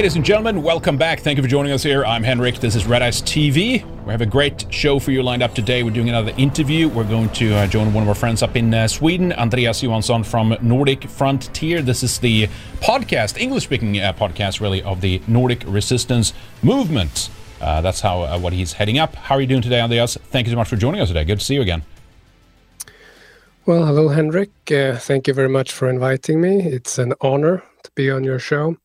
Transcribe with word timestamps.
Ladies 0.00 0.16
and 0.16 0.24
gentlemen, 0.24 0.62
welcome 0.62 0.96
back. 0.96 1.20
Thank 1.20 1.36
you 1.36 1.42
for 1.42 1.48
joining 1.48 1.72
us 1.72 1.82
here. 1.82 2.06
I'm 2.06 2.22
Henrik. 2.22 2.58
This 2.58 2.74
is 2.74 2.86
Red 2.86 3.02
Ice 3.02 3.20
TV. 3.20 3.84
We 4.06 4.10
have 4.10 4.22
a 4.22 4.26
great 4.26 4.64
show 4.72 4.98
for 4.98 5.10
you 5.10 5.22
lined 5.22 5.42
up 5.42 5.54
today. 5.54 5.82
We're 5.82 5.90
doing 5.90 6.08
another 6.08 6.32
interview. 6.38 6.88
We're 6.88 7.04
going 7.04 7.28
to 7.34 7.54
uh, 7.54 7.66
join 7.66 7.92
one 7.92 8.02
of 8.02 8.08
our 8.08 8.14
friends 8.14 8.42
up 8.42 8.56
in 8.56 8.72
uh, 8.72 8.88
Sweden, 8.88 9.34
Andreas 9.34 9.82
Johansson 9.82 10.24
from 10.24 10.56
Nordic 10.62 11.04
Frontier. 11.04 11.82
This 11.82 12.02
is 12.02 12.18
the 12.18 12.48
podcast, 12.80 13.38
English 13.38 13.64
speaking 13.64 14.00
uh, 14.00 14.14
podcast, 14.14 14.62
really, 14.62 14.82
of 14.84 15.02
the 15.02 15.20
Nordic 15.28 15.64
resistance 15.66 16.32
movement. 16.62 17.28
Uh, 17.60 17.82
that's 17.82 18.00
how 18.00 18.22
uh, 18.22 18.38
what 18.38 18.54
he's 18.54 18.72
heading 18.72 18.98
up. 18.98 19.14
How 19.14 19.34
are 19.34 19.40
you 19.42 19.46
doing 19.46 19.60
today, 19.60 19.82
Andreas? 19.82 20.16
Thank 20.16 20.46
you 20.46 20.52
so 20.54 20.56
much 20.56 20.70
for 20.70 20.76
joining 20.76 21.02
us 21.02 21.08
today. 21.08 21.24
Good 21.24 21.40
to 21.40 21.44
see 21.44 21.56
you 21.56 21.60
again. 21.60 21.82
Well, 23.66 23.84
hello, 23.84 24.08
Henrik. 24.08 24.50
Uh, 24.72 24.96
thank 24.96 25.28
you 25.28 25.34
very 25.34 25.50
much 25.50 25.70
for 25.70 25.90
inviting 25.90 26.40
me. 26.40 26.62
It's 26.62 26.96
an 26.96 27.12
honor 27.20 27.62
to 27.82 27.90
be 27.94 28.10
on 28.10 28.24
your 28.24 28.38
show. 28.38 28.78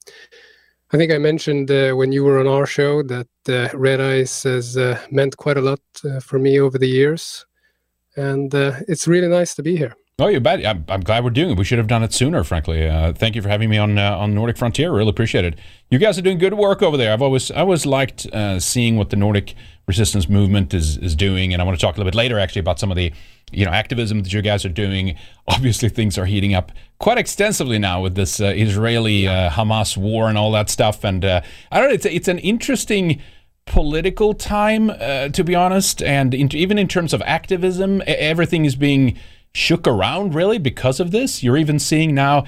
I 0.95 0.97
think 0.97 1.11
I 1.11 1.17
mentioned 1.17 1.69
uh, 1.71 1.91
when 1.91 2.13
you 2.13 2.23
were 2.23 2.39
on 2.39 2.47
our 2.47 2.65
show 2.65 3.03
that 3.03 3.27
uh, 3.49 3.67
Red 3.77 3.99
Ice 3.99 4.43
has 4.43 4.77
uh, 4.77 4.97
meant 5.11 5.35
quite 5.35 5.57
a 5.57 5.61
lot 5.61 5.81
uh, 6.05 6.21
for 6.21 6.39
me 6.39 6.57
over 6.57 6.77
the 6.77 6.87
years, 6.87 7.45
and 8.15 8.55
uh, 8.55 8.79
it's 8.87 9.05
really 9.05 9.27
nice 9.27 9.55
to 9.55 9.61
be 9.61 9.75
here. 9.75 9.93
Oh, 10.17 10.27
you 10.27 10.39
bet. 10.39 10.65
I'm, 10.65 10.85
I'm, 10.87 11.01
glad 11.01 11.25
we're 11.25 11.29
doing 11.29 11.51
it. 11.51 11.57
We 11.57 11.65
should 11.65 11.77
have 11.77 11.87
done 11.87 12.01
it 12.01 12.13
sooner, 12.13 12.45
frankly. 12.45 12.87
Uh, 12.87 13.11
thank 13.11 13.35
you 13.35 13.41
for 13.41 13.49
having 13.49 13.69
me 13.69 13.77
on 13.77 13.97
on 13.97 14.33
Nordic 14.33 14.55
Frontier. 14.55 14.93
Really 14.93 15.09
appreciate 15.09 15.43
it. 15.43 15.59
You 15.89 15.99
guys 15.99 16.17
are 16.17 16.21
doing 16.21 16.37
good 16.37 16.53
work 16.53 16.81
over 16.81 16.95
there. 16.95 17.11
I've 17.11 17.21
always 17.21 17.51
I 17.51 17.59
always 17.59 17.85
liked 17.85 18.25
seeing 18.59 18.95
what 18.95 19.09
the 19.09 19.17
Nordic 19.17 19.55
resistance 19.87 20.29
movement 20.29 20.73
is 20.73 20.97
is 20.97 21.15
doing, 21.15 21.51
and 21.51 21.61
I 21.61 21.65
want 21.65 21.77
to 21.77 21.85
talk 21.85 21.95
a 21.95 21.97
little 21.97 22.11
bit 22.11 22.15
later 22.15 22.39
actually 22.39 22.61
about 22.61 22.79
some 22.79 22.91
of 22.91 22.97
the 22.97 23.11
you 23.51 23.65
know 23.65 23.71
activism 23.71 24.23
that 24.23 24.33
you 24.33 24.41
guys 24.41 24.65
are 24.65 24.69
doing. 24.69 25.17
Obviously, 25.47 25.89
things 25.89 26.17
are 26.17 26.25
heating 26.25 26.53
up 26.53 26.71
quite 26.99 27.17
extensively 27.17 27.77
now 27.77 28.01
with 28.01 28.15
this 28.15 28.39
uh, 28.39 28.45
Israeli 28.45 29.27
uh, 29.27 29.49
Hamas 29.49 29.97
war 29.97 30.29
and 30.29 30.37
all 30.37 30.51
that 30.53 30.69
stuff. 30.69 31.03
And 31.03 31.23
uh, 31.23 31.41
I 31.71 31.79
don't 31.79 31.89
know, 31.89 31.95
it's 31.95 32.05
it's 32.05 32.27
an 32.27 32.39
interesting 32.39 33.21
political 33.65 34.33
time 34.33 34.91
uh, 34.91 35.29
to 35.29 35.43
be 35.43 35.55
honest, 35.55 36.01
and 36.03 36.33
in, 36.33 36.55
even 36.55 36.77
in 36.77 36.87
terms 36.87 37.13
of 37.13 37.21
activism, 37.23 38.01
everything 38.05 38.65
is 38.65 38.75
being 38.75 39.17
shook 39.55 39.87
around 39.87 40.35
really 40.35 40.57
because 40.57 40.99
of 40.99 41.11
this. 41.11 41.41
You're 41.41 41.57
even 41.57 41.79
seeing 41.79 42.13
now 42.13 42.43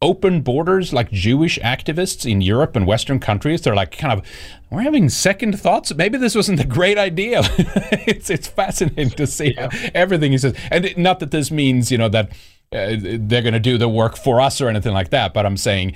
open 0.00 0.40
borders 0.40 0.92
like 0.92 1.10
Jewish 1.10 1.58
activists 1.58 2.30
in 2.30 2.40
Europe 2.40 2.74
and 2.74 2.86
Western 2.86 3.20
countries. 3.20 3.60
They're 3.60 3.74
like 3.74 3.96
kind 3.96 4.18
of, 4.18 4.26
we're 4.70 4.80
having 4.80 5.08
second 5.10 5.60
thoughts. 5.60 5.94
Maybe 5.94 6.16
this 6.16 6.34
wasn't 6.34 6.60
a 6.60 6.66
great 6.66 6.96
idea. 6.96 7.42
it's 8.06 8.30
it's 8.30 8.48
fascinating 8.48 9.10
to 9.10 9.26
see 9.26 9.54
yeah. 9.54 9.68
everything 9.94 10.32
he 10.32 10.38
says, 10.38 10.54
and 10.70 10.96
not 10.96 11.20
that 11.20 11.30
this 11.30 11.50
means 11.50 11.92
you 11.92 11.98
know 11.98 12.08
that 12.08 12.30
uh, 12.72 12.96
they're 12.98 13.42
going 13.42 13.52
to 13.52 13.60
do 13.60 13.76
the 13.76 13.88
work 13.88 14.16
for 14.16 14.40
us 14.40 14.60
or 14.60 14.68
anything 14.68 14.94
like 14.94 15.10
that. 15.10 15.34
But 15.34 15.46
I'm 15.46 15.58
saying. 15.58 15.94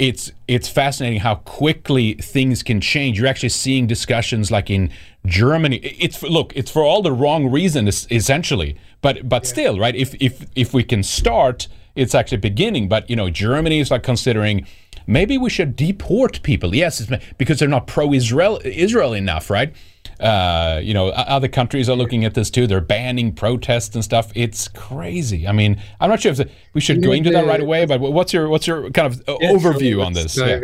It's 0.00 0.30
it's 0.46 0.68
fascinating 0.68 1.18
how 1.18 1.34
quickly 1.34 2.14
things 2.14 2.62
can 2.62 2.80
change. 2.80 3.18
You're 3.18 3.26
actually 3.26 3.48
seeing 3.48 3.88
discussions 3.88 4.48
like 4.48 4.70
in 4.70 4.92
Germany. 5.26 5.78
It's 5.78 6.22
look, 6.22 6.52
it's 6.54 6.70
for 6.70 6.84
all 6.84 7.02
the 7.02 7.10
wrong 7.10 7.50
reasons 7.50 8.06
essentially, 8.08 8.78
but 9.00 9.28
but 9.28 9.44
yeah. 9.44 9.48
still, 9.48 9.78
right? 9.78 9.94
If 9.94 10.14
if 10.20 10.46
if 10.54 10.74
we 10.74 10.84
can 10.84 11.02
start 11.02 11.68
it's 11.98 12.14
actually 12.14 12.38
beginning. 12.38 12.88
But 12.88 13.10
you 13.10 13.16
know, 13.16 13.28
Germany 13.28 13.80
is 13.80 13.90
like 13.90 14.02
considering 14.04 14.66
maybe 15.06 15.36
we 15.36 15.50
should 15.50 15.76
deport 15.76 16.42
people. 16.42 16.74
Yes, 16.74 17.06
because 17.36 17.58
they're 17.58 17.68
not 17.68 17.86
pro-Israel 17.86 18.60
Israel 18.64 19.12
enough, 19.12 19.50
right? 19.50 19.74
Uh, 20.20 20.80
you 20.82 20.94
know, 20.94 21.08
other 21.08 21.48
countries 21.48 21.88
are 21.88 21.96
looking 21.96 22.24
at 22.24 22.34
this 22.34 22.50
too. 22.50 22.66
They're 22.66 22.80
banning 22.80 23.32
protests 23.32 23.94
and 23.94 24.02
stuff. 24.02 24.32
It's 24.34 24.68
crazy. 24.68 25.46
I 25.46 25.52
mean, 25.52 25.80
I'm 26.00 26.08
not 26.10 26.20
sure 26.20 26.32
if 26.32 26.38
the, 26.38 26.50
we 26.72 26.80
should 26.80 27.02
go 27.02 27.12
into 27.12 27.30
that 27.30 27.46
right 27.46 27.60
away. 27.60 27.84
But 27.84 28.00
what's 28.00 28.32
your 28.32 28.48
what's 28.48 28.66
your 28.66 28.90
kind 28.90 29.12
of 29.12 29.22
yeah, 29.40 29.52
overview 29.52 30.04
on 30.04 30.12
this? 30.12 30.36
Yeah. 30.36 30.60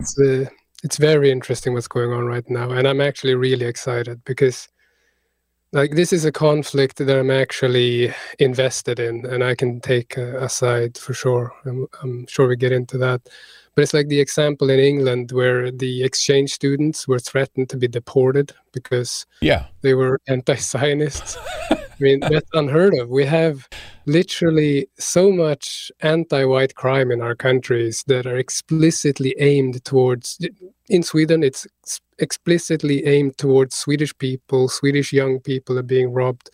It's 0.00 0.18
uh, 0.18 0.46
it's 0.82 0.96
very 0.96 1.30
interesting 1.30 1.74
what's 1.74 1.88
going 1.88 2.12
on 2.12 2.24
right 2.24 2.48
now, 2.48 2.70
and 2.70 2.88
I'm 2.88 3.02
actually 3.02 3.34
really 3.34 3.66
excited 3.66 4.24
because 4.24 4.66
like 5.72 5.92
this 5.92 6.12
is 6.12 6.24
a 6.24 6.32
conflict 6.32 6.96
that 6.98 7.18
i'm 7.18 7.30
actually 7.30 8.12
invested 8.38 8.98
in 8.98 9.24
and 9.26 9.44
i 9.44 9.54
can 9.54 9.80
take 9.80 10.16
a, 10.16 10.44
a 10.44 10.48
side 10.48 10.98
for 10.98 11.14
sure. 11.14 11.52
I'm, 11.64 11.86
I'm, 12.02 12.26
sure 12.26 12.48
we 12.48 12.56
get 12.56 12.72
into 12.72 12.98
that. 12.98 13.20
But 13.74 13.82
it's 13.82 13.94
like 13.94 14.08
the 14.08 14.20
example 14.20 14.68
in 14.70 14.80
england 14.80 15.32
where 15.32 15.70
the 15.70 16.02
exchange 16.02 16.52
students 16.52 17.06
were 17.06 17.20
threatened 17.20 17.68
to 17.70 17.76
be 17.76 17.88
deported 17.88 18.52
because 18.72 19.26
yeah. 19.40 19.66
they 19.82 19.94
were 19.94 20.20
anti-zionists. 20.28 21.38
I 21.70 21.78
mean 22.00 22.20
that's 22.20 22.50
unheard 22.54 22.94
of. 22.98 23.08
We 23.10 23.26
have 23.26 23.68
literally 24.06 24.88
so 24.98 25.30
much 25.30 25.92
anti-white 26.00 26.74
crime 26.74 27.10
in 27.10 27.20
our 27.20 27.34
countries 27.34 28.02
that 28.08 28.26
are 28.26 28.38
explicitly 28.38 29.36
aimed 29.38 29.84
towards 29.84 30.38
in 30.88 31.02
sweden 31.02 31.44
it's 31.44 31.66
explicitly 32.20 33.06
aimed 33.06 33.36
towards 33.38 33.76
Swedish 33.76 34.16
people. 34.18 34.68
Swedish 34.68 35.12
young 35.12 35.40
people 35.40 35.78
are 35.78 35.82
being 35.82 36.12
robbed, 36.12 36.50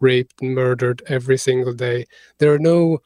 raped, 0.00 0.40
and 0.40 0.54
murdered 0.54 1.02
every 1.08 1.36
single 1.36 1.72
day. 1.72 2.06
There 2.38 2.52
are 2.52 2.58
no 2.58 3.00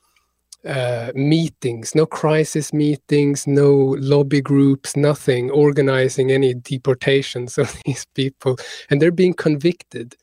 uh, 0.65 1.13
meetings, 1.15 1.95
no 1.95 2.07
crisis 2.07 2.73
meetings, 2.73 3.47
no 3.47 3.97
lobby 3.99 4.41
groups, 4.41 4.97
nothing 4.97 5.51
organizing 5.51 6.31
any 6.31 6.55
deportations 6.55 7.59
of 7.59 7.77
these 7.85 8.07
people. 8.15 8.57
And 8.91 9.01
they're 9.01 9.11
being 9.11 9.35
convicted. 9.35 10.17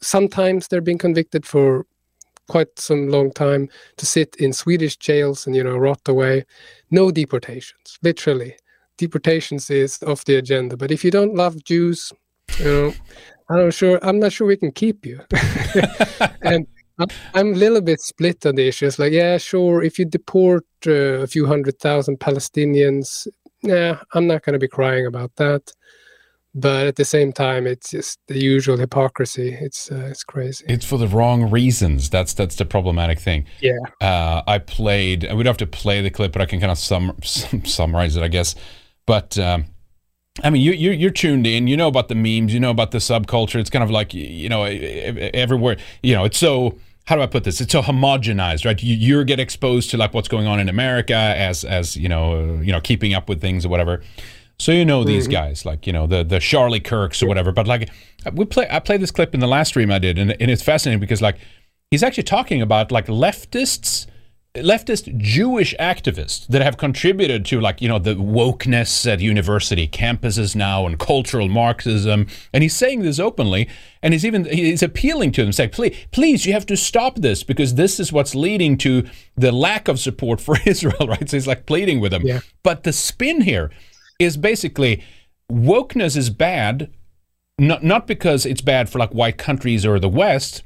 Sometimes 0.00 0.68
they're 0.68 0.80
being 0.80 0.98
convicted 0.98 1.46
for 1.46 1.86
quite 2.48 2.78
some 2.78 3.08
long 3.08 3.32
time 3.32 3.68
to 3.96 4.06
sit 4.06 4.36
in 4.36 4.52
Swedish 4.52 4.96
jails 4.98 5.46
and, 5.46 5.56
you 5.56 5.64
know, 5.64 5.76
rot 5.76 6.00
away. 6.06 6.44
No 6.90 7.10
deportations, 7.10 7.98
literally 8.02 8.56
deportations 8.96 9.70
is 9.70 10.02
off 10.02 10.24
the 10.24 10.36
agenda. 10.36 10.76
But 10.76 10.90
if 10.90 11.04
you 11.04 11.10
don't 11.10 11.34
love 11.34 11.62
Jews, 11.64 12.12
you 12.58 12.64
know, 12.64 12.94
I'm 13.48 13.64
not 13.64 13.74
sure. 13.74 13.98
I'm 14.02 14.18
not 14.18 14.32
sure 14.32 14.46
we 14.46 14.56
can 14.56 14.72
keep 14.72 15.06
you. 15.06 15.20
and 16.42 16.66
I'm 16.98 17.08
a 17.34 17.56
little 17.56 17.80
bit 17.80 18.00
split 18.00 18.46
on 18.46 18.54
the 18.54 18.68
issue. 18.68 18.86
It's 18.86 18.98
like, 18.98 19.12
yeah, 19.12 19.38
sure. 19.38 19.82
If 19.82 19.98
you 19.98 20.04
deport 20.04 20.64
uh, 20.86 21.22
a 21.22 21.26
few 21.26 21.46
hundred 21.46 21.78
thousand 21.78 22.20
Palestinians, 22.20 23.26
yeah, 23.62 24.00
I'm 24.14 24.26
not 24.26 24.42
going 24.42 24.54
to 24.54 24.58
be 24.58 24.68
crying 24.68 25.06
about 25.06 25.34
that. 25.36 25.72
But 26.54 26.86
at 26.86 26.96
the 26.96 27.04
same 27.04 27.34
time, 27.34 27.66
it's 27.66 27.90
just 27.90 28.18
the 28.28 28.38
usual 28.38 28.78
hypocrisy. 28.78 29.58
It's 29.60 29.92
uh, 29.92 30.06
it's 30.10 30.24
crazy. 30.24 30.64
It's 30.66 30.86
for 30.86 30.96
the 30.96 31.06
wrong 31.06 31.50
reasons. 31.50 32.08
That's 32.08 32.32
that's 32.32 32.56
the 32.56 32.64
problematic 32.64 33.20
thing. 33.20 33.44
Yeah. 33.60 33.76
Uh, 34.00 34.42
I 34.46 34.58
played. 34.58 35.24
We 35.24 35.42
don't 35.42 35.46
have 35.46 35.58
to 35.58 35.66
play 35.66 36.00
the 36.00 36.08
clip, 36.08 36.32
but 36.32 36.40
I 36.40 36.46
can 36.46 36.58
kind 36.58 36.72
of 36.72 36.78
sum, 36.90 37.14
summarize 37.22 38.16
it, 38.16 38.22
I 38.22 38.28
guess. 38.28 38.54
But 39.06 39.38
um, 39.38 39.66
I 40.42 40.50
mean, 40.50 40.62
you, 40.62 40.72
you 40.72 40.90
you're 40.90 41.10
tuned 41.10 41.46
in. 41.46 41.66
You 41.66 41.76
know 41.76 41.88
about 41.88 42.08
the 42.08 42.14
memes. 42.14 42.52
You 42.52 42.60
know 42.60 42.70
about 42.70 42.90
the 42.90 42.98
subculture. 42.98 43.56
It's 43.56 43.70
kind 43.70 43.82
of 43.82 43.90
like 43.90 44.12
you 44.12 44.48
know 44.48 44.64
everywhere. 44.64 45.76
You 46.02 46.14
know, 46.14 46.24
it's 46.24 46.38
so 46.38 46.78
how 47.06 47.14
do 47.14 47.22
I 47.22 47.26
put 47.26 47.44
this? 47.44 47.60
It's 47.60 47.72
so 47.72 47.82
homogenized, 47.82 48.64
right? 48.64 48.80
You, 48.82 48.94
you 48.94 49.24
get 49.24 49.38
exposed 49.38 49.90
to 49.90 49.96
like 49.96 50.12
what's 50.12 50.28
going 50.28 50.46
on 50.46 50.60
in 50.60 50.68
America 50.68 51.14
as 51.14 51.64
as 51.64 51.96
you 51.96 52.08
know 52.08 52.60
you 52.60 52.72
know 52.72 52.80
keeping 52.80 53.14
up 53.14 53.28
with 53.28 53.40
things 53.40 53.64
or 53.64 53.68
whatever. 53.68 54.02
So 54.58 54.72
you 54.72 54.84
know 54.84 55.04
these 55.04 55.24
mm-hmm. 55.24 55.32
guys, 55.32 55.64
like 55.64 55.86
you 55.86 55.92
know 55.92 56.06
the 56.06 56.24
the 56.24 56.40
Charlie 56.40 56.80
Kirks 56.80 57.22
or 57.22 57.28
whatever. 57.28 57.52
But 57.52 57.66
like 57.66 57.90
we 58.32 58.44
play, 58.44 58.66
I 58.70 58.80
played 58.80 59.00
this 59.00 59.10
clip 59.10 59.34
in 59.34 59.40
the 59.40 59.46
last 59.46 59.68
stream 59.68 59.90
I 59.90 59.98
did, 59.98 60.18
and, 60.18 60.32
and 60.40 60.50
it's 60.50 60.62
fascinating 60.62 61.00
because 61.00 61.22
like 61.22 61.38
he's 61.90 62.02
actually 62.02 62.24
talking 62.24 62.60
about 62.60 62.90
like 62.90 63.06
leftists 63.06 64.06
leftist 64.62 65.16
Jewish 65.18 65.74
activists 65.78 66.46
that 66.48 66.62
have 66.62 66.76
contributed 66.76 67.44
to 67.46 67.60
like 67.60 67.80
you 67.80 67.88
know 67.88 67.98
the 67.98 68.14
wokeness 68.14 69.10
at 69.10 69.20
university 69.20 69.86
campuses 69.86 70.54
now 70.54 70.86
and 70.86 70.98
cultural 70.98 71.48
Marxism, 71.48 72.26
and 72.52 72.62
he's 72.62 72.74
saying 72.74 73.02
this 73.02 73.18
openly, 73.18 73.68
and 74.02 74.14
he's 74.14 74.24
even 74.24 74.44
he's 74.44 74.82
appealing 74.82 75.32
to 75.32 75.42
them, 75.42 75.52
saying, 75.52 75.70
"Please, 75.70 75.96
please, 76.10 76.46
you 76.46 76.52
have 76.52 76.66
to 76.66 76.76
stop 76.76 77.16
this 77.16 77.42
because 77.42 77.74
this 77.74 78.00
is 78.00 78.12
what's 78.12 78.34
leading 78.34 78.76
to 78.78 79.06
the 79.36 79.52
lack 79.52 79.88
of 79.88 79.98
support 79.98 80.40
for 80.40 80.56
Israel." 80.66 81.06
Right? 81.06 81.28
So 81.28 81.36
he's 81.36 81.46
like 81.46 81.66
pleading 81.66 82.00
with 82.00 82.12
them. 82.12 82.22
Yeah. 82.22 82.40
But 82.62 82.82
the 82.82 82.92
spin 82.92 83.42
here 83.42 83.70
is 84.18 84.36
basically 84.36 85.02
wokeness 85.50 86.16
is 86.16 86.30
bad, 86.30 86.90
not 87.58 87.82
not 87.84 88.06
because 88.06 88.46
it's 88.46 88.60
bad 88.60 88.88
for 88.88 88.98
like 88.98 89.10
white 89.10 89.38
countries 89.38 89.86
or 89.86 89.98
the 89.98 90.08
West 90.08 90.62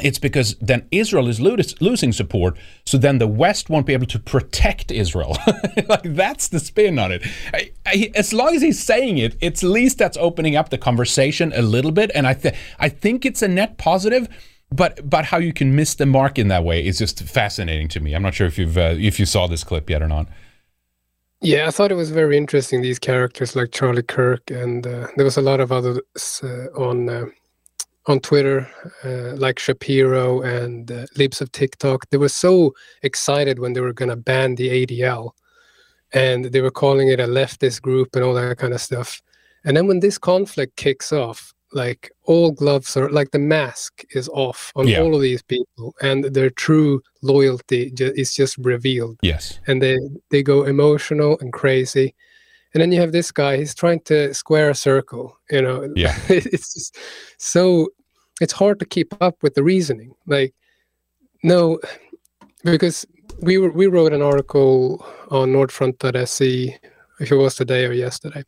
it's 0.00 0.18
because 0.18 0.56
then 0.58 0.86
Israel 0.90 1.28
is 1.28 1.38
losing 1.38 2.12
support, 2.12 2.56
so 2.86 2.96
then 2.96 3.18
the 3.18 3.26
West 3.26 3.68
won't 3.68 3.84
be 3.84 3.92
able 3.92 4.06
to 4.06 4.18
protect 4.18 4.90
Israel. 4.90 5.36
like 5.88 6.14
that's 6.14 6.48
the 6.48 6.60
spin 6.60 6.98
on 6.98 7.12
it. 7.12 7.22
I, 7.52 7.72
I, 7.84 8.10
as 8.14 8.32
long 8.32 8.54
as 8.54 8.62
he's 8.62 8.82
saying 8.82 9.18
it, 9.18 9.36
it's 9.42 9.62
at 9.62 9.68
least 9.68 9.98
that's 9.98 10.16
opening 10.16 10.56
up 10.56 10.70
the 10.70 10.78
conversation 10.78 11.52
a 11.54 11.60
little 11.60 11.92
bit, 11.92 12.10
and 12.14 12.26
I 12.26 12.32
th- 12.32 12.54
I 12.78 12.88
think 12.88 13.26
it's 13.26 13.42
a 13.42 13.48
net 13.48 13.76
positive. 13.76 14.28
But 14.70 15.10
but 15.10 15.26
how 15.26 15.36
you 15.36 15.52
can 15.52 15.76
miss 15.76 15.94
the 15.94 16.06
mark 16.06 16.38
in 16.38 16.48
that 16.48 16.64
way 16.64 16.84
is 16.84 16.96
just 16.96 17.22
fascinating 17.22 17.88
to 17.88 18.00
me. 18.00 18.14
I'm 18.14 18.22
not 18.22 18.32
sure 18.32 18.46
if 18.46 18.56
you've 18.56 18.78
uh, 18.78 18.94
if 18.98 19.20
you 19.20 19.26
saw 19.26 19.46
this 19.46 19.62
clip 19.62 19.90
yet 19.90 20.00
or 20.00 20.08
not. 20.08 20.26
Yeah, 21.42 21.66
I 21.66 21.70
thought 21.70 21.92
it 21.92 21.96
was 21.96 22.10
very 22.10 22.38
interesting. 22.38 22.80
These 22.80 23.00
characters 23.00 23.54
like 23.54 23.72
Charlie 23.72 24.04
Kirk, 24.04 24.50
and 24.50 24.86
uh, 24.86 25.08
there 25.16 25.24
was 25.24 25.36
a 25.36 25.42
lot 25.42 25.60
of 25.60 25.70
others 25.70 26.00
uh, 26.42 26.68
on 26.80 27.10
uh, 27.10 27.26
on 28.06 28.20
Twitter, 28.20 28.68
uh, 29.04 29.36
like 29.36 29.58
Shapiro 29.58 30.40
and 30.42 30.90
uh, 30.90 31.06
Libs 31.16 31.40
of 31.40 31.52
TikTok, 31.52 32.08
they 32.10 32.16
were 32.18 32.28
so 32.28 32.74
excited 33.02 33.58
when 33.58 33.72
they 33.74 33.80
were 33.80 33.92
going 33.92 34.08
to 34.10 34.16
ban 34.16 34.54
the 34.56 34.68
ADL. 34.86 35.30
and 36.14 36.44
they 36.52 36.60
were 36.60 36.70
calling 36.70 37.08
it 37.08 37.20
a 37.20 37.26
leftist 37.26 37.80
group 37.80 38.14
and 38.14 38.22
all 38.22 38.34
that 38.34 38.58
kind 38.58 38.74
of 38.74 38.80
stuff. 38.82 39.22
And 39.64 39.74
then 39.76 39.86
when 39.86 40.00
this 40.00 40.18
conflict 40.18 40.76
kicks 40.76 41.10
off, 41.10 41.54
like 41.72 42.10
all 42.24 42.50
gloves 42.52 42.98
are 42.98 43.08
like 43.08 43.30
the 43.30 43.38
mask 43.38 44.04
is 44.10 44.28
off 44.28 44.72
on 44.76 44.88
Yeah. 44.88 45.00
all 45.00 45.14
of 45.14 45.22
these 45.22 45.42
people, 45.42 45.94
and 46.02 46.24
their 46.24 46.50
true 46.50 47.00
loyalty 47.22 47.90
ju- 47.92 48.12
is 48.14 48.34
just 48.34 48.58
revealed 48.58 49.16
Yes. 49.22 49.58
and 49.66 49.80
they 49.80 49.96
they 50.30 50.42
go 50.42 50.64
emotional 50.64 51.38
and 51.40 51.50
crazy 51.50 52.14
and 52.74 52.80
then 52.80 52.92
you 52.92 53.00
have 53.00 53.12
this 53.12 53.30
guy 53.30 53.56
he's 53.56 53.74
trying 53.74 54.00
to 54.00 54.32
square 54.34 54.70
a 54.70 54.74
circle 54.74 55.36
you 55.50 55.62
know 55.62 55.92
Yeah. 55.96 56.16
it's 56.28 56.74
just 56.74 56.96
so 57.38 57.88
it's 58.40 58.52
hard 58.52 58.78
to 58.80 58.86
keep 58.86 59.14
up 59.20 59.36
with 59.42 59.54
the 59.54 59.62
reasoning 59.62 60.14
like 60.26 60.54
no 61.42 61.78
because 62.64 63.04
we 63.40 63.58
were, 63.58 63.72
we 63.72 63.86
wrote 63.86 64.12
an 64.12 64.22
article 64.22 65.04
on 65.30 65.52
nordfront.se 65.52 66.78
if 67.20 67.32
it 67.32 67.36
was 67.36 67.54
today 67.54 67.86
or 67.86 67.92
yesterday 67.92 68.42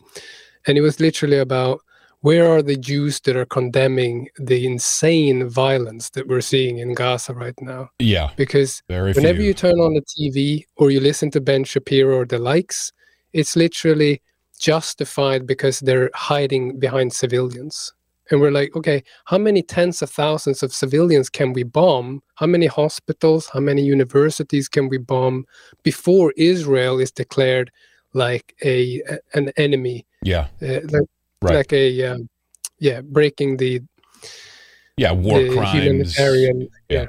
and 0.66 0.78
it 0.78 0.80
was 0.80 1.00
literally 1.00 1.38
about 1.38 1.80
where 2.24 2.50
are 2.50 2.62
the 2.62 2.78
Jews 2.78 3.20
that 3.20 3.36
are 3.36 3.44
condemning 3.44 4.30
the 4.38 4.64
insane 4.64 5.46
violence 5.46 6.08
that 6.10 6.26
we're 6.26 6.40
seeing 6.40 6.78
in 6.78 6.94
Gaza 6.94 7.34
right 7.34 7.54
now? 7.60 7.90
Yeah. 7.98 8.30
Because 8.34 8.82
whenever 8.86 9.42
you 9.42 9.52
turn 9.52 9.78
on 9.78 9.92
the 9.92 10.00
TV 10.00 10.64
or 10.76 10.90
you 10.90 11.00
listen 11.00 11.30
to 11.32 11.40
Ben 11.42 11.64
Shapiro 11.64 12.20
or 12.20 12.24
the 12.24 12.38
likes, 12.38 12.90
it's 13.34 13.54
literally 13.56 14.22
justified 14.58 15.46
because 15.46 15.80
they're 15.80 16.10
hiding 16.14 16.78
behind 16.78 17.12
civilians. 17.12 17.92
And 18.30 18.40
we're 18.40 18.50
like, 18.60 18.74
okay, 18.74 19.02
how 19.26 19.36
many 19.36 19.62
tens 19.62 20.00
of 20.00 20.08
thousands 20.08 20.62
of 20.62 20.72
civilians 20.72 21.28
can 21.28 21.52
we 21.52 21.62
bomb? 21.62 22.22
How 22.36 22.46
many 22.46 22.66
hospitals, 22.66 23.50
how 23.52 23.60
many 23.60 23.82
universities 23.82 24.66
can 24.68 24.88
we 24.88 24.96
bomb 24.96 25.44
before 25.82 26.32
Israel 26.38 26.98
is 27.00 27.10
declared 27.10 27.70
like 28.14 28.54
a 28.64 29.02
an 29.34 29.50
enemy, 29.56 30.06
yeah. 30.22 30.46
uh, 30.62 30.80
like, 30.94 31.08
Right. 31.42 31.56
like 31.56 31.72
a 31.74 31.86
um, 32.06 32.28
yeah, 32.78 33.02
breaking 33.02 33.58
the, 33.58 33.82
Yeah. 34.96 35.12
War 35.12 35.42
the 35.42 35.50
crimes. 35.54 35.72
humanitarian. 35.72 36.68
Yeah. 36.88 37.08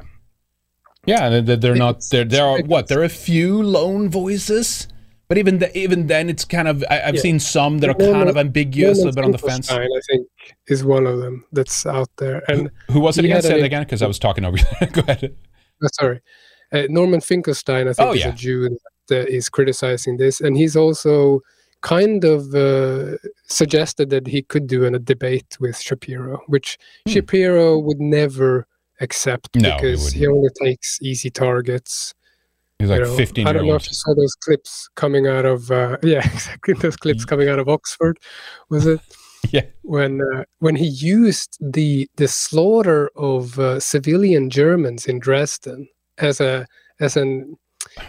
Yeah, 1.05 1.27
and 1.27 1.47
they're, 1.47 1.55
they're 1.55 1.75
not. 1.75 2.01
There, 2.11 2.25
there 2.25 2.45
are 2.45 2.59
what? 2.63 2.87
There 2.87 2.99
are 2.99 3.03
a 3.15 3.19
few 3.29 3.61
lone 3.61 4.09
voices, 4.09 4.87
but 5.27 5.37
even 5.37 5.59
the, 5.59 5.75
even 5.77 6.07
then, 6.07 6.29
it's 6.29 6.45
kind 6.45 6.67
of. 6.67 6.83
I, 6.89 7.01
I've 7.01 7.15
Yeah. 7.15 7.21
seen 7.21 7.39
some 7.39 7.79
that 7.79 7.89
are 7.89 7.93
kind 7.95 8.29
of 8.29 8.37
ambiguous, 8.37 9.03
a 9.03 9.11
bit 9.11 9.23
on 9.23 9.31
the 9.31 9.37
fence. 9.37 9.71
I 9.71 9.87
think, 10.09 10.27
is 10.67 10.83
one 10.83 11.07
of 11.07 11.19
them 11.19 11.45
that's 11.51 11.85
out 11.85 12.09
there. 12.17 12.43
And 12.49 12.69
Who 12.91 12.99
was 12.99 13.17
it 13.17 13.25
again? 13.25 13.41
Say 13.41 13.59
it 13.59 13.65
again, 13.65 13.83
because 13.83 14.01
I 14.01 14.07
was 14.07 14.19
talking 14.19 14.45
over 14.45 14.57
you. 14.57 14.87
Go 14.91 15.01
ahead. 15.07 15.35
uh, 15.83 15.87
sorry, 15.93 16.21
uh, 16.71 16.83
Norman 16.89 17.21
Finkelstein, 17.21 17.87
I 17.87 17.93
think, 17.93 18.09
Oh, 18.09 18.13
is 18.13 18.25
a 18.25 18.31
Jew 18.31 18.77
that 19.07 19.27
is 19.29 19.49
criticizing 19.49 20.17
this, 20.17 20.41
and 20.41 20.55
he's 20.57 20.75
also 20.75 21.41
kind 21.81 22.23
of 22.23 22.55
uh, 22.55 23.17
suggested 23.47 24.09
that 24.09 24.25
he 24.25 24.41
could 24.41 24.65
do 24.65 24.85
in 24.85 24.95
a 24.95 24.99
debate 24.99 25.57
with 25.59 25.79
Shapiro, 25.79 26.41
which 26.47 26.77
Hmm. 27.05 27.11
Shapiro 27.13 27.77
would 27.79 27.99
never 27.99 28.65
accept 29.01 29.55
No, 29.55 29.71
he 29.71 29.75
because 29.75 30.11
he, 30.13 30.25
only 30.27 30.49
takes 30.63 30.99
easy 31.01 31.29
targets. 31.29 32.13
He's 32.79 32.89
you 32.89 32.95
like 32.95 33.03
know. 33.03 33.15
15 33.15 33.47
I 33.47 33.53
don't 33.53 33.65
know 33.65 33.73
old. 33.73 33.81
if 33.81 33.87
you 33.87 33.93
saw 33.93 34.13
those 34.13 34.35
clips 34.35 34.89
coming 34.95 35.27
out 35.27 35.45
of 35.45 35.71
uh, 35.71 35.97
yeah, 36.03 36.19
exactly 36.25 36.73
those 36.75 36.95
clips 36.97 37.23
coming 37.25 37.47
out 37.49 37.59
of 37.59 37.69
Oxford, 37.69 38.19
was 38.69 38.85
it? 38.85 38.99
Yeah. 39.51 39.61
when 39.83 40.21
uh, 40.21 40.43
when 40.57 40.75
he 40.75 40.87
used 40.87 41.57
the 41.61 42.09
the 42.15 42.27
slaughter 42.27 43.11
of 43.15 43.59
uh, 43.59 43.79
civilian 43.79 44.49
Germans 44.49 45.05
in 45.05 45.19
Dresden 45.19 45.87
as 46.17 46.41
a 46.41 46.65
as 46.99 47.15
an 47.15 47.55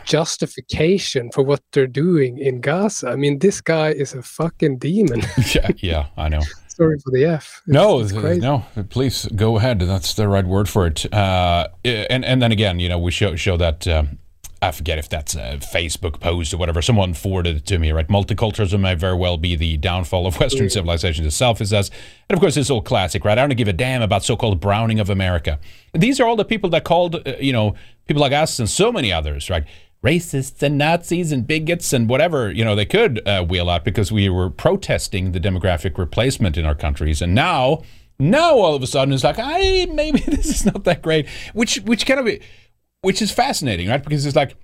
justification 0.06 1.30
for 1.32 1.42
what 1.42 1.60
they're 1.72 1.86
doing 1.86 2.38
in 2.38 2.62
Gaza. 2.62 3.10
I 3.10 3.16
mean, 3.16 3.38
this 3.40 3.60
guy 3.60 3.90
is 3.90 4.14
a 4.14 4.22
fucking 4.22 4.78
demon. 4.78 5.20
yeah, 5.54 5.68
yeah, 5.76 6.06
I 6.16 6.30
know. 6.30 6.40
Sorry 6.68 6.98
for 7.00 7.10
the 7.10 7.24
F. 7.26 7.62
It's- 7.68 7.74
no, 7.74 8.00
it's 8.00 8.12
no. 8.40 8.64
Please 8.88 9.26
go 9.36 9.58
ahead. 9.58 9.80
That's 9.80 10.14
the 10.14 10.28
right 10.28 10.46
word 10.46 10.70
for 10.70 10.86
it. 10.86 11.12
Uh, 11.12 11.68
and 11.84 12.24
and 12.24 12.40
then 12.40 12.50
again, 12.50 12.80
you 12.80 12.88
know, 12.88 12.98
we 12.98 13.10
show 13.10 13.36
show 13.36 13.56
that. 13.58 13.86
Um, 13.86 14.18
I 14.66 14.72
forget 14.72 14.98
if 14.98 15.08
that's 15.08 15.34
a 15.34 15.58
Facebook 15.58 16.20
post 16.20 16.52
or 16.52 16.56
whatever. 16.56 16.82
Someone 16.82 17.14
forwarded 17.14 17.56
it 17.56 17.66
to 17.66 17.78
me, 17.78 17.92
right? 17.92 18.08
Multiculturalism 18.08 18.80
may 18.80 18.94
very 18.94 19.16
well 19.16 19.36
be 19.36 19.54
the 19.54 19.76
downfall 19.76 20.26
of 20.26 20.38
Western 20.40 20.68
civilization 20.68 21.24
itself, 21.24 21.60
it 21.60 21.66
says. 21.66 21.90
And 22.28 22.36
of 22.36 22.40
course, 22.40 22.56
it's 22.56 22.70
all 22.70 22.82
classic, 22.82 23.24
right? 23.24 23.38
I 23.38 23.46
don't 23.46 23.56
give 23.56 23.68
a 23.68 23.72
damn 23.72 24.02
about 24.02 24.24
so 24.24 24.36
called 24.36 24.60
browning 24.60 24.98
of 24.98 25.08
America. 25.08 25.58
These 25.94 26.20
are 26.20 26.26
all 26.26 26.36
the 26.36 26.44
people 26.44 26.68
that 26.70 26.84
called, 26.84 27.26
uh, 27.26 27.34
you 27.40 27.52
know, 27.52 27.74
people 28.06 28.20
like 28.20 28.32
us 28.32 28.58
and 28.58 28.68
so 28.68 28.90
many 28.90 29.12
others, 29.12 29.48
right? 29.48 29.64
Racists 30.02 30.62
and 30.62 30.76
Nazis 30.76 31.32
and 31.32 31.46
bigots 31.46 31.92
and 31.92 32.08
whatever, 32.08 32.50
you 32.50 32.64
know, 32.64 32.74
they 32.74 32.84
could 32.84 33.26
uh, 33.26 33.44
wheel 33.44 33.70
out 33.70 33.84
because 33.84 34.12
we 34.12 34.28
were 34.28 34.50
protesting 34.50 35.32
the 35.32 35.40
demographic 35.40 35.96
replacement 35.96 36.56
in 36.56 36.66
our 36.66 36.74
countries. 36.74 37.22
And 37.22 37.34
now, 37.34 37.82
now 38.18 38.56
all 38.56 38.74
of 38.74 38.82
a 38.82 38.86
sudden 38.86 39.14
it's 39.14 39.24
like, 39.24 39.38
I 39.38 39.86
maybe 39.92 40.20
this 40.26 40.46
is 40.46 40.66
not 40.66 40.84
that 40.84 41.02
great, 41.02 41.28
which, 41.54 41.76
which 41.78 42.04
kind 42.04 42.20
of, 42.20 42.38
which 43.02 43.22
is 43.22 43.30
fascinating, 43.30 43.88
right? 43.88 44.02
Because 44.02 44.26
it's 44.26 44.36
like, 44.36 44.56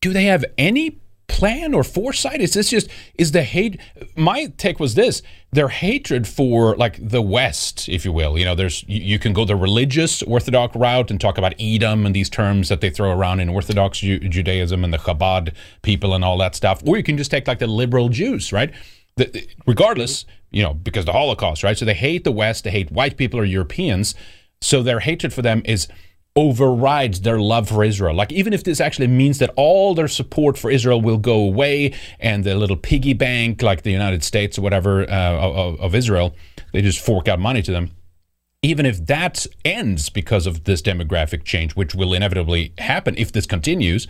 do 0.00 0.12
they 0.12 0.24
have 0.24 0.44
any 0.56 1.00
plan 1.28 1.74
or 1.74 1.84
foresight? 1.84 2.40
Is 2.40 2.54
this 2.54 2.70
just 2.70 2.88
is 3.14 3.32
the 3.32 3.42
hate? 3.42 3.78
My 4.16 4.46
take 4.56 4.80
was 4.80 4.94
this: 4.94 5.22
their 5.52 5.68
hatred 5.68 6.26
for 6.26 6.74
like 6.76 6.98
the 7.00 7.22
West, 7.22 7.88
if 7.88 8.04
you 8.04 8.12
will. 8.12 8.38
You 8.38 8.44
know, 8.44 8.54
there's 8.54 8.82
you, 8.88 9.00
you 9.00 9.18
can 9.18 9.32
go 9.32 9.44
the 9.44 9.54
religious 9.54 10.22
Orthodox 10.22 10.74
route 10.74 11.10
and 11.10 11.20
talk 11.20 11.38
about 11.38 11.54
Edom 11.60 12.06
and 12.06 12.14
these 12.14 12.30
terms 12.30 12.68
that 12.68 12.80
they 12.80 12.90
throw 12.90 13.12
around 13.12 13.40
in 13.40 13.48
Orthodox 13.48 13.98
Ju- 13.98 14.18
Judaism 14.20 14.82
and 14.82 14.92
the 14.92 14.98
Chabad 14.98 15.54
people 15.82 16.14
and 16.14 16.24
all 16.24 16.38
that 16.38 16.54
stuff, 16.54 16.82
or 16.86 16.96
you 16.96 17.02
can 17.02 17.16
just 17.16 17.30
take 17.30 17.46
like 17.46 17.60
the 17.60 17.66
liberal 17.66 18.08
Jews, 18.08 18.52
right? 18.52 18.72
The, 19.16 19.48
regardless, 19.66 20.24
you 20.50 20.62
know, 20.62 20.74
because 20.74 21.04
the 21.04 21.12
Holocaust, 21.12 21.62
right? 21.62 21.76
So 21.76 21.84
they 21.84 21.94
hate 21.94 22.24
the 22.24 22.32
West, 22.32 22.64
they 22.64 22.70
hate 22.70 22.90
white 22.90 23.16
people 23.16 23.38
or 23.38 23.44
Europeans. 23.44 24.14
So 24.60 24.82
their 24.82 25.00
hatred 25.00 25.32
for 25.32 25.42
them 25.42 25.62
is 25.64 25.88
overrides 26.36 27.22
their 27.22 27.40
love 27.40 27.68
for 27.68 27.82
Israel. 27.82 28.14
Like, 28.14 28.32
even 28.32 28.52
if 28.52 28.62
this 28.62 28.80
actually 28.80 29.08
means 29.08 29.38
that 29.38 29.50
all 29.56 29.94
their 29.94 30.08
support 30.08 30.56
for 30.56 30.70
Israel 30.70 31.00
will 31.00 31.18
go 31.18 31.34
away 31.40 31.94
and 32.20 32.44
the 32.44 32.54
little 32.54 32.76
piggy 32.76 33.12
bank, 33.12 33.62
like 33.62 33.82
the 33.82 33.90
United 33.90 34.22
States 34.22 34.58
or 34.58 34.62
whatever, 34.62 35.02
uh, 35.10 35.32
of, 35.38 35.80
of 35.80 35.94
Israel, 35.94 36.36
they 36.72 36.80
just 36.80 37.04
fork 37.04 37.26
out 37.28 37.40
money 37.40 37.62
to 37.62 37.72
them. 37.72 37.90
Even 38.62 38.86
if 38.86 39.06
that 39.06 39.46
ends 39.64 40.10
because 40.10 40.46
of 40.46 40.64
this 40.64 40.82
demographic 40.82 41.44
change, 41.44 41.76
which 41.76 41.94
will 41.94 42.12
inevitably 42.12 42.72
happen 42.78 43.14
if 43.16 43.32
this 43.32 43.46
continues, 43.46 44.08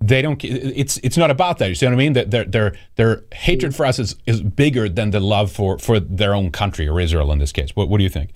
they 0.00 0.22
don't. 0.22 0.42
It's 0.44 0.98
it's 0.98 1.16
not 1.16 1.30
about 1.30 1.58
that. 1.58 1.68
You 1.68 1.74
see 1.74 1.86
what 1.86 1.92
I 1.92 1.96
mean? 1.96 2.12
That 2.12 2.30
their 2.30 2.44
their 2.44 2.76
their 2.96 3.24
hatred 3.32 3.74
for 3.74 3.84
us 3.84 3.98
is, 3.98 4.14
is 4.26 4.42
bigger 4.42 4.88
than 4.88 5.10
the 5.10 5.20
love 5.20 5.50
for 5.50 5.78
for 5.78 5.98
their 5.98 6.34
own 6.34 6.50
country 6.52 6.86
or 6.86 7.00
Israel 7.00 7.32
in 7.32 7.38
this 7.38 7.52
case. 7.52 7.74
What 7.74 7.88
what 7.88 7.98
do 7.98 8.04
you 8.04 8.10
think? 8.10 8.30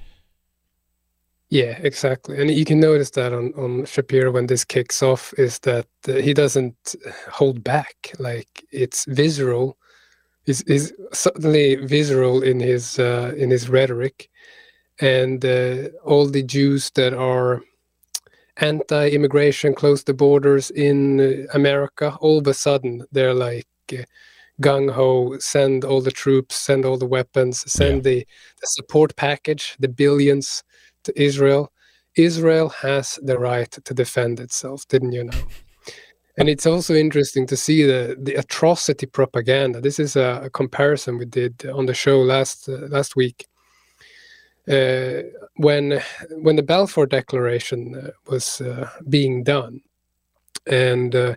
Yeah, 1.53 1.79
exactly. 1.83 2.41
And 2.41 2.51
you 2.51 2.65
can 2.65 2.81
notice 2.81 3.11
that 3.11 3.35
on, 3.35 3.53
on 3.59 3.85
Shapiro 3.85 4.33
when 4.33 4.47
this 4.47 4.65
kicks 4.65 5.03
off 5.03 5.35
is 5.37 5.59
that 5.59 5.87
uh, 6.09 6.15
he 6.15 6.33
doesn't 6.33 6.95
hold 7.31 7.63
back. 7.63 8.11
Like 8.19 8.65
it's 8.71 9.05
visceral. 9.05 9.77
Is 10.47 10.63
is 10.63 10.95
suddenly 11.13 11.77
visceral 11.77 12.43
in 12.43 12.59
his 12.59 12.99
uh, 12.99 13.35
in 13.37 13.51
his 13.51 13.69
rhetoric, 13.69 14.31
and 14.99 15.45
uh, 15.45 15.91
all 16.05 16.27
the 16.27 16.43
Jews 16.43 16.91
that 16.95 17.13
are 17.13 17.61
anti-immigration, 18.57 19.75
close 19.75 20.05
the 20.05 20.15
borders 20.15 20.71
in 20.71 21.47
America, 21.53 22.17
all 22.23 22.39
of 22.39 22.47
a 22.47 22.55
sudden 22.55 23.05
they're 23.13 23.35
like 23.35 23.69
uh, 23.93 24.05
gung 24.63 24.91
ho, 24.91 25.39
send 25.39 25.85
all 25.85 26.01
the 26.01 26.11
troops, 26.11 26.57
send 26.57 26.87
all 26.87 26.97
the 26.97 27.13
weapons, 27.17 27.71
send 27.71 28.05
the, 28.05 28.27
the 28.61 28.67
support 28.67 29.15
package, 29.17 29.77
the 29.81 29.89
billions 29.89 30.63
to 31.05 31.23
Israel. 31.23 31.73
Israel 32.17 32.69
has 32.69 33.19
the 33.23 33.39
right 33.39 33.71
to 33.71 33.95
defend 33.95 34.41
itself, 34.41 34.87
didn't 34.89 35.13
you 35.13 35.25
know? 35.25 35.43
And 36.39 36.49
it's 36.49 36.67
also 36.67 36.95
interesting 36.95 37.47
to 37.47 37.57
see 37.57 37.85
the, 37.85 38.17
the 38.19 38.35
atrocity 38.35 39.07
propaganda. 39.07 39.81
This 39.81 39.99
is 39.99 40.17
a, 40.17 40.43
a 40.45 40.51
comparison 40.51 41.19
we 41.19 41.27
did 41.27 41.67
on 41.67 41.87
the 41.87 41.95
show 41.95 42.21
last 42.21 42.69
uh, 42.69 42.87
last 42.89 43.17
week. 43.17 43.47
Uh, 44.69 45.23
when 45.57 46.01
when 46.31 46.57
the 46.57 46.63
Balfour 46.63 47.07
Declaration 47.07 47.95
uh, 47.95 48.11
was 48.31 48.61
uh, 48.61 48.89
being 49.09 49.43
done, 49.43 49.81
and 50.67 51.15
uh, 51.15 51.35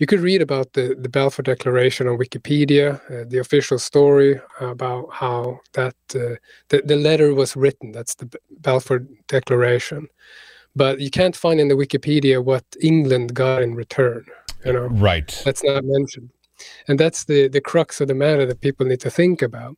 you 0.00 0.06
could 0.06 0.20
read 0.20 0.40
about 0.40 0.72
the, 0.72 0.96
the 0.98 1.10
Balfour 1.10 1.42
Declaration 1.42 2.08
on 2.08 2.16
Wikipedia, 2.16 2.94
uh, 3.10 3.24
the 3.28 3.38
official 3.38 3.78
story 3.78 4.40
about 4.58 5.10
how 5.12 5.60
that 5.74 5.94
uh, 6.14 6.36
the, 6.70 6.82
the 6.84 6.96
letter 6.96 7.34
was 7.34 7.54
written. 7.54 7.92
That's 7.92 8.14
the 8.14 8.26
Balfour 8.50 9.00
Declaration. 9.28 10.08
But 10.74 11.00
you 11.00 11.10
can't 11.10 11.36
find 11.36 11.60
in 11.60 11.68
the 11.68 11.74
Wikipedia 11.74 12.42
what 12.42 12.64
England 12.80 13.34
got 13.34 13.62
in 13.62 13.74
return. 13.74 14.24
You 14.64 14.72
know, 14.72 14.86
Right. 14.86 15.40
that's 15.44 15.62
not 15.62 15.84
mentioned. 15.84 16.30
And 16.88 16.98
that's 16.98 17.24
the, 17.24 17.48
the 17.48 17.60
crux 17.60 18.00
of 18.00 18.08
the 18.08 18.14
matter 18.14 18.46
that 18.46 18.62
people 18.62 18.86
need 18.86 19.00
to 19.00 19.10
think 19.10 19.42
about. 19.42 19.76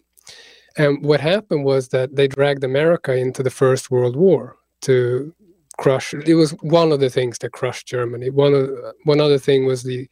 And 0.76 1.04
what 1.04 1.20
happened 1.20 1.64
was 1.64 1.88
that 1.88 2.14
they 2.14 2.28
dragged 2.28 2.62
America 2.62 3.12
into 3.14 3.42
the 3.42 3.50
First 3.50 3.90
World 3.90 4.14
War 4.14 4.56
to 4.82 5.34
crush. 5.82 6.14
It 6.14 6.34
was 6.34 6.52
one 6.62 6.92
of 6.92 7.00
the 7.00 7.10
things 7.10 7.38
that 7.38 7.52
crushed 7.52 7.88
Germany. 7.88 8.30
One 8.30 8.54
of 8.54 8.70
one 9.04 9.20
other 9.20 9.38
thing 9.38 9.66
was 9.66 9.82
the 9.82 10.08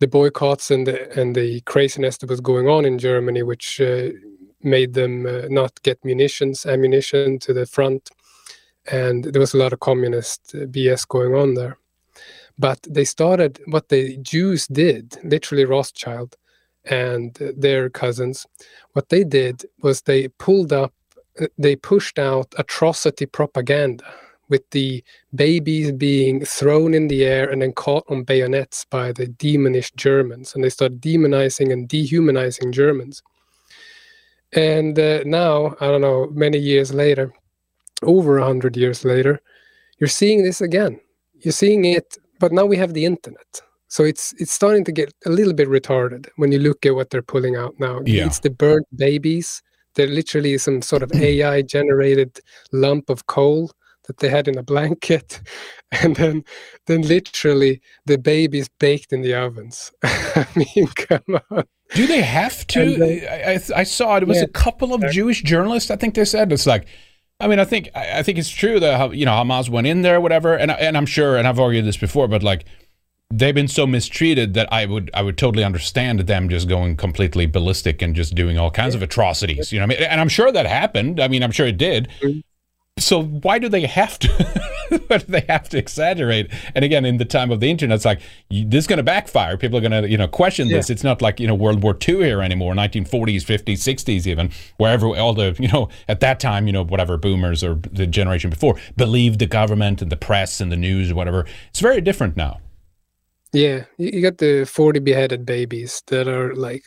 the 0.00 0.06
boycotts 0.06 0.70
and 0.70 0.86
the 0.86 0.96
and 1.20 1.34
the 1.34 1.60
craziness 1.62 2.18
that 2.18 2.30
was 2.30 2.40
going 2.40 2.68
on 2.68 2.84
in 2.84 2.98
Germany, 2.98 3.42
which 3.42 3.80
uh, 3.80 4.08
made 4.62 4.92
them 4.94 5.26
uh, 5.26 5.46
not 5.48 5.72
get 5.82 6.04
munitions, 6.04 6.66
ammunition 6.66 7.38
to 7.38 7.52
the 7.54 7.66
front, 7.66 8.10
and 8.90 9.24
there 9.24 9.40
was 9.46 9.54
a 9.54 9.62
lot 9.64 9.72
of 9.72 9.80
communist 9.80 10.40
uh, 10.54 10.66
BS 10.74 11.08
going 11.08 11.34
on 11.34 11.54
there. 11.54 11.76
But 12.58 12.80
they 12.88 13.04
started 13.04 13.52
what 13.66 13.88
the 13.88 14.18
Jews 14.18 14.66
did, 14.66 15.16
literally 15.24 15.64
Rothschild 15.64 16.36
and 16.84 17.34
their 17.56 17.88
cousins. 17.88 18.46
What 18.92 19.08
they 19.08 19.24
did 19.24 19.64
was 19.82 20.02
they 20.02 20.28
pulled 20.28 20.72
up, 20.72 20.92
uh, 21.40 21.46
they 21.58 21.74
pushed 21.74 22.18
out 22.18 22.54
atrocity 22.58 23.26
propaganda 23.26 24.04
with 24.48 24.68
the 24.70 25.02
babies 25.34 25.92
being 25.92 26.44
thrown 26.44 26.94
in 26.94 27.08
the 27.08 27.24
air 27.24 27.50
and 27.50 27.62
then 27.62 27.72
caught 27.72 28.04
on 28.08 28.24
bayonets 28.24 28.84
by 28.90 29.12
the 29.12 29.26
demonish 29.26 29.94
Germans. 29.96 30.54
And 30.54 30.62
they 30.62 30.70
start 30.70 31.00
demonizing 31.00 31.72
and 31.72 31.88
dehumanizing 31.88 32.72
Germans. 32.72 33.22
And 34.52 34.98
uh, 34.98 35.22
now, 35.24 35.76
I 35.80 35.86
don't 35.86 36.00
know, 36.00 36.28
many 36.32 36.58
years 36.58 36.94
later, 36.94 37.32
over 38.02 38.38
a 38.38 38.44
hundred 38.44 38.76
years 38.76 39.04
later, 39.04 39.40
you're 39.98 40.08
seeing 40.08 40.42
this 40.42 40.60
again. 40.60 41.00
You're 41.40 41.52
seeing 41.52 41.84
it, 41.84 42.16
but 42.38 42.52
now 42.52 42.64
we 42.64 42.76
have 42.76 42.94
the 42.94 43.04
internet. 43.04 43.62
So 43.88 44.02
it's 44.04 44.34
it's 44.38 44.52
starting 44.52 44.84
to 44.84 44.92
get 44.92 45.12
a 45.26 45.30
little 45.30 45.52
bit 45.52 45.68
retarded 45.68 46.28
when 46.36 46.50
you 46.50 46.58
look 46.58 46.84
at 46.84 46.94
what 46.94 47.10
they're 47.10 47.22
pulling 47.22 47.56
out 47.56 47.74
now. 47.78 48.00
Yeah. 48.04 48.26
It's 48.26 48.40
the 48.40 48.50
burnt 48.50 48.86
babies. 48.96 49.62
They're 49.94 50.08
literally 50.08 50.58
some 50.58 50.82
sort 50.82 51.02
of 51.02 51.12
AI 51.14 51.62
generated 51.62 52.40
lump 52.72 53.08
of 53.08 53.26
coal 53.26 53.70
that 54.06 54.18
they 54.18 54.28
had 54.28 54.48
in 54.48 54.58
a 54.58 54.62
blanket. 54.62 55.40
And 56.02 56.16
then 56.16 56.44
then 56.86 57.02
literally 57.02 57.80
the 58.04 58.18
babies 58.18 58.68
baked 58.80 59.12
in 59.12 59.22
the 59.22 59.32
ovens. 59.32 59.92
I 60.02 60.44
mean 60.56 60.88
come 60.88 61.40
on. 61.52 61.64
Do 61.94 62.08
they 62.08 62.20
have 62.20 62.66
to? 62.68 62.96
Then, 62.96 63.28
I, 63.46 63.60
I, 63.76 63.84
saw 63.84 64.16
it. 64.16 64.24
It 64.24 64.28
was 64.28 64.38
yeah, 64.38 64.44
a 64.44 64.48
couple 64.48 64.92
of 64.92 65.08
jewish 65.12 65.44
journalists 65.44 65.92
i 65.92 65.96
think 65.96 66.16
they 66.16 66.24
said. 66.24 66.50
It's 66.50 66.66
like 66.66 66.88
I 67.40 67.46
mean, 67.48 67.58
I 67.58 67.64
think 67.64 67.90
I 67.94 68.22
think 68.22 68.38
it's 68.38 68.48
true 68.48 68.78
that 68.80 69.14
you 69.14 69.26
know 69.26 69.32
Hamas 69.32 69.68
went 69.68 69.86
in 69.86 70.02
there, 70.02 70.20
whatever, 70.20 70.54
and 70.54 70.70
and 70.70 70.96
I'm 70.96 71.06
sure, 71.06 71.36
and 71.36 71.46
I've 71.46 71.58
argued 71.58 71.84
this 71.84 71.96
before, 71.96 72.28
but 72.28 72.42
like 72.42 72.64
they've 73.30 73.54
been 73.54 73.68
so 73.68 73.86
mistreated 73.86 74.54
that 74.54 74.72
I 74.72 74.86
would 74.86 75.10
I 75.12 75.22
would 75.22 75.36
totally 75.36 75.64
understand 75.64 76.20
them 76.20 76.48
just 76.48 76.68
going 76.68 76.96
completely 76.96 77.46
ballistic 77.46 78.00
and 78.02 78.14
just 78.14 78.34
doing 78.34 78.56
all 78.58 78.70
kinds 78.70 78.94
of 78.94 79.02
atrocities. 79.02 79.72
You 79.72 79.80
know, 79.80 79.84
I 79.84 79.86
mean, 79.86 79.98
and 79.98 80.20
I'm 80.20 80.28
sure 80.28 80.52
that 80.52 80.66
happened. 80.66 81.20
I 81.20 81.28
mean, 81.28 81.42
I'm 81.42 81.50
sure 81.50 81.66
it 81.66 81.76
did. 81.76 82.08
Mm-hmm. 82.20 82.40
So 82.96 83.22
why 83.22 83.58
do 83.58 83.68
they 83.68 83.86
have 83.86 84.20
to 84.20 84.28
why 85.08 85.18
do 85.18 85.24
they 85.26 85.44
have 85.48 85.68
to 85.70 85.78
exaggerate? 85.78 86.50
And 86.76 86.84
again 86.84 87.04
in 87.04 87.16
the 87.16 87.24
time 87.24 87.50
of 87.50 87.58
the 87.58 87.68
internet 87.68 87.96
it's 87.96 88.04
like 88.04 88.20
this 88.48 88.84
is 88.84 88.86
going 88.86 88.98
to 88.98 89.02
backfire. 89.02 89.56
People 89.56 89.78
are 89.78 89.80
going 89.80 90.02
to 90.02 90.08
you 90.08 90.16
know 90.16 90.28
question 90.28 90.68
yeah. 90.68 90.76
this 90.76 90.90
it's 90.90 91.02
not 91.02 91.20
like 91.20 91.40
you 91.40 91.48
know 91.48 91.56
world 91.56 91.82
war 91.82 91.98
ii 92.08 92.16
here 92.22 92.40
anymore 92.40 92.72
1940s 92.72 93.42
50s 93.42 93.78
60s 93.78 94.26
even 94.28 94.50
wherever 94.76 95.08
all 95.08 95.34
the 95.34 95.56
you 95.58 95.66
know 95.68 95.88
at 96.08 96.20
that 96.20 96.38
time 96.38 96.68
you 96.68 96.72
know 96.72 96.84
whatever 96.84 97.16
boomers 97.16 97.64
or 97.64 97.74
the 97.90 98.06
generation 98.06 98.48
before 98.48 98.76
believed 98.96 99.40
the 99.40 99.46
government 99.46 100.00
and 100.00 100.12
the 100.12 100.16
press 100.16 100.60
and 100.60 100.70
the 100.70 100.76
news 100.76 101.10
or 101.10 101.16
whatever. 101.16 101.46
It's 101.70 101.80
very 101.80 102.00
different 102.00 102.36
now. 102.36 102.60
Yeah 103.52 103.86
you 103.98 104.22
got 104.22 104.38
the 104.38 104.64
40 104.64 105.00
beheaded 105.00 105.44
babies 105.44 106.00
that 106.06 106.28
are 106.28 106.54
like 106.54 106.84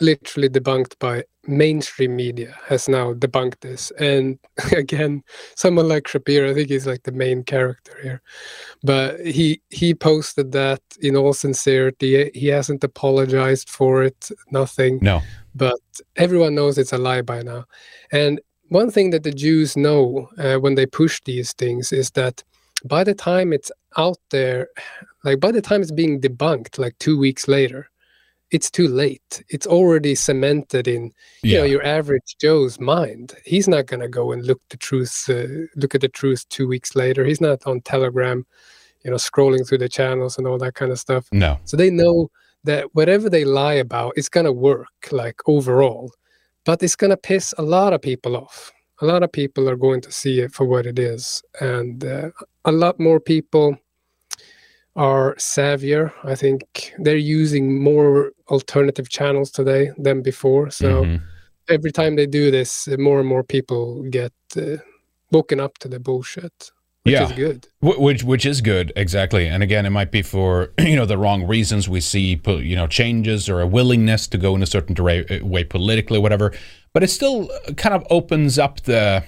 literally 0.00 0.48
debunked 0.48 0.96
by 1.00 1.24
mainstream 1.46 2.16
media 2.16 2.54
has 2.66 2.88
now 2.88 3.12
debunked 3.14 3.60
this. 3.60 3.90
And 3.98 4.38
again 4.72 5.22
someone 5.54 5.88
like 5.88 6.06
shapiro 6.06 6.50
i 6.50 6.54
think 6.54 6.68
he's 6.68 6.86
like 6.86 7.02
the 7.04 7.12
main 7.12 7.42
character 7.42 7.96
here. 8.02 8.22
But 8.82 9.20
he 9.26 9.60
he 9.70 9.94
posted 9.94 10.52
that 10.52 10.82
in 11.00 11.16
all 11.16 11.32
sincerity 11.32 12.30
he 12.34 12.48
hasn't 12.48 12.84
apologized 12.84 13.68
for 13.68 14.02
it 14.02 14.30
nothing. 14.50 14.98
No. 15.02 15.20
But 15.54 15.80
everyone 16.16 16.54
knows 16.54 16.78
it's 16.78 16.92
a 16.92 16.98
lie 16.98 17.22
by 17.22 17.42
now. 17.42 17.64
And 18.12 18.40
one 18.68 18.90
thing 18.90 19.10
that 19.10 19.24
the 19.24 19.32
jews 19.32 19.76
know 19.76 20.28
uh, 20.38 20.56
when 20.56 20.76
they 20.76 20.86
push 20.86 21.20
these 21.24 21.52
things 21.52 21.92
is 21.92 22.12
that 22.12 22.42
by 22.84 23.04
the 23.04 23.14
time 23.14 23.52
it's 23.52 23.70
out 23.96 24.18
there 24.30 24.68
like 25.24 25.40
by 25.40 25.52
the 25.52 25.60
time 25.60 25.82
it's 25.82 25.90
being 25.90 26.20
debunked 26.20 26.78
like 26.78 26.96
two 26.98 27.18
weeks 27.18 27.48
later 27.48 27.90
it's 28.50 28.70
too 28.70 28.88
late. 28.88 29.42
It's 29.48 29.66
already 29.66 30.14
cemented 30.14 30.88
in 30.88 31.12
you 31.42 31.52
yeah. 31.52 31.58
know 31.58 31.64
your 31.64 31.84
average 31.84 32.36
Joe's 32.40 32.80
mind. 32.80 33.34
He's 33.44 33.68
not 33.68 33.86
gonna 33.86 34.08
go 34.08 34.32
and 34.32 34.44
look 34.44 34.60
the 34.70 34.76
truth, 34.76 35.28
uh, 35.28 35.66
look 35.76 35.94
at 35.94 36.00
the 36.00 36.08
truth 36.08 36.48
two 36.48 36.66
weeks 36.66 36.94
later. 36.96 37.24
He's 37.24 37.40
not 37.40 37.66
on 37.66 37.80
Telegram, 37.82 38.44
you 39.04 39.10
know, 39.10 39.16
scrolling 39.16 39.66
through 39.66 39.78
the 39.78 39.88
channels 39.88 40.38
and 40.38 40.46
all 40.46 40.58
that 40.58 40.74
kind 40.74 40.92
of 40.92 40.98
stuff. 40.98 41.26
No. 41.32 41.58
So 41.64 41.76
they 41.76 41.90
know 41.90 42.30
that 42.64 42.94
whatever 42.94 43.30
they 43.30 43.44
lie 43.44 43.74
about, 43.74 44.14
it's 44.16 44.28
gonna 44.28 44.52
work 44.52 44.88
like 45.12 45.40
overall, 45.46 46.12
but 46.64 46.82
it's 46.82 46.96
gonna 46.96 47.16
piss 47.16 47.54
a 47.58 47.62
lot 47.62 47.92
of 47.92 48.02
people 48.02 48.36
off. 48.36 48.72
A 49.02 49.06
lot 49.06 49.22
of 49.22 49.32
people 49.32 49.68
are 49.68 49.76
going 49.76 50.02
to 50.02 50.12
see 50.12 50.40
it 50.40 50.52
for 50.52 50.66
what 50.66 50.84
it 50.84 50.98
is, 50.98 51.42
and 51.60 52.04
uh, 52.04 52.30
a 52.66 52.72
lot 52.72 53.00
more 53.00 53.18
people 53.18 53.78
are 55.00 55.34
savvier. 55.36 56.12
I 56.24 56.34
think 56.34 56.92
they're 56.98 57.16
using 57.16 57.82
more 57.82 58.32
alternative 58.48 59.08
channels 59.08 59.50
today 59.50 59.92
than 59.96 60.20
before. 60.20 60.70
So 60.70 61.04
mm-hmm. 61.04 61.24
every 61.70 61.90
time 61.90 62.16
they 62.16 62.26
do 62.26 62.50
this, 62.50 62.86
more 62.98 63.18
and 63.18 63.28
more 63.28 63.42
people 63.42 64.02
get 64.10 64.34
uh, 64.58 64.76
woken 65.30 65.58
up 65.58 65.78
to 65.78 65.88
the 65.88 65.98
bullshit. 65.98 66.70
Which 67.04 67.14
yeah. 67.14 67.24
is 67.24 67.32
good. 67.32 67.66
Which 67.80 68.24
which 68.24 68.44
is 68.44 68.60
good, 68.60 68.92
exactly. 68.94 69.48
And 69.48 69.62
again, 69.62 69.86
it 69.86 69.90
might 69.90 70.10
be 70.10 70.20
for 70.20 70.70
you 70.78 70.96
know 70.96 71.06
the 71.06 71.16
wrong 71.16 71.46
reasons. 71.46 71.88
We 71.88 72.02
see 72.02 72.38
you 72.46 72.76
know 72.76 72.86
changes 72.86 73.48
or 73.48 73.62
a 73.62 73.66
willingness 73.66 74.28
to 74.28 74.36
go 74.36 74.54
in 74.54 74.62
a 74.62 74.66
certain 74.66 74.94
uh, 75.00 75.38
way 75.42 75.64
politically, 75.64 76.18
or 76.18 76.20
whatever. 76.20 76.52
But 76.92 77.02
it 77.02 77.08
still 77.08 77.48
kind 77.78 77.94
of 77.94 78.06
opens 78.10 78.58
up 78.58 78.82
the 78.82 79.24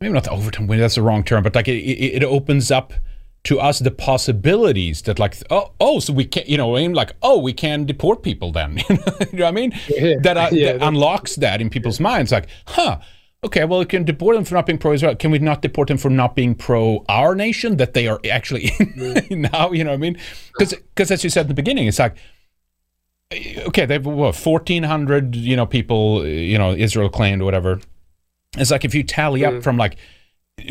maybe 0.00 0.14
not 0.14 0.24
the 0.24 0.32
Overton. 0.32 0.66
Window 0.66 0.82
that's 0.82 0.96
the 0.96 1.02
wrong 1.02 1.22
term, 1.22 1.44
but 1.44 1.54
like 1.54 1.68
it, 1.68 1.76
it, 1.76 2.22
it 2.22 2.24
opens 2.24 2.72
up 2.72 2.92
to 3.44 3.60
us 3.60 3.78
the 3.78 3.90
possibilities 3.90 5.02
that 5.02 5.18
like 5.18 5.36
oh 5.50 5.72
oh 5.80 6.00
so 6.00 6.12
we 6.12 6.24
can 6.24 6.44
you 6.46 6.56
know 6.56 6.76
I 6.76 6.82
mean 6.82 6.92
like 6.92 7.12
oh 7.22 7.38
we 7.38 7.52
can 7.52 7.84
deport 7.84 8.22
people 8.22 8.52
then 8.52 8.78
you 8.88 8.96
know 8.96 9.44
what 9.44 9.44
I 9.44 9.50
mean 9.52 9.72
yeah. 9.88 10.14
that, 10.22 10.36
uh, 10.36 10.48
yeah, 10.52 10.72
that 10.72 10.82
unlocks 10.86 11.36
that 11.36 11.60
in 11.60 11.70
people's 11.70 12.00
minds 12.00 12.32
like 12.32 12.48
huh 12.66 12.98
okay 13.44 13.64
well 13.64 13.78
we 13.78 13.84
can 13.84 14.04
deport 14.04 14.34
them 14.34 14.44
for 14.44 14.54
not 14.54 14.66
being 14.66 14.78
pro 14.78 14.92
Israel 14.92 15.14
can 15.14 15.30
we 15.30 15.38
not 15.38 15.62
deport 15.62 15.88
them 15.88 15.98
for 15.98 16.10
not 16.10 16.34
being 16.34 16.54
pro 16.54 17.04
our 17.08 17.34
nation 17.34 17.76
that 17.76 17.94
they 17.94 18.08
are 18.08 18.20
actually 18.30 18.62
mm. 18.68 19.50
now 19.52 19.70
you 19.70 19.84
know 19.84 19.90
what 19.90 19.96
I 19.96 19.98
mean 19.98 20.18
because 20.52 20.74
because 20.74 21.10
as 21.10 21.22
you 21.22 21.30
said 21.30 21.42
in 21.42 21.48
the 21.48 21.54
beginning 21.54 21.86
it's 21.86 21.98
like 21.98 22.16
okay 23.32 23.86
they've 23.86 24.04
what 24.04 24.34
1400 24.34 25.36
you 25.36 25.54
know 25.54 25.66
people 25.66 26.26
you 26.26 26.58
know 26.58 26.72
Israel 26.72 27.08
claimed 27.08 27.40
or 27.40 27.44
whatever 27.44 27.80
it's 28.56 28.70
like 28.70 28.84
if 28.84 28.94
you 28.94 29.04
tally 29.04 29.44
up 29.44 29.54
mm. 29.54 29.62
from 29.62 29.76
like 29.76 29.96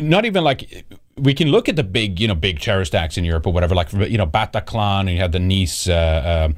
not 0.00 0.24
even 0.24 0.44
like 0.44 0.86
we 1.16 1.34
can 1.34 1.48
look 1.48 1.68
at 1.68 1.76
the 1.76 1.84
big, 1.84 2.20
you 2.20 2.28
know, 2.28 2.34
big 2.34 2.60
terrorist 2.60 2.94
acts 2.94 3.16
in 3.16 3.24
Europe 3.24 3.46
or 3.46 3.52
whatever, 3.52 3.74
like 3.74 3.92
you 3.92 4.18
know, 4.18 4.26
Bataclan. 4.26 5.00
And 5.00 5.10
you 5.10 5.18
had 5.18 5.32
the 5.32 5.40
Nice, 5.40 5.88
uh, 5.88 6.52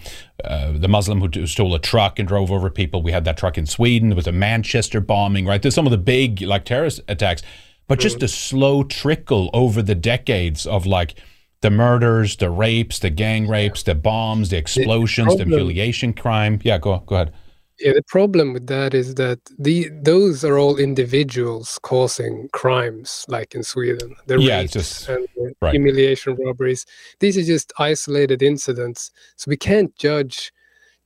uh, 0.45 0.47
uh, 0.47 0.73
the 0.73 0.89
Muslim 0.89 1.21
who 1.21 1.47
stole 1.47 1.75
a 1.75 1.79
truck 1.79 2.19
and 2.19 2.29
drove 2.29 2.51
over 2.51 2.71
people. 2.71 3.03
We 3.03 3.13
had 3.13 3.25
that 3.25 3.37
truck 3.37 3.57
in 3.57 3.67
Sweden. 3.67 4.11
There 4.11 4.17
was 4.17 4.27
a 4.27 4.33
Manchester 4.33 5.01
bombing. 5.01 5.47
Right, 5.47 5.61
there's 5.61 5.75
some 5.75 5.87
of 5.87 5.93
the 5.93 5.99
big 5.99 6.43
like 6.43 6.65
terrorist 6.65 7.01
attacks, 7.09 7.43
but 7.89 7.99
just 7.99 8.21
the 8.21 8.29
slow 8.29 8.83
trickle 8.85 9.51
over 9.53 9.83
the 9.83 9.95
decades 9.95 10.67
of 10.67 10.87
like 10.87 11.15
the 11.63 11.71
murders, 11.71 12.37
the 12.37 12.51
rapes, 12.51 12.99
the 12.99 13.11
gang 13.11 13.47
rapes, 13.49 13.83
the 13.83 13.95
bombs, 13.95 14.51
the 14.51 14.57
explosions, 14.57 15.37
the, 15.37 15.45
the 15.45 15.55
affiliation 15.55 16.13
crime. 16.13 16.61
Yeah, 16.63 16.79
go 16.79 16.99
go 17.07 17.17
ahead. 17.17 17.33
Yeah, 17.81 17.95
the 17.95 18.03
problem 18.03 18.53
with 18.53 18.67
that 18.67 18.93
is 18.93 19.15
that 19.15 19.41
the 19.59 19.89
those 20.03 20.45
are 20.45 20.59
all 20.59 20.77
individuals 20.77 21.79
causing 21.83 22.49
crimes, 22.53 23.25
like 23.29 23.55
in 23.55 23.63
Sweden, 23.63 24.15
the 24.27 24.39
yeah, 24.39 24.63
just, 24.65 25.09
and 25.09 25.27
the 25.35 25.55
right. 25.63 25.73
humiliation 25.73 26.37
robberies. 26.37 26.85
These 27.21 27.39
are 27.39 27.43
just 27.43 27.73
isolated 27.79 28.43
incidents, 28.43 29.11
so 29.37 29.49
we 29.49 29.57
can't 29.57 29.95
judge 29.97 30.53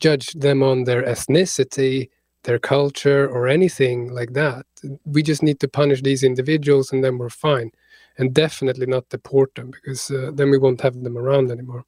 judge 0.00 0.32
them 0.32 0.62
on 0.64 0.84
their 0.84 1.02
ethnicity, 1.04 2.10
their 2.42 2.58
culture, 2.58 3.28
or 3.28 3.46
anything 3.46 4.12
like 4.12 4.32
that. 4.32 4.66
We 5.04 5.22
just 5.22 5.44
need 5.44 5.60
to 5.60 5.68
punish 5.68 6.02
these 6.02 6.24
individuals, 6.24 6.92
and 6.92 7.04
then 7.04 7.18
we're 7.18 7.30
fine, 7.30 7.70
and 8.18 8.34
definitely 8.34 8.86
not 8.86 9.08
deport 9.10 9.54
them 9.54 9.70
because 9.70 10.10
uh, 10.10 10.32
then 10.34 10.50
we 10.50 10.58
won't 10.58 10.80
have 10.80 11.00
them 11.00 11.16
around 11.16 11.52
anymore. 11.52 11.84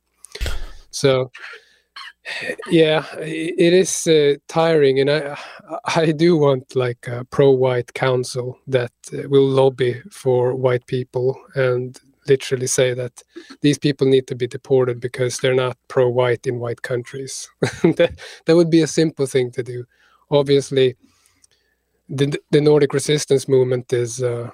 So 0.91 1.33
yeah 2.69 3.05
it 3.19 3.73
is 3.73 4.07
uh, 4.07 4.35
tiring 4.49 5.01
and 5.01 5.11
i 5.11 5.37
i 5.97 6.13
do 6.13 6.37
want 6.37 6.75
like 6.75 7.07
a 7.07 7.25
pro-white 7.27 7.93
council 7.95 8.59
that 8.67 8.93
uh, 9.13 9.29
will 9.29 9.47
lobby 9.47 10.03
for 10.11 10.55
white 10.55 10.87
people 10.87 11.41
and 11.55 12.01
literally 12.29 12.67
say 12.67 12.95
that 12.95 13.23
these 13.61 13.79
people 13.79 14.07
need 14.07 14.27
to 14.27 14.35
be 14.35 14.47
deported 14.47 15.01
because 15.01 15.39
they're 15.39 15.55
not 15.55 15.77
pro-white 15.89 16.47
in 16.47 16.59
white 16.59 16.83
countries. 16.83 17.49
That, 17.83 18.19
that 18.45 18.57
would 18.57 18.71
be 18.71 18.83
a 18.83 18.87
simple 18.87 19.27
thing 19.27 19.51
to 19.53 19.63
do. 19.63 19.85
Obviously 20.31 20.97
the, 22.09 22.39
the 22.51 22.61
nordic 22.61 22.93
resistance 22.93 23.49
movement 23.49 23.93
is 23.93 24.23
uh, 24.23 24.51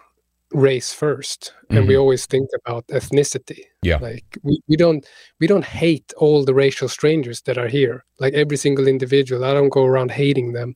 race 0.55 0.95
1st 0.95 1.51
and 1.71 1.79
mm-hmm. 1.79 1.89
we 1.89 1.97
always 1.97 2.27
think 2.27 2.49
about 2.65 2.87
ethnicity. 2.89 3.65
Yeah. 3.83 3.99
Like 3.99 4.39
we, 4.43 4.61
we 4.69 4.77
don't 4.77 5.07
we 5.41 5.47
don't 5.47 5.65
hate 5.65 6.13
all 6.17 6.45
the 6.45 6.55
racial 6.55 6.89
strangers 6.89 7.43
that 7.43 7.59
are 7.59 7.69
here. 7.69 8.05
Like 8.21 8.35
every 8.35 8.57
single 8.57 8.87
individual 8.89 9.45
i 9.45 9.53
don't 9.53 9.69
go 9.71 9.85
around 9.85 10.11
hating 10.11 10.53
them. 10.53 10.75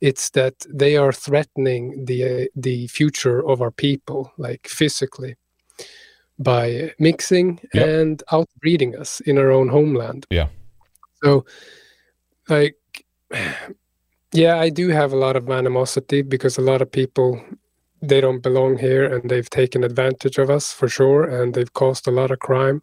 It's 0.00 0.30
that 0.30 0.54
they 0.68 0.96
are 0.96 1.12
threatening 1.12 2.04
the 2.04 2.24
uh, 2.24 2.46
the 2.56 2.86
future 2.88 3.46
of 3.46 3.60
our 3.60 3.70
people 3.70 4.32
like 4.38 4.66
physically 4.66 5.36
by 6.38 6.92
mixing 6.98 7.60
yep. 7.72 7.88
and 7.88 8.22
outbreeding 8.32 8.98
us 8.98 9.20
in 9.20 9.38
our 9.38 9.50
own 9.50 9.68
homeland. 9.68 10.26
Yeah. 10.30 10.48
So 11.22 11.44
like 12.48 12.76
yeah 14.32 14.58
i 14.58 14.70
do 14.70 14.88
have 14.88 15.12
a 15.12 15.16
lot 15.16 15.36
of 15.36 15.50
animosity 15.50 16.22
because 16.22 16.56
a 16.58 16.62
lot 16.62 16.80
of 16.82 16.90
people 16.90 17.40
they 18.02 18.20
don't 18.20 18.42
belong 18.42 18.78
here 18.78 19.04
and 19.04 19.30
they've 19.30 19.48
taken 19.48 19.84
advantage 19.84 20.36
of 20.36 20.50
us 20.50 20.72
for 20.72 20.88
sure 20.88 21.22
and 21.22 21.54
they've 21.54 21.72
caused 21.72 22.06
a 22.08 22.10
lot 22.10 22.30
of 22.30 22.40
crime. 22.40 22.82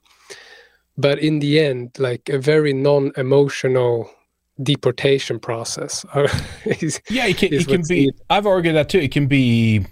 But 0.97 1.19
in 1.19 1.39
the 1.39 1.59
end 1.59 1.97
like 1.99 2.29
a 2.29 2.39
very 2.39 2.73
non-emotional 2.73 4.09
deportation 4.61 5.39
process 5.39 6.05
uh, 6.13 6.27
is, 6.65 7.01
yeah 7.09 7.25
it 7.25 7.37
can, 7.37 7.53
it 7.53 7.65
can 7.67 7.81
be 7.87 7.95
needed. 7.95 8.21
i've 8.29 8.45
argued 8.45 8.75
that 8.75 8.89
too. 8.89 8.99
It 8.99 9.11
can 9.11 9.27
be 9.27 9.85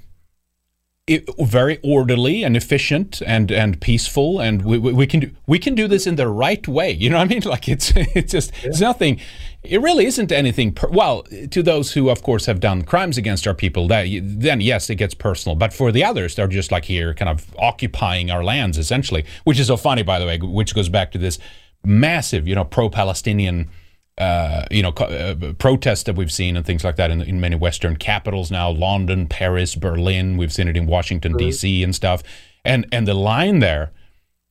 it, 1.08 1.30
very 1.40 1.80
orderly 1.84 2.44
and 2.44 2.58
efficient 2.58 3.22
and 3.26 3.50
and 3.52 3.80
peaceful 3.80 4.40
and 4.40 4.64
we, 4.64 4.78
we, 4.78 4.92
we, 4.92 5.08
can 5.08 5.22
do 5.22 5.32
we 5.48 5.58
can 5.58 5.74
do 5.74 5.88
this 5.88 6.06
in 6.06 6.18
the 6.18 6.28
right 6.28 6.68
way. 6.68 6.92
You 6.92 7.10
know 7.10 7.18
what 7.18 7.26
i 7.26 7.28
mean? 7.28 7.42
Like 7.46 7.70
it's 7.70 7.94
it's 7.96 8.32
just 8.32 8.52
yeah. 8.62 8.70
it's 8.70 8.82
nothing 8.82 9.20
it 9.64 9.82
really 9.82 10.06
isn't 10.06 10.32
anything 10.32 10.72
per, 10.72 10.88
well 10.90 11.24
to 11.52 11.64
those 11.64 11.94
who 11.94 12.10
of 12.10 12.22
course 12.24 12.46
have 12.46 12.60
done 12.60 12.84
crimes 12.84 13.18
against 13.18 13.48
our 13.48 13.54
people 13.54 13.88
that 13.88 14.08
then 14.22 14.62
yes 14.62 14.90
it 14.90 14.96
gets 14.96 15.14
personal 15.14 15.56
but 15.56 15.74
for 15.74 15.92
the 15.92 16.04
others 16.04 16.36
they're 16.36 16.48
just 16.48 16.72
like 16.72 16.86
here 16.86 17.14
kind 17.14 17.30
of 17.30 17.54
occupying 17.58 18.32
our 18.32 18.44
lands 18.44 18.78
essentially 18.78 19.26
which 19.44 19.60
is 19.60 19.68
so 19.68 19.78
funny 19.78 20.04
by 20.04 20.20
the 20.20 20.26
way 20.26 20.38
which 20.38 20.74
goes 20.74 20.90
back 20.90 21.12
to 21.12 21.18
this 21.18 21.40
massive 21.84 22.48
you 22.48 22.56
know 22.56 22.64
pro-palestinian 22.64 23.70
uh, 24.18 24.66
you 24.72 24.82
know, 24.82 24.90
uh, 24.90 25.36
protests 25.60 26.04
that 26.04 26.16
we've 26.16 26.32
seen 26.32 26.58
and 26.58 26.66
things 26.66 26.84
like 26.84 26.96
that 26.96 27.12
in, 27.12 27.22
in 27.22 27.40
many 27.40 27.56
Western 27.56 27.96
capitals 27.96 28.50
now, 28.50 28.68
London, 28.68 29.28
Paris, 29.28 29.76
Berlin. 29.76 30.38
We've 30.38 30.52
seen 30.52 30.68
it 30.68 30.76
in 30.76 30.88
Washington 30.88 31.34
mm-hmm. 31.34 31.50
D.C. 31.50 31.84
and 31.84 31.94
stuff. 31.94 32.24
And 32.66 32.88
and 32.92 33.08
the 33.08 33.14
line 33.14 33.60
there 33.60 33.92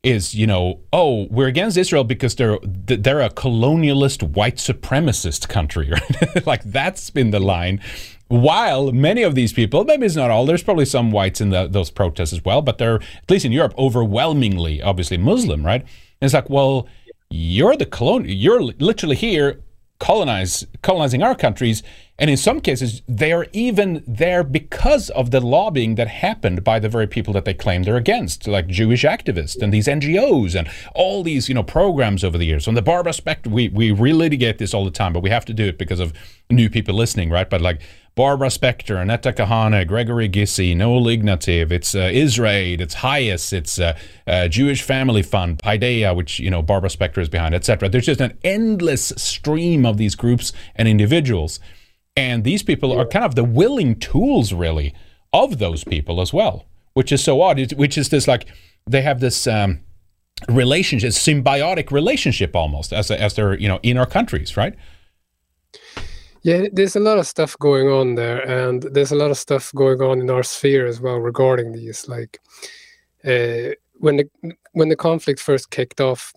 is, 0.06 0.36
you 0.36 0.46
know, 0.46 0.78
oh, 0.92 1.26
we're 1.30 1.48
against 1.48 1.76
Israel 1.76 2.04
because 2.04 2.36
they're 2.36 2.58
they're 2.62 3.20
a 3.20 3.28
colonialist 3.28 4.22
white 4.22 4.56
supremacist 4.56 5.48
country, 5.48 5.90
right? 5.90 6.46
like 6.46 6.62
that's 6.62 7.10
been 7.10 7.32
the 7.32 7.40
line. 7.40 7.80
While 8.28 8.92
many 8.92 9.22
of 9.22 9.34
these 9.34 9.52
people, 9.52 9.84
maybe 9.84 10.06
it's 10.06 10.16
not 10.16 10.30
all, 10.30 10.46
there's 10.46 10.62
probably 10.62 10.84
some 10.84 11.10
whites 11.10 11.40
in 11.40 11.50
the, 11.50 11.66
those 11.66 11.90
protests 11.90 12.32
as 12.32 12.44
well, 12.44 12.62
but 12.62 12.78
they're 12.78 12.96
at 12.96 13.30
least 13.30 13.44
in 13.44 13.52
Europe 13.52 13.74
overwhelmingly, 13.76 14.80
obviously 14.80 15.16
Muslim, 15.16 15.66
right? 15.66 15.82
And 15.82 16.26
it's 16.26 16.34
like, 16.34 16.50
well, 16.50 16.88
you're 17.30 17.76
the 17.76 17.86
colon, 17.86 18.24
you're 18.28 18.62
literally 18.62 19.16
here 19.16 19.60
colonize 19.98 20.66
colonizing 20.82 21.22
our 21.22 21.34
countries 21.34 21.82
and 22.18 22.30
in 22.30 22.36
some 22.36 22.60
cases 22.60 23.02
they 23.08 23.32
are 23.32 23.46
even 23.52 24.02
there 24.06 24.42
because 24.42 25.10
of 25.10 25.30
the 25.30 25.40
lobbying 25.40 25.94
that 25.96 26.08
happened 26.08 26.64
by 26.64 26.78
the 26.78 26.88
very 26.88 27.06
people 27.06 27.32
that 27.32 27.44
they 27.44 27.54
claim 27.54 27.82
they're 27.82 27.96
against 27.96 28.46
like 28.46 28.66
jewish 28.66 29.04
activists 29.04 29.60
and 29.60 29.72
these 29.72 29.86
ngos 29.86 30.54
and 30.54 30.68
all 30.94 31.22
these 31.22 31.48
you 31.48 31.54
know 31.54 31.62
programs 31.62 32.24
over 32.24 32.38
the 32.38 32.44
years. 32.44 32.68
On 32.68 32.74
the 32.74 32.82
Barbara 32.82 33.12
Spectre 33.12 33.50
we, 33.50 33.68
we 33.68 33.90
relitigate 33.90 34.58
this 34.58 34.74
all 34.74 34.84
the 34.84 34.90
time 34.90 35.12
but 35.12 35.22
we 35.22 35.30
have 35.30 35.44
to 35.44 35.54
do 35.54 35.66
it 35.66 35.78
because 35.78 36.00
of 36.00 36.12
new 36.50 36.70
people 36.70 36.94
listening 36.94 37.30
right? 37.30 37.48
But 37.48 37.60
like 37.60 37.80
Barbara 38.16 38.48
Spectre, 38.48 38.96
Annetta 38.96 39.30
Kahane, 39.30 39.86
Gregory 39.86 40.26
Gysi, 40.26 40.74
Noel 40.74 41.04
Ignatiev, 41.04 41.70
it's 41.70 41.94
uh, 41.94 42.10
Israel, 42.10 42.80
it's 42.80 42.94
HIAS, 42.94 43.52
it's 43.52 43.78
uh, 43.78 43.94
uh, 44.26 44.48
Jewish 44.48 44.80
Family 44.80 45.20
Fund, 45.20 45.58
Paideia, 45.58 46.16
which 46.16 46.40
you 46.40 46.48
know 46.48 46.62
Barbara 46.62 46.88
Spectre 46.88 47.20
is 47.20 47.28
behind, 47.28 47.54
etc. 47.54 47.90
There's 47.90 48.06
just 48.06 48.22
an 48.22 48.38
endless 48.42 49.12
stream 49.18 49.84
of 49.84 49.98
these 49.98 50.14
groups 50.14 50.54
and 50.76 50.88
individuals, 50.88 51.60
and 52.16 52.44
these 52.44 52.62
people 52.62 52.92
are 52.98 53.06
kind 53.06 53.24
of 53.24 53.34
the 53.34 53.44
willing 53.44 53.98
tools, 53.98 54.52
really, 54.52 54.94
of 55.32 55.58
those 55.58 55.84
people 55.84 56.20
as 56.20 56.32
well, 56.32 56.66
which 56.94 57.12
is 57.12 57.22
so 57.22 57.42
odd. 57.42 57.72
Which 57.72 57.98
is 57.98 58.08
this 58.08 58.26
like 58.26 58.46
they 58.86 59.02
have 59.02 59.20
this. 59.20 59.46
Um, 59.46 59.80
relationship 60.50 61.12
symbiotic 61.12 61.90
relationship 61.90 62.54
almost 62.54 62.92
as, 62.92 63.10
as 63.10 63.32
they're 63.32 63.58
you 63.58 63.66
know 63.66 63.80
in 63.82 63.96
our 63.96 64.04
countries 64.04 64.54
right 64.54 64.74
yeah, 66.46 66.68
there's 66.72 66.94
a 66.94 67.00
lot 67.00 67.18
of 67.18 67.26
stuff 67.26 67.58
going 67.58 67.88
on 67.88 68.14
there, 68.14 68.38
and 68.48 68.80
there's 68.80 69.10
a 69.10 69.16
lot 69.16 69.32
of 69.32 69.36
stuff 69.36 69.72
going 69.74 70.00
on 70.00 70.20
in 70.20 70.30
our 70.30 70.44
sphere 70.44 70.86
as 70.86 71.00
well 71.00 71.18
regarding 71.18 71.72
these. 71.72 72.06
Like 72.06 72.38
uh, 73.24 73.74
when 73.94 74.18
the 74.18 74.30
when 74.70 74.88
the 74.88 74.94
conflict 74.94 75.40
first 75.40 75.70
kicked 75.70 76.00
off, 76.00 76.32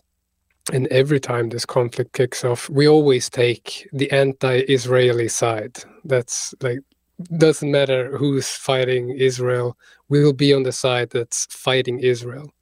and 0.71 0.87
every 0.87 1.19
time 1.19 1.49
this 1.49 1.65
conflict 1.65 2.13
kicks 2.13 2.43
off, 2.43 2.69
we 2.69 2.87
always 2.87 3.29
take 3.29 3.87
the 3.93 4.11
anti-Israeli 4.11 5.27
side. 5.27 5.83
That's 6.05 6.53
like 6.61 6.79
doesn't 7.37 7.69
matter 7.69 8.15
who's 8.17 8.49
fighting 8.49 9.09
Israel, 9.09 9.77
we 10.07 10.23
will 10.23 10.33
be 10.33 10.53
on 10.53 10.63
the 10.63 10.71
side 10.71 11.09
that's 11.09 11.45
fighting 11.47 11.99
Israel. 11.99 12.53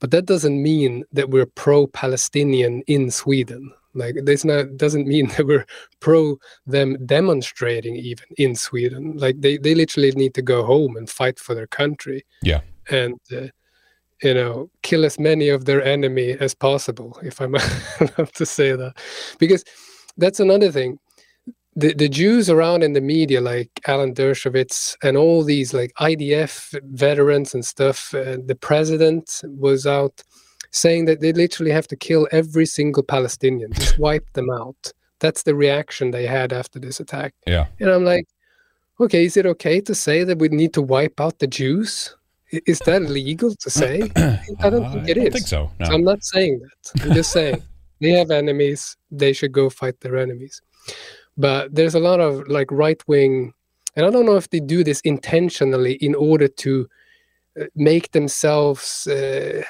But 0.00 0.10
that 0.10 0.26
doesn't 0.26 0.60
mean 0.60 1.04
that 1.12 1.30
we're 1.30 1.46
pro-Palestinian 1.46 2.82
in 2.86 3.10
Sweden. 3.10 3.72
Like 3.94 4.16
this 4.24 4.44
not 4.44 4.76
doesn't 4.76 5.06
mean 5.06 5.28
that 5.36 5.46
we're 5.46 5.66
pro 6.00 6.36
them 6.66 6.96
demonstrating 7.06 7.96
even 7.96 8.26
in 8.36 8.56
Sweden. 8.56 9.16
Like 9.16 9.40
they 9.40 9.56
they 9.56 9.74
literally 9.74 10.10
need 10.12 10.34
to 10.34 10.42
go 10.42 10.64
home 10.64 10.96
and 10.96 11.08
fight 11.08 11.38
for 11.38 11.54
their 11.54 11.68
country. 11.68 12.26
Yeah. 12.42 12.60
And 12.90 13.20
uh, 13.32 13.46
you 14.24 14.34
know 14.34 14.68
kill 14.82 15.04
as 15.04 15.18
many 15.18 15.48
of 15.48 15.64
their 15.64 15.82
enemy 15.84 16.32
as 16.40 16.54
possible 16.54 17.18
if 17.22 17.40
i'm 17.40 17.54
allowed 18.00 18.32
to 18.34 18.46
say 18.46 18.72
that 18.72 18.94
because 19.38 19.64
that's 20.16 20.40
another 20.40 20.72
thing 20.72 20.98
the, 21.76 21.92
the 21.94 22.08
jews 22.08 22.48
around 22.48 22.82
in 22.82 22.92
the 22.92 23.00
media 23.00 23.40
like 23.40 23.70
alan 23.86 24.14
dershowitz 24.14 24.96
and 25.02 25.16
all 25.16 25.44
these 25.44 25.74
like 25.74 25.92
idf 26.00 26.74
veterans 26.92 27.54
and 27.54 27.64
stuff 27.64 28.14
uh, 28.14 28.36
the 28.46 28.56
president 28.60 29.42
was 29.58 29.86
out 29.86 30.22
saying 30.74 31.04
that 31.04 31.20
they 31.20 31.32
literally 31.32 31.70
have 31.70 31.86
to 31.86 31.96
kill 31.96 32.26
every 32.32 32.66
single 32.66 33.02
Palestinian, 33.02 33.72
just 33.72 33.98
wipe 34.06 34.30
them 34.32 34.50
out. 34.50 34.92
That's 35.20 35.44
the 35.44 35.54
reaction 35.54 36.10
they 36.10 36.26
had 36.26 36.52
after 36.52 36.80
this 36.80 37.00
attack. 37.00 37.32
Yeah. 37.46 37.66
And 37.78 37.90
I'm 37.90 38.04
like, 38.04 38.26
okay, 39.00 39.24
is 39.24 39.36
it 39.36 39.46
okay 39.46 39.80
to 39.82 39.94
say 39.94 40.24
that 40.24 40.38
we 40.38 40.48
need 40.48 40.74
to 40.74 40.82
wipe 40.82 41.20
out 41.20 41.38
the 41.38 41.46
Jews? 41.46 42.16
Is 42.66 42.78
that 42.80 43.02
legal 43.02 43.54
to 43.54 43.70
say? 43.70 44.10
I 44.16 44.70
don't 44.70 44.90
think 44.92 45.08
it 45.08 45.18
I 45.18 45.22
is. 45.22 45.32
think 45.32 45.46
so. 45.46 45.70
No. 45.80 45.86
so. 45.86 45.92
I'm 45.92 46.04
not 46.04 46.22
saying 46.22 46.60
that. 46.60 47.02
I'm 47.02 47.14
just 47.14 47.32
saying 47.32 47.62
they 48.00 48.10
have 48.10 48.30
enemies. 48.30 48.96
They 49.10 49.32
should 49.32 49.52
go 49.52 49.70
fight 49.70 50.00
their 50.00 50.16
enemies. 50.16 50.60
But 51.36 51.74
there's 51.74 51.94
a 51.94 52.00
lot 52.00 52.20
of 52.20 52.46
like 52.48 52.70
right 52.70 53.02
wing, 53.08 53.52
and 53.96 54.06
I 54.06 54.10
don't 54.10 54.26
know 54.26 54.36
if 54.36 54.50
they 54.50 54.60
do 54.60 54.84
this 54.84 55.00
intentionally 55.00 55.94
in 55.94 56.14
order 56.14 56.48
to 56.48 56.88
uh, 57.60 57.64
make 57.74 58.12
themselves. 58.12 59.06
Uh, 59.06 59.62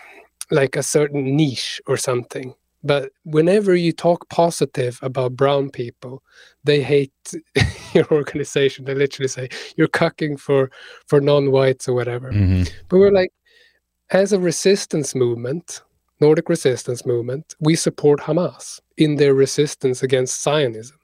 like 0.51 0.77
a 0.77 0.83
certain 0.83 1.37
niche 1.37 1.81
or 1.87 1.97
something 1.97 2.55
but 2.85 3.11
whenever 3.25 3.75
you 3.75 3.93
talk 3.93 4.29
positive 4.29 4.99
about 5.03 5.35
brown 5.35 5.71
people 5.71 6.23
they 6.65 6.83
hate 6.83 7.13
your 7.95 8.07
organization. 8.11 8.85
They 8.85 8.95
literally 8.95 9.29
say 9.29 9.49
you're 9.77 9.89
cucking 9.89 10.39
for 10.39 10.71
for 11.07 11.21
non-whites 11.21 11.89
or 11.89 11.95
whatever. 11.95 12.31
Mm-hmm. 12.31 12.65
but 12.89 12.99
we're 12.99 13.11
like 13.11 13.33
as 14.11 14.33
a 14.33 14.39
resistance 14.39 15.15
movement 15.15 15.83
nordic 16.21 16.49
resistance 16.49 17.05
movement 17.05 17.55
we 17.61 17.75
support 17.75 18.21
hamas 18.21 18.81
in 18.97 19.17
their 19.17 19.35
resistance 19.35 20.03
against 20.03 20.43
zionism. 20.43 20.97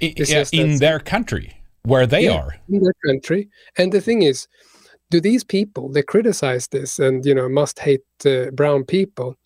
Yeah, 0.00 0.44
in 0.52 0.78
their 0.78 0.98
country 0.98 1.62
where 1.82 2.06
they 2.06 2.24
yeah, 2.24 2.36
are. 2.36 2.56
in 2.68 2.82
their 2.82 2.94
country. 3.06 3.48
And 3.78 3.90
the 3.92 4.00
thing 4.00 4.22
is 4.22 4.46
do 5.10 5.20
these 5.20 5.44
people 5.44 5.88
they 5.90 6.02
criticize 6.02 6.68
this 6.68 6.98
and 6.98 7.24
you 7.26 7.34
know 7.34 7.48
must 7.48 7.78
hate 7.80 8.04
uh, 8.24 8.50
brown 8.52 8.84
people 8.84 9.36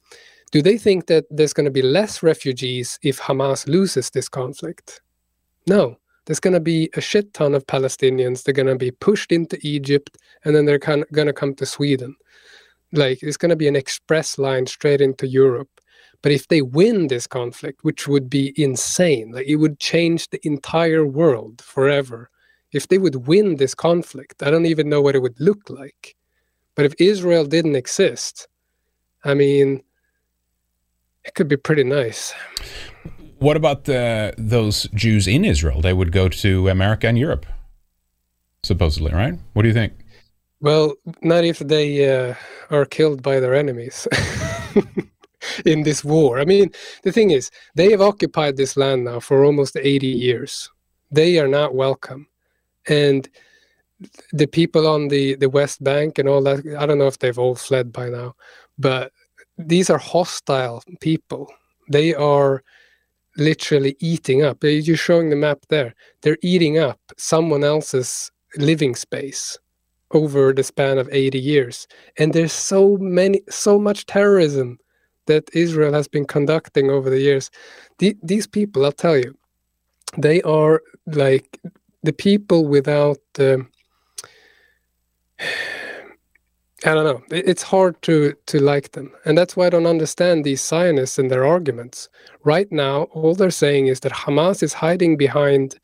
do 0.55 0.63
they 0.63 0.79
think 0.79 1.07
that 1.07 1.25
there's 1.31 1.53
going 1.53 1.65
to 1.65 1.71
be 1.73 1.83
less 1.83 2.23
refugees 2.23 2.97
if 3.03 3.19
hamas 3.19 3.67
loses 3.67 4.09
this 4.11 4.29
conflict? 4.29 5.01
No. 5.67 5.97
There's 6.25 6.39
going 6.39 6.55
to 6.55 6.61
be 6.61 6.91
a 6.95 7.01
shit 7.01 7.35
ton 7.35 7.57
of 7.57 7.67
palestinians 7.67 8.45
they're 8.45 8.55
going 8.55 8.69
to 8.69 8.77
be 8.77 8.93
pushed 8.93 9.33
into 9.33 9.59
egypt 9.63 10.17
and 10.45 10.55
then 10.55 10.65
they're 10.65 10.79
going 10.79 11.27
to 11.27 11.33
come 11.33 11.57
to 11.57 11.67
sweden. 11.67 12.15
Like 12.93 13.21
it's 13.21 13.37
going 13.37 13.51
to 13.51 13.57
be 13.57 13.67
an 13.67 13.75
express 13.75 14.39
line 14.39 14.69
straight 14.69 15.01
into 15.01 15.27
europe. 15.27 15.81
But 16.23 16.31
if 16.31 16.47
they 16.47 16.63
win 16.63 17.09
this 17.09 17.27
conflict 17.27 17.83
which 17.83 18.07
would 18.07 18.31
be 18.31 18.55
insane 18.57 19.33
like 19.33 19.49
it 19.49 19.57
would 19.57 19.81
change 19.81 20.31
the 20.31 20.41
entire 20.47 21.05
world 21.05 21.63
forever. 21.63 22.31
If 22.71 22.87
they 22.87 22.99
would 22.99 23.27
win 23.27 23.57
this 23.57 23.75
conflict, 23.75 24.41
I 24.41 24.53
don't 24.53 24.67
even 24.67 24.89
know 24.89 25.03
what 25.03 25.17
it 25.17 25.23
would 25.23 25.41
look 25.41 25.69
like. 25.69 26.15
But 26.77 26.85
if 26.85 26.95
Israel 27.01 27.45
didn't 27.45 27.75
exist, 27.75 28.47
I 29.25 29.35
mean, 29.35 29.83
it 31.25 31.35
could 31.35 31.49
be 31.49 31.57
pretty 31.57 31.85
nice. 31.85 32.35
What 33.39 33.57
about 33.57 33.85
the, 33.85 34.35
those 34.39 34.89
Jews 34.95 35.27
in 35.27 35.45
Israel? 35.45 35.81
They 35.81 35.93
would 35.93 36.13
go 36.13 36.29
to 36.29 36.69
America 36.69 37.09
and 37.09 37.19
Europe, 37.19 37.47
supposedly, 38.63 39.13
right? 39.13 39.35
What 39.53 39.63
do 39.63 39.69
you 39.69 39.75
think? 39.75 39.93
Well, 40.61 40.95
not 41.23 41.45
if 41.45 41.59
they 41.59 42.09
uh, 42.11 42.35
are 42.71 42.87
killed 42.87 43.23
by 43.23 43.41
their 43.41 43.55
enemies 43.55 44.09
in 45.67 45.83
this 45.83 46.05
war. 46.05 46.39
I 46.39 46.45
mean, 46.45 46.71
the 47.03 47.13
thing 47.13 47.33
is, 47.33 47.51
they 47.75 47.91
have 47.91 48.01
occupied 48.01 48.57
this 48.57 48.77
land 48.77 49.05
now 49.05 49.21
for 49.21 49.45
almost 49.45 49.77
80 49.77 50.07
years. 50.07 50.71
They 51.11 51.39
are 51.39 51.49
not 51.49 51.75
welcome. 51.75 52.29
And 52.89 53.29
the 54.33 54.47
people 54.47 54.87
on 54.87 55.09
the, 55.09 55.35
the 55.35 55.51
West 55.51 55.83
Bank 55.83 56.19
and 56.19 56.29
all 56.29 56.43
that, 56.43 56.65
I 56.79 56.87
don't 56.87 56.99
know 56.99 57.07
if 57.07 57.19
they've 57.19 57.39
all 57.39 57.55
fled 57.55 57.93
by 57.93 58.09
now, 58.09 58.35
but 58.79 59.13
these 59.59 59.91
are 59.91 59.99
hostile 59.99 60.83
people. 61.01 61.53
They 61.91 62.15
are 62.15 62.63
literally 63.37 63.97
eating 64.01 64.43
up. 64.43 64.63
You're 64.63 64.97
showing 64.97 65.31
the 65.31 65.37
map 65.37 65.59
there. 65.69 65.95
They're 66.23 66.39
eating 66.43 66.79
up 66.79 67.01
someone 67.17 67.65
else's 67.65 68.31
living 68.57 68.95
space 68.95 69.59
over 70.13 70.53
the 70.53 70.63
span 70.63 70.99
of 70.99 71.09
80 71.11 71.39
years. 71.39 71.89
And 72.19 72.33
there's 72.33 72.53
so 72.53 72.97
many, 72.99 73.43
so 73.51 73.79
much 73.79 74.07
terrorism 74.07 74.79
that 75.27 75.49
Israel 75.55 75.93
has 75.93 76.07
been 76.07 76.27
conducting 76.27 76.91
over 76.91 77.11
the 77.11 77.21
years. 77.21 77.51
The, 77.99 78.17
these 78.23 78.47
people, 78.47 78.85
I'll 78.85 78.93
tell 78.93 79.17
you, 79.17 79.37
they 80.17 80.41
are 80.43 80.83
like 81.07 81.61
the 82.03 82.13
people 82.13 82.67
without. 82.67 83.19
Um, 83.39 83.71
I 86.85 86.95
don't 86.95 87.05
know. 87.05 87.23
It's 87.31 87.63
hard 87.63 88.01
to 88.03 88.35
to 88.47 88.61
like 88.61 88.93
them, 88.93 89.11
and 89.25 89.39
that's 89.39 89.57
why 89.57 89.67
I 89.67 89.71
don't 89.71 89.87
understand 89.87 90.45
these 90.45 90.63
Zionists 90.63 91.19
and 91.19 91.31
their 91.31 91.47
arguments. 91.47 92.09
Right 92.45 92.71
now, 92.71 93.05
all 93.05 93.35
they're 93.35 93.51
saying 93.51 93.87
is 93.87 94.01
that 94.01 94.13
Hamas 94.13 94.63
is 94.63 94.75
hiding 94.75 95.17
behind 95.17 95.81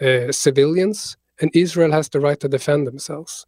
uh, 0.00 0.32
civilians, 0.32 1.16
and 1.40 1.50
Israel 1.54 1.92
has 1.92 2.08
the 2.08 2.20
right 2.20 2.38
to 2.40 2.48
defend 2.48 2.86
themselves. 2.86 3.46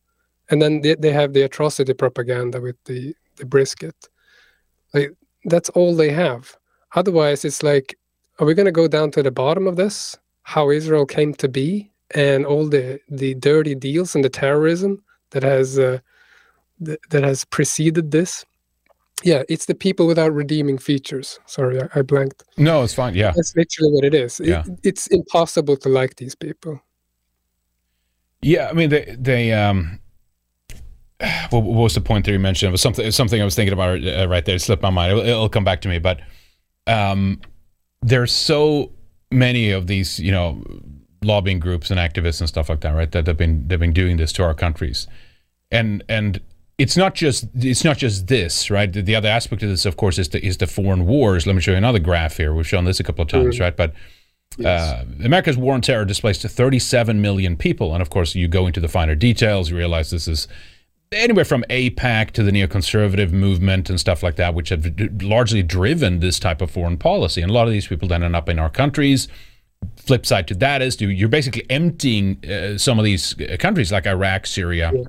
And 0.51 0.61
then 0.61 0.81
they, 0.81 0.97
they 0.97 1.13
have 1.13 1.33
the 1.33 1.43
atrocity 1.43 1.95
propaganda 1.95 2.61
with 2.61 2.77
the 2.87 3.15
the 3.37 3.47
brisket. 3.47 3.97
Like 4.93 5.13
that's 5.45 5.71
all 5.71 5.95
they 5.95 6.11
have. 6.11 6.57
Otherwise, 6.97 7.45
it's 7.45 7.63
like, 7.63 7.97
are 8.41 8.47
we 8.47 8.55
going 8.55 8.67
to 8.67 8.73
go 8.83 8.89
down 8.89 9.13
to 9.13 9.23
the 9.23 9.31
bottom 9.31 9.67
of 9.69 9.77
this? 9.77 10.19
How 10.43 10.71
Israel 10.71 11.07
came 11.07 11.35
to 11.35 11.49
be, 11.49 11.91
and 12.17 12.45
all 12.47 12.69
the 12.69 13.01
the 13.09 13.35
dirty 13.35 13.77
deals 13.77 14.17
and 14.17 14.25
the 14.25 14.31
terrorism 14.45 15.05
that 15.31 15.45
has. 15.45 15.79
Uh, 15.79 16.01
that 16.81 17.23
has 17.25 17.45
preceded 17.45 18.11
this. 18.11 18.45
Yeah, 19.23 19.43
it's 19.49 19.67
the 19.67 19.75
people 19.75 20.07
without 20.07 20.33
redeeming 20.33 20.79
features. 20.79 21.39
Sorry, 21.47 21.81
I, 21.81 21.89
I 21.97 22.03
blanked. 22.03 22.43
No, 22.57 22.83
it's 22.83 22.95
fine. 22.95 23.15
Yeah, 23.15 23.33
that's 23.37 23.55
literally 23.55 23.93
what 23.93 24.05
it 24.05 24.15
is. 24.15 24.41
Yeah. 24.43 24.65
It, 24.67 24.81
it's 24.83 25.07
impossible 25.09 25.77
to 25.79 25.89
like 25.89 26.17
these 26.17 26.35
people. 26.35 26.81
Yeah, 28.41 28.69
I 28.69 28.73
mean 28.73 28.91
they 28.91 29.17
they 29.19 29.53
um. 29.53 30.01
What, 31.51 31.65
what 31.65 31.83
was 31.83 31.95
the 31.95 32.01
point 32.01 32.25
that 32.25 32.33
you 32.33 32.39
mentioned? 32.39 32.69
It 32.69 32.73
was 32.73 32.81
something 32.81 33.11
something 33.11 33.43
I 33.43 33.45
was 33.45 33.55
thinking 33.55 33.75
about 33.75 34.03
uh, 34.03 34.27
right 34.29 34.45
there. 34.45 34.57
It 34.57 34.61
slipped 34.61 34.83
my 34.83 34.89
mind. 34.91 35.13
It'll, 35.13 35.27
it'll 35.27 35.49
come 35.51 35.65
back 35.65 35.83
to 35.83 35.89
me, 35.89 35.99
but 35.99 36.21
um, 36.87 37.41
there's 38.03 38.33
so 38.33 38.93
many 39.31 39.71
of 39.71 39.87
these, 39.87 40.19
you 40.19 40.33
know, 40.33 40.63
lobbying 41.23 41.61
groups 41.61 41.91
and 41.91 42.01
activists 42.01 42.41
and 42.41 42.49
stuff 42.49 42.69
like 42.69 42.81
that, 42.81 42.93
right? 42.93 43.11
That 43.13 43.27
have 43.27 43.37
been 43.37 43.67
they've 43.69 43.79
been 43.79 43.93
doing 43.93 44.17
this 44.17 44.33
to 44.35 44.45
our 44.45 44.55
countries, 44.55 45.07
and 45.71 46.03
and 46.09 46.41
it's 46.81 46.97
not 46.97 47.15
just 47.15 47.47
it's 47.55 47.85
not 47.85 47.99
just 47.99 48.27
this, 48.29 48.71
right? 48.71 48.91
The, 48.91 49.03
the, 49.03 49.15
other 49.15 49.29
aspect 49.29 49.63
of 49.63 49.69
this, 49.69 49.85
of 49.85 49.99
course, 49.99 50.19
is 50.19 50.31
the 50.31 50.45
is 50.45 50.57
the 50.57 50.67
foreign 50.67 51.07
wars. 51.07 51.47
Let 51.47 51.55
me 51.55 51.61
show 51.61 51.73
you 51.73 51.77
another 51.77 51.99
graph 51.99 52.39
here. 52.39 52.55
We've 52.55 52.67
shown 52.67 52.85
this 52.85 52.99
a 52.99 53.05
couple 53.05 53.23
of 53.23 53.29
times, 53.29 53.61
right? 53.61 53.77
But 53.77 53.93
yes. 54.57 54.81
uh, 54.81 55.05
America's 55.23 55.59
war 55.59 55.75
on 55.75 55.83
terror 55.83 56.07
displaced 56.07 56.43
37 56.43 57.21
million 57.21 57.59
people, 57.59 57.93
and 57.93 58.01
of 58.01 58.09
course, 58.09 58.35
you 58.35 58.49
go 58.49 58.67
into 58.67 58.81
the 58.81 58.89
finer 58.89 59.15
details, 59.15 59.71
you 59.71 59.77
realize 59.77 60.11
this 60.11 60.27
is 60.27 60.49
anywhere 61.13 61.45
from 61.45 61.65
AIPAC 61.69 62.31
to 62.31 62.43
the 62.43 62.51
neoconservative 62.51 63.31
movement 63.31 63.91
and 63.91 64.01
stuff 64.01 64.23
like 64.23 64.37
that, 64.37 64.55
which 64.55 64.71
have 64.71 64.87
largely 65.21 65.63
driven 65.63 66.21
this 66.21 66.39
type 66.39 66.63
of 66.63 66.71
foreign 66.71 66.97
policy. 66.97 67.43
And 67.43 67.51
a 67.51 67.55
lot 67.55 67.67
of 67.67 67.73
these 67.73 67.89
people 67.89 68.09
then 68.09 68.23
end 68.23 68.35
up 68.35 68.49
in 68.49 68.59
our 68.59 68.71
countries. 68.71 69.29
Flip 69.97 70.25
side 70.25 70.47
to 70.49 70.55
that 70.55 70.83
is 70.83 71.01
you're 71.01 71.29
basically 71.29 71.69
emptying 71.69 72.43
uh, 72.45 72.79
some 72.79 72.99
of 72.99 73.05
these 73.05 73.39
uh, 73.41 73.57
countries 73.59 73.93
like 73.93 74.07
Iraq, 74.07 74.47
Syria. 74.47 74.93
Yeah 74.95 75.05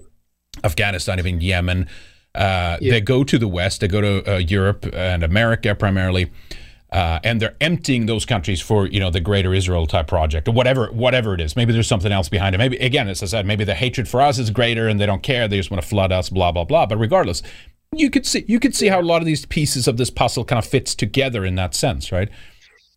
Afghanistan, 0.64 1.20
even 1.20 1.42
Yemen. 1.42 1.88
Uh, 2.34 2.78
yeah. 2.80 2.94
They 2.94 3.02
go 3.02 3.24
to 3.24 3.38
the 3.38 3.48
West, 3.48 3.82
they 3.82 3.88
go 3.88 4.02
to 4.02 4.36
uh, 4.36 4.38
Europe 4.38 4.86
and 4.94 5.24
America 5.24 5.76
primarily, 5.76 6.32
uh, 6.92 7.20
and 7.24 7.42
they're 7.42 7.56
emptying 7.60 8.06
those 8.06 8.26
countries 8.26 8.62
for 8.62 8.86
you 8.88 9.00
know 9.00 9.10
the 9.10 9.20
Greater 9.20 9.54
Israel 9.54 9.86
type 9.86 10.08
project 10.08 10.48
or 10.48 10.52
whatever 10.52 10.88
whatever 10.92 11.34
it 11.34 11.42
is. 11.42 11.56
Maybe 11.56 11.74
there's 11.74 11.88
something 11.88 12.12
else 12.12 12.30
behind 12.30 12.56
it. 12.56 12.58
Maybe 12.58 12.78
again, 12.78 13.10
as 13.10 13.22
I 13.22 13.26
said, 13.26 13.46
maybe 13.46 13.64
the 13.64 13.76
hatred 13.76 14.08
for 14.08 14.22
us 14.22 14.40
is 14.40 14.50
greater 14.50 14.88
and 14.88 15.00
they 15.00 15.06
don't 15.06 15.24
care. 15.24 15.48
They 15.48 15.58
just 15.58 15.72
want 15.72 15.82
to 15.82 15.88
flood 15.88 16.12
us. 16.12 16.30
Blah 16.30 16.52
blah 16.54 16.66
blah. 16.66 16.86
But 16.86 16.98
regardless, 16.98 17.44
you 17.94 18.10
could 18.10 18.26
see 18.26 18.46
you 18.48 18.60
could 18.60 18.76
see 18.76 18.88
how 18.88 19.02
a 19.02 19.04
lot 19.04 19.22
of 19.22 19.26
these 19.26 19.46
pieces 19.46 19.88
of 19.88 19.98
this 19.98 20.10
puzzle 20.10 20.46
kind 20.46 20.60
of 20.60 20.66
fits 20.66 20.96
together 20.96 21.46
in 21.46 21.56
that 21.56 21.76
sense, 21.76 22.12
right? 22.12 22.30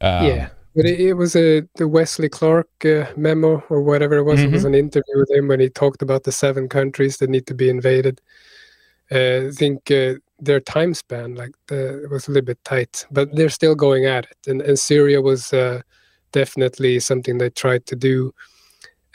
Um, 0.01 0.27
yeah. 0.27 0.49
But 0.77 0.87
it, 0.87 1.01
it, 1.01 1.13
was 1.15 1.37
a 1.37 1.63
the 1.77 1.87
Wesley 1.87 2.29
Clark 2.29 2.69
uh, 2.85 3.07
memo 3.17 3.63
or 3.69 3.81
whatever 3.81 4.17
it 4.17 4.25
was. 4.25 4.41
Mm-hmm. 4.41 4.49
It 4.49 4.53
was 4.53 4.65
mm-hmm. 4.65 4.75
an 4.75 4.81
interview 4.81 5.19
with 5.19 5.31
him 5.31 5.49
when 5.49 5.61
he 5.61 5.69
talked 5.69 6.03
about 6.03 6.25
the 6.25 6.33
seven 6.33 6.69
countries 6.69 7.19
that 7.19 7.31
need 7.31 7.47
to 7.47 7.55
be 7.55 7.69
invaded. 7.69 8.21
Uh, 9.13 9.49
I 9.49 9.51
think 9.53 9.91
uh, 9.91 10.15
their 10.41 10.61
time 10.61 10.95
span, 10.95 11.35
like 11.35 11.53
the, 11.69 12.07
was 12.11 12.27
a 12.27 12.33
little 12.33 12.47
bit 12.47 12.63
tight, 12.65 13.07
but 13.11 13.35
they're 13.35 13.49
still 13.49 13.75
going 13.75 14.07
at 14.07 14.25
it. 14.25 14.51
And, 14.51 14.63
and 14.63 14.79
Syria 14.79 15.21
was 15.21 15.53
uh, 15.53 15.83
definitely 16.33 16.99
something 17.01 17.39
they 17.39 17.51
tried 17.51 17.87
to 17.87 17.97
do. 17.97 18.35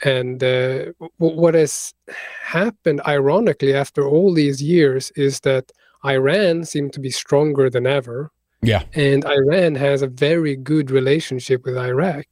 And 0.02 0.42
uh, 0.42 0.86
what 1.18 1.54
has 1.54 1.92
happened, 2.42 3.02
ironically, 3.06 3.74
after 3.74 4.08
all 4.08 4.32
these 4.32 4.62
years, 4.62 5.10
is 5.14 5.40
that 5.40 5.70
Iran 6.04 6.64
seemed 6.64 6.94
to 6.94 7.00
be 7.00 7.10
stronger 7.10 7.68
than 7.68 7.86
ever 7.86 8.32
yeah. 8.62 8.82
And 8.94 9.24
Iran 9.24 9.74
has 9.76 10.02
a 10.02 10.06
very 10.06 10.56
good 10.56 10.90
relationship 10.90 11.64
with 11.64 11.76
Iraq. 11.76 12.26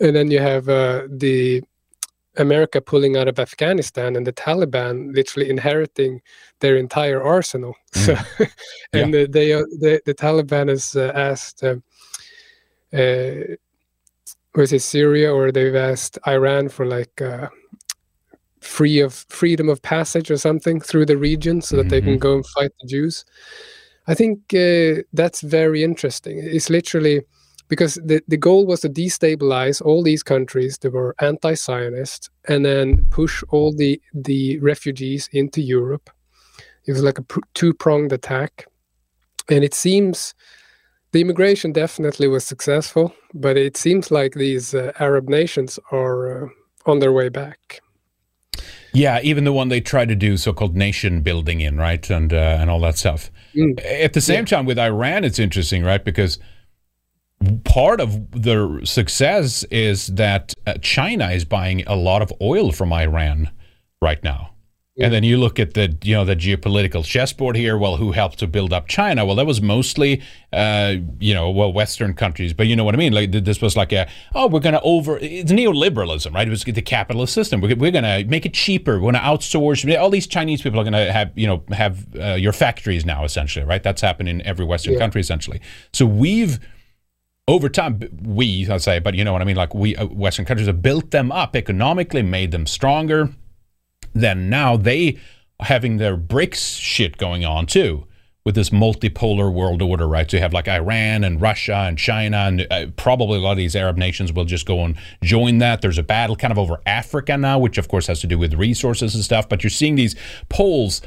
And 0.00 0.14
then 0.14 0.30
you 0.30 0.40
have 0.40 0.68
uh, 0.68 1.02
the 1.08 1.62
America 2.36 2.80
pulling 2.80 3.16
out 3.16 3.28
of 3.28 3.38
Afghanistan 3.38 4.16
and 4.16 4.26
the 4.26 4.32
Taliban 4.32 5.14
literally 5.14 5.50
inheriting 5.50 6.20
their 6.60 6.76
entire 6.76 7.22
arsenal. 7.22 7.74
Mm. 7.92 8.06
So, 8.06 8.44
and 8.92 9.12
yeah. 9.12 9.20
the, 9.20 9.26
they, 9.26 9.52
uh, 9.52 9.62
the, 9.80 10.00
the 10.06 10.14
Taliban 10.14 10.68
has 10.68 10.96
uh, 10.96 11.12
asked, 11.14 11.62
uh, 11.62 11.76
uh, 12.92 13.56
was 14.54 14.72
it 14.72 14.82
Syria 14.82 15.32
or 15.32 15.52
they've 15.52 15.74
asked 15.74 16.18
Iran 16.26 16.68
for 16.68 16.86
like 16.86 17.20
uh, 17.20 17.48
free 18.60 19.00
of 19.00 19.26
freedom 19.28 19.68
of 19.68 19.82
passage 19.82 20.30
or 20.30 20.36
something 20.36 20.80
through 20.80 21.06
the 21.06 21.16
region 21.16 21.60
so 21.60 21.76
that 21.76 21.82
mm-hmm. 21.82 21.90
they 21.90 22.00
can 22.00 22.10
mm-hmm. 22.10 22.18
go 22.18 22.34
and 22.36 22.46
fight 22.46 22.70
the 22.80 22.88
Jews. 22.88 23.24
I 24.08 24.14
think 24.14 24.38
uh, 24.54 25.02
that's 25.12 25.42
very 25.42 25.84
interesting. 25.84 26.40
It's 26.42 26.70
literally 26.70 27.20
because 27.68 27.96
the, 27.96 28.22
the 28.26 28.38
goal 28.38 28.66
was 28.66 28.80
to 28.80 28.88
destabilize 28.88 29.82
all 29.82 30.02
these 30.02 30.22
countries 30.22 30.78
that 30.78 30.92
were 30.92 31.14
anti-Zionist 31.20 32.30
and 32.48 32.64
then 32.64 33.04
push 33.10 33.44
all 33.50 33.72
the 33.72 34.00
the 34.14 34.58
refugees 34.60 35.28
into 35.32 35.60
Europe. 35.60 36.08
It 36.86 36.92
was 36.92 37.02
like 37.02 37.18
a 37.18 37.24
two-pronged 37.52 38.12
attack, 38.12 38.66
and 39.50 39.62
it 39.62 39.74
seems 39.74 40.34
the 41.12 41.20
immigration 41.20 41.72
definitely 41.72 42.28
was 42.28 42.46
successful, 42.46 43.14
but 43.34 43.58
it 43.58 43.76
seems 43.76 44.10
like 44.10 44.32
these 44.32 44.74
uh, 44.74 44.92
Arab 44.98 45.28
nations 45.28 45.78
are 45.92 46.44
uh, 46.44 46.48
on 46.86 47.00
their 47.00 47.12
way 47.12 47.28
back. 47.28 47.80
Yeah, 48.98 49.20
even 49.22 49.44
the 49.44 49.52
one 49.52 49.68
they 49.68 49.80
tried 49.80 50.08
to 50.08 50.16
do 50.16 50.36
so-called 50.36 50.76
nation 50.76 51.22
building 51.22 51.60
in, 51.60 51.76
right, 51.76 52.08
and 52.10 52.32
uh, 52.32 52.58
and 52.60 52.68
all 52.68 52.80
that 52.80 52.98
stuff. 52.98 53.30
Mm. 53.54 53.80
At 53.84 54.12
the 54.12 54.20
same 54.20 54.40
yeah. 54.40 54.56
time, 54.56 54.66
with 54.66 54.78
Iran, 54.78 55.24
it's 55.24 55.38
interesting, 55.38 55.84
right, 55.84 56.04
because 56.04 56.38
part 57.64 58.00
of 58.00 58.30
the 58.32 58.80
success 58.84 59.62
is 59.70 60.08
that 60.08 60.52
uh, 60.66 60.74
China 60.82 61.30
is 61.30 61.44
buying 61.44 61.84
a 61.86 61.94
lot 61.94 62.22
of 62.22 62.32
oil 62.40 62.72
from 62.72 62.92
Iran 62.92 63.50
right 64.02 64.22
now. 64.24 64.50
And 65.00 65.14
then 65.14 65.22
you 65.22 65.38
look 65.38 65.60
at 65.60 65.74
the 65.74 65.96
you 66.02 66.14
know 66.14 66.24
the 66.24 66.34
geopolitical 66.34 67.04
chessboard 67.04 67.56
here. 67.56 67.78
Well, 67.78 67.96
who 67.96 68.12
helped 68.12 68.40
to 68.40 68.48
build 68.48 68.72
up 68.72 68.88
China? 68.88 69.24
Well, 69.24 69.36
that 69.36 69.46
was 69.46 69.62
mostly 69.62 70.22
uh, 70.52 70.96
you 71.20 71.34
know 71.34 71.50
well 71.50 71.72
Western 71.72 72.14
countries, 72.14 72.52
but 72.52 72.66
you 72.66 72.74
know 72.74 72.82
what 72.82 72.94
I 72.94 72.98
mean. 72.98 73.12
Like 73.12 73.30
this 73.30 73.60
was 73.60 73.76
like 73.76 73.92
a 73.92 74.08
oh 74.34 74.48
we're 74.48 74.60
going 74.60 74.72
to 74.72 74.80
over 74.80 75.18
it's 75.18 75.52
neoliberalism, 75.52 76.34
right? 76.34 76.46
It 76.46 76.50
was 76.50 76.64
the 76.64 76.82
capitalist 76.82 77.32
system. 77.32 77.60
We're, 77.60 77.76
we're 77.76 77.92
going 77.92 78.04
to 78.04 78.24
make 78.28 78.44
it 78.44 78.54
cheaper. 78.54 78.94
We're 78.94 79.12
going 79.12 79.14
to 79.14 79.20
outsource. 79.20 79.98
All 79.98 80.10
these 80.10 80.26
Chinese 80.26 80.62
people 80.62 80.80
are 80.80 80.84
going 80.84 80.92
to 80.94 81.12
have 81.12 81.30
you 81.36 81.46
know 81.46 81.62
have 81.70 82.06
uh, 82.18 82.34
your 82.34 82.52
factories 82.52 83.04
now 83.04 83.24
essentially, 83.24 83.64
right? 83.64 83.82
That's 83.82 84.00
happened 84.00 84.28
in 84.28 84.42
every 84.42 84.64
Western 84.64 84.94
yeah. 84.94 84.98
country 84.98 85.20
essentially. 85.20 85.60
So 85.92 86.06
we've 86.06 86.58
over 87.46 87.70
time, 87.70 88.00
we, 88.22 88.68
I 88.68 88.76
say, 88.76 88.98
but 88.98 89.14
you 89.14 89.24
know 89.24 89.32
what 89.32 89.40
I 89.40 89.46
mean? 89.46 89.56
Like 89.56 89.74
we, 89.74 89.96
uh, 89.96 90.04
Western 90.06 90.44
countries 90.44 90.66
have 90.66 90.82
built 90.82 91.12
them 91.12 91.32
up 91.32 91.56
economically, 91.56 92.22
made 92.22 92.50
them 92.50 92.66
stronger, 92.66 93.30
then 94.14 94.48
now 94.48 94.76
they 94.76 95.18
having 95.60 95.96
their 95.96 96.16
BRICS 96.16 96.80
shit 96.80 97.16
going 97.16 97.44
on 97.44 97.66
too, 97.66 98.06
with 98.44 98.54
this 98.54 98.70
multipolar 98.70 99.52
world 99.52 99.82
order, 99.82 100.08
right? 100.08 100.30
So 100.30 100.38
you 100.38 100.42
have 100.42 100.52
like 100.52 100.68
Iran 100.68 101.24
and 101.24 101.40
Russia 101.40 101.84
and 101.86 101.98
China, 101.98 102.38
and 102.38 102.66
uh, 102.70 102.86
probably 102.96 103.38
a 103.38 103.40
lot 103.42 103.52
of 103.52 103.58
these 103.58 103.76
Arab 103.76 103.96
nations 103.96 104.32
will 104.32 104.44
just 104.44 104.66
go 104.66 104.84
and 104.84 104.96
join 105.22 105.58
that. 105.58 105.82
There's 105.82 105.98
a 105.98 106.02
battle 106.02 106.36
kind 106.36 106.52
of 106.52 106.58
over 106.58 106.80
Africa 106.86 107.36
now, 107.36 107.58
which 107.58 107.76
of 107.76 107.88
course 107.88 108.06
has 108.06 108.20
to 108.20 108.26
do 108.26 108.38
with 108.38 108.54
resources 108.54 109.14
and 109.14 109.22
stuff. 109.22 109.48
But 109.48 109.62
you're 109.62 109.70
seeing 109.70 109.96
these 109.96 110.16
poles. 110.48 111.02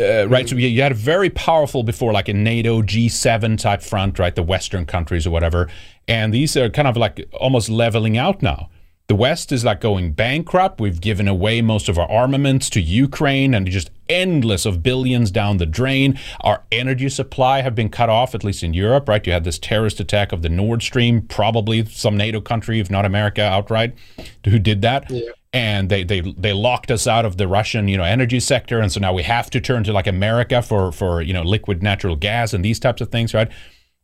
Uh, 0.00 0.26
right, 0.26 0.48
so 0.48 0.56
you, 0.56 0.80
had 0.80 0.92
a 0.92 0.94
very 0.94 1.28
powerful 1.28 1.82
before, 1.82 2.14
like 2.14 2.28
a 2.28 2.32
NATO 2.32 2.80
G7 2.80 3.58
type 3.58 3.82
front, 3.82 4.18
right? 4.18 4.34
The 4.34 4.42
Western 4.42 4.86
countries 4.86 5.26
or 5.26 5.30
whatever, 5.30 5.68
and 6.08 6.32
these 6.32 6.56
are 6.56 6.70
kind 6.70 6.88
of 6.88 6.96
like 6.96 7.28
almost 7.34 7.68
leveling 7.68 8.16
out 8.16 8.40
now. 8.40 8.70
The 9.12 9.16
West 9.16 9.52
is 9.52 9.62
like 9.62 9.82
going 9.82 10.12
bankrupt. 10.12 10.80
We've 10.80 10.98
given 10.98 11.28
away 11.28 11.60
most 11.60 11.90
of 11.90 11.98
our 11.98 12.10
armaments 12.10 12.70
to 12.70 12.80
Ukraine 12.80 13.52
and 13.52 13.66
just 13.66 13.90
endless 14.08 14.64
of 14.64 14.82
billions 14.82 15.30
down 15.30 15.58
the 15.58 15.66
drain. 15.66 16.18
Our 16.40 16.62
energy 16.72 17.10
supply 17.10 17.60
have 17.60 17.74
been 17.74 17.90
cut 17.90 18.08
off, 18.08 18.34
at 18.34 18.42
least 18.42 18.62
in 18.62 18.72
Europe, 18.72 19.10
right? 19.10 19.26
You 19.26 19.34
had 19.34 19.44
this 19.44 19.58
terrorist 19.58 20.00
attack 20.00 20.32
of 20.32 20.40
the 20.40 20.48
Nord 20.48 20.82
Stream, 20.82 21.20
probably 21.20 21.84
some 21.84 22.16
NATO 22.16 22.40
country, 22.40 22.80
if 22.80 22.90
not 22.90 23.04
America 23.04 23.42
outright, 23.42 23.94
who 24.46 24.58
did 24.58 24.80
that. 24.80 25.10
Yeah. 25.10 25.28
And 25.52 25.90
they, 25.90 26.04
they 26.04 26.22
they 26.22 26.54
locked 26.54 26.90
us 26.90 27.06
out 27.06 27.26
of 27.26 27.36
the 27.36 27.46
Russian, 27.46 27.88
you 27.88 27.98
know, 27.98 28.04
energy 28.04 28.40
sector. 28.40 28.80
And 28.80 28.90
so 28.90 28.98
now 28.98 29.12
we 29.12 29.24
have 29.24 29.50
to 29.50 29.60
turn 29.60 29.84
to 29.84 29.92
like 29.92 30.06
America 30.06 30.62
for 30.62 30.90
for, 30.90 31.20
you 31.20 31.34
know, 31.34 31.42
liquid 31.42 31.82
natural 31.82 32.16
gas 32.16 32.54
and 32.54 32.64
these 32.64 32.80
types 32.80 33.02
of 33.02 33.10
things, 33.10 33.34
right? 33.34 33.50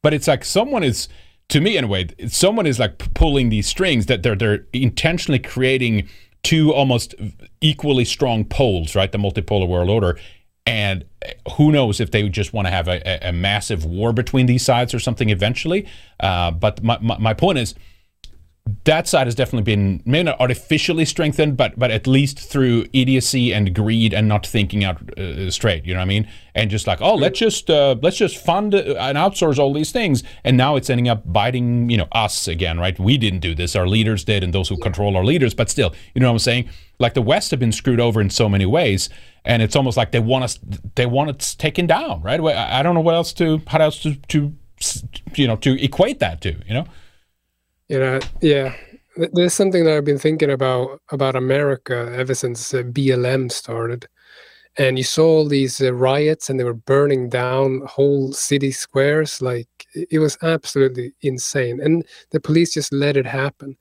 But 0.03 0.12
it's 0.12 0.29
like 0.29 0.44
someone 0.44 0.85
is 0.85 1.09
to 1.48 1.61
me 1.61 1.78
anyway, 1.78 2.08
someone 2.28 2.66
is 2.66 2.78
like 2.78 3.14
pulling 3.14 3.48
these 3.48 3.66
strings 3.66 4.06
that 4.06 4.22
they're 4.22 4.37
they're 4.37 4.66
intentionally 4.72 5.38
creating 5.38 6.08
two 6.42 6.72
almost 6.72 7.14
equally 7.61 8.04
strong 8.04 8.44
poles, 8.44 8.94
right? 8.94 9.11
The 9.11 9.18
multipolar 9.18 9.68
world 9.68 9.90
order. 9.90 10.18
And 10.66 11.06
who 11.56 11.72
knows 11.72 11.98
if 11.98 12.11
they 12.11 12.28
just 12.28 12.52
want 12.52 12.66
to 12.66 12.70
have 12.70 12.88
a, 12.88 13.28
a 13.28 13.32
massive 13.32 13.87
war 13.87 14.12
between 14.12 14.46
these 14.46 14.62
sides 14.64 14.92
or 14.92 14.98
something 14.98 15.30
eventually. 15.30 15.87
Uh, 16.20 16.50
but 16.50 16.82
my, 16.82 16.98
my, 17.00 17.16
my 17.18 17.34
point 17.34 17.58
is, 17.58 17.74
that 18.85 19.09
side 19.09 19.26
has 19.26 19.35
definitely 19.35 19.62
been 19.62 20.02
maybe 20.04 20.24
not 20.24 20.40
artificially 20.40 21.04
strengthened, 21.04 21.57
but 21.57 21.78
but 21.78 21.90
at 21.90 22.07
least 22.07 22.38
through 22.38 22.87
idiocy 22.92 23.52
and 23.52 23.74
greed 23.74 24.12
and 24.12 24.28
not 24.28 24.46
thinking 24.46 24.85
out 24.85 25.18
uh, 25.18 25.50
straight. 25.50 25.87
You 25.87 25.94
know 25.94 26.00
what 26.00 26.04
I 26.04 26.09
mean? 26.09 26.28
And 26.54 26.70
just 26.70 26.87
like, 26.87 27.00
oh, 27.00 27.14
let's 27.14 27.38
just 27.38 27.70
uh, 27.70 27.96
let's 28.02 28.16
just 28.16 28.37
fund 28.37 28.74
and 28.74 29.16
outsource 29.16 29.59
all 29.59 29.72
these 29.72 29.92
things, 29.92 30.22
and 30.44 30.57
now 30.57 30.76
it's 30.76 30.90
ending 30.90 31.09
up 31.09 31.22
biting 31.33 31.88
you 31.88 31.96
know 31.96 32.09
us 32.12 32.48
again, 32.48 32.78
right? 32.78 32.98
We 32.98 33.16
didn't 33.16 33.40
do 33.40 33.54
this; 33.54 33.74
our 33.76 33.87
leaders 33.87 34.24
did, 34.24 34.42
and 34.42 34.52
those 34.52 34.68
who 34.68 34.76
control 34.76 35.16
our 35.16 35.24
leaders. 35.24 35.54
But 35.54 35.70
still, 35.70 35.94
you 36.14 36.20
know 36.20 36.28
what 36.28 36.33
I'm 36.33 36.38
saying? 36.40 36.68
Like 36.98 37.14
the 37.14 37.22
West 37.22 37.50
have 37.52 37.61
been 37.61 37.72
screwed 37.72 38.00
over 38.00 38.20
in 38.20 38.28
so 38.28 38.48
many 38.48 38.66
ways, 38.66 39.09
and 39.44 39.62
it's 39.62 39.76
almost 39.76 39.96
like 39.96 40.12
they 40.12 40.20
want 40.20 40.44
us 40.44 40.59
they 40.94 41.07
want 41.07 41.31
us 41.31 41.54
taken 41.54 41.87
down, 41.87 42.22
right? 42.22 42.40
I 42.40 42.83
don't 42.83 42.94
know 42.94 43.00
what 43.00 43.14
else 43.14 43.33
to 43.35 43.62
how 43.68 43.78
else 43.78 44.02
to 44.02 44.16
to 44.16 44.54
you 45.35 45.46
know 45.46 45.57
to 45.57 45.83
equate 45.83 46.18
that 46.18 46.40
to, 46.42 46.57
you 46.66 46.74
know. 46.74 46.87
You 47.88 47.98
know, 47.98 48.20
yeah. 48.40 48.74
There's 49.33 49.55
something 49.55 49.85
that 49.85 49.96
I've 49.96 50.05
been 50.05 50.18
thinking 50.18 50.51
about 50.51 51.01
about 51.11 51.35
America 51.35 52.12
ever 52.16 52.35
since 52.35 52.72
uh, 52.72 52.83
BLM 52.83 53.51
started, 53.51 54.07
and 54.77 54.96
you 54.96 55.05
saw 55.05 55.27
all 55.27 55.48
these 55.48 55.81
uh, 55.81 55.92
riots, 55.92 56.48
and 56.48 56.61
they 56.61 56.64
were 56.64 56.74
burning 56.74 57.29
down 57.29 57.83
whole 57.87 58.33
city 58.33 58.70
squares. 58.70 59.42
Like 59.42 59.68
it 59.94 60.20
was 60.20 60.38
absolutely 60.42 61.14
insane, 61.22 61.81
and 61.81 62.05
the 62.31 62.40
police 62.40 62.74
just 62.74 62.92
let 62.92 63.16
it 63.16 63.27
happen. 63.27 63.77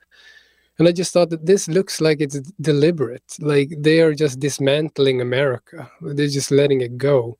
And 0.80 0.88
I 0.88 0.91
just 0.91 1.12
thought 1.12 1.30
that 1.32 1.46
this 1.46 1.67
looks 1.67 2.02
like 2.02 2.22
it's 2.22 2.39
deliberate. 2.62 3.36
Like 3.39 3.70
they 3.78 4.02
are 4.02 4.13
just 4.13 4.39
dismantling 4.39 5.22
America. 5.22 5.91
They're 6.02 6.28
just 6.28 6.52
letting 6.52 6.82
it 6.82 6.98
go. 6.98 7.38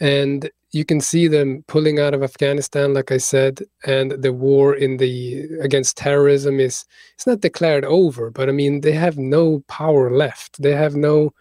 And 0.00 0.50
you 0.74 0.84
can 0.84 1.00
see 1.00 1.28
them 1.28 1.64
pulling 1.68 2.00
out 2.00 2.14
of 2.14 2.22
Afghanistan, 2.22 2.94
like 2.94 3.12
I 3.12 3.18
said, 3.18 3.60
and 3.86 4.10
the 4.10 4.32
war 4.32 4.74
in 4.74 4.96
the 4.96 5.44
against 5.62 5.96
terrorism 5.96 6.58
is 6.58 6.84
it's 7.14 7.26
not 7.26 7.40
declared 7.40 7.84
over, 7.84 8.30
but 8.30 8.48
I 8.48 8.52
mean 8.52 8.80
they 8.80 8.92
have 8.92 9.16
no 9.16 9.62
power 9.68 10.10
left. 10.10 10.60
They 10.60 10.74
have 10.74 10.96
no 10.96 11.32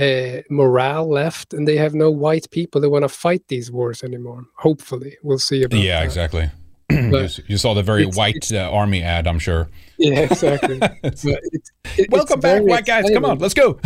uh, 0.00 0.42
morale 0.50 1.08
left, 1.10 1.52
and 1.52 1.66
they 1.66 1.76
have 1.76 1.94
no 1.94 2.10
white 2.10 2.48
people 2.52 2.80
that 2.80 2.90
want 2.90 3.02
to 3.02 3.08
fight 3.08 3.42
these 3.48 3.72
wars 3.72 4.04
anymore. 4.04 4.44
Hopefully, 4.54 5.16
we'll 5.22 5.40
see 5.40 5.64
about. 5.64 5.80
Yeah, 5.80 5.98
that. 5.98 6.04
exactly. 6.04 6.50
you, 6.90 7.28
you 7.48 7.58
saw 7.58 7.74
the 7.74 7.82
very 7.82 8.04
it's, 8.04 8.16
white 8.16 8.36
it's, 8.36 8.52
uh, 8.52 8.70
army 8.70 9.02
ad, 9.02 9.26
I'm 9.26 9.40
sure. 9.40 9.68
Yeah, 9.98 10.20
exactly. 10.20 10.78
it's, 11.02 11.24
it, 11.24 12.10
Welcome 12.10 12.38
back, 12.38 12.62
white 12.62 12.86
guys. 12.86 13.10
Come 13.12 13.24
on, 13.24 13.38
let's 13.38 13.54
go. 13.54 13.80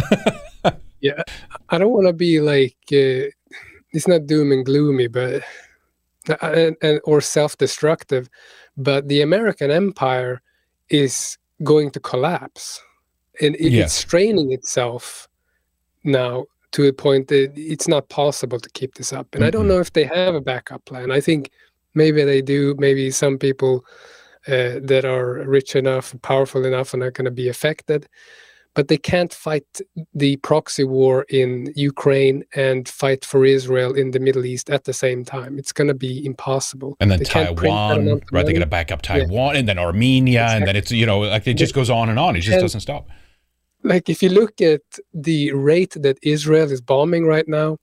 yeah, 1.01 1.23
I 1.71 1.79
don't 1.79 1.93
want 1.93 2.07
to 2.07 2.13
be 2.13 2.41
like. 2.41 2.77
Uh, 2.93 3.31
it's 3.93 4.09
not 4.09 4.27
doom 4.27 4.53
and 4.53 4.65
gloomy, 4.65 5.09
but 5.09 5.43
uh, 6.29 6.37
and, 6.43 6.77
and 6.83 7.01
or 7.05 7.21
self-destructive, 7.21 8.29
but 8.77 9.09
the 9.09 9.23
American 9.23 9.71
empire 9.71 10.41
is 10.89 11.39
going 11.63 11.91
to 11.91 12.01
collapse, 12.01 12.81
and 13.41 13.55
it, 13.57 13.73
yeah. 13.73 13.85
it's 13.85 13.95
straining 13.95 14.53
itself 14.53 15.29
now 16.05 16.45
to 16.73 16.87
a 16.87 16.93
point 16.93 17.29
that 17.29 17.53
it's 17.57 17.89
not 17.89 18.09
possible 18.09 18.61
to 18.61 18.71
keep 18.71 18.95
this 18.95 19.13
up. 19.13 19.27
And 19.33 19.41
mm-hmm. 19.41 19.49
I 19.49 19.51
don't 19.51 19.69
know 19.69 19.81
if 19.81 19.93
they 19.93 20.05
have 20.05 20.35
a 20.35 20.41
backup 20.41 20.85
plan. 20.85 21.11
I 21.11 21.21
think 21.21 21.51
maybe 21.95 22.23
they 22.25 22.43
do. 22.43 22.77
Maybe 22.79 23.11
some 23.11 23.39
people 23.39 23.85
uh, 24.47 24.79
that 24.83 25.05
are 25.05 25.45
rich 25.49 25.75
enough, 25.75 26.15
powerful 26.23 26.65
enough, 26.65 26.95
are 26.95 26.99
not 26.99 27.15
going 27.15 27.25
to 27.25 27.31
be 27.31 27.49
affected 27.49 28.09
but 28.75 28.89
they 28.89 28.97
can't 28.97 29.33
fight 29.33 29.65
the 30.15 30.37
proxy 30.39 30.85
war 30.85 31.27
in 31.29 31.73
Ukraine 31.75 32.45
and 32.55 32.89
fight 32.89 33.25
for 33.25 33.45
Israel 33.45 33.95
in 33.95 34.13
the 34.13 34.21
Middle 34.21 34.45
East 34.45 34.71
at 34.71 34.85
the 34.85 34.93
same 34.93 35.25
time. 35.25 35.59
It's 35.59 35.73
going 35.73 35.89
to 35.89 35.95
be 35.95 36.25
impossible. 36.25 36.97
And 37.01 37.11
then 37.11 37.19
they 37.19 37.25
Taiwan, 37.25 38.09
right? 38.09 38.45
They're 38.45 38.45
going 38.45 38.61
to 38.61 38.67
back 38.67 38.93
up 38.93 39.03
Taiwan, 39.03 39.55
yeah. 39.55 39.61
and 39.61 39.69
then 39.69 39.79
Armenia, 39.79 40.43
exactly. 40.43 40.57
and 40.57 40.69
then 40.69 40.77
it's 40.77 40.93
you 40.93 41.07
know 41.07 41.21
like 41.21 41.47
it 41.47 41.55
just 41.55 41.75
goes 41.75 41.91
on 41.91 42.09
and 42.09 42.19
on. 42.19 42.37
It 42.37 42.41
just 42.41 42.55
and, 42.55 42.63
doesn't 42.63 42.81
stop. 42.81 43.09
Like 43.83 44.09
if 44.09 44.23
you 44.23 44.29
look 44.29 44.61
at 44.61 44.83
the 45.13 45.53
rate 45.53 45.97
that 46.01 46.19
Israel 46.23 46.71
is 46.71 46.81
bombing 46.81 47.27
right 47.27 47.49
now, 47.49 47.79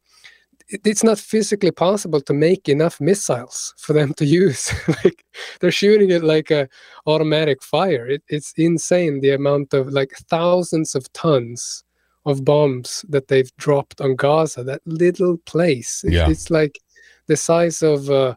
it's 0.70 1.04
not 1.04 1.18
physically 1.18 1.72
possible 1.72 2.20
to 2.22 2.34
make 2.34 2.68
enough 2.68 3.00
missiles 3.00 3.74
for 3.78 3.94
them 3.94 4.14
to 4.16 4.26
use. 4.26 4.72
like 5.04 5.24
they're 5.60 5.72
shooting 5.72 6.10
it 6.10 6.24
like 6.24 6.52
a 6.52 6.68
automatic 7.06 7.64
fire. 7.64 8.08
It, 8.08 8.24
it's 8.28 8.54
insane 8.58 9.22
the 9.22 9.32
amount 9.32 9.74
of 9.74 9.90
like 9.90 10.12
thousands 10.30 10.96
of 10.96 11.12
tons 11.14 11.84
of 12.26 12.44
bombs 12.44 13.06
that 13.08 13.30
they've 13.30 13.56
dropped 13.58 14.02
on 14.02 14.16
Gaza. 14.16 14.64
That 14.64 14.82
little 14.86 15.38
place. 15.38 16.04
It, 16.04 16.14
yeah. 16.14 16.30
It's 16.30 16.50
like 16.50 16.80
the 17.28 17.38
size 17.38 17.82
of 17.82 18.10
uh, 18.10 18.36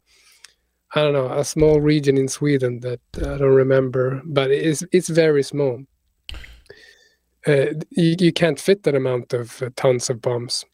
I 0.95 1.03
don't 1.03 1.13
know 1.13 1.33
a 1.33 1.45
small 1.45 1.81
region 1.81 2.17
in 2.17 2.29
Sweden 2.29 2.81
that 2.81 3.01
I 3.17 3.39
don't 3.39 3.55
remember, 3.55 4.23
but 4.25 4.51
it's 4.53 4.85
it's 4.93 5.09
very 5.09 5.43
small. 5.43 5.83
Uh, 7.47 7.73
you, 7.89 8.17
you 8.19 8.33
can't 8.33 8.61
fit 8.61 8.83
that 8.83 8.95
amount 8.95 9.33
of 9.33 9.63
uh, 9.63 9.71
tons 9.75 10.11
of 10.11 10.21
bombs 10.21 10.67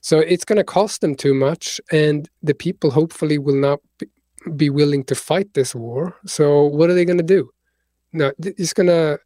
so 0.00 0.18
it's 0.18 0.44
going 0.44 0.58
to 0.58 0.64
cost 0.64 1.00
them 1.00 1.14
too 1.14 1.34
much, 1.34 1.80
and 1.90 2.28
the 2.42 2.54
people 2.54 2.90
hopefully 2.90 3.38
will 3.38 3.56
not 3.56 3.80
be 4.56 4.70
willing 4.70 5.04
to 5.04 5.14
fight 5.14 5.52
this 5.54 5.74
war. 5.74 6.16
So 6.26 6.64
what 6.64 6.90
are 6.90 6.94
they 6.94 7.04
going 7.04 7.18
to 7.18 7.24
do? 7.24 7.50
No, 8.12 8.32
it's 8.38 8.72
going 8.72 8.86
to, 8.86 9.18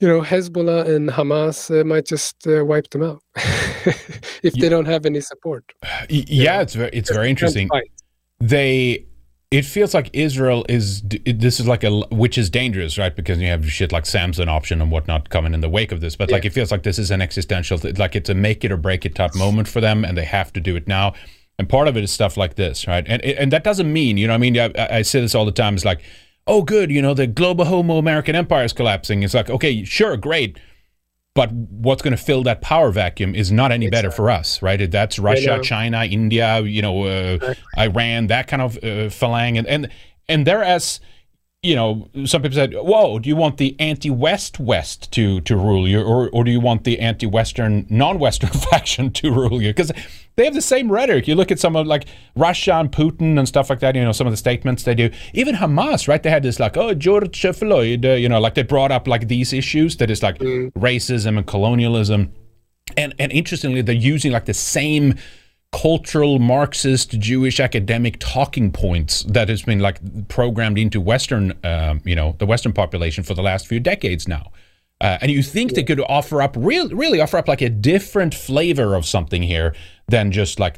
you 0.00 0.08
know, 0.08 0.22
Hezbollah 0.22 0.88
and 0.88 1.10
Hamas 1.10 1.70
uh, 1.70 1.84
might 1.84 2.06
just 2.06 2.46
uh, 2.46 2.64
wipe 2.64 2.90
them 2.90 3.02
out 3.02 3.22
if 4.42 4.54
they 4.54 4.68
don't 4.68 4.86
have 4.86 5.06
any 5.06 5.20
support. 5.20 5.64
Yeah, 6.08 6.24
yeah. 6.28 6.60
it's 6.62 6.74
very, 6.74 6.90
it's 6.92 7.10
very 7.10 7.30
interesting. 7.30 7.68
They 8.40 9.06
it 9.52 9.66
feels 9.66 9.92
like 9.92 10.08
Israel 10.14 10.64
is 10.68 11.02
this 11.02 11.60
is 11.60 11.68
like 11.68 11.84
a 11.84 12.00
which 12.10 12.38
is 12.38 12.48
dangerous, 12.48 12.96
right? 12.96 13.14
Because 13.14 13.38
you 13.38 13.48
have 13.48 13.70
shit 13.70 13.92
like 13.92 14.06
Samson 14.06 14.48
option 14.48 14.80
and 14.80 14.90
whatnot 14.90 15.28
coming 15.28 15.52
in 15.52 15.60
the 15.60 15.68
wake 15.68 15.92
of 15.92 16.00
this. 16.00 16.16
But 16.16 16.30
yeah. 16.30 16.36
like 16.36 16.46
it 16.46 16.50
feels 16.50 16.70
like 16.70 16.82
this 16.82 16.98
is 16.98 17.10
an 17.10 17.20
existential, 17.20 17.78
like 17.96 18.16
it's 18.16 18.30
a 18.30 18.34
make 18.34 18.64
it 18.64 18.72
or 18.72 18.78
break 18.78 19.04
it 19.04 19.14
type 19.14 19.34
moment 19.34 19.68
for 19.68 19.82
them, 19.82 20.04
and 20.04 20.16
they 20.16 20.24
have 20.24 20.52
to 20.54 20.60
do 20.60 20.74
it 20.74 20.88
now. 20.88 21.12
And 21.58 21.68
part 21.68 21.86
of 21.86 21.98
it 21.98 22.02
is 22.02 22.10
stuff 22.10 22.38
like 22.38 22.54
this, 22.54 22.88
right? 22.88 23.04
And 23.06 23.22
and 23.22 23.52
that 23.52 23.62
doesn't 23.62 23.92
mean, 23.92 24.16
you 24.16 24.26
know, 24.26 24.34
I 24.34 24.38
mean, 24.38 24.58
I, 24.58 24.72
I 24.78 25.02
say 25.02 25.20
this 25.20 25.34
all 25.34 25.44
the 25.44 25.52
time. 25.52 25.74
It's 25.74 25.84
like, 25.84 26.00
oh, 26.46 26.62
good, 26.62 26.90
you 26.90 27.02
know, 27.02 27.12
the 27.12 27.26
global 27.26 27.66
Homo 27.66 27.98
American 27.98 28.34
empire 28.34 28.64
is 28.64 28.72
collapsing. 28.72 29.22
It's 29.22 29.34
like, 29.34 29.50
okay, 29.50 29.84
sure, 29.84 30.16
great 30.16 30.58
but 31.34 31.50
what's 31.52 32.02
going 32.02 32.16
to 32.16 32.22
fill 32.22 32.42
that 32.42 32.60
power 32.60 32.90
vacuum 32.90 33.34
is 33.34 33.50
not 33.50 33.72
any 33.72 33.88
better 33.88 34.10
for 34.10 34.30
us, 34.30 34.60
right? 34.60 34.90
That's 34.90 35.18
Russia, 35.18 35.60
China, 35.62 36.04
India, 36.04 36.60
you 36.60 36.82
know, 36.82 37.04
uh. 37.04 37.54
Iran, 37.78 38.26
that 38.26 38.48
kind 38.48 38.62
of 38.62 38.76
uh, 38.78 39.08
phalang, 39.08 39.58
and 39.58 39.66
and 39.66 39.88
and 40.28 40.46
they're 40.46 40.62
as 40.62 41.00
you 41.62 41.76
know, 41.76 42.08
some 42.24 42.42
people 42.42 42.56
said, 42.56 42.74
"Whoa, 42.74 43.20
do 43.20 43.28
you 43.28 43.36
want 43.36 43.58
the 43.58 43.76
anti-West 43.78 44.58
West 44.58 45.12
to 45.12 45.40
to 45.42 45.56
rule 45.56 45.86
you, 45.86 46.02
or 46.02 46.28
or 46.30 46.42
do 46.42 46.50
you 46.50 46.58
want 46.58 46.82
the 46.82 46.98
anti-Western 46.98 47.86
non-Western 47.88 48.50
faction 48.70 49.12
to 49.12 49.30
rule 49.30 49.62
you?" 49.62 49.68
Because 49.68 49.92
they 50.34 50.44
have 50.44 50.54
the 50.54 50.60
same 50.60 50.90
rhetoric. 50.90 51.28
You 51.28 51.36
look 51.36 51.52
at 51.52 51.60
some 51.60 51.76
of 51.76 51.86
like 51.86 52.06
Russia 52.34 52.74
and 52.74 52.90
Putin 52.90 53.38
and 53.38 53.46
stuff 53.46 53.70
like 53.70 53.78
that. 53.78 53.94
You 53.94 54.02
know, 54.02 54.10
some 54.10 54.26
of 54.26 54.32
the 54.32 54.36
statements 54.36 54.82
they 54.82 54.96
do. 54.96 55.10
Even 55.34 55.54
Hamas, 55.54 56.08
right? 56.08 56.20
They 56.20 56.30
had 56.30 56.42
this 56.42 56.58
like, 56.58 56.76
"Oh, 56.76 56.94
George 56.94 57.40
Floyd," 57.40 58.04
uh, 58.04 58.14
you 58.14 58.28
know, 58.28 58.40
like 58.40 58.54
they 58.54 58.64
brought 58.64 58.90
up 58.90 59.06
like 59.06 59.28
these 59.28 59.52
issues 59.52 59.98
that 59.98 60.10
is 60.10 60.20
like 60.20 60.38
mm. 60.38 60.72
racism 60.72 61.38
and 61.38 61.46
colonialism, 61.46 62.32
and 62.96 63.14
and 63.20 63.30
interestingly, 63.30 63.82
they're 63.82 63.94
using 63.94 64.32
like 64.32 64.46
the 64.46 64.54
same 64.54 65.14
cultural 65.72 66.38
Marxist 66.38 67.18
Jewish 67.18 67.58
academic 67.58 68.16
talking 68.20 68.70
points 68.70 69.22
that 69.24 69.48
has 69.48 69.62
been 69.62 69.80
like 69.80 69.98
programmed 70.28 70.78
into 70.78 71.00
Western, 71.00 71.58
um, 71.64 72.00
you 72.04 72.14
know, 72.14 72.36
the 72.38 72.46
Western 72.46 72.72
population 72.72 73.24
for 73.24 73.34
the 73.34 73.42
last 73.42 73.66
few 73.66 73.80
decades 73.80 74.28
now. 74.28 74.52
Uh, 75.00 75.18
and 75.20 75.32
you 75.32 75.42
think 75.42 75.74
they 75.74 75.82
could 75.82 76.00
offer 76.02 76.40
up 76.40 76.54
real, 76.56 76.88
really 76.90 77.20
offer 77.20 77.36
up 77.36 77.48
like 77.48 77.60
a 77.60 77.70
different 77.70 78.34
flavor 78.34 78.94
of 78.94 79.04
something 79.04 79.42
here 79.42 79.74
than 80.08 80.30
just 80.30 80.60
like 80.60 80.76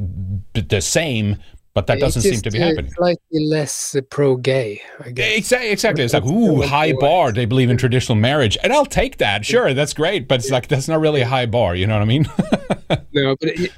the 0.54 0.80
same 0.80 1.36
but 1.74 1.88
that 1.88 1.98
doesn't 1.98 2.22
seem 2.22 2.40
to 2.40 2.50
be 2.52 2.58
happening. 2.58 2.92
Slightly 2.92 3.46
less 3.46 3.96
uh, 3.96 4.00
pro-gay, 4.08 4.80
I 5.04 5.10
guess. 5.10 5.36
Exactly. 5.36 5.70
Exactly. 5.70 6.04
It's 6.04 6.14
like, 6.14 6.24
ooh, 6.24 6.62
high 6.62 6.92
bar. 6.92 7.32
They 7.32 7.46
believe 7.46 7.68
in 7.68 7.76
traditional 7.76 8.14
marriage, 8.14 8.56
and 8.62 8.72
I'll 8.72 8.86
take 8.86 9.18
that. 9.18 9.44
Sure, 9.44 9.74
that's 9.74 9.92
great, 9.92 10.28
but 10.28 10.38
it's 10.38 10.50
like 10.50 10.68
that's 10.68 10.86
not 10.86 11.00
really 11.00 11.22
a 11.22 11.26
high 11.26 11.46
bar. 11.46 11.74
You 11.74 11.88
know 11.88 11.94
what 11.94 12.02
I 12.02 12.04
mean? 12.04 12.26
no, 13.12 13.36
but 13.40 13.48
it, 13.48 13.72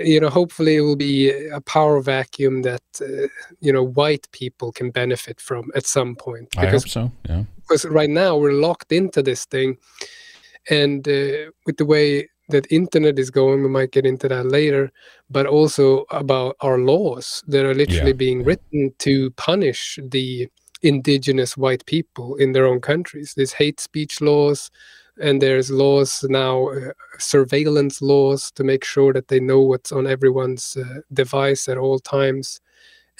you 0.00 0.20
know, 0.20 0.28
hopefully, 0.28 0.76
it 0.76 0.80
will 0.80 0.96
be 0.96 1.30
a 1.30 1.60
power 1.60 2.00
vacuum 2.00 2.62
that 2.62 2.82
uh, 3.00 3.28
you 3.60 3.72
know 3.72 3.82
white 3.82 4.28
people 4.32 4.72
can 4.72 4.90
benefit 4.90 5.40
from 5.40 5.70
at 5.74 5.86
some 5.86 6.16
point. 6.16 6.50
Because, 6.50 6.66
I 6.66 6.70
hope 6.70 6.88
so. 6.88 7.12
Yeah. 7.28 7.44
Because 7.60 7.84
right 7.86 8.10
now 8.10 8.36
we're 8.36 8.52
locked 8.52 8.92
into 8.92 9.22
this 9.22 9.44
thing, 9.44 9.76
and 10.70 11.06
uh, 11.08 11.50
with 11.66 11.76
the 11.76 11.86
way 11.86 12.28
that 12.48 12.70
internet 12.70 13.18
is 13.18 13.30
going 13.30 13.62
we 13.62 13.68
might 13.68 13.92
get 13.92 14.06
into 14.06 14.28
that 14.28 14.46
later 14.46 14.92
but 15.30 15.46
also 15.46 16.04
about 16.10 16.56
our 16.60 16.78
laws 16.78 17.42
that 17.46 17.64
are 17.64 17.74
literally 17.74 18.10
yeah. 18.10 18.16
being 18.16 18.44
written 18.44 18.92
to 18.98 19.30
punish 19.32 19.98
the 20.10 20.48
indigenous 20.82 21.56
white 21.56 21.84
people 21.86 22.34
in 22.36 22.52
their 22.52 22.66
own 22.66 22.80
countries 22.80 23.32
there's 23.36 23.52
hate 23.52 23.80
speech 23.80 24.20
laws 24.20 24.70
and 25.20 25.42
there's 25.42 25.70
laws 25.70 26.24
now 26.28 26.68
uh, 26.68 26.92
surveillance 27.18 28.00
laws 28.00 28.50
to 28.52 28.64
make 28.64 28.84
sure 28.84 29.12
that 29.12 29.28
they 29.28 29.40
know 29.40 29.60
what's 29.60 29.92
on 29.92 30.06
everyone's 30.06 30.76
uh, 30.76 31.00
device 31.12 31.68
at 31.68 31.78
all 31.78 31.98
times 31.98 32.60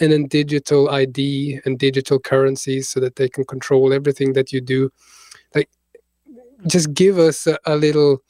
and 0.00 0.12
then 0.12 0.26
digital 0.26 0.88
id 0.90 1.60
and 1.64 1.78
digital 1.78 2.18
currencies 2.18 2.88
so 2.88 2.98
that 2.98 3.16
they 3.16 3.28
can 3.28 3.44
control 3.44 3.92
everything 3.92 4.32
that 4.32 4.52
you 4.52 4.60
do 4.60 4.90
like 5.54 5.68
just 6.66 6.94
give 6.94 7.18
us 7.18 7.46
a, 7.46 7.58
a 7.66 7.76
little 7.76 8.22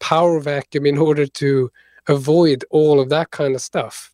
power 0.00 0.40
vacuum 0.40 0.86
in 0.86 0.98
order 0.98 1.26
to 1.26 1.70
avoid 2.08 2.64
all 2.70 3.00
of 3.00 3.08
that 3.10 3.30
kind 3.30 3.54
of 3.54 3.60
stuff. 3.60 4.10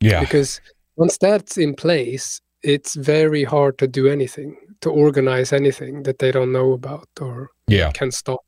Yeah. 0.00 0.20
Because 0.20 0.60
once 0.96 1.18
that's 1.18 1.58
in 1.58 1.74
place, 1.74 2.40
it's 2.64 2.94
very 2.94 3.44
hard 3.44 3.78
to 3.78 3.86
do 3.86 4.08
anything, 4.08 4.56
to 4.80 4.90
organize 4.90 5.52
anything 5.52 6.02
that 6.04 6.18
they 6.18 6.32
don't 6.32 6.52
know 6.52 6.72
about 6.72 7.08
or 7.20 7.50
yeah. 7.66 7.92
can 7.92 8.10
stop. 8.10 8.40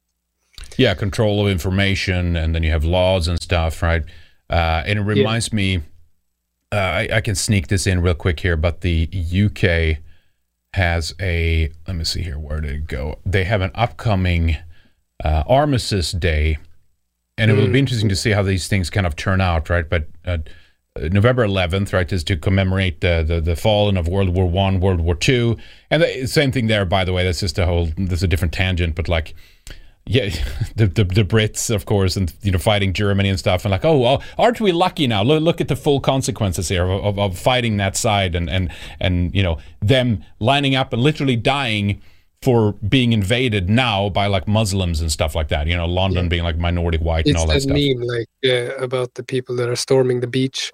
Yeah, 0.76 0.94
control 0.94 1.44
of 1.44 1.50
information, 1.50 2.36
and 2.36 2.54
then 2.54 2.62
you 2.62 2.70
have 2.70 2.84
laws 2.84 3.28
and 3.28 3.40
stuff, 3.40 3.82
right? 3.82 4.02
Uh, 4.48 4.82
and 4.86 4.98
it 4.98 5.02
reminds 5.02 5.48
yeah. 5.52 5.56
me, 5.56 5.76
uh, 6.72 6.76
I, 6.76 7.08
I, 7.14 7.20
can 7.20 7.34
sneak 7.34 7.68
this 7.68 7.86
in 7.86 8.00
real 8.00 8.14
quick 8.14 8.40
here, 8.40 8.56
but 8.56 8.80
the 8.80 9.08
UK 9.12 10.02
has 10.74 11.14
a, 11.20 11.70
let 11.86 11.96
me 11.96 12.04
see 12.04 12.22
here, 12.22 12.38
where 12.38 12.60
did 12.60 12.70
it 12.70 12.86
go? 12.86 13.18
They 13.24 13.44
have 13.44 13.60
an 13.60 13.70
upcoming 13.74 14.56
uh, 15.24 15.42
Armistice 15.46 16.12
Day 16.12 16.58
and 17.38 17.50
it 17.50 17.54
will 17.54 17.66
be 17.66 17.74
mm. 17.74 17.78
interesting 17.78 18.08
to 18.08 18.16
see 18.16 18.30
how 18.30 18.42
these 18.42 18.66
things 18.66 18.88
kind 18.88 19.06
of 19.06 19.14
turn 19.14 19.40
out, 19.40 19.68
right? 19.68 19.88
But 19.88 20.08
uh, 20.24 20.38
November 21.00 21.46
11th, 21.46 21.92
right, 21.92 22.10
is 22.12 22.24
to 22.24 22.36
commemorate 22.36 23.00
the, 23.00 23.24
the, 23.26 23.40
the 23.40 23.56
falling 23.56 23.96
of 23.96 24.08
World 24.08 24.30
War 24.30 24.48
One, 24.48 24.80
World 24.80 25.00
War 25.00 25.14
Two, 25.14 25.56
and 25.90 26.02
the 26.02 26.26
same 26.26 26.52
thing 26.52 26.66
there. 26.66 26.84
By 26.84 27.04
the 27.04 27.12
way, 27.12 27.24
that's 27.24 27.40
just 27.40 27.58
a 27.58 27.66
whole. 27.66 27.90
That's 27.96 28.22
a 28.22 28.28
different 28.28 28.54
tangent, 28.54 28.94
but 28.94 29.08
like, 29.08 29.34
yeah, 30.06 30.30
the, 30.76 30.86
the, 30.86 31.04
the 31.04 31.24
Brits, 31.24 31.74
of 31.74 31.86
course, 31.86 32.16
and 32.16 32.32
you 32.42 32.52
know, 32.52 32.58
fighting 32.58 32.92
Germany 32.92 33.28
and 33.28 33.38
stuff, 33.38 33.64
and 33.64 33.72
like, 33.72 33.84
oh, 33.84 33.98
well, 33.98 34.22
aren't 34.38 34.60
we 34.60 34.72
lucky 34.72 35.06
now? 35.06 35.22
Look, 35.22 35.42
look 35.42 35.60
at 35.60 35.68
the 35.68 35.76
full 35.76 36.00
consequences 36.00 36.68
here 36.68 36.84
of, 36.84 37.04
of, 37.04 37.18
of 37.18 37.38
fighting 37.38 37.76
that 37.78 37.96
side, 37.96 38.34
and 38.34 38.48
and 38.48 38.70
and 39.00 39.34
you 39.34 39.42
know 39.42 39.58
them 39.80 40.24
lining 40.38 40.74
up 40.74 40.92
and 40.92 41.02
literally 41.02 41.36
dying 41.36 42.00
for 42.46 42.74
being 42.74 43.12
invaded 43.12 43.68
now 43.68 44.08
by 44.08 44.28
like 44.28 44.46
Muslims 44.46 45.00
and 45.00 45.10
stuff 45.10 45.34
like 45.34 45.48
that. 45.48 45.66
You 45.66 45.76
know, 45.76 45.84
London 45.84 46.26
yeah. 46.26 46.28
being 46.28 46.44
like 46.44 46.56
minority 46.56 46.96
white 46.96 47.26
it's 47.26 47.30
and 47.30 47.36
all 47.36 47.46
that, 47.48 47.60
stuff. 47.60 47.76
It's 47.76 47.98
meme 47.98 48.06
like 48.06 48.28
uh, 48.44 48.76
about 48.76 49.14
the 49.14 49.24
people 49.24 49.56
that 49.56 49.68
are 49.68 49.74
storming 49.74 50.20
the 50.20 50.28
beach, 50.28 50.70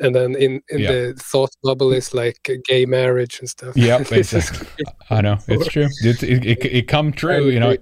and 0.00 0.16
then 0.16 0.34
in, 0.34 0.60
in 0.68 0.80
yeah. 0.80 0.90
the 0.90 1.14
thought 1.16 1.50
bubble 1.62 1.92
is 1.92 2.12
like 2.12 2.50
gay 2.66 2.86
marriage 2.86 3.38
and 3.38 3.48
stuff. 3.48 3.76
Yeah, 3.76 3.98
exactly. 4.10 4.84
I 5.10 5.20
know 5.20 5.38
it's 5.46 5.68
true. 5.74 5.86
It 6.02 6.24
it, 6.24 6.44
it, 6.44 6.64
it 6.64 6.88
come 6.88 7.12
true. 7.12 7.48
You 7.48 7.60
know. 7.60 7.76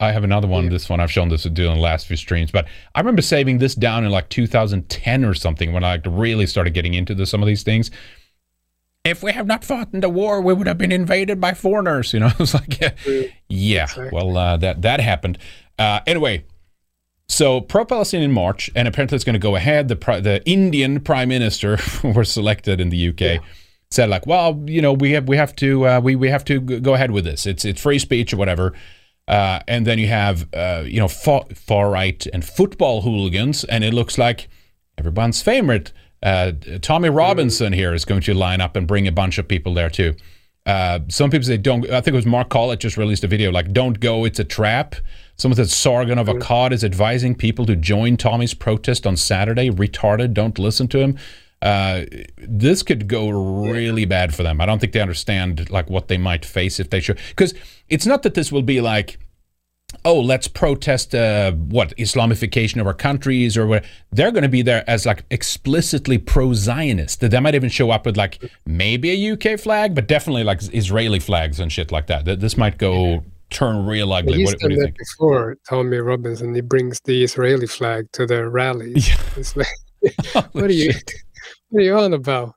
I 0.00 0.10
have 0.10 0.24
another 0.24 0.48
one. 0.48 0.64
Yeah. 0.64 0.70
This 0.70 0.88
one 0.88 0.98
I've 0.98 1.12
shown 1.12 1.28
this 1.28 1.44
doing 1.44 1.76
the 1.76 1.80
last 1.80 2.08
few 2.08 2.16
streams, 2.16 2.50
but 2.50 2.66
I 2.96 2.98
remember 2.98 3.22
saving 3.22 3.58
this 3.58 3.76
down 3.76 4.04
in 4.04 4.10
like 4.10 4.28
2010 4.30 5.24
or 5.24 5.32
something 5.34 5.72
when 5.72 5.84
I 5.84 5.92
like 5.92 6.02
really 6.08 6.48
started 6.48 6.74
getting 6.74 6.94
into 6.94 7.14
the, 7.14 7.24
some 7.24 7.40
of 7.40 7.46
these 7.46 7.62
things 7.62 7.92
if 9.04 9.22
we 9.22 9.32
have 9.32 9.46
not 9.46 9.64
fought 9.64 9.88
in 9.92 10.00
the 10.00 10.08
war, 10.08 10.40
we 10.40 10.54
would 10.54 10.66
have 10.66 10.78
been 10.78 10.92
invaded 10.92 11.40
by 11.40 11.54
foreigners. 11.54 12.12
You 12.12 12.20
know, 12.20 12.30
it's 12.38 12.54
like, 12.54 12.80
yeah, 12.80 13.26
yeah. 13.48 13.88
Well, 14.12 14.36
uh, 14.36 14.56
that 14.58 14.82
that 14.82 15.00
happened. 15.00 15.38
Uh, 15.78 16.00
anyway, 16.06 16.44
so 17.28 17.60
pro-Palestinian 17.60 18.32
march, 18.32 18.70
and 18.74 18.86
apparently 18.86 19.16
it's 19.16 19.24
going 19.24 19.34
to 19.34 19.40
go 19.40 19.56
ahead. 19.56 19.88
The 19.88 19.96
the 20.22 20.42
Indian 20.44 21.00
prime 21.00 21.28
minister 21.28 21.78
was 22.04 22.30
selected 22.30 22.80
in 22.80 22.90
the 22.90 23.08
UK. 23.08 23.20
Yeah. 23.20 23.38
Said 23.90 24.08
like, 24.08 24.26
well, 24.26 24.62
you 24.66 24.80
know, 24.80 24.92
we 24.92 25.12
have 25.12 25.28
we 25.28 25.36
have 25.36 25.54
to 25.56 25.86
uh, 25.86 26.00
we 26.00 26.16
we 26.16 26.28
have 26.28 26.44
to 26.46 26.60
go 26.60 26.94
ahead 26.94 27.10
with 27.10 27.24
this. 27.24 27.46
It's 27.46 27.64
it's 27.64 27.80
free 27.80 27.98
speech 27.98 28.32
or 28.32 28.36
whatever. 28.36 28.72
Uh, 29.28 29.60
and 29.68 29.86
then 29.86 29.98
you 29.98 30.08
have 30.08 30.48
uh, 30.54 30.82
you 30.84 30.98
know 30.98 31.08
far, 31.08 31.44
far 31.54 31.90
right 31.90 32.26
and 32.32 32.44
football 32.44 33.02
hooligans, 33.02 33.64
and 33.64 33.84
it 33.84 33.92
looks 33.92 34.16
like 34.16 34.48
everyone's 34.98 35.42
favorite 35.42 35.92
uh, 36.22 36.52
Tommy 36.80 37.08
Robinson 37.08 37.72
here 37.72 37.94
is 37.94 38.04
going 38.04 38.20
to 38.22 38.34
line 38.34 38.60
up 38.60 38.76
and 38.76 38.86
bring 38.86 39.08
a 39.08 39.12
bunch 39.12 39.38
of 39.38 39.48
people 39.48 39.74
there 39.74 39.90
too. 39.90 40.14
Uh, 40.64 41.00
some 41.08 41.30
people 41.30 41.44
say 41.44 41.56
don't. 41.56 41.90
I 41.90 42.00
think 42.00 42.14
it 42.14 42.16
was 42.16 42.26
Mark 42.26 42.48
Collett 42.48 42.78
just 42.78 42.96
released 42.96 43.24
a 43.24 43.26
video 43.26 43.50
like 43.50 43.72
"Don't 43.72 43.98
go, 43.98 44.24
it's 44.24 44.38
a 44.38 44.44
trap." 44.44 44.94
Someone 45.36 45.56
said 45.56 45.70
Sargon 45.70 46.18
of 46.18 46.28
Akkad 46.28 46.70
is 46.72 46.84
advising 46.84 47.34
people 47.34 47.66
to 47.66 47.74
join 47.74 48.16
Tommy's 48.16 48.54
protest 48.54 49.06
on 49.06 49.16
Saturday. 49.16 49.70
Retarded, 49.70 50.34
don't 50.34 50.58
listen 50.58 50.86
to 50.88 51.00
him. 51.00 51.18
Uh, 51.62 52.04
this 52.36 52.82
could 52.82 53.08
go 53.08 53.28
really 53.30 54.04
bad 54.04 54.34
for 54.34 54.42
them. 54.42 54.60
I 54.60 54.66
don't 54.66 54.78
think 54.78 54.92
they 54.92 55.00
understand 55.00 55.70
like 55.70 55.90
what 55.90 56.08
they 56.08 56.18
might 56.18 56.44
face 56.44 56.78
if 56.78 56.90
they 56.90 57.00
should. 57.00 57.18
Because 57.30 57.54
it's 57.88 58.06
not 58.06 58.22
that 58.22 58.34
this 58.34 58.52
will 58.52 58.62
be 58.62 58.80
like 58.80 59.18
oh, 60.04 60.20
let's 60.20 60.48
protest 60.48 61.14
uh, 61.14 61.52
what 61.52 61.96
Islamification 61.96 62.80
of 62.80 62.86
our 62.86 62.94
countries 62.94 63.56
or 63.56 63.66
what. 63.66 63.84
They're 64.10 64.30
going 64.30 64.42
to 64.42 64.48
be 64.48 64.62
there 64.62 64.88
as 64.88 65.06
like 65.06 65.24
explicitly 65.30 66.18
pro-Zionist. 66.18 67.20
They 67.20 67.40
might 67.40 67.54
even 67.54 67.70
show 67.70 67.90
up 67.90 68.06
with 68.06 68.16
like 68.16 68.42
maybe 68.66 69.10
a 69.10 69.32
UK 69.32 69.58
flag, 69.58 69.94
but 69.94 70.06
definitely 70.08 70.44
like 70.44 70.60
Israeli 70.72 71.20
flags 71.20 71.60
and 71.60 71.70
shit 71.70 71.92
like 71.92 72.06
that. 72.08 72.40
This 72.40 72.56
might 72.56 72.78
go 72.78 73.24
turn 73.52 73.86
real 73.86 74.12
ugly. 74.12 74.38
He's 74.38 74.52
what, 74.52 74.58
done 74.58 74.72
what 74.72 74.80
that 74.80 74.96
before. 74.96 75.56
Tommy 75.68 75.98
Robinson, 75.98 76.54
he 76.54 76.60
brings 76.60 77.00
the 77.04 77.22
Israeli 77.22 77.66
flag 77.66 78.10
to 78.12 78.26
their 78.26 78.50
rallies. 78.50 79.08
Yeah. 79.08 79.44
Like, 79.54 80.52
what 80.52 80.64
are 80.64 80.72
you? 80.72 80.92
What 81.68 81.80
are 81.80 81.84
you 81.84 81.96
on 81.96 82.12
about? 82.12 82.54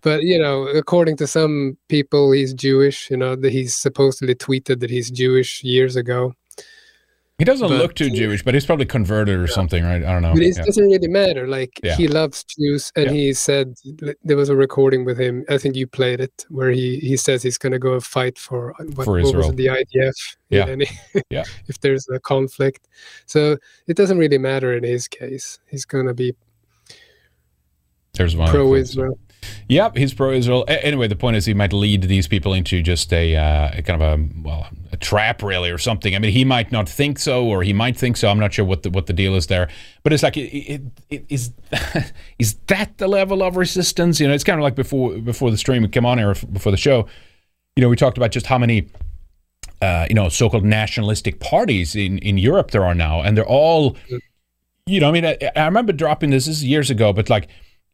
But 0.00 0.22
you 0.22 0.38
know, 0.38 0.66
according 0.68 1.18
to 1.18 1.26
some 1.26 1.76
people, 1.88 2.32
he's 2.32 2.54
Jewish. 2.54 3.10
You 3.10 3.18
know, 3.18 3.36
that 3.36 3.52
he's 3.52 3.74
supposedly 3.74 4.34
tweeted 4.34 4.80
that 4.80 4.88
he's 4.88 5.10
Jewish 5.10 5.62
years 5.62 5.96
ago. 5.96 6.32
He 7.38 7.44
doesn't 7.44 7.68
but, 7.68 7.78
look 7.78 7.94
too 7.94 8.10
Jewish, 8.10 8.42
but 8.42 8.54
he's 8.54 8.66
probably 8.66 8.84
converted 8.84 9.38
or 9.38 9.46
yeah. 9.46 9.54
something, 9.54 9.84
right? 9.84 10.02
I 10.02 10.12
don't 10.12 10.22
know. 10.22 10.34
But 10.34 10.42
it 10.42 10.56
yeah. 10.56 10.64
doesn't 10.64 10.84
really 10.84 11.06
matter. 11.06 11.46
Like 11.46 11.78
yeah. 11.84 11.94
he 11.94 12.08
loves 12.08 12.42
Jews, 12.42 12.90
and 12.96 13.12
he 13.12 13.32
said 13.32 13.76
there 14.24 14.36
was 14.36 14.48
a 14.48 14.56
recording 14.56 15.04
with 15.04 15.20
him. 15.20 15.44
I 15.48 15.56
think 15.56 15.76
you 15.76 15.86
played 15.86 16.20
it, 16.20 16.44
where 16.48 16.72
he 16.72 16.98
he 16.98 17.16
says 17.16 17.44
he's 17.44 17.56
going 17.56 17.70
to 17.72 17.78
go 17.78 18.00
fight 18.00 18.38
for 18.38 18.72
uh, 18.80 18.84
what, 18.96 19.04
for 19.04 19.20
Israel. 19.20 19.52
the 19.52 19.66
IDF. 19.66 20.36
Yeah. 20.50 20.66
Any, 20.66 20.88
yeah. 21.30 21.44
if 21.68 21.78
there's 21.78 22.08
a 22.08 22.18
conflict, 22.18 22.88
so 23.26 23.56
it 23.86 23.96
doesn't 23.96 24.18
really 24.18 24.38
matter 24.38 24.76
in 24.76 24.82
his 24.82 25.06
case. 25.06 25.60
He's 25.68 25.84
going 25.84 26.06
to 26.06 26.14
be 26.14 26.34
there's 28.14 28.34
one 28.34 28.50
pro 28.50 28.74
Israel. 28.74 29.16
Yep, 29.68 29.96
he's 29.96 30.14
pro-Israel. 30.14 30.64
Anyway, 30.66 31.08
the 31.08 31.16
point 31.16 31.36
is 31.36 31.44
he 31.44 31.52
might 31.52 31.72
lead 31.72 32.02
these 32.02 32.26
people 32.26 32.54
into 32.54 32.82
just 32.82 33.12
a, 33.12 33.36
uh, 33.36 33.70
a 33.74 33.82
kind 33.82 34.02
of 34.02 34.20
a 34.20 34.28
well 34.42 34.66
a 34.92 34.96
trap, 34.96 35.42
really, 35.42 35.70
or 35.70 35.78
something. 35.78 36.14
I 36.14 36.18
mean, 36.18 36.32
he 36.32 36.44
might 36.44 36.72
not 36.72 36.88
think 36.88 37.18
so, 37.18 37.44
or 37.44 37.62
he 37.62 37.72
might 37.72 37.96
think 37.96 38.16
so. 38.16 38.28
I'm 38.28 38.38
not 38.38 38.54
sure 38.54 38.64
what 38.64 38.82
the 38.82 38.90
what 38.90 39.06
the 39.06 39.12
deal 39.12 39.34
is 39.34 39.46
there. 39.46 39.68
But 40.02 40.12
it's 40.12 40.22
like, 40.22 40.36
it, 40.36 40.48
it, 40.54 40.82
it, 41.10 41.26
is 41.28 41.52
is 42.38 42.54
that 42.68 42.96
the 42.98 43.08
level 43.08 43.42
of 43.42 43.56
resistance? 43.56 44.20
You 44.20 44.28
know, 44.28 44.34
it's 44.34 44.44
kind 44.44 44.58
of 44.58 44.62
like 44.62 44.74
before 44.74 45.18
before 45.18 45.50
the 45.50 45.58
stream 45.58 45.86
came 45.88 46.06
on 46.06 46.18
here 46.18 46.34
before 46.52 46.72
the 46.72 46.78
show. 46.78 47.06
You 47.76 47.82
know, 47.82 47.88
we 47.88 47.96
talked 47.96 48.16
about 48.16 48.30
just 48.30 48.46
how 48.46 48.58
many. 48.58 48.88
Uh, 49.80 50.06
you 50.08 50.14
know, 50.16 50.28
so-called 50.28 50.64
nationalistic 50.64 51.38
parties 51.38 51.94
in, 51.94 52.18
in 52.18 52.36
Europe 52.36 52.72
there 52.72 52.84
are 52.84 52.96
now, 52.96 53.20
and 53.20 53.36
they're 53.36 53.46
all, 53.46 53.96
you 54.86 54.98
know, 54.98 55.08
I 55.08 55.12
mean, 55.12 55.24
I, 55.24 55.38
I 55.54 55.66
remember 55.66 55.92
dropping 55.92 56.30
this, 56.30 56.46
this 56.46 56.56
is 56.56 56.64
years 56.64 56.90
ago, 56.90 57.12
but 57.12 57.30
like, 57.30 57.48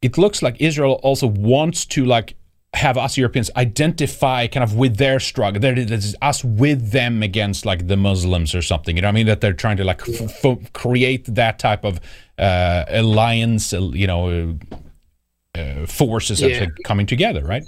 it 0.05 0.19
looks 0.19 0.43
like 0.43 0.61
Israel 0.61 1.01
also 1.03 1.27
wants 1.27 1.87
to 1.87 2.05
like 2.05 2.37
have 2.75 2.99
us 2.99 3.17
Europeans 3.17 3.51
identify 3.57 4.47
kind 4.47 4.63
of 4.63 4.75
with 4.75 4.99
their 4.99 5.19
struggle. 5.19 5.61
That 5.61 5.79
is 5.79 6.15
us 6.21 6.45
with 6.45 6.91
them 6.91 7.23
against 7.23 7.65
like 7.65 7.87
the 7.87 7.97
Muslims 7.97 8.55
or 8.55 8.61
something. 8.61 8.97
You 8.97 9.03
know, 9.03 9.09
what 9.09 9.13
I 9.13 9.15
mean 9.15 9.27
that 9.27 9.41
they're 9.41 9.55
trying 9.55 9.79
to 9.79 9.85
like 9.85 10.07
f- 10.07 10.45
f- 10.45 10.73
create 10.75 11.25
that 11.35 11.59
type 11.59 11.85
of 11.85 12.01
uh, 12.39 12.85
alliance. 12.89 13.73
You 13.73 14.07
know, 14.07 14.59
uh, 15.55 15.87
forces 15.87 16.43
yeah. 16.43 16.67
coming 16.85 17.07
together, 17.07 17.43
right? 17.43 17.65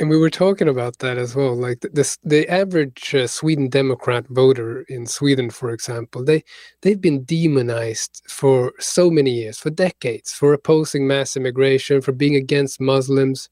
And 0.00 0.08
we 0.08 0.16
were 0.16 0.30
talking 0.30 0.66
about 0.66 0.98
that 1.00 1.18
as 1.18 1.36
well. 1.36 1.54
Like 1.54 1.80
this, 1.92 2.16
the 2.24 2.48
average 2.48 3.14
uh, 3.14 3.26
Sweden 3.26 3.68
Democrat 3.68 4.26
voter 4.28 4.80
in 4.88 5.06
Sweden, 5.06 5.50
for 5.50 5.70
example, 5.72 6.24
they 6.24 6.42
they've 6.80 7.00
been 7.00 7.22
demonized 7.24 8.22
for 8.26 8.72
so 8.80 9.10
many 9.10 9.30
years, 9.30 9.58
for 9.58 9.68
decades, 9.68 10.32
for 10.32 10.54
opposing 10.54 11.06
mass 11.06 11.36
immigration, 11.36 12.00
for 12.00 12.12
being 12.12 12.34
against 12.34 12.80
Muslims, 12.80 13.50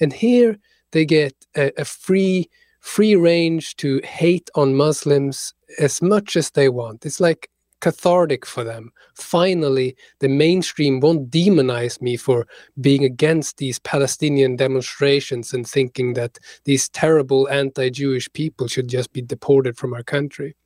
and 0.00 0.12
here 0.12 0.58
they 0.90 1.04
get 1.04 1.32
a, 1.56 1.70
a 1.80 1.84
free 1.84 2.50
free 2.80 3.14
range 3.14 3.76
to 3.76 4.00
hate 4.02 4.50
on 4.56 4.74
Muslims 4.74 5.54
as 5.78 6.02
much 6.02 6.34
as 6.34 6.50
they 6.50 6.68
want. 6.68 7.06
It's 7.06 7.20
like 7.20 7.48
cathartic 7.84 8.46
for 8.46 8.64
them. 8.64 8.90
Finally, 9.14 9.94
the 10.20 10.28
mainstream 10.28 11.00
won't 11.00 11.30
demonize 11.30 12.00
me 12.00 12.16
for 12.16 12.46
being 12.80 13.04
against 13.04 13.58
these 13.58 13.78
Palestinian 13.80 14.56
demonstrations 14.56 15.52
and 15.52 15.68
thinking 15.68 16.14
that 16.14 16.38
these 16.64 16.88
terrible 16.88 17.46
anti 17.50 17.90
Jewish 17.90 18.26
people 18.32 18.68
should 18.68 18.88
just 18.88 19.12
be 19.12 19.20
deported 19.20 19.76
from 19.76 19.92
our 19.92 20.02
country. 20.02 20.56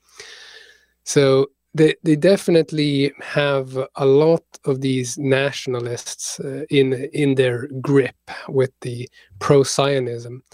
So 1.02 1.48
they, 1.74 1.96
they 2.04 2.14
definitely 2.14 3.12
have 3.20 3.76
a 3.96 4.06
lot 4.06 4.44
of 4.64 4.80
these 4.80 5.18
nationalists 5.18 6.38
uh, 6.38 6.64
in 6.70 6.92
in 7.12 7.34
their 7.34 7.66
grip 7.80 8.30
with 8.48 8.70
the 8.82 9.08
pro-Zionism, 9.40 10.44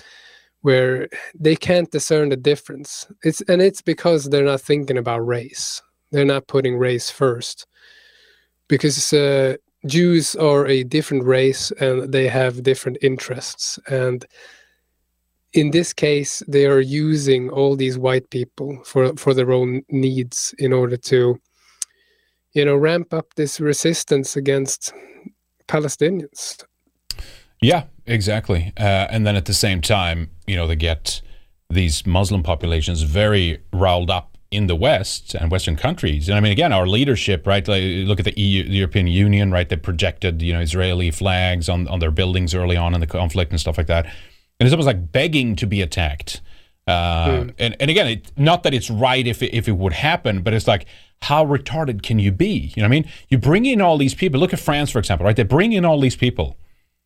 where 0.62 1.08
they 1.38 1.56
can't 1.56 1.90
discern 1.90 2.30
the 2.30 2.42
difference. 2.52 3.06
It's 3.22 3.42
and 3.50 3.60
it's 3.60 3.82
because 3.82 4.24
they're 4.24 4.52
not 4.52 4.62
thinking 4.62 4.98
about 4.98 5.26
race. 5.26 5.82
They're 6.14 6.24
not 6.24 6.46
putting 6.46 6.76
race 6.76 7.10
first 7.10 7.66
because 8.68 9.12
uh, 9.12 9.56
Jews 9.84 10.36
are 10.36 10.64
a 10.64 10.84
different 10.84 11.24
race 11.24 11.72
and 11.80 12.12
they 12.12 12.28
have 12.28 12.62
different 12.62 12.98
interests. 13.02 13.80
And 13.88 14.24
in 15.54 15.72
this 15.72 15.92
case, 15.92 16.40
they 16.46 16.66
are 16.66 16.78
using 16.78 17.50
all 17.50 17.74
these 17.74 17.98
white 17.98 18.30
people 18.30 18.78
for, 18.84 19.16
for 19.16 19.34
their 19.34 19.50
own 19.50 19.82
needs 19.88 20.54
in 20.60 20.72
order 20.72 20.96
to, 20.98 21.40
you 22.52 22.64
know, 22.64 22.76
ramp 22.76 23.12
up 23.12 23.34
this 23.34 23.58
resistance 23.58 24.36
against 24.36 24.92
Palestinians. 25.66 26.62
Yeah, 27.60 27.86
exactly. 28.06 28.72
Uh, 28.76 29.08
and 29.10 29.26
then 29.26 29.34
at 29.34 29.46
the 29.46 29.54
same 29.54 29.80
time, 29.80 30.30
you 30.46 30.54
know, 30.54 30.68
they 30.68 30.76
get 30.76 31.22
these 31.68 32.06
Muslim 32.06 32.44
populations 32.44 33.02
very 33.02 33.60
riled 33.72 34.10
up 34.10 34.34
in 34.55 34.66
the 34.66 34.76
West 34.76 35.34
and 35.34 35.50
Western 35.50 35.76
countries. 35.76 36.28
And 36.28 36.36
I 36.38 36.40
mean, 36.40 36.52
again, 36.52 36.72
our 36.72 36.86
leadership, 36.86 37.46
right? 37.46 37.66
Like, 37.66 37.82
look 37.82 38.18
at 38.18 38.24
the, 38.24 38.40
EU, 38.40 38.64
the 38.64 38.76
European 38.76 39.07
Union, 39.07 39.50
right? 39.50 39.68
They 39.68 39.76
projected, 39.76 40.40
you 40.42 40.52
know, 40.52 40.61
Israeli 40.61 41.11
flags 41.11 41.68
on, 41.68 41.88
on 41.88 41.98
their 41.98 42.11
buildings 42.11 42.55
early 42.55 42.76
on 42.76 42.94
in 42.94 43.00
the 43.00 43.07
conflict 43.07 43.50
and 43.50 43.61
stuff 43.61 43.76
like 43.76 43.88
that. 43.88 44.07
And 44.07 44.66
it's 44.66 44.72
almost 44.72 44.86
like 44.86 45.12
begging 45.12 45.57
to 45.57 45.66
be 45.66 45.82
attacked. 45.82 46.40
Uh, 46.86 47.26
mm. 47.26 47.55
and, 47.59 47.76
and 47.80 47.90
again, 47.90 48.07
it, 48.07 48.32
not 48.36 48.62
that 48.62 48.74
it's 48.74 48.90
right 48.90 49.26
if 49.26 49.42
it, 49.42 49.55
if 49.55 49.68
it 49.68 49.72
would 49.72 49.94
happen, 49.94 50.42
but 50.42 50.55
it's 50.55 50.68
like, 50.68 50.86
how 51.22 51.44
retarded 51.44 52.02
can 52.02 52.18
you 52.18 52.30
be? 52.30 52.72
You 52.76 52.82
know 52.82 52.88
what 52.88 52.96
I 52.96 53.00
mean? 53.00 53.11
You 53.28 53.38
bring 53.38 53.66
in 53.66 53.80
all 53.80 53.98
these 53.98 54.14
people. 54.14 54.38
Look 54.38 54.52
at 54.52 54.61
France, 54.61 54.90
for 54.90 54.98
example, 54.98 55.24
right? 55.24 55.34
They 55.34 55.42
bring 55.42 55.72
in 55.72 55.84
all 55.84 55.98
these 55.98 56.16
people. 56.16 56.59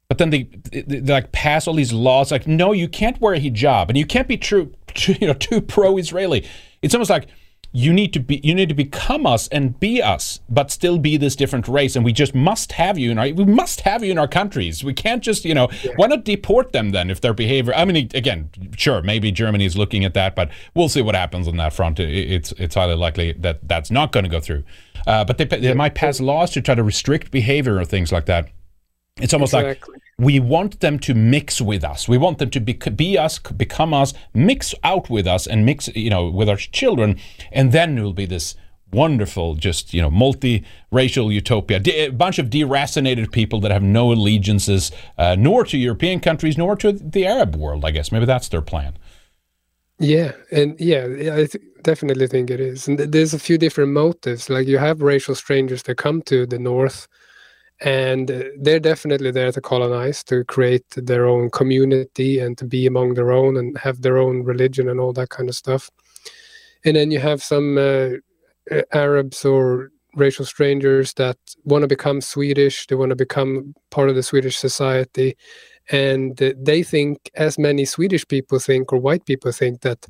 But 0.09 0.19
then 0.19 0.31
they, 0.31 0.45
they, 0.73 0.83
they, 0.83 1.13
like 1.13 1.33
pass 1.33 1.69
all 1.69 1.75
these 1.75 1.93
laws 1.93 2.33
like 2.33 2.47
no 2.47 2.73
you 2.73 2.89
can't 2.89 3.21
wear 3.21 3.35
a 3.35 3.41
hijab 3.41 3.89
and 3.89 3.99
you 3.99 4.07
can't 4.07 4.27
be 4.27 4.39
true, 4.39 4.73
you 5.07 5.27
know 5.27 5.35
too 5.35 5.61
pro-Israeli 5.61 6.47
it's 6.83 6.95
almost 6.95 7.11
like 7.11 7.29
you 7.73 7.93
need 7.93 8.13
to 8.15 8.21
be 8.21 8.41
you 8.43 8.55
need 8.55 8.69
to 8.69 8.75
become 8.75 9.27
us 9.27 9.47
and 9.49 9.79
be 9.79 10.01
us 10.03 10.41
but 10.49 10.71
still 10.71 10.99
be 10.99 11.17
this 11.17 11.37
different 11.37 11.69
race. 11.69 11.97
And 11.97 12.05
we 12.05 12.13
just 12.13 12.35
must 12.35 12.73
have 12.73 12.99
you 12.99 13.11
in 13.11 13.19
our 13.19 13.29
we 13.33 13.45
must 13.45 13.83
have 13.83 14.03
you 14.03 14.11
in 14.11 14.19
our 14.19 14.29
countries. 14.29 14.83
We 14.83 14.95
can't 14.95 15.23
just 15.23 15.45
you 15.45 15.55
know 15.55 15.69
yeah. 15.83 15.93
why 15.97 16.07
not 16.07 16.25
deport 16.25 16.73
them 16.73 16.91
then 16.91 17.11
if 17.11 17.21
their 17.21 17.35
behavior 17.35 17.75
i 17.75 17.85
mean 17.85 18.09
again 18.15 18.51
sure 18.77 19.03
maybe 19.03 19.31
germany 19.31 19.65
is 19.65 19.77
looking 19.77 20.05
at 20.05 20.15
that 20.15 20.35
but 20.35 20.51
we'll 20.75 20.89
see 20.89 21.03
what 21.03 21.15
happens 21.15 21.49
on 21.49 21.57
that 21.57 21.73
front. 21.73 22.01
It's 22.01 22.53
it's 22.53 22.75
highly 22.75 22.95
likely 22.95 23.33
that 23.33 23.67
that's 23.69 23.91
not 23.91 24.13
going 24.13 24.25
to 24.25 24.31
go 24.31 24.41
through. 24.41 24.65
Uh, 25.07 25.25
but 25.25 25.39
they, 25.39 25.45
they 25.45 25.75
might 25.75 25.95
pass 25.95 26.21
laws 26.21 26.51
to 26.51 26.61
try 26.61 26.75
to 26.75 26.83
restrict 26.83 27.31
behavior 27.31 27.77
or 27.79 27.85
things 27.85 28.13
like 28.13 28.27
that 28.27 28.49
it's 29.21 29.33
almost 29.33 29.55
exactly. 29.55 29.95
like 29.95 30.03
we 30.19 30.41
want 30.41 30.81
them 30.81 30.99
to 31.01 31.15
mix 31.15 31.61
with 31.61 31.85
us. 31.85 32.09
We 32.09 32.19
want 32.19 32.39
them 32.39 32.51
to 32.51 32.61
be, 32.61 32.73
be 32.73 33.17
us, 33.17 33.39
become 33.39 33.95
us, 33.95 34.15
mix 34.35 34.75
out 34.83 35.09
with 35.09 35.27
us, 35.27 35.47
and 35.47 35.65
mix, 35.65 35.89
you 35.95 36.11
know, 36.11 36.29
with 36.29 36.49
our 36.49 36.57
children, 36.57 37.19
and 37.53 37.73
then 37.73 37.97
it 37.99 38.03
will 38.03 38.13
be 38.13 38.27
this 38.27 38.57
wonderful, 38.93 39.55
just 39.55 39.93
you 39.93 40.01
know, 40.01 40.11
multi-racial 40.11 41.31
utopia. 41.31 41.81
a 41.87 42.09
bunch 42.09 42.39
of 42.39 42.47
deracinated 42.49 43.31
people 43.33 43.61
that 43.61 43.71
have 43.71 43.83
no 43.83 44.13
allegiances, 44.13 44.91
uh, 45.19 45.37
nor 45.39 45.65
to 45.65 45.79
European 45.79 46.21
countries, 46.21 46.57
nor 46.59 46.75
to 46.77 46.93
the 46.93 47.27
Arab 47.27 47.55
world. 47.55 47.85
I 47.85 47.91
guess 47.91 48.11
maybe 48.11 48.25
that's 48.25 48.49
their 48.49 48.63
plan. 48.63 48.97
Yeah, 50.01 50.33
and 50.53 50.79
yeah, 50.81 51.07
I 51.33 51.47
th- 51.47 51.57
definitely 51.83 52.29
think 52.29 52.51
it 52.51 52.61
is. 52.61 52.87
And 52.87 52.99
th- 52.99 53.11
there's 53.11 53.35
a 53.35 53.39
few 53.39 53.59
different 53.59 53.93
motives. 53.93 54.49
Like 54.49 54.67
you 54.67 54.79
have 54.79 55.03
racial 55.03 55.35
strangers 55.35 55.83
that 55.85 55.97
come 55.97 56.23
to 56.23 56.47
the 56.47 56.59
north 56.59 57.09
and 57.81 58.31
uh, 58.31 58.45
they're 58.59 58.81
definitely 58.81 59.31
there 59.31 59.53
to 59.53 59.61
colonize 59.61 60.25
to 60.25 60.45
create 60.45 60.85
their 60.97 61.27
own 61.27 61.49
community 61.51 62.41
and 62.41 62.59
to 62.59 62.65
be 62.65 62.87
among 62.87 63.15
their 63.15 63.31
own 63.31 63.57
and 63.57 63.79
have 63.79 64.03
their 64.03 64.19
own 64.19 64.43
religion 64.43 64.89
and 64.89 64.99
all 64.99 65.13
that 65.13 65.31
kind 65.31 65.49
of 65.49 65.55
stuff. 65.55 65.91
And 66.85 66.97
then 66.97 67.11
you 67.11 67.21
have 67.21 67.43
some 67.43 67.79
uh, 67.79 68.11
uh 68.71 68.83
arabs 68.93 69.45
or 69.45 69.91
racial 70.15 70.45
strangers 70.45 71.15
that 71.15 71.39
want 71.65 71.83
to 71.83 71.89
become 71.89 72.21
swedish 72.21 72.87
they 72.87 72.97
want 72.97 73.11
to 73.11 73.17
become 73.17 73.75
part 73.91 74.09
of 74.09 74.17
the 74.17 74.23
swedish 74.23 74.57
society. 74.57 75.37
And 75.91 76.37
they 76.37 76.83
think 76.83 77.31
as 77.37 77.59
many 77.59 77.85
swedish 77.85 78.27
people 78.27 78.59
think 78.59 78.93
or 78.93 78.99
white 78.99 79.25
people 79.25 79.53
think 79.53 79.81
that 79.83 80.07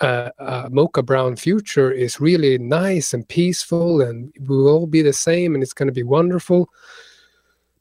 uh, 0.00 0.30
a 0.38 0.68
mocha 0.70 1.02
brown 1.02 1.36
future 1.36 1.90
is 1.90 2.20
really 2.20 2.58
nice 2.58 3.14
and 3.14 3.26
peaceful 3.28 4.02
and 4.02 4.32
we 4.40 4.56
will 4.56 4.68
all 4.68 4.86
be 4.86 5.02
the 5.02 5.12
same 5.12 5.54
and 5.54 5.62
it's 5.62 5.72
going 5.72 5.88
to 5.88 5.92
be 5.92 6.02
wonderful 6.02 6.68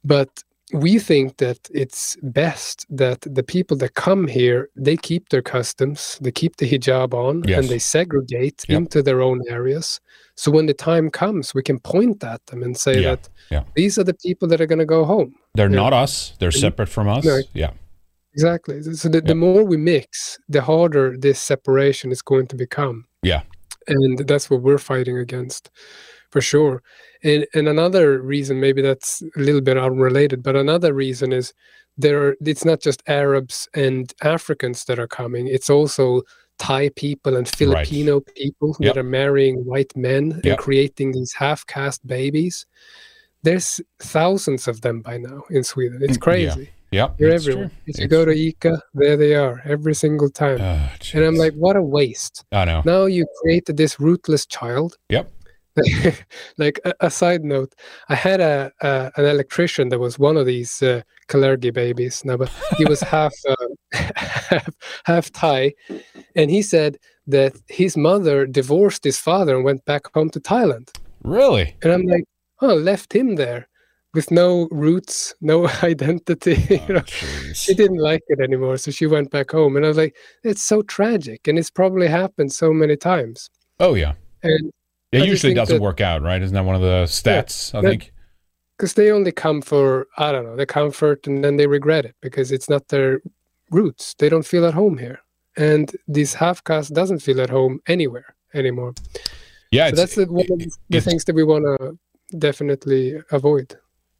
but 0.06 0.44
we 0.74 0.98
think 0.98 1.38
that 1.38 1.60
it's 1.72 2.18
best 2.24 2.86
that 2.90 3.22
the 3.22 3.44
people 3.44 3.78
that 3.78 3.94
come 3.94 4.28
here 4.28 4.70
they 4.76 4.98
keep 4.98 5.30
their 5.30 5.42
customs 5.42 6.18
they 6.22 6.32
keep 6.32 6.58
the 6.58 6.70
hijab 6.70 7.14
on 7.14 7.44
yes. 7.46 7.60
and 7.60 7.70
they 7.70 7.78
segregate 7.78 8.66
yep. 8.68 8.78
into 8.78 9.04
their 9.04 9.22
own 9.22 9.42
areas. 9.48 10.00
So 10.36 10.52
when 10.52 10.66
the 10.66 10.74
time 10.74 11.10
comes 11.10 11.54
we 11.54 11.62
can 11.62 11.80
point 11.80 12.24
at 12.24 12.46
them 12.48 12.64
and 12.64 12.76
say 12.76 13.02
yeah. 13.02 13.10
that 13.10 13.30
yeah. 13.52 13.64
these 13.76 14.00
are 14.00 14.04
the 14.04 14.16
people 14.16 14.48
that 14.48 14.60
are 14.60 14.66
going 14.66 14.80
to 14.80 14.86
go 14.86 15.06
home. 15.06 15.36
They're 15.54 15.70
not 15.70 15.94
us. 15.94 16.34
They're 16.40 16.52
separate 16.52 16.90
from 16.90 17.08
us. 17.08 17.24
no, 17.24 17.42
yeah. 17.54 17.72
Exactly. 18.34 18.82
So 18.82 19.08
the, 19.08 19.22
the 19.22 19.36
more 19.36 19.64
we 19.64 19.78
mix 19.78 20.38
the 20.50 20.62
harder 20.62 21.16
this 21.18 21.40
separation 21.40 22.12
is 22.12 22.22
going 22.22 22.48
to 22.48 22.56
become. 22.58 23.06
Yeah. 23.24 23.44
And 23.88 24.28
that's 24.28 24.50
what 24.50 24.62
we're 24.62 24.78
fighting 24.78 25.18
against 25.18 25.70
for 26.36 26.42
sure 26.42 26.82
and, 27.26 27.48
and 27.56 27.68
another 27.68 28.22
reason, 28.22 28.60
maybe 28.60 28.84
that's 28.84 29.24
a 29.36 29.40
little 29.40 29.60
bit 29.60 29.78
unrelated, 29.78 30.44
but 30.44 30.56
another 30.56 30.94
reason 30.94 31.34
is 31.34 31.54
there 31.98 32.24
are, 32.24 32.36
it's 32.46 32.64
not 32.64 32.82
just 32.82 33.02
Arabs 33.08 33.68
and 33.74 34.14
Africans 34.22 34.86
that 34.86 35.00
are 35.00 35.08
coming, 35.08 35.48
it's 35.48 35.70
also 35.70 36.22
Thai 36.60 36.90
people 36.90 37.36
and 37.36 37.50
Filipino 37.50 38.16
right. 38.16 38.36
people 38.36 38.78
yep. 38.80 38.94
that 38.94 39.00
are 39.00 39.04
marrying 39.04 39.66
white 39.66 39.96
men 39.96 40.40
yep. 40.44 40.46
and 40.46 40.58
creating 40.58 41.14
these 41.14 41.34
half 41.34 41.66
caste 41.66 42.06
babies. 42.06 42.68
There's 43.42 43.82
thousands 44.00 44.68
of 44.68 44.82
them 44.82 45.02
by 45.02 45.18
now 45.18 45.44
in 45.50 45.64
Sweden. 45.64 46.00
It's 46.04 46.18
mm, 46.18 46.22
crazy. 46.22 46.70
Yeah. 46.92 47.10
You're 47.18 47.32
everywhere. 47.32 47.68
True. 47.68 47.78
If 47.88 47.90
it's 47.90 48.00
you 48.00 48.08
go 48.08 48.24
to 48.26 48.32
ICA, 48.32 48.80
there 48.94 49.18
they 49.18 49.34
are 49.34 49.62
every 49.66 49.96
single 49.96 50.30
time. 50.30 50.62
Oh, 50.62 50.90
and 51.14 51.26
I'm 51.26 51.36
like, 51.36 51.54
what 51.54 51.76
a 51.76 51.82
waste. 51.82 52.46
I 52.52 52.66
know. 52.66 52.84
Now 52.86 53.06
you 53.06 53.26
created 53.42 53.78
this 53.78 54.00
rootless 54.00 54.46
child. 54.46 54.98
Yep. 55.10 55.32
like 56.58 56.80
a, 56.86 56.94
a, 57.02 57.12
side 57.12 57.44
note, 57.44 57.74
I 58.10 58.16
had 58.16 58.40
a, 58.40 58.72
a, 58.82 59.12
an 59.18 59.26
electrician 59.26 59.90
that 59.90 60.00
was 60.00 60.18
one 60.18 60.38
of 60.38 60.46
these 60.46 60.82
uh, 60.82 61.02
Kalergi 61.28 61.74
babies. 61.74 62.24
Now, 62.24 62.38
but 62.38 62.52
he 62.78 62.86
was 62.86 63.02
half, 63.16 63.34
uh, 63.48 63.56
half 64.16 64.70
half 65.06 65.32
Thai, 65.32 65.74
and 66.36 66.50
he 66.50 66.62
said 66.62 66.98
that 67.28 67.56
his 67.68 67.98
mother 67.98 68.46
divorced 68.46 69.04
his 69.04 69.18
father 69.18 69.56
and 69.56 69.66
went 69.66 69.84
back 69.86 70.04
home 70.14 70.30
to 70.32 70.40
Thailand. 70.40 70.90
Really? 71.24 71.76
And 71.82 71.92
I'm 71.92 72.04
like, 72.04 72.26
oh, 72.62 72.76
left 72.76 73.14
him 73.14 73.36
there 73.36 73.68
with 74.14 74.32
no 74.32 74.68
roots, 74.72 75.36
no 75.42 75.68
identity. 75.84 76.66
Oh, 76.72 76.86
you 76.88 76.94
know, 76.94 77.04
she 77.54 77.74
didn't 77.74 77.98
like 77.98 78.24
it 78.28 78.40
anymore, 78.40 78.78
so 78.78 78.92
she 78.92 79.08
went 79.08 79.30
back 79.32 79.52
home. 79.52 79.76
And 79.76 79.86
I 79.86 79.90
was 79.90 79.98
like, 79.98 80.16
it's 80.44 80.64
so 80.64 80.82
tragic, 80.84 81.48
and 81.48 81.60
it's 81.60 81.70
probably 81.70 82.08
happened 82.08 82.54
so 82.54 82.72
many 82.72 82.96
times. 82.96 83.50
Oh 83.80 83.94
yeah. 83.94 84.14
And 84.44 84.72
it 85.16 85.28
usually 85.28 85.54
doesn't 85.54 85.78
that, 85.78 85.82
work 85.82 86.02
out, 86.02 86.22
right? 86.22 86.42
Isn't 86.42 86.54
that 86.54 86.66
one 86.66 86.76
of 86.76 86.82
the 86.82 87.06
stats? 87.06 87.74
Yeah, 87.74 87.80
I 87.80 87.82
that, 87.82 87.90
think. 87.90 88.14
because 88.78 88.94
they 88.94 89.12
only 89.12 89.32
come 89.32 89.62
for 89.62 90.08
I 90.18 90.32
don't 90.32 90.46
know 90.46 90.56
the 90.56 90.66
comfort, 90.66 91.28
and 91.28 91.44
then 91.44 91.58
they 91.58 91.68
regret 91.68 92.06
it 92.06 92.16
because 92.22 92.52
it's 92.52 92.70
not 92.70 92.88
their 92.90 93.22
roots. 93.72 94.16
They 94.18 94.30
don't 94.30 94.46
feel 94.46 94.66
at 94.66 94.74
home 94.74 94.98
here, 94.98 95.20
and 95.58 95.92
this 96.08 96.34
half 96.34 96.64
caste 96.64 96.94
doesn't 96.94 97.20
feel 97.20 97.42
at 97.42 97.50
home 97.50 97.80
anywhere 97.88 98.36
anymore. 98.54 98.94
Yeah, 99.72 99.90
so 99.90 99.96
that's 99.96 100.16
the, 100.16 100.26
one 100.26 100.46
of 100.52 100.60
the 100.90 101.02
things 101.02 101.26
that 101.26 101.36
we 101.36 101.44
want 101.44 101.66
to 101.66 101.98
definitely 102.38 103.20
avoid. 103.32 103.76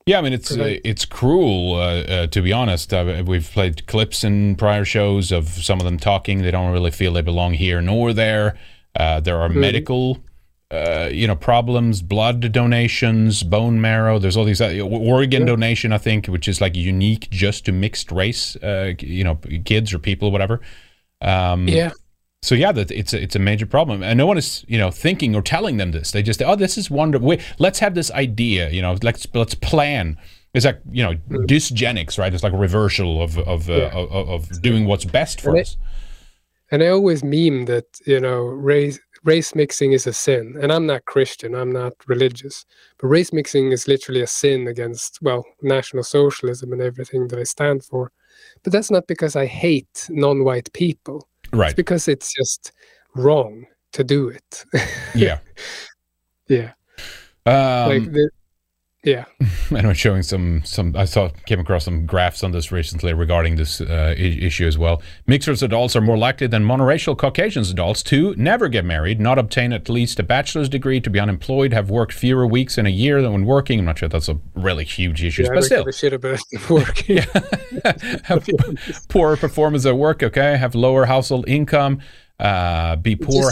Yeah, 0.06 0.20
I 0.20 0.22
mean 0.22 0.34
it's 0.34 0.56
uh, 0.56 0.78
it's 0.84 1.04
cruel 1.04 1.76
uh, 1.76 2.02
uh, 2.02 2.28
to 2.28 2.42
be 2.42 2.54
honest. 2.54 2.94
Uh, 2.94 3.24
we've 3.26 3.50
played 3.50 3.88
clips 3.88 4.24
in 4.24 4.56
prior 4.56 4.86
shows 4.86 5.32
of 5.32 5.48
some 5.50 5.80
of 5.80 5.86
them 5.86 5.98
talking. 5.98 6.44
They 6.44 6.52
don't 6.52 6.72
really 6.72 6.92
feel 6.92 7.14
they 7.14 7.22
belong 7.22 7.56
here 7.56 7.82
nor 7.82 8.14
there. 8.14 8.56
Uh, 8.96 9.20
there 9.20 9.42
are 9.42 9.50
mm-hmm. 9.50 9.60
medical, 9.60 10.20
uh, 10.72 11.10
you 11.12 11.28
know, 11.28 11.36
problems, 11.36 12.02
blood 12.02 12.52
donations, 12.52 13.44
bone 13.44 13.80
marrow. 13.80 14.20
There's 14.20 14.36
all 14.36 14.46
these 14.46 14.62
organ 14.62 15.42
yeah. 15.42 15.48
donation, 15.48 15.94
I 15.94 15.98
think, 15.98 16.28
which 16.28 16.48
is 16.48 16.60
like 16.62 16.76
unique 16.76 17.30
just 17.30 17.66
to 17.66 17.72
mixed 17.72 18.12
race, 18.12 18.56
uh, 18.58 18.94
you 19.00 19.24
know, 19.24 19.40
kids 19.64 19.94
or 19.94 20.00
people, 20.00 20.32
whatever. 20.32 20.62
Um, 21.22 21.68
yeah 21.68 21.92
so 22.46 22.54
yeah, 22.54 22.72
that 22.74 22.92
it's 22.92 23.12
a, 23.12 23.24
it's 23.24 23.36
a 23.36 23.40
major 23.40 23.66
problem, 23.66 24.04
and 24.04 24.20
no 24.20 24.28
one 24.28 24.38
is 24.38 24.64
you 24.68 24.78
know 24.78 24.92
thinking 24.92 25.36
or 25.36 25.42
telling 25.42 25.78
them 25.78 25.92
this. 25.92 26.12
They 26.12 26.22
just 26.22 26.44
oh, 26.44 26.56
this 26.56 26.78
is 26.78 26.92
wonderful. 26.92 27.28
Wait, 27.28 27.42
let's 27.58 27.80
have 27.80 27.96
this 27.96 28.12
idea. 28.12 28.70
You 28.70 28.84
know, 28.84 28.96
let's 29.02 29.26
let's 29.34 29.56
plan. 29.56 30.16
It's 30.54 30.64
like 30.64 30.80
you 30.92 31.02
know 31.04 31.14
mm. 31.14 31.48
dysgenics, 31.48 32.20
right? 32.20 32.32
It's 32.32 32.44
like 32.44 32.54
a 32.54 32.58
reversal 32.58 33.20
of 33.24 33.40
of, 33.40 33.68
uh, 33.68 33.74
yeah. 33.74 33.90
of, 33.94 34.30
of 34.30 34.62
doing 34.62 34.86
what's 34.86 35.06
best 35.06 35.42
for 35.42 35.50
and 35.52 35.62
us. 35.62 35.76
and 36.72 36.84
I 36.84 36.90
always 36.90 37.24
meme 37.24 37.66
that 37.66 37.86
you 38.06 38.20
know 38.20 38.44
race 38.44 39.00
race 39.26 39.54
mixing 39.54 39.92
is 39.92 40.08
a 40.08 40.14
sin, 40.14 40.58
and 40.62 40.72
I'm 40.72 40.86
not 40.86 41.06
Christian, 41.06 41.54
I'm 41.54 41.72
not 41.72 41.94
religious, 42.08 42.66
but 42.98 43.08
race 43.08 43.34
mixing 43.34 43.72
is 43.72 43.88
literally 43.88 44.22
a 44.22 44.28
sin 44.28 44.68
against 44.68 45.22
well 45.22 45.46
national 45.62 46.04
socialism 46.04 46.72
and 46.72 46.82
everything 46.82 47.28
that 47.28 47.40
I 47.40 47.44
stand 47.44 47.84
for. 47.84 48.12
But 48.64 48.74
that's 48.74 48.92
not 48.92 49.08
because 49.08 49.36
I 49.36 49.46
hate 49.46 50.08
non-white 50.10 50.72
people 50.74 51.28
Right. 51.56 51.68
It's 51.68 51.76
because 51.76 52.08
it's 52.08 52.34
just 52.34 52.72
wrong 53.16 53.66
to 53.94 54.04
do 54.04 54.30
it. 54.30 54.66
yeah. 55.16 55.40
Yeah. 56.48 56.72
Um, 57.46 57.90
like 57.90 58.12
the, 58.12 58.30
yeah. 59.06 59.26
And 59.72 59.88
I'm 59.88 59.94
showing 59.96 60.22
some 60.22 60.64
some. 60.64 60.96
I 60.96 61.06
saw 61.06 61.30
came 61.48 61.60
across 61.60 61.86
some 61.86 62.06
graphs 62.06 62.44
on 62.44 62.52
this 62.52 62.72
recently 62.72 63.14
regarding 63.14 63.56
this 63.56 63.82
uh, 63.82 64.14
issue 64.16 64.68
as 64.68 64.78
well. 64.78 65.02
Mixers 65.26 65.64
adults 65.64 65.96
are 65.96 66.02
more 66.02 66.18
likely 66.18 66.46
than 66.46 66.64
monoracial 66.64 67.18
Caucasians 67.18 67.72
adults 67.72 68.04
to 68.04 68.36
never 68.36 68.68
get 68.68 68.86
married, 68.86 69.20
not 69.20 69.40
obtain 69.40 69.74
at 69.74 69.90
least 69.90 70.20
a 70.20 70.24
bachelor's 70.24 70.70
degree, 70.70 71.02
to 71.02 71.10
be 71.10 71.20
unemployed, 71.20 71.74
have 71.74 71.90
worked 71.90 72.14
fewer 72.14 72.46
weeks 72.46 72.78
in 72.78 72.86
a 72.86 72.92
year 72.92 73.24
than 73.24 73.32
when 73.34 73.46
working. 73.46 73.80
I'm 73.80 73.86
not 73.86 73.98
sure 73.98 74.08
that's 74.08 74.30
a 74.30 74.40
really 74.54 74.86
huge 74.86 75.24
issue, 75.24 75.44
yeah, 75.44 75.50
but 75.54 75.64
still, 75.64 75.92
shit 75.92 76.14
about 76.14 76.40
working. 76.70 77.18
have 78.26 78.48
poor 79.10 79.36
performance 79.36 79.88
at 79.88 79.98
work. 79.98 80.22
Okay, 80.22 80.58
have 80.58 80.76
lower 80.76 81.06
household 81.06 81.48
income. 81.48 82.02
Uh, 82.40 82.98
be 82.98 83.16
poor 83.16 83.52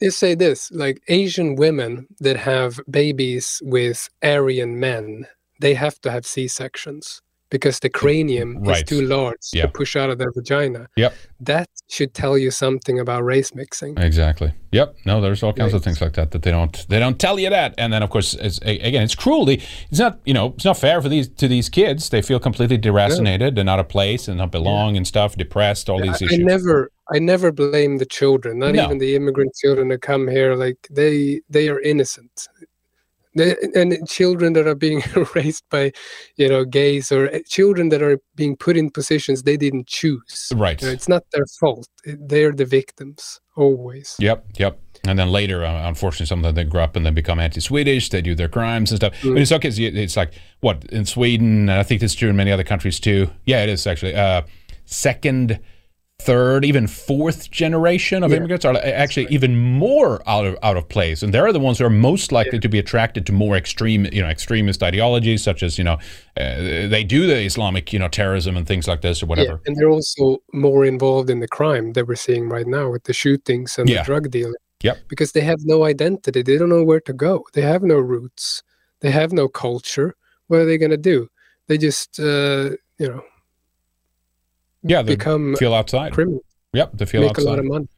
is 0.00 0.16
say 0.16 0.34
this 0.34 0.70
like 0.72 1.02
Asian 1.08 1.56
women 1.56 2.06
that 2.20 2.36
have 2.36 2.80
babies 2.90 3.60
with 3.64 4.08
Aryan 4.22 4.78
men, 4.80 5.26
they 5.60 5.74
have 5.74 6.00
to 6.02 6.10
have 6.10 6.26
C 6.26 6.48
sections 6.48 7.22
because 7.50 7.78
the 7.80 7.88
cranium 7.88 8.58
right. 8.62 8.78
is 8.78 8.82
too 8.82 9.02
large 9.02 9.36
yeah. 9.52 9.62
to 9.62 9.68
push 9.68 9.96
out 9.96 10.10
of 10.10 10.18
their 10.18 10.32
vagina. 10.32 10.88
Yep. 10.96 11.14
That 11.40 11.68
should 11.88 12.14
tell 12.14 12.36
you 12.36 12.50
something 12.50 12.98
about 12.98 13.24
race 13.24 13.54
mixing. 13.54 13.96
Exactly. 13.98 14.52
Yep. 14.72 14.96
No, 15.04 15.20
there's 15.20 15.42
all 15.42 15.52
kinds 15.52 15.72
right. 15.72 15.78
of 15.78 15.84
things 15.84 16.00
like 16.00 16.14
that 16.14 16.32
that 16.32 16.42
they 16.42 16.50
don't 16.50 16.86
they 16.88 16.98
don't 16.98 17.18
tell 17.18 17.38
you 17.38 17.50
that. 17.50 17.74
And 17.78 17.92
then 17.92 18.02
of 18.02 18.10
course, 18.10 18.34
it's, 18.34 18.58
again, 18.58 19.02
it's 19.02 19.14
cruelty. 19.14 19.62
It's 19.90 20.00
not 20.00 20.18
you 20.24 20.34
know 20.34 20.54
it's 20.56 20.64
not 20.64 20.76
fair 20.76 21.00
for 21.00 21.08
these 21.08 21.28
to 21.28 21.48
these 21.48 21.68
kids. 21.68 22.08
They 22.08 22.22
feel 22.22 22.40
completely 22.40 22.78
deracinated 22.78 23.58
and 23.58 23.68
out 23.68 23.78
of 23.78 23.88
place 23.88 24.28
and 24.28 24.38
not 24.38 24.50
belong 24.50 24.94
yeah. 24.94 24.98
and 24.98 25.06
stuff, 25.06 25.36
depressed, 25.36 25.88
all 25.88 26.00
these 26.00 26.20
issues. 26.20 26.40
I 26.40 26.42
never 26.42 26.90
I 27.12 27.18
never 27.20 27.52
blame 27.52 27.98
the 27.98 28.06
children, 28.06 28.58
not 28.58 28.74
no. 28.74 28.84
even 28.84 28.98
the 28.98 29.14
immigrant 29.14 29.54
children 29.54 29.88
that 29.88 30.02
come 30.02 30.26
here. 30.26 30.56
Like 30.56 30.88
they 30.90 31.40
they 31.48 31.68
are 31.68 31.80
innocent. 31.80 32.48
And 33.36 34.08
children 34.08 34.52
that 34.54 34.66
are 34.66 34.74
being 34.74 35.02
raised 35.34 35.64
by, 35.70 35.92
you 36.36 36.48
know, 36.48 36.64
gays 36.64 37.12
or 37.12 37.28
eh, 37.30 37.40
children 37.46 37.90
that 37.90 38.02
are 38.02 38.18
being 38.34 38.56
put 38.56 38.76
in 38.76 38.90
positions 38.90 39.42
they 39.42 39.56
didn't 39.56 39.86
choose. 39.86 40.52
Right. 40.54 40.80
You 40.80 40.88
know, 40.88 40.92
it's 40.94 41.08
not 41.08 41.24
their 41.32 41.46
fault. 41.60 41.88
They're 42.04 42.52
the 42.52 42.64
victims 42.64 43.40
always. 43.56 44.16
Yep. 44.18 44.44
Yep. 44.58 44.80
And 45.06 45.18
then 45.18 45.30
later, 45.30 45.64
uh, 45.64 45.88
unfortunately, 45.88 46.26
some 46.26 46.40
of 46.40 46.42
them 46.44 46.54
they 46.54 46.68
grow 46.68 46.82
up 46.82 46.96
and 46.96 47.06
then 47.06 47.14
become 47.14 47.38
anti-Swedish. 47.38 48.08
They 48.10 48.22
do 48.22 48.34
their 48.34 48.48
crimes 48.48 48.90
and 48.90 48.98
stuff. 48.98 49.14
Mm. 49.22 49.34
But 49.34 49.42
it's 49.42 49.52
okay. 49.52 49.68
It's 49.68 50.16
like 50.16 50.32
what 50.60 50.84
in 50.86 51.04
Sweden, 51.04 51.68
and 51.68 51.78
I 51.78 51.82
think 51.82 52.02
it's 52.02 52.14
true 52.14 52.30
in 52.30 52.36
many 52.36 52.50
other 52.50 52.64
countries 52.64 52.98
too. 52.98 53.30
Yeah, 53.44 53.62
it 53.62 53.68
is 53.68 53.86
actually. 53.86 54.14
Uh, 54.14 54.42
second 54.84 55.60
third, 56.18 56.64
even 56.64 56.86
fourth 56.86 57.50
generation 57.50 58.22
of 58.22 58.30
yeah. 58.30 58.38
immigrants 58.38 58.64
are 58.64 58.76
actually 58.76 59.26
even 59.30 59.56
more 59.56 60.22
out 60.28 60.44
of 60.44 60.56
out 60.62 60.76
of 60.76 60.88
place, 60.88 61.22
and 61.22 61.32
they're 61.32 61.52
the 61.52 61.60
ones 61.60 61.78
who 61.78 61.84
are 61.84 61.90
most 61.90 62.32
likely 62.32 62.54
yeah. 62.54 62.60
to 62.60 62.68
be 62.68 62.78
attracted 62.78 63.26
to 63.26 63.32
more 63.32 63.56
extreme, 63.56 64.06
you 64.12 64.22
know, 64.22 64.28
extremist 64.28 64.82
ideologies, 64.82 65.42
such 65.42 65.62
as 65.62 65.78
you 65.78 65.84
know, 65.84 65.98
uh, 66.36 66.56
they 66.88 67.04
do 67.04 67.26
the 67.26 67.40
Islamic, 67.42 67.92
you 67.92 67.98
know, 67.98 68.08
terrorism 68.08 68.56
and 68.56 68.66
things 68.66 68.88
like 68.88 69.02
this 69.02 69.22
or 69.22 69.26
whatever. 69.26 69.52
Yeah. 69.52 69.58
And 69.66 69.76
they're 69.76 69.90
also 69.90 70.38
more 70.52 70.84
involved 70.84 71.30
in 71.30 71.40
the 71.40 71.48
crime 71.48 71.92
that 71.92 72.06
we're 72.08 72.16
seeing 72.16 72.48
right 72.48 72.66
now 72.66 72.90
with 72.90 73.04
the 73.04 73.12
shootings 73.12 73.78
and 73.78 73.88
the 73.88 74.02
drug 74.04 74.30
dealing. 74.30 74.54
Yep. 74.82 74.98
Because 75.08 75.32
they 75.32 75.40
have 75.40 75.60
no 75.64 75.84
identity, 75.84 76.42
they 76.42 76.58
don't 76.58 76.68
know 76.68 76.84
where 76.84 77.00
to 77.00 77.12
go, 77.12 77.44
they 77.54 77.62
have 77.62 77.82
no 77.82 77.98
roots, 77.98 78.62
they 79.00 79.10
have 79.10 79.32
no 79.32 79.48
culture. 79.48 80.14
What 80.48 80.60
are 80.60 80.64
they 80.64 80.78
going 80.78 80.90
to 80.90 80.96
do? 80.96 81.28
They 81.66 81.78
just, 81.78 82.20
uh, 82.20 82.70
you 82.98 83.08
know, 83.08 83.22
yeah, 84.86 85.02
they 85.02 85.16
become 85.16 85.56
feel 85.56 85.74
outside. 85.74 86.12
Criminal. 86.12 86.44
Yep, 86.72 86.92
they 86.94 87.06
feel 87.06 87.22
make 87.22 87.30
outside. 87.30 87.44
a 87.44 87.48
lot 87.48 87.58
of 87.58 87.64
money. 87.64 87.88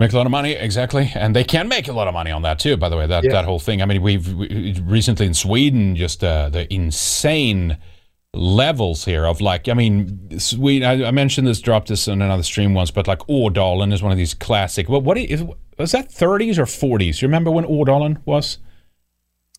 Make 0.00 0.12
a 0.12 0.16
lot 0.16 0.26
of 0.26 0.32
money, 0.32 0.52
exactly, 0.52 1.12
and 1.14 1.36
they 1.36 1.44
can 1.44 1.68
make 1.68 1.86
a 1.86 1.92
lot 1.92 2.08
of 2.08 2.14
money 2.14 2.30
on 2.30 2.42
that 2.42 2.58
too. 2.58 2.76
By 2.76 2.88
the 2.88 2.96
way, 2.96 3.06
that 3.06 3.24
yeah. 3.24 3.32
that 3.32 3.44
whole 3.44 3.60
thing. 3.60 3.82
I 3.82 3.86
mean, 3.86 4.02
we've 4.02 4.32
we, 4.34 4.80
recently 4.82 5.26
in 5.26 5.34
Sweden 5.34 5.94
just 5.94 6.24
uh, 6.24 6.48
the 6.48 6.72
insane 6.72 7.78
levels 8.34 9.04
here 9.04 9.26
of 9.26 9.40
like 9.40 9.68
I 9.68 9.74
mean 9.74 10.40
Sweden. 10.40 10.88
I, 10.88 11.08
I, 11.08 11.10
mentioned 11.12 11.46
this, 11.46 11.60
dropped 11.60 11.88
this 11.88 12.08
in 12.08 12.20
another 12.20 12.42
stream 12.42 12.74
once, 12.74 12.90
but 12.90 13.06
like 13.06 13.20
Ådalen 13.20 13.92
is 13.92 14.02
one 14.02 14.10
of 14.10 14.18
these 14.18 14.34
classic. 14.34 14.88
Well, 14.88 15.02
what 15.02 15.18
is 15.18 15.44
was 15.78 15.92
that 15.92 16.10
30s 16.10 16.58
or 16.58 16.64
40s? 16.64 17.22
You 17.22 17.28
remember 17.28 17.50
when 17.50 17.64
Ådalen 17.64 18.20
was? 18.24 18.58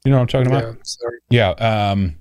You 0.03 0.11
know 0.11 0.17
what 0.17 0.21
I'm 0.21 0.27
talking 0.27 0.51
yeah, 0.51 0.59
about? 0.59 0.87
Sorry. 0.87 1.17
Yeah. 1.29 1.49
Um, 1.51 2.15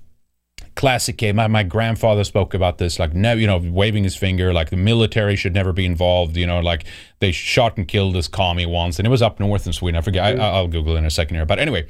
classic 0.75 1.17
game. 1.17 1.37
My, 1.37 1.47
my 1.47 1.63
grandfather 1.63 2.25
spoke 2.25 2.55
about 2.55 2.79
this, 2.79 2.99
like, 2.99 3.15
no, 3.15 3.33
you 3.35 3.47
know, 3.47 3.59
waving 3.59 4.05
his 4.05 4.17
finger, 4.17 4.53
like 4.53 4.71
the 4.71 4.77
military 4.77 5.37
should 5.37 5.55
never 5.55 5.73
be 5.73 5.85
involved. 5.85 6.37
You 6.37 6.47
know, 6.47 6.61
like 6.61 6.85
they 7.21 7.33
shot 7.33 7.77
and 7.77 7.87
killed 7.87 8.15
this 8.15 8.29
commie 8.29 8.67
once, 8.67 8.99
and 8.99 9.07
it 9.07 9.11
was 9.11 9.23
up 9.23 9.41
north 9.41 9.67
in 9.67 9.73
Sweden. 9.73 9.99
I 9.99 10.03
forget. 10.03 10.39
I, 10.39 10.61
will 10.61 10.69
Google 10.69 10.97
it 10.97 10.99
in 10.99 11.07
a 11.07 11.11
second 11.11 11.37
here. 11.37 11.47
But 11.47 11.59
anyway, 11.59 11.87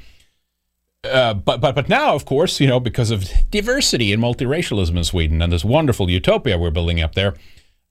uh, 1.03 1.33
but 1.33 1.61
but 1.61 1.75
but 1.75 1.89
now, 1.89 2.15
of 2.15 2.25
course, 2.25 2.59
you 2.59 2.67
know, 2.67 2.79
because 2.79 3.11
of 3.11 3.29
diversity 3.49 4.13
and 4.13 4.21
multiracialism 4.21 4.95
in 4.95 5.03
Sweden 5.03 5.41
and 5.41 5.51
this 5.51 5.65
wonderful 5.65 6.09
utopia 6.09 6.57
we're 6.57 6.71
building 6.71 7.01
up 7.01 7.15
there. 7.15 7.35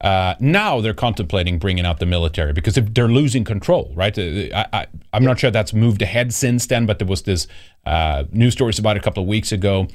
Uh, 0.00 0.34
now 0.40 0.80
they're 0.80 0.94
contemplating 0.94 1.60
bringing 1.60 1.86
out 1.86 2.00
the 2.00 2.06
military 2.06 2.52
because 2.52 2.74
they're 2.74 3.06
losing 3.06 3.44
control, 3.44 3.92
right? 3.94 4.18
Uh, 4.18 4.64
I, 4.72 4.86
am 5.12 5.22
not 5.22 5.38
sure 5.38 5.52
that's 5.52 5.72
moved 5.72 6.02
ahead 6.02 6.34
since 6.34 6.66
then, 6.66 6.86
but 6.86 6.98
there 6.98 7.06
was 7.06 7.22
this 7.22 7.46
uh, 7.86 8.24
news 8.32 8.54
stories 8.54 8.80
about 8.80 8.96
a 8.96 9.00
couple 9.00 9.22
of 9.22 9.28
weeks 9.28 9.52
ago 9.52 9.86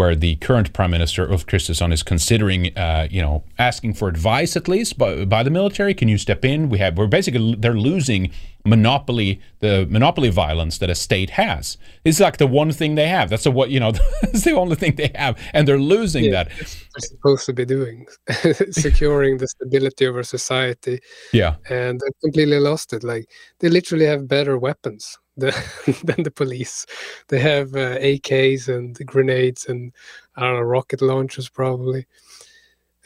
where 0.00 0.14
the 0.14 0.36
current 0.36 0.72
prime 0.72 0.92
minister 0.92 1.30
Ulf 1.30 1.44
Kristersson 1.44 1.92
is 1.92 2.02
considering, 2.02 2.74
uh, 2.74 3.06
you 3.10 3.20
know, 3.20 3.44
asking 3.58 3.92
for 3.92 4.08
advice 4.08 4.56
at 4.56 4.66
least 4.66 4.96
by, 4.96 5.26
by, 5.26 5.42
the 5.42 5.50
military. 5.50 5.92
Can 5.92 6.08
you 6.08 6.16
step 6.16 6.42
in? 6.42 6.70
We 6.70 6.78
have 6.78 6.96
we're 6.96 7.06
basically 7.06 7.54
they're 7.58 7.74
losing 7.74 8.30
monopoly 8.64 9.42
the 9.58 9.86
monopoly 9.90 10.30
violence 10.30 10.78
that 10.78 10.88
a 10.88 10.94
state 10.94 11.30
has. 11.44 11.76
It's 12.06 12.18
like 12.18 12.38
the 12.38 12.46
one 12.46 12.72
thing 12.72 12.94
they 12.94 13.08
have. 13.08 13.28
That's 13.28 13.44
the 13.44 13.50
what 13.50 13.68
you 13.68 13.78
know. 13.78 13.92
It's 14.22 14.44
the 14.44 14.56
only 14.56 14.76
thing 14.76 14.94
they 14.94 15.12
have, 15.16 15.36
and 15.52 15.68
they're 15.68 15.86
losing 15.96 16.24
yeah, 16.24 16.30
that. 16.36 16.48
They're 16.48 17.08
supposed 17.14 17.44
to 17.46 17.52
be 17.52 17.66
doing 17.66 18.06
securing 18.70 19.36
the 19.36 19.48
stability 19.48 20.06
of 20.06 20.16
our 20.16 20.22
society. 20.22 21.00
Yeah, 21.34 21.56
and 21.68 22.00
they 22.00 22.10
completely 22.24 22.58
lost 22.58 22.94
it. 22.94 23.04
Like 23.04 23.26
they 23.58 23.68
literally 23.68 24.06
have 24.06 24.26
better 24.26 24.56
weapons 24.56 25.18
the, 25.40 26.00
than 26.04 26.22
the 26.22 26.30
police. 26.30 26.86
They 27.28 27.40
have 27.40 27.74
uh, 27.74 27.98
AKs 27.98 28.68
and 28.68 28.94
grenades 29.06 29.66
and 29.66 29.92
I 30.36 30.42
don't 30.42 30.54
know 30.54 30.60
rocket 30.60 31.02
launchers 31.02 31.48
probably. 31.48 32.06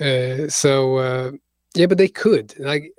Uh, 0.01 0.49
so 0.49 0.97
uh, 0.97 1.33
yeah, 1.75 1.87
but 1.87 1.99
they 1.99 2.09
could 2.09 2.55
like 2.59 2.93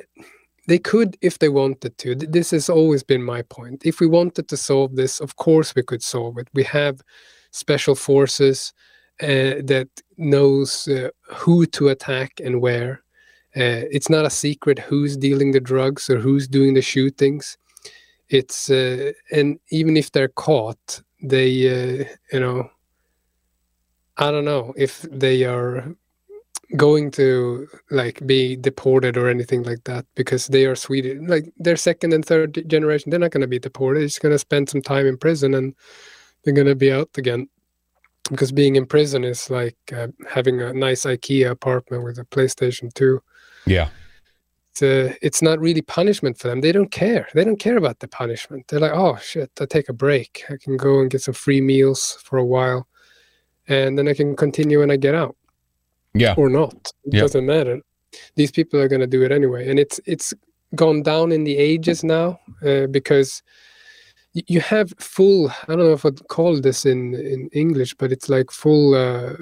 they 0.68 0.80
could 0.80 1.18
if 1.22 1.40
they 1.40 1.50
wanted 1.50 1.98
to. 2.00 2.16
This 2.16 2.52
has 2.52 2.70
always 2.70 3.04
been 3.04 3.24
my 3.24 3.42
point. 3.44 3.86
If 3.86 4.00
we 4.00 4.08
wanted 4.08 4.48
to 4.50 4.58
solve 4.58 4.96
this, 4.96 5.20
of 5.20 5.36
course 5.36 5.76
we 5.76 5.84
could 5.84 6.02
solve 6.02 6.38
it. 6.38 6.48
We 6.54 6.64
have 6.64 7.02
special 7.52 7.96
forces 7.96 8.74
uh, 9.22 9.64
that 9.64 9.88
knows 10.18 10.88
uh, 10.88 11.10
who 11.34 11.66
to 11.68 11.90
attack 11.90 12.40
and 12.44 12.62
where. 12.62 13.04
Uh, 13.56 13.88
it's 13.90 14.10
not 14.10 14.26
a 14.26 14.30
secret 14.30 14.80
who's 14.80 15.16
dealing 15.16 15.52
the 15.52 15.62
drugs 15.62 16.10
or 16.10 16.20
who's 16.20 16.48
doing 16.48 16.74
the 16.74 16.82
shootings 16.82 17.58
it's 18.30 18.70
uh, 18.70 19.12
and 19.32 19.60
even 19.70 19.98
if 19.98 20.12
they're 20.12 20.28
caught 20.30 21.02
they 21.22 21.50
uh, 21.70 22.06
you 22.32 22.40
know 22.40 22.70
I 24.18 24.32
don't 24.32 24.46
know 24.46 24.74
if 24.78 25.02
they 25.02 25.44
are 25.44 25.96
going 26.76 27.12
to 27.12 27.68
like 27.92 28.26
be 28.26 28.56
deported 28.56 29.18
or 29.18 29.30
anything 29.30 29.64
like 29.64 29.84
that 29.84 30.06
because 30.16 30.48
they 30.48 30.66
are 30.66 30.76
Swedish. 30.76 31.20
Like 31.28 31.52
they're 31.58 31.76
second 31.76 32.14
and 32.14 32.26
third 32.26 32.64
generation, 32.68 33.10
they're 33.10 33.20
not 33.20 33.32
going 33.32 33.42
to 33.42 33.48
be 33.48 33.60
deported. 33.60 34.00
They're 34.00 34.08
just 34.08 34.22
going 34.22 34.34
to 34.34 34.40
spend 34.40 34.70
some 34.70 34.82
time 34.82 35.06
in 35.06 35.18
prison 35.18 35.54
and 35.54 35.76
they're 36.44 36.54
going 36.54 36.68
to 36.68 36.76
be 36.76 36.92
out 36.92 37.10
again. 37.18 37.48
Because 38.30 38.52
being 38.52 38.76
in 38.76 38.88
prison 38.88 39.24
is 39.24 39.52
like 39.52 39.78
uh, 39.96 40.08
having 40.28 40.60
a 40.60 40.74
nice 40.74 41.06
IKEA 41.06 41.52
apartment 41.52 42.04
with 42.04 42.18
a 42.18 42.24
PlayStation 42.24 42.92
2. 42.94 43.22
Yeah. 43.68 43.90
It's, 44.78 44.82
uh, 44.82 45.16
it's 45.22 45.42
not 45.42 45.60
really 45.62 45.82
punishment 45.82 46.38
for 46.38 46.50
them. 46.50 46.60
They 46.60 46.74
don't 46.74 46.92
care. 46.92 47.28
They 47.34 47.46
don't 47.46 47.60
care 47.60 47.78
about 47.78 48.00
the 48.00 48.08
punishment. 48.10 48.68
They're 48.68 48.82
like, 48.82 48.92
oh 48.94 49.18
shit, 49.18 49.50
I 49.62 49.66
take 49.66 49.88
a 49.88 49.94
break. 49.94 50.44
I 50.50 50.58
can 50.62 50.76
go 50.76 51.00
and 51.00 51.10
get 51.10 51.22
some 51.22 51.34
free 51.34 51.62
meals 51.62 52.18
for 52.24 52.38
a 52.38 52.46
while 52.46 52.88
and 53.68 53.98
then 53.98 54.08
I 54.10 54.14
can 54.14 54.36
continue 54.36 54.80
when 54.80 54.92
I 54.92 54.98
get 54.98 55.16
out 55.16 55.36
Yeah. 56.14 56.34
or 56.38 56.50
not. 56.50 56.92
It 57.06 57.14
Yeah. 57.14 57.22
doesn't 57.22 57.46
matter. 57.46 57.80
These 58.36 58.52
people 58.52 58.80
are 58.82 58.88
going 58.90 59.02
to 59.02 59.08
do 59.08 59.24
it 59.24 59.32
anyway, 59.32 59.68
and 59.70 59.80
it's 59.80 60.00
it's 60.06 60.34
gone 60.76 61.04
down 61.04 61.32
in 61.32 61.44
the 61.46 61.58
ages 61.58 62.04
now 62.04 62.40
uh, 62.66 62.88
because 62.88 63.42
you 64.34 64.62
have 64.62 64.94
full. 65.00 65.50
I 65.50 65.76
don't 65.76 65.80
know 65.80 65.94
if 65.94 66.06
I'd 66.06 66.28
call 66.28 66.62
this 66.62 66.86
in 66.86 67.14
in 67.16 67.50
English, 67.54 67.96
but 67.96 68.12
it's 68.12 68.30
like 68.30 68.52
full 68.52 68.94
uh, 68.94 69.34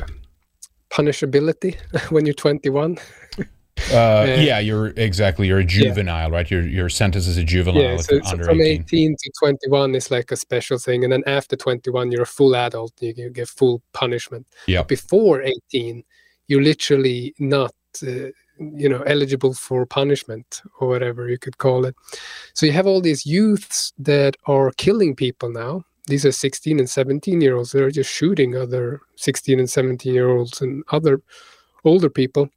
punishability 0.90 1.76
when 2.12 2.26
you're 2.26 2.34
21. 2.36 2.98
Uh, 3.92 4.26
yeah, 4.40 4.60
you're 4.60 4.88
exactly. 4.96 5.48
You're 5.48 5.60
a 5.60 5.66
juvenile, 5.66 6.32
right? 6.32 6.50
Your 6.50 6.62
your 6.62 6.90
sentence 6.90 7.28
is 7.28 7.38
a 7.38 7.44
juvenile 7.44 7.82
yeah, 7.82 7.98
so, 7.98 8.20
so 8.22 8.38
from 8.44 8.62
18. 8.62 8.82
18 8.82 9.16
to 9.18 9.32
21 9.40 9.96
is 9.96 10.10
like 10.10 10.32
a 10.32 10.36
special 10.36 10.78
thing, 10.78 11.04
and 11.04 11.12
then 11.12 11.24
after 11.28 11.56
21, 11.56 12.12
you're 12.12 12.22
a 12.22 12.26
full 12.26 12.56
adult. 12.56 12.94
You, 13.00 13.14
you 13.16 13.30
get 13.30 13.50
full 13.50 13.82
punishment. 13.94 14.48
Yep. 14.68 14.88
Before 14.88 15.42
18, 15.42 16.04
you're 16.48 16.64
literally 16.64 17.34
not. 17.40 17.74
Uh, 18.02 18.30
you 18.60 18.88
know 18.88 19.02
eligible 19.02 19.54
for 19.54 19.84
punishment 19.84 20.62
or 20.80 20.88
whatever 20.88 21.28
you 21.28 21.40
could 21.40 21.58
call 21.58 21.86
it 21.86 21.96
so 22.54 22.68
you 22.68 22.72
have 22.72 22.86
all 22.86 23.02
these 23.02 23.26
youths 23.26 23.92
that 23.98 24.38
are 24.46 24.72
killing 24.78 25.16
people 25.16 25.50
now 25.50 25.84
these 26.06 26.24
are 26.24 26.32
16 26.32 26.80
and 26.80 26.90
17 26.90 27.42
year 27.42 27.56
olds 27.56 27.72
that 27.72 27.82
are 27.82 27.92
just 27.92 28.12
shooting 28.12 28.56
other 28.56 29.02
16 29.16 29.60
and 29.60 29.70
17 29.70 30.14
year 30.14 30.30
olds 30.30 30.62
and 30.62 30.84
other 30.92 31.22
older 31.84 32.10
people 32.10 32.48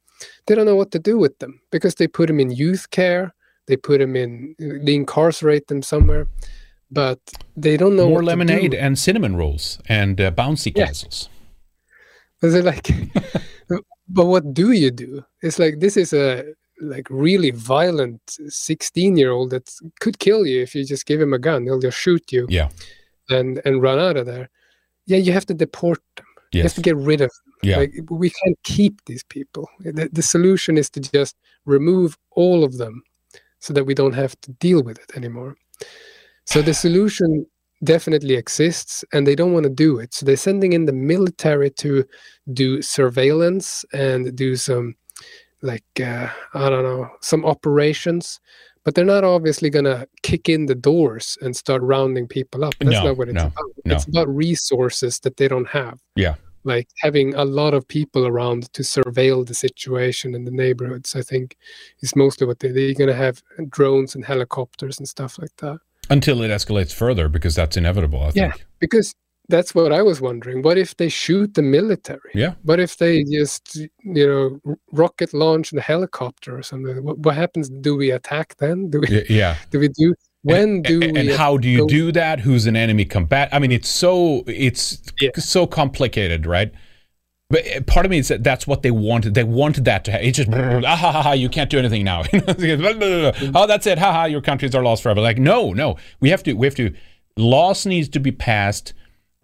they 0.45 0.55
don't 0.55 0.65
know 0.65 0.75
what 0.75 0.91
to 0.91 0.99
do 0.99 1.17
with 1.17 1.37
them 1.39 1.59
because 1.71 1.95
they 1.95 2.07
put 2.07 2.27
them 2.27 2.39
in 2.39 2.51
youth 2.51 2.89
care 2.91 3.33
they 3.67 3.75
put 3.77 3.99
them 3.99 4.15
in 4.15 4.55
they 4.85 4.95
incarcerate 4.95 5.67
them 5.67 5.81
somewhere 5.81 6.27
but 6.91 7.19
they 7.57 7.75
don't 7.77 7.95
know 7.97 8.07
More 8.07 8.21
what 8.21 8.21
to 8.21 8.25
do. 8.25 8.29
lemonade 8.37 8.73
and 8.73 8.97
cinnamon 8.97 9.35
rolls 9.35 9.79
and 9.89 10.21
uh, 10.21 10.31
bouncy 10.31 10.71
Yeah. 10.75 10.85
castles. 10.85 11.27
Is 12.41 12.53
it 12.53 12.63
like, 12.63 12.87
but 14.07 14.25
what 14.25 14.53
do 14.53 14.71
you 14.71 14.91
do? 14.91 15.23
It's 15.41 15.59
like 15.59 15.79
this 15.79 15.97
is 15.97 16.13
a 16.13 16.45
like 16.79 17.07
really 17.09 17.51
violent 17.51 18.21
16 18.47 19.17
year 19.17 19.31
old 19.31 19.49
that 19.49 19.69
could 19.99 20.19
kill 20.19 20.45
you 20.45 20.61
if 20.61 20.75
you 20.75 20.85
just 20.85 21.05
give 21.07 21.19
him 21.19 21.33
a 21.33 21.39
gun. 21.39 21.63
He'll 21.65 21.79
just 21.79 21.97
shoot 21.97 22.31
you. 22.31 22.45
Yeah. 22.49 22.69
And 23.29 23.59
and 23.65 23.81
run 23.81 23.99
out 23.99 24.15
of 24.15 24.25
there. 24.25 24.47
Yeah, 25.07 25.17
you 25.17 25.33
have 25.33 25.45
to 25.47 25.53
deport 25.53 25.99
them. 26.15 26.26
You 26.51 26.63
have 26.63 26.73
to 26.75 26.81
get 26.81 26.95
rid 26.95 27.21
of 27.21 27.29
them. 27.29 27.53
Yeah. 27.63 27.77
Like 27.77 27.93
we 28.09 28.29
can't 28.29 28.57
keep 28.63 29.03
these 29.05 29.23
people. 29.23 29.69
The, 29.79 30.09
the 30.11 30.21
solution 30.21 30.77
is 30.77 30.89
to 30.91 30.99
just 30.99 31.35
remove 31.65 32.17
all 32.31 32.63
of 32.63 32.77
them 32.77 33.03
so 33.59 33.73
that 33.73 33.85
we 33.85 33.93
don't 33.93 34.13
have 34.13 34.39
to 34.41 34.51
deal 34.53 34.83
with 34.83 34.99
it 34.99 35.11
anymore. 35.15 35.55
So 36.45 36.61
the 36.61 36.73
solution 36.73 37.45
definitely 37.83 38.35
exists 38.35 39.03
and 39.13 39.25
they 39.27 39.35
don't 39.35 39.53
want 39.53 39.63
to 39.63 39.69
do 39.69 39.99
it. 39.99 40.13
So 40.13 40.25
they're 40.25 40.37
sending 40.37 40.73
in 40.73 40.85
the 40.85 40.93
military 40.93 41.69
to 41.71 42.05
do 42.53 42.81
surveillance 42.81 43.85
and 43.93 44.35
do 44.35 44.55
some 44.55 44.95
like 45.61 45.85
uh, 45.99 46.29
I 46.53 46.69
don't 46.69 46.83
know, 46.83 47.09
some 47.21 47.45
operations. 47.45 48.39
But 48.87 48.95
they're 48.95 49.03
not 49.03 49.25
obviously 49.25 49.69
gonna 49.69 50.07
kick 50.23 50.47
in 50.47 50.67
the 50.67 50.73
doors 50.73 51.37
and 51.41 51.53
start 51.53 51.81
rounding 51.81 52.25
people 52.25 52.63
up. 52.63 52.73
That's 52.79 52.91
No, 52.91 53.03
not 53.07 53.17
what 53.17 53.27
it's 53.27 53.35
no, 53.35 53.47
about. 53.47 53.65
no. 53.83 53.95
It's 53.95 54.05
about 54.05 54.29
resources 54.33 55.19
that 55.23 55.35
they 55.35 55.49
don't 55.49 55.67
have 55.67 55.99
Yeah. 56.15 56.35
like 56.63 56.87
having 57.01 57.35
a 57.35 57.43
lot 57.43 57.73
of 57.73 57.85
people 57.89 58.25
around 58.25 58.71
to 58.71 58.83
surveil 58.83 59.45
the 59.45 59.53
situation 59.53 60.33
in 60.33 60.45
the 60.45 60.51
neighborhoods 60.63 61.15
i 61.17 61.21
think 61.21 61.55
is 62.01 62.15
mostly 62.15 62.47
what 62.47 62.59
they, 62.59 62.71
they're 62.71 62.93
going 63.01 63.09
to 63.15 63.21
have 63.25 63.41
drones 63.69 64.15
and 64.15 64.23
helicopters 64.23 64.97
and 64.99 65.07
stuff 65.15 65.37
like 65.37 65.55
that 65.57 65.79
Until 66.09 66.41
it 66.41 66.47
escalates 66.49 66.93
further, 66.93 67.27
because 67.27 67.55
that's 67.55 67.75
inevitable. 67.75 68.21
I 68.21 68.31
Yeah. 68.33 68.51
think. 68.51 68.65
because 68.79 69.13
that's 69.49 69.73
what 69.73 69.91
i 69.93 70.01
was 70.01 70.19
wondering 70.21 70.61
what 70.61 70.77
if 70.77 70.95
they 70.97 71.09
shoot 71.09 71.53
the 71.53 71.61
military 71.61 72.31
Yeah. 72.33 72.53
what 72.63 72.79
if 72.79 72.97
they 72.97 73.23
just 73.23 73.75
you 74.03 74.27
know 74.27 74.75
rocket 74.91 75.33
launch 75.33 75.71
the 75.71 75.81
helicopter 75.81 76.57
or 76.57 76.63
something 76.63 77.03
what, 77.03 77.17
what 77.19 77.35
happens 77.35 77.69
do 77.69 77.95
we 77.95 78.11
attack 78.11 78.55
then 78.57 78.89
do 78.89 78.99
we 79.01 79.25
Yeah. 79.29 79.55
do 79.71 79.79
we 79.79 79.87
do 79.89 80.13
when 80.43 80.81
do 80.81 81.01
and, 81.01 81.13
we 81.13 81.19
and 81.19 81.29
how 81.31 81.57
do 81.57 81.67
you 81.67 81.79
go- 81.79 81.87
do 81.87 82.11
that? 82.13 82.39
Who's 82.39 82.67
an 82.67 82.77
enemy 82.77 83.03
combat? 83.03 83.49
I 83.51 83.59
mean, 83.59 83.71
it's 83.71 83.89
so 83.89 84.43
it's 84.47 85.01
Yeah. 85.19 85.31
so 85.35 85.67
complicated, 85.67 86.45
right? 86.45 86.71
But 87.49 87.67
uh, 87.75 87.81
part 87.81 88.05
of 88.05 88.11
me 88.11 88.19
is 88.19 88.29
that 88.29 88.43
that's 88.45 88.65
what 88.65 88.81
they 88.81 88.91
wanted. 88.91 89.33
They 89.33 89.43
wanted 89.43 89.83
that 89.85 90.05
to 90.05 90.11
happen. 90.11 90.27
It's 90.27 90.37
just 90.37 90.49
ah, 90.53 90.95
ha, 90.95 91.11
ha, 91.11 91.21
ha, 91.21 91.31
you 91.33 91.49
can't 91.49 91.69
do 91.69 91.79
anything 91.79 92.05
now. 92.05 92.23
oh, 92.33 93.67
that's 93.67 93.87
it. 93.87 93.97
Ha 93.97 94.11
ha, 94.13 94.23
your 94.25 94.39
countries 94.41 94.73
are 94.73 94.83
lost 94.83 95.03
forever. 95.03 95.19
Like 95.19 95.37
no, 95.37 95.73
no. 95.73 95.97
We 96.21 96.29
have 96.29 96.43
to. 96.43 96.53
We 96.53 96.65
have 96.67 96.75
to. 96.75 96.93
Laws 97.35 97.85
needs 97.85 98.07
to 98.09 98.19
be 98.19 98.31
passed 98.31 98.93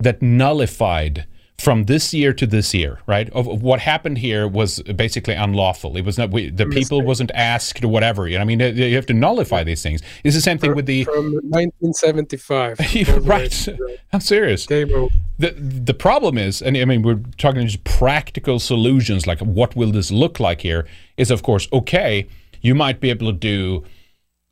that 0.03 0.21
nullified 0.21 1.25
from 1.63 1.85
this 1.85 2.13
year 2.13 2.33
to 2.33 2.45
this 2.45 2.73
year, 2.73 2.99
right? 3.07 3.29
Of, 3.29 3.47
of 3.47 3.61
what 3.63 3.79
happened 3.79 4.17
here 4.17 4.47
was 4.47 4.81
basically 4.81 5.33
unlawful. 5.33 5.95
It 5.95 6.03
was 6.03 6.17
not. 6.17 6.31
We, 6.31 6.49
the 6.49 6.65
people 6.65 7.01
wasn't 7.01 7.31
asked 7.33 7.83
or 7.83 7.87
whatever. 7.87 8.27
You 8.27 8.37
know, 8.37 8.41
I 8.41 8.45
mean, 8.45 8.59
you 8.59 8.95
have 8.95 9.05
to 9.07 9.13
nullify 9.13 9.63
these 9.63 9.81
things. 9.81 10.01
It's 10.23 10.35
the 10.35 10.41
same 10.41 10.57
thing 10.57 10.75
with 10.75 10.85
the. 10.85 11.05
from 11.05 11.33
1975 11.33 12.79
Yeah, 12.93 13.07
all 13.07 13.15
the 13.15 13.21
way 13.21 13.27
right. 13.27 13.51
to 13.51 13.97
I'm 14.11 14.21
serious. 14.21 14.65
The 14.65 15.09
the 15.39 15.93
problem 15.93 16.37
is, 16.37 16.61
and 16.61 16.75
I 16.77 16.85
mean, 16.85 17.01
we're 17.01 17.21
talking 17.37 17.65
just 17.65 17.83
practical 17.83 18.59
solutions, 18.59 19.25
like 19.25 19.39
what 19.39 19.75
will 19.75 19.91
this 19.91 20.11
look 20.11 20.39
like 20.39 20.61
here? 20.61 20.85
Is 21.17 21.31
of 21.31 21.43
course 21.43 21.67
okay. 21.71 22.27
You 22.61 22.75
might 22.75 23.01
be 23.01 23.09
able 23.09 23.27
to 23.27 23.37
do, 23.37 23.83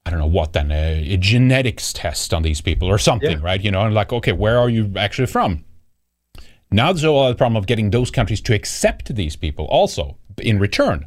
I 0.06 0.10
don't 0.10 0.20
know 0.20 0.26
what 0.26 0.54
then, 0.54 0.72
a, 0.72 1.14
a 1.14 1.18
genetics 1.18 1.94
test 1.94 2.34
on 2.34 2.42
these 2.44 2.60
people 2.62 2.88
or 2.88 2.98
something, 2.98 3.38
Yeah. 3.40 3.46
right? 3.46 3.62
You 3.62 3.72
know, 3.72 3.82
and 3.82 3.94
like, 3.94 4.12
okay, 4.12 4.32
where 4.32 4.58
are 4.58 4.70
you 4.70 4.92
actually 4.98 5.28
from? 5.28 5.64
Now 6.72 6.92
there's 6.92 7.04
a 7.04 7.36
problem 7.36 7.56
of 7.58 7.68
getting 7.68 7.92
those 7.92 8.10
countries 8.10 8.42
to 8.42 8.54
accept 8.54 9.14
these 9.16 9.36
people 9.36 9.66
also 9.66 10.18
in 10.38 10.58
return. 10.58 11.06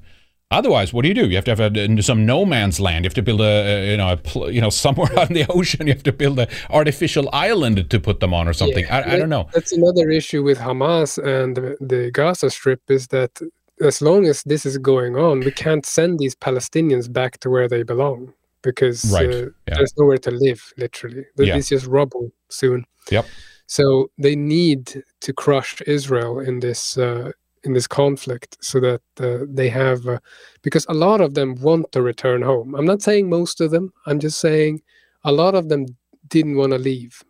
Otherwise, 0.50 0.92
what 0.92 1.02
do 1.02 1.08
you 1.08 1.14
do? 1.14 1.26
You 1.28 1.36
have 1.36 1.44
to 1.46 1.56
have 1.56 1.76
a, 1.76 2.02
some 2.02 2.26
no 2.26 2.44
man's 2.44 2.78
land. 2.78 3.04
You 3.04 3.08
have 3.08 3.14
to 3.14 3.22
build 3.22 3.40
a, 3.40 3.90
you 3.90 3.96
know 3.96 4.12
a, 4.12 4.16
pl- 4.16 4.50
you 4.50 4.60
know 4.60 4.70
somewhere 4.84 5.10
in 5.28 5.32
the 5.32 5.46
ocean. 5.48 5.86
You 5.86 5.94
have 5.94 6.02
to 6.04 6.12
build 6.12 6.38
an 6.38 6.48
artificial 6.70 7.28
island 7.32 7.90
to 7.90 7.98
put 7.98 8.20
them 8.20 8.32
on 8.34 8.46
or 8.46 8.52
something. 8.52 8.84
Yeah, 8.84 8.98
I, 8.98 9.14
I 9.14 9.18
don't 9.18 9.30
know. 9.30 9.48
That's 9.52 9.72
another 9.72 10.10
issue 10.10 10.42
with 10.44 10.58
Hamas 10.58 11.18
and 11.18 11.56
the, 11.56 11.76
the 11.80 12.10
Gaza 12.12 12.50
Strip 12.50 12.82
is 12.88 13.08
that 13.08 13.40
as 13.80 14.00
long 14.02 14.26
as 14.26 14.42
this 14.44 14.64
is 14.64 14.78
going 14.78 15.16
on, 15.16 15.40
we 15.40 15.50
can't 15.50 15.84
send 15.84 16.18
these 16.20 16.36
Palestinians 16.36 17.12
back 17.12 17.38
to 17.38 17.50
where 17.50 17.66
they 17.66 17.82
belong 17.82 18.32
because 18.64 19.04
Right, 19.12 19.28
uh, 19.28 19.48
yeah. 19.68 19.74
there's 19.76 19.94
nowhere 19.98 20.18
to 20.18 20.30
live. 20.30 20.62
Literally, 20.76 21.24
Yeah. 21.38 21.56
it's 21.56 21.68
just 21.68 21.86
rubble 21.86 22.30
soon. 22.48 22.84
Yep. 23.10 23.26
So 23.66 24.10
they 24.18 24.36
need 24.36 25.02
to 25.20 25.32
crush 25.32 25.80
Israel 25.86 26.38
in 26.40 26.60
this 26.60 26.98
uh, 26.98 27.30
in 27.66 27.72
this 27.72 27.86
conflict 27.86 28.58
so 28.60 28.78
that 28.80 29.02
uh, 29.20 29.46
they 29.48 29.68
have 29.70 30.06
uh, 30.06 30.18
because 30.62 30.84
a 30.88 30.94
lot 31.06 31.20
of 31.20 31.32
them 31.34 31.54
want 31.60 31.90
to 31.92 32.02
return 32.02 32.42
home. 32.42 32.74
I'm 32.74 32.84
not 32.92 33.00
saying 33.02 33.28
most 33.28 33.60
of 33.60 33.70
them. 33.70 33.92
I'm 34.06 34.20
just 34.20 34.38
saying 34.38 34.82
a 35.24 35.32
lot 35.32 35.54
of 35.54 35.68
them 35.70 35.86
didn't 36.28 36.56
want 36.56 36.72
to 36.72 36.78
leave. 36.78 37.22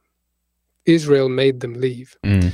Israel 0.87 1.29
made 1.29 1.61
them 1.61 1.75
leave, 1.75 2.17
Mm. 2.25 2.53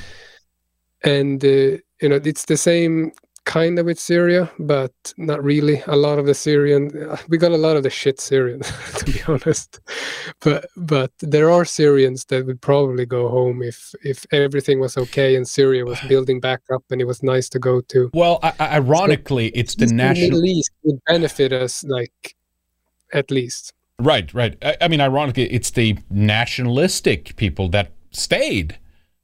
and 1.02 1.44
uh, 1.44 1.78
you 2.02 2.08
know 2.10 2.20
it's 2.30 2.44
the 2.46 2.56
same 2.56 3.12
kind 3.44 3.78
of 3.78 3.86
with 3.86 3.98
Syria, 3.98 4.50
but 4.58 4.92
not 5.16 5.42
really. 5.42 5.82
A 5.86 5.96
lot 5.96 6.18
of 6.18 6.26
the 6.26 6.34
Syrian, 6.34 6.90
we 7.28 7.38
got 7.38 7.52
a 7.52 7.56
lot 7.56 7.76
of 7.76 7.82
the 7.82 7.90
shit 7.90 8.20
Syrian, 8.20 8.60
to 8.98 9.04
be 9.04 9.20
honest. 9.26 9.80
But 10.40 10.66
but 10.76 11.12
there 11.20 11.50
are 11.50 11.64
Syrians 11.64 12.24
that 12.26 12.46
would 12.46 12.60
probably 12.60 13.06
go 13.06 13.28
home 13.28 13.62
if 13.62 13.94
if 14.02 14.26
everything 14.32 14.80
was 14.80 14.96
okay 14.96 15.36
and 15.36 15.46
Syria 15.46 15.84
was 15.84 16.00
building 16.08 16.40
back 16.40 16.60
up 16.72 16.84
and 16.90 17.00
it 17.00 17.06
was 17.06 17.22
nice 17.22 17.48
to 17.50 17.58
go 17.58 17.80
to. 17.80 18.10
Well, 18.14 18.38
I, 18.42 18.52
ironically, 18.60 19.48
it's 19.48 19.74
the 19.74 19.86
national. 19.86 20.30
Middle 20.30 20.44
East 20.44 20.70
would 20.84 21.00
benefit 21.06 21.52
us 21.52 21.84
like 21.84 22.36
at 23.12 23.30
least. 23.30 23.72
Right, 23.98 24.32
right. 24.32 24.56
I, 24.62 24.76
I 24.80 24.88
mean, 24.88 25.00
ironically, 25.00 25.52
it's 25.52 25.70
the 25.70 25.98
nationalistic 26.10 27.36
people 27.36 27.68
that 27.70 27.92
stayed. 28.10 28.78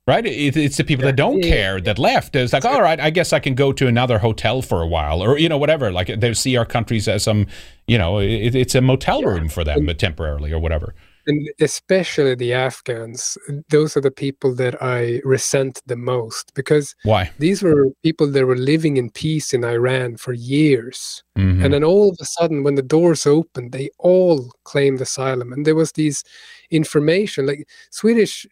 Right, 0.09 0.25
it, 0.25 0.57
it's 0.57 0.77
the 0.77 0.85
people 0.85 1.05
that 1.07 1.17
don't 1.17 1.43
Yeah. 1.43 1.49
care 1.51 1.81
that 1.81 1.99
left. 1.99 2.37
It's 2.37 2.53
like, 2.53 2.65
all 2.65 2.81
right, 2.81 3.01
I 3.01 3.11
guess 3.11 3.33
I 3.33 3.41
can 3.41 3.57
go 3.57 3.73
to 3.73 3.89
another 3.89 4.19
hotel 4.21 4.63
for 4.63 4.81
a 4.81 4.87
while, 4.87 5.21
or 5.21 5.37
you 5.37 5.49
know, 5.49 5.59
whatever. 5.59 5.91
Like 5.91 6.21
they 6.21 6.33
see 6.33 6.57
our 6.57 6.65
countries 6.65 7.09
as 7.09 7.25
some, 7.25 7.49
you 7.89 7.99
know, 7.99 8.19
it, 8.21 8.55
it's 8.55 8.77
a 8.77 8.81
motel 8.81 9.23
room 9.23 9.49
for 9.49 9.65
them, 9.65 9.85
but 9.85 9.99
temporarily 9.99 10.53
or 10.53 10.61
whatever. 10.61 10.95
And 11.27 11.49
especially 11.61 12.35
the 12.35 12.53
Afghans. 12.53 13.39
Those 13.71 13.97
are 13.97 14.01
the 14.01 14.11
people 14.11 14.55
that 14.57 14.81
I 14.83 15.21
resent 15.25 15.83
the 15.87 15.97
most 15.97 16.55
because 16.55 16.95
Why? 17.05 17.31
these 17.39 17.63
were 17.63 17.91
people 18.03 18.31
that 18.31 18.47
were 18.47 18.57
living 18.57 18.97
in 18.97 19.11
peace 19.11 19.53
in 19.53 19.65
Iran 19.65 20.17
for 20.17 20.33
years. 20.33 21.23
Mhm. 21.37 21.65
And 21.65 21.75
then 21.75 21.85
all 21.85 22.11
of 22.11 22.17
a 22.21 22.25
sudden, 22.25 22.63
when 22.63 22.77
the 22.77 22.83
doors 22.83 23.27
opened, 23.27 23.73
they 23.73 23.91
all 23.99 24.51
claimed 24.65 25.01
asylum. 25.01 25.53
And 25.53 25.67
there 25.67 25.75
was 25.75 25.93
these 25.93 26.23
information, 26.71 27.47
like 27.47 27.69
Swedish 27.91 28.47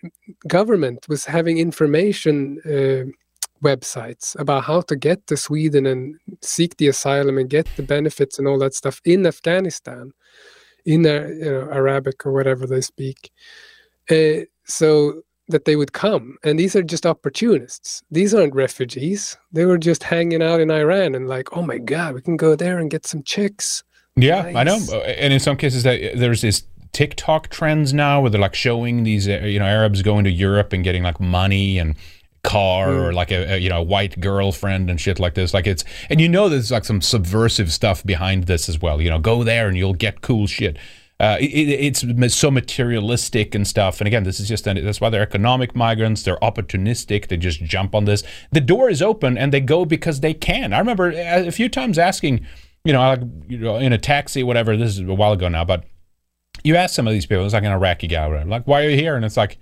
government 0.49 1.07
was 1.09 1.25
having 1.25 1.59
information 1.59 2.61
uh, 2.65 3.11
websites 3.63 4.39
about 4.39 4.65
how 4.65 4.81
to 4.83 4.97
get 4.97 5.27
to 5.27 5.37
Sweden 5.37 5.87
and 5.87 6.17
seek 6.43 6.77
the 6.77 6.89
asylum 6.89 7.39
and 7.39 7.49
get 7.49 7.67
the 7.77 7.83
benefits 7.83 8.39
and 8.39 8.47
all 8.47 8.59
that 8.59 8.75
stuff 8.75 9.01
in 9.05 9.27
Afghanistan, 9.27 10.13
in 10.85 11.05
you 11.05 11.45
know, 11.45 11.69
Arabic 11.71 12.27
or 12.27 12.33
whatever 12.33 12.67
they 12.67 12.81
speak. 12.81 13.31
Uh, 14.11 14.45
so 14.65 15.23
that 15.49 15.65
they 15.67 15.77
would 15.77 15.93
come. 15.93 16.37
And 16.43 16.59
these 16.59 16.75
are 16.75 16.83
just 16.83 17.05
opportunists. 17.05 18.03
These 18.11 18.35
aren't 18.35 18.55
refugees. 18.55 19.37
They 19.53 19.67
were 19.67 19.79
just 19.79 20.03
hanging 20.03 20.43
out 20.43 20.61
in 20.61 20.71
Iran 20.71 21.15
and 21.15 21.29
like, 21.29 21.57
oh 21.57 21.63
my 21.63 21.79
God, 21.79 22.15
we 22.15 22.23
can 22.23 22.37
go 22.37 22.57
there 22.57 22.79
and 22.79 22.91
get 22.91 23.07
some 23.07 23.23
chicks. 23.23 23.83
Yeah, 24.17 24.53
I 24.55 24.65
know. 24.65 24.79
Uh, 24.91 24.99
And 25.01 25.33
in 25.33 25.41
some 25.41 25.57
cases, 25.57 25.83
that 25.83 26.17
there's 26.17 26.41
this 26.41 26.65
TikTok 26.93 27.49
trends 27.49 27.93
now 27.93 28.21
where 28.21 28.31
they're 28.31 28.41
like 28.41 28.55
showing 28.55 29.03
these, 29.03 29.29
uh, 29.29 29.41
you 29.45 29.59
know, 29.59 29.67
Arabs 29.67 30.01
going 30.01 30.25
to 30.25 30.31
Europe 30.31 30.73
and 30.73 30.85
getting 30.85 31.03
like 31.03 31.21
money 31.21 31.79
and 31.79 31.97
car 32.45 32.93
or 32.95 33.13
like 33.13 33.33
a, 33.33 33.55
a 33.55 33.59
you 33.59 33.69
know 33.69 33.83
white 33.83 34.21
girlfriend 34.21 34.89
and 34.91 35.01
shit 35.01 35.19
like 35.19 35.35
this. 35.35 35.53
Like 35.53 35.67
it's 35.67 35.83
and 36.09 36.21
you 36.21 36.29
know 36.29 36.49
there's 36.49 36.71
like 36.71 36.85
some 36.85 37.01
subversive 37.01 37.73
stuff 37.73 38.05
behind 38.05 38.45
this 38.45 38.69
as 38.69 38.81
well. 38.81 39.01
You 39.03 39.11
know, 39.11 39.19
go 39.19 39.43
there 39.43 39.67
and 39.67 39.77
you'll 39.77 39.95
get 39.95 40.21
cool 40.21 40.47
shit. 40.47 40.77
Uh, 41.21 41.37
it, 41.41 41.47
it- 41.47 42.03
it's 42.25 42.35
so 42.37 42.51
materialistic 42.51 43.55
and 43.55 43.67
stuff. 43.67 44.01
And 44.01 44.07
again, 44.09 44.25
this 44.25 44.41
is 44.41 44.49
just 44.49 44.65
that's 44.65 45.01
why 45.01 45.11
they're 45.11 45.23
economic 45.23 45.75
migrants. 45.75 46.23
They're 46.23 46.39
opportunistic. 46.39 47.29
They 47.29 47.37
just 47.37 47.63
jump 47.65 47.95
on 47.95 48.05
this. 48.05 48.23
The 48.53 48.61
door 48.61 48.91
is 48.91 49.01
open 49.01 49.39
and 49.39 49.53
they 49.53 49.61
go 49.61 49.85
because 49.85 50.21
they 50.21 50.35
can. 50.35 50.73
I 50.73 50.79
remember 50.79 51.11
a 51.11 51.47
a 51.47 51.51
few 51.53 51.69
times 51.69 51.99
asking, 51.99 52.45
you 52.85 52.93
know, 52.93 53.01
like 53.01 53.21
you 53.49 53.59
know, 53.59 53.77
in 53.77 53.93
a 53.93 53.99
taxi, 53.99 54.43
whatever. 54.43 54.77
This 54.77 54.95
is 54.99 55.01
a 55.09 55.15
while 55.15 55.33
ago 55.33 55.49
now, 55.49 55.65
but 55.65 55.85
you 56.63 56.77
ask 56.77 56.95
some 56.95 57.07
of 57.07 57.13
these 57.13 57.27
people. 57.27 57.45
It's 57.45 57.55
like 57.55 57.65
an 57.65 57.73
Iraqi 57.73 58.07
guy, 58.09 58.27
like, 58.45 58.67
"Why 58.67 58.85
are 58.85 58.89
you 58.91 58.97
here?" 58.97 59.17
And 59.17 59.25
it's 59.25 59.37
like, 59.37 59.59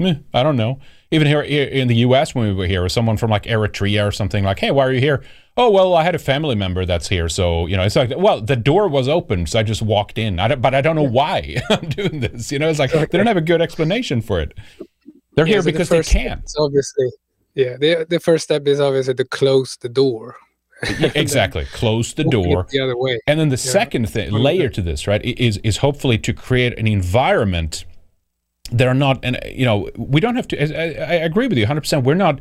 "Meh, 0.00 0.14
I 0.34 0.42
don't 0.42 0.56
know. 0.56 0.80
Even 1.12 1.26
here 1.26 1.42
in 1.42 1.88
the 1.88 1.96
U.S., 1.96 2.34
when 2.34 2.46
we 2.48 2.54
were 2.54 2.66
here, 2.66 2.84
or 2.84 2.88
someone 2.88 3.16
from 3.16 3.30
like 3.30 3.44
Eritrea 3.44 4.06
or 4.06 4.10
something, 4.12 4.44
like, 4.44 4.58
"Hey, 4.58 4.70
why 4.70 4.86
are 4.86 4.92
you 4.92 5.00
here?" 5.00 5.22
Oh, 5.56 5.68
well, 5.70 5.94
I 5.94 6.04
had 6.04 6.14
a 6.14 6.18
family 6.18 6.54
member 6.54 6.86
that's 6.86 7.08
here, 7.08 7.28
so 7.28 7.66
you 7.66 7.76
know, 7.76 7.82
it's 7.82 7.96
like, 7.96 8.12
well, 8.16 8.40
the 8.40 8.56
door 8.56 8.88
was 8.88 9.08
open, 9.08 9.46
so 9.46 9.58
I 9.58 9.62
just 9.62 9.82
walked 9.82 10.16
in. 10.18 10.38
I 10.40 10.54
but 10.54 10.74
I 10.74 10.80
don't 10.80 10.96
know 10.96 11.02
why 11.02 11.56
I'm 11.70 11.88
doing 11.88 12.20
this. 12.20 12.50
You 12.50 12.58
know, 12.58 12.68
it's 12.68 12.78
like 12.78 12.92
they 12.92 13.18
don't 13.18 13.26
have 13.26 13.36
a 13.36 13.40
good 13.42 13.60
explanation 13.60 14.20
for 14.22 14.40
it. 14.40 14.56
They're 15.34 15.46
Yeah, 15.46 15.54
here 15.54 15.60
so 15.62 15.66
the 15.66 15.72
because 15.72 15.88
they 15.88 15.98
first 15.98 16.10
step 16.10 16.22
can. 16.22 16.42
obviously, 16.58 17.10
yeah. 17.54 17.76
The 17.76 18.06
the 18.08 18.20
first 18.20 18.44
step 18.44 18.66
is 18.66 18.80
obviously 18.80 19.14
to 19.14 19.24
close 19.24 19.76
the 19.76 19.88
door. 19.88 20.36
Exactly. 21.14 21.66
Close 21.74 22.14
the 22.14 22.24
door. 22.24 22.66
the 22.70 22.80
other 22.80 22.96
way. 22.96 23.20
And 23.26 23.38
then 23.38 23.50
the 23.50 23.58
second 23.58 24.08
thing, 24.08 24.30
layer 24.32 24.70
to 24.70 24.80
this, 24.80 25.06
right, 25.06 25.22
is 25.22 25.58
is 25.58 25.76
hopefully 25.76 26.16
to 26.18 26.32
create 26.32 26.78
an 26.78 26.86
environment 26.86 27.84
that 28.72 28.86
are 28.86 28.94
not, 28.94 29.18
and 29.22 29.38
you 29.44 29.64
know, 29.64 29.90
we 29.96 30.20
don't 30.20 30.36
have 30.36 30.48
to. 30.48 30.60
I, 30.60 31.04
I 31.04 31.12
I 31.12 31.14
agree 31.24 31.46
with 31.46 31.58
you 31.58 31.64
100. 31.64 31.80
percent 31.80 32.04
We're 32.04 32.14
not. 32.14 32.40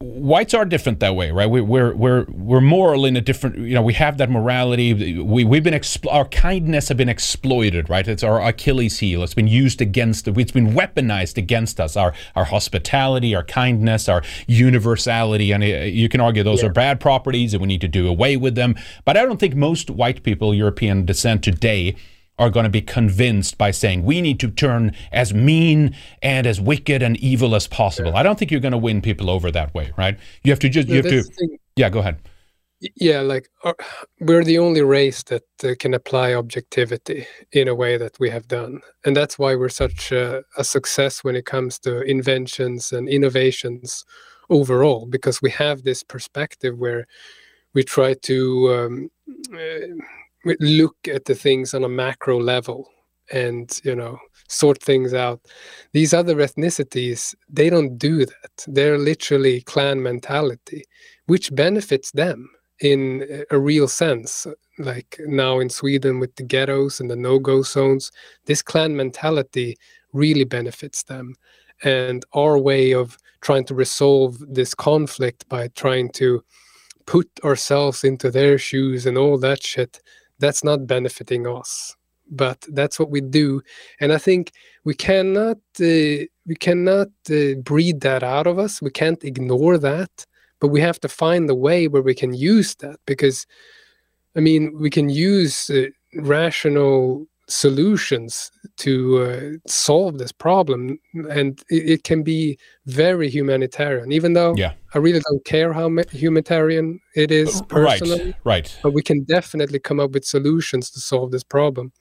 Whites 0.00 0.54
are 0.54 0.64
different 0.64 1.00
that 1.00 1.16
way, 1.16 1.32
right? 1.32 1.50
We, 1.50 1.60
we're 1.60 1.92
we're 1.92 2.24
we're 2.28 2.60
moral 2.60 3.04
in 3.04 3.16
a 3.16 3.20
different. 3.20 3.58
You 3.58 3.74
know, 3.74 3.82
we 3.82 3.94
have 3.94 4.16
that 4.18 4.30
morality. 4.30 5.20
We 5.20 5.42
we've 5.42 5.64
been 5.64 5.80
our 6.08 6.24
kindness 6.26 6.86
have 6.86 6.96
been 6.96 7.08
exploited, 7.08 7.90
right? 7.90 8.06
It's 8.06 8.22
our 8.22 8.40
Achilles 8.40 9.00
heel. 9.00 9.24
It's 9.24 9.34
been 9.34 9.48
used 9.48 9.80
against. 9.80 10.28
It's 10.28 10.52
been 10.52 10.72
weaponized 10.72 11.36
against 11.36 11.80
us. 11.80 11.96
Our 11.96 12.14
our 12.36 12.44
hospitality, 12.44 13.34
our 13.34 13.42
kindness, 13.42 14.08
our 14.08 14.22
universality, 14.46 15.50
and 15.50 15.64
uh, 15.64 15.66
you 15.66 16.08
can 16.08 16.20
argue 16.20 16.44
those 16.44 16.62
are 16.62 16.70
bad 16.72 17.00
properties, 17.00 17.52
and 17.52 17.60
we 17.60 17.66
need 17.66 17.80
to 17.80 17.88
do 17.88 18.06
away 18.06 18.36
with 18.36 18.54
them. 18.54 18.76
But 19.04 19.16
I 19.16 19.24
don't 19.24 19.40
think 19.40 19.56
most 19.56 19.90
white 19.90 20.22
people, 20.22 20.54
European 20.54 21.06
descent 21.06 21.42
today, 21.42 21.96
are 22.38 22.50
going 22.50 22.64
to 22.64 22.70
be 22.70 22.82
convinced 22.82 23.58
by 23.58 23.70
saying 23.70 24.04
we 24.04 24.20
need 24.20 24.38
to 24.40 24.50
turn 24.50 24.94
as 25.12 25.34
mean 25.34 25.94
and 26.22 26.46
as 26.46 26.60
wicked 26.60 27.02
and 27.02 27.16
evil 27.18 27.54
as 27.54 27.66
possible. 27.66 28.16
I 28.16 28.22
don't 28.22 28.38
think 28.38 28.50
you're 28.50 28.60
going 28.60 28.72
to 28.72 28.78
win 28.78 29.00
people 29.02 29.28
over 29.30 29.50
that 29.50 29.74
way, 29.74 29.92
right? 29.96 30.18
You 30.44 30.52
have 30.52 30.60
to 30.60 30.68
just 30.68 30.88
you 30.88 30.96
have 30.96 31.06
to 31.06 31.16
That's 31.16 31.28
the 31.28 31.34
thing. 31.34 31.58
yeah, 31.76 31.90
go 31.90 32.00
ahead. 32.00 32.18
Yeah 32.94 33.22
like 33.22 33.48
uh, 33.64 33.72
we're 34.20 34.44
the 34.44 34.58
only 34.58 34.82
race 34.82 35.24
that 35.24 35.42
uh, 35.64 35.74
can 35.80 35.94
apply 35.94 36.34
objectivity 36.34 37.26
in 37.50 37.66
a 37.66 37.74
way 37.74 37.96
that 37.96 38.18
we 38.20 38.30
have 38.30 38.46
done 38.46 38.80
and 39.04 39.16
that's 39.16 39.36
why 39.36 39.56
we're 39.56 39.68
such 39.68 40.12
a, 40.12 40.44
a 40.56 40.62
success 40.62 41.24
when 41.24 41.34
it 41.34 41.44
comes 41.44 41.80
to 41.80 42.02
inventions 42.02 42.92
and 42.92 43.08
innovations 43.08 44.04
overall 44.48 45.06
because 45.06 45.42
we 45.42 45.50
have 45.50 45.82
this 45.82 46.04
perspective 46.04 46.78
where 46.78 47.04
we 47.74 47.82
try 47.82 48.14
to 48.14 48.72
um, 48.72 49.10
uh, 49.52 49.58
we 49.58 50.02
look 50.60 50.96
at 51.06 51.24
the 51.24 51.34
things 51.34 51.74
on 51.74 51.84
a 51.84 51.88
macro 51.88 52.40
level 52.40 52.88
and 53.32 53.80
you 53.84 53.94
know 53.94 54.18
sort 54.48 54.82
things 54.82 55.12
out. 55.12 55.40
These 55.92 56.14
other 56.14 56.36
ethnicities 56.36 57.34
they 57.48 57.70
don't 57.70 57.98
do 57.98 58.24
that. 58.24 58.64
They're 58.66 58.98
literally 58.98 59.60
clan 59.62 60.02
mentality 60.02 60.84
which 61.26 61.54
benefits 61.54 62.10
them 62.12 62.48
in 62.80 63.44
a- 63.50 63.58
real 63.58 63.88
sense. 63.88 64.46
Like 64.78 65.20
now 65.26 65.58
in 65.58 65.68
sweden 65.68 66.20
with 66.20 66.34
the 66.36 66.44
ghettos 66.44 67.00
and 67.00 67.10
the 67.10 67.16
no-go 67.16 67.62
zones 67.62 68.10
this 68.46 68.62
clan 68.62 68.96
mentality 68.96 69.76
really 70.12 70.44
benefits 70.44 71.02
them. 71.02 71.34
And 71.84 72.24
our 72.32 72.58
way 72.58 72.92
of 72.92 73.18
trying 73.40 73.64
to 73.66 73.74
resolve 73.74 74.38
this 74.48 74.74
conflict 74.74 75.48
by 75.48 75.68
trying 75.68 76.10
to 76.10 76.42
put 77.06 77.28
ourselves 77.44 78.04
into 78.04 78.30
their 78.30 78.58
shoes 78.58 79.06
and 79.06 79.16
all 79.16 79.38
that 79.38 79.62
shit 79.62 80.00
that's 80.38 80.64
not 80.64 80.86
benefiting 80.86 81.46
us 81.46 81.94
but 82.30 82.62
that's 82.74 82.98
what 83.00 83.10
we 83.10 83.22
do. 83.22 83.62
And 84.00 84.12
i 84.12 84.18
think 84.18 84.52
we 84.84 84.92
cannot 84.92 85.56
uh, 85.80 86.28
we 86.46 86.56
cannot 86.60 87.08
uh, 87.30 87.54
breed 87.62 88.02
that 88.02 88.22
out 88.22 88.46
of 88.46 88.58
us. 88.58 88.82
We 88.82 88.90
can't 88.90 89.24
ignore 89.24 89.78
that 89.78 90.26
but 90.60 90.68
we 90.68 90.80
have 90.80 91.00
to 91.00 91.08
find 91.08 91.48
the 91.48 91.54
way 91.54 91.88
where 91.88 92.02
we 92.02 92.14
can 92.14 92.34
use 92.34 92.74
that 92.76 92.98
because 93.06 93.46
i 94.36 94.40
mean 94.40 94.76
we 94.78 94.90
can 94.90 95.08
use 95.08 95.70
uh, 95.70 95.86
rational 96.16 97.26
solutions 97.48 98.50
to 98.76 99.22
uh, 99.22 99.40
solve 99.66 100.18
this 100.18 100.32
problem 100.32 100.98
and 101.30 101.62
it, 101.70 101.90
it 101.94 102.04
can 102.04 102.22
be 102.22 102.58
very 102.86 103.28
humanitarian 103.30 104.12
even 104.12 104.34
though 104.34 104.54
Yeah. 104.56 104.72
i 104.94 104.98
really 104.98 105.20
don't 105.28 105.44
care 105.44 105.72
how 105.72 105.88
ma- 105.88 106.02
humanitarian 106.12 107.00
it 107.14 107.30
is 107.30 107.62
personally 107.68 108.24
Right. 108.44 108.44
Right. 108.44 108.78
but 108.82 108.92
we 108.92 109.02
can 109.02 109.24
definitely 109.24 109.78
come 109.78 109.98
up 109.98 110.10
with 110.12 110.24
solutions 110.24 110.90
to 110.90 111.00
solve 111.00 111.30
this 111.32 111.44
problem 111.44 111.92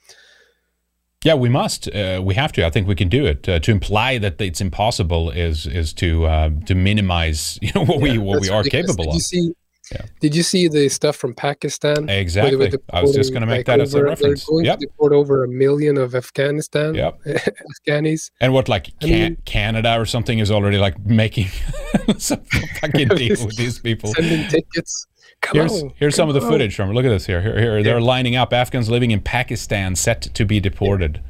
Yeah, 1.26 1.40
we 1.40 1.50
must. 1.50 1.88
Uh, 1.88 2.22
we 2.30 2.36
have 2.36 2.52
to. 2.54 2.62
I 2.68 2.70
think 2.70 2.88
we 2.88 2.96
can 2.96 3.10
do 3.10 3.26
it. 3.26 3.50
Uh, 3.50 3.60
to 3.60 3.72
imply 3.72 4.20
that 4.20 4.40
it's 4.40 4.62
impossible 4.62 5.32
is 5.48 5.66
is 5.66 5.94
to 5.94 6.10
uh, 6.34 6.50
to 6.68 6.76
minimize 6.76 7.58
you 7.66 7.72
know 7.76 7.86
what 7.90 8.00
we 8.06 8.18
what 8.20 8.40
we 8.42 8.50
are 8.56 8.64
capable 8.64 9.08
of. 9.10 9.16
you 9.16 9.22
see 9.22 9.46
Yeah. 9.92 10.06
did 10.20 10.36
you 10.36 10.44
see 10.44 10.68
the 10.68 10.90
stuff 10.90 11.16
from 11.16 11.34
pakistan 11.34 12.10
Exactly. 12.10 12.72
I 12.92 13.02
was 13.02 13.16
just 13.16 13.32
going 13.32 13.42
to 13.42 13.48
make 13.48 13.60
like, 13.60 13.66
that 13.68 13.80
as 13.80 13.94
a 13.94 13.98
over- 13.98 14.06
reference. 14.08 14.46
they're 14.46 14.52
going 14.54 14.66
Yep. 14.66 14.80
to 14.80 14.86
deport 14.88 15.14
over 15.14 15.44
a 15.44 15.48
million 15.48 15.98
of 15.98 16.14
afghanistan 16.16 16.94
Yep. 16.96 17.20
afghanis 17.88 18.32
And 18.42 18.54
what 18.54 18.68
like 18.70 18.88
I 19.02 19.06
can, 19.08 19.10
mean- 19.12 19.38
Canada 19.46 19.98
or 20.00 20.06
something 20.06 20.40
is 20.40 20.52
already 20.52 20.78
like 20.78 21.00
making 21.06 21.48
some 22.18 22.42
fucking 22.82 23.08
deal 23.16 23.46
with 23.46 23.56
these 23.56 23.80
people. 23.80 24.14
sending 24.14 24.48
tickets 24.50 25.08
come 25.42 25.58
Here's 25.58 25.84
on 25.84 25.94
here's 25.96 26.16
some 26.16 26.28
of 26.30 26.34
the 26.36 26.42
footage 26.42 26.76
from. 26.76 26.92
Look 26.92 27.06
at 27.06 27.10
this 27.10 27.26
here. 27.28 27.42
Here, 27.42 27.58
here 27.60 27.84
they're 27.84 28.02
lining 28.02 28.36
up 28.36 28.52
Afghans 28.54 28.90
living 28.90 29.12
in 29.12 29.22
Pakistan 29.22 29.96
set 29.96 30.22
to 30.24 30.46
be 30.46 30.60
deported. 30.60 31.22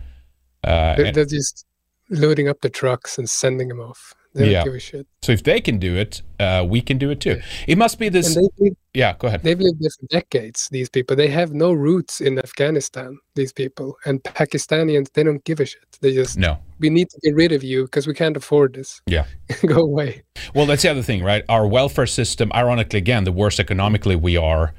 Uh, 0.64 0.96
they're, 0.96 1.06
and- 1.08 1.16
they're 1.16 1.26
just 1.26 1.66
loading 2.10 2.48
up 2.48 2.62
the 2.62 2.70
trucks 2.70 3.18
and 3.18 3.30
sending 3.30 3.68
them 3.68 3.80
off 3.82 4.14
they 4.38 4.44
don't 4.46 4.52
Yeah. 4.54 4.64
give 4.64 4.74
a 4.76 4.80
shit 4.80 5.06
so 5.24 5.32
if 5.34 5.44
they 5.44 5.60
can 5.60 5.78
do 5.78 5.96
it, 5.96 6.22
uh, 6.40 6.66
we 6.74 6.80
can 6.80 6.98
do 6.98 7.10
it 7.10 7.20
too. 7.20 7.42
It 7.68 7.78
must 7.78 8.00
be 8.00 8.08
this. 8.08 8.36
live, 8.38 8.74
yeah, 8.94 9.14
go 9.20 9.28
ahead. 9.28 9.42
they've 9.44 9.60
lived 9.60 9.82
there 9.82 9.90
for 10.00 10.06
decades 10.20 10.70
these 10.72 10.90
people 10.90 11.16
they 11.16 11.28
have 11.28 11.54
no 11.54 11.72
roots 11.74 12.22
in 12.22 12.40
afghanistan 12.40 13.18
these 13.36 13.52
people 13.52 13.98
and 14.06 14.24
pakistanians 14.24 15.08
they 15.14 15.24
don't 15.24 15.44
give 15.44 15.60
a 15.60 15.66
shit 15.66 15.82
they 16.02 16.14
just 16.14 16.38
No. 16.38 16.58
we 16.80 16.90
need 16.90 17.10
to 17.10 17.20
get 17.24 17.36
rid 17.36 17.52
of 17.52 17.64
you 17.64 17.84
because 17.86 18.06
we 18.08 18.14
can't 18.14 18.38
afford 18.38 18.74
this 18.76 19.02
Yeah. 19.06 19.26
go 19.66 19.82
away 19.92 20.24
Well, 20.56 20.66
that's 20.66 20.84
the 20.84 20.90
other 20.92 21.04
thing, 21.04 21.24
right? 21.24 21.44
Our 21.50 21.68
welfare 21.68 22.08
system, 22.08 22.52
ironically, 22.54 22.98
again, 23.00 23.24
the 23.26 23.32
worse 23.44 23.60
economically 23.60 24.16
we 24.16 24.38
are, 24.38 24.74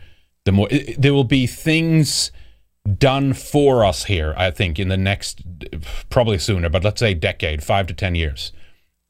the 0.46 0.52
more 0.52 0.68
i- 0.72 0.94
there 0.98 1.12
will 1.14 1.24
be 1.40 1.46
things 1.46 2.32
done 2.98 3.34
for 3.34 3.84
us 3.84 4.04
here. 4.04 4.32
I 4.36 4.50
think 4.50 4.78
in 4.78 4.88
the 4.88 4.96
next, 4.96 5.42
probably 6.08 6.38
sooner, 6.38 6.68
but 6.70 6.82
let's 6.84 7.00
say 7.00 7.12
decade, 7.12 7.62
five 7.62 7.86
to 7.88 7.94
ten 7.94 8.14
years, 8.14 8.52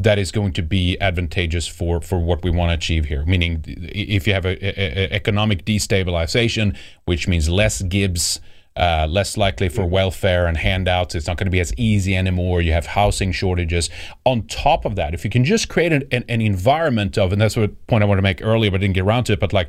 that 0.00 0.18
is 0.18 0.30
going 0.30 0.52
to 0.52 0.62
be 0.62 0.96
advantageous 1.00 1.66
for 1.66 2.00
for 2.00 2.20
what 2.20 2.44
we 2.44 2.50
want 2.50 2.70
to 2.70 2.74
achieve 2.74 3.06
here. 3.06 3.24
Meaning, 3.26 3.64
if 3.66 4.26
you 4.26 4.32
have 4.32 4.44
a, 4.46 4.56
a- 4.64 5.06
a- 5.06 5.12
economic 5.12 5.64
destabilization, 5.64 6.76
which 7.04 7.26
means 7.28 7.48
less 7.48 7.82
Gibbs. 7.82 8.40
uh, 8.76 9.08
less 9.10 9.36
likely 9.36 9.68
for 9.68 9.84
welfare 9.84 10.46
and 10.46 10.56
handouts. 10.56 11.16
It's 11.16 11.26
not 11.26 11.36
going 11.36 11.46
to 11.48 11.50
be 11.50 11.58
as 11.58 11.72
easy 11.76 12.14
anymore. 12.14 12.62
You 12.62 12.70
have 12.74 12.86
housing 12.86 13.32
shortages. 13.32 13.90
On 14.24 14.46
top 14.46 14.84
of 14.84 14.94
that, 14.94 15.14
if 15.14 15.24
you 15.24 15.30
can 15.30 15.44
just 15.44 15.68
create 15.68 15.92
an, 15.92 16.04
an, 16.12 16.24
an 16.28 16.40
environment 16.40 17.18
of, 17.18 17.32
and 17.32 17.40
that's 17.42 17.56
what 17.56 17.72
point 17.88 18.04
I 18.04 18.06
wanted 18.06 18.20
to 18.20 18.22
make 18.22 18.40
earlier, 18.40 18.70
but 18.70 18.80
didn't 18.80 18.94
get 18.94 19.02
around 19.02 19.24
to 19.24 19.32
it, 19.32 19.40
but 19.40 19.52
like 19.52 19.68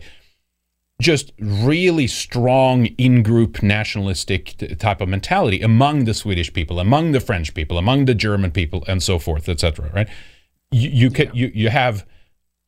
just 1.01 1.31
really 1.39 2.07
strong 2.07 2.85
in-group 2.97 3.63
nationalistic 3.63 4.57
t- 4.57 4.75
type 4.75 5.01
of 5.01 5.07
mentality 5.07 5.61
among 5.61 6.05
the 6.05 6.13
Swedish 6.13 6.51
people, 6.51 6.79
among 6.79 7.13
the 7.13 7.19
French 7.19 7.53
people, 7.53 7.77
among 7.77 8.05
the 8.05 8.13
German 8.13 8.51
people, 8.51 8.83
and 8.87 9.01
so 9.01 9.19
forth, 9.19 9.47
etc. 9.47 9.89
Right? 9.93 10.09
You 10.71 10.89
you, 10.89 11.09
can, 11.09 11.29
you 11.33 11.51
you 11.53 11.69
have 11.69 12.05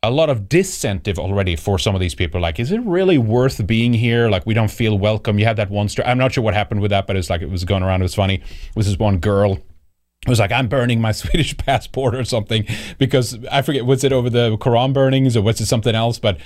a 0.04 0.10
lot 0.10 0.30
of 0.30 0.50
disincentive 0.50 1.20
already 1.20 1.56
for 1.56 1.78
some 1.78 1.94
of 1.94 2.02
these 2.02 2.16
people. 2.16 2.42
Like, 2.42 2.60
is 2.60 2.72
it 2.72 2.82
really 2.82 3.18
worth 3.18 3.66
being 3.68 3.94
here? 3.94 4.30
Like, 4.30 4.46
we 4.46 4.54
don't 4.54 4.72
feel 4.72 4.98
welcome. 4.98 5.38
You 5.38 5.46
had 5.46 5.58
that 5.58 5.70
one 5.70 5.90
story. 5.90 6.08
I'm 6.08 6.18
not 6.18 6.34
sure 6.34 6.44
what 6.44 6.56
happened 6.56 6.82
with 6.82 6.90
that, 6.90 7.06
but 7.06 7.16
it's 7.16 7.30
like 7.30 7.42
it 7.42 7.50
was 7.50 7.66
going 7.66 7.84
around. 7.84 8.02
It 8.02 8.06
was 8.06 8.16
funny. 8.16 8.36
It 8.36 8.76
was 8.76 8.88
this 8.88 8.98
one 8.98 9.20
girl 9.20 9.60
it 10.26 10.30
was 10.30 10.40
like 10.40 10.52
I'm 10.52 10.68
burning 10.68 11.02
my 11.02 11.12
Swedish 11.14 11.58
passport 11.58 12.16
or 12.16 12.24
something 12.24 12.66
because 12.98 13.38
I 13.52 13.62
forget 13.62 13.86
was 13.86 14.04
it 14.04 14.14
over 14.14 14.30
the 14.30 14.58
Quran 14.58 14.94
burnings 14.94 15.36
or 15.36 15.42
was 15.42 15.60
it 15.60 15.66
something 15.66 15.96
else? 15.96 16.20
But 16.20 16.38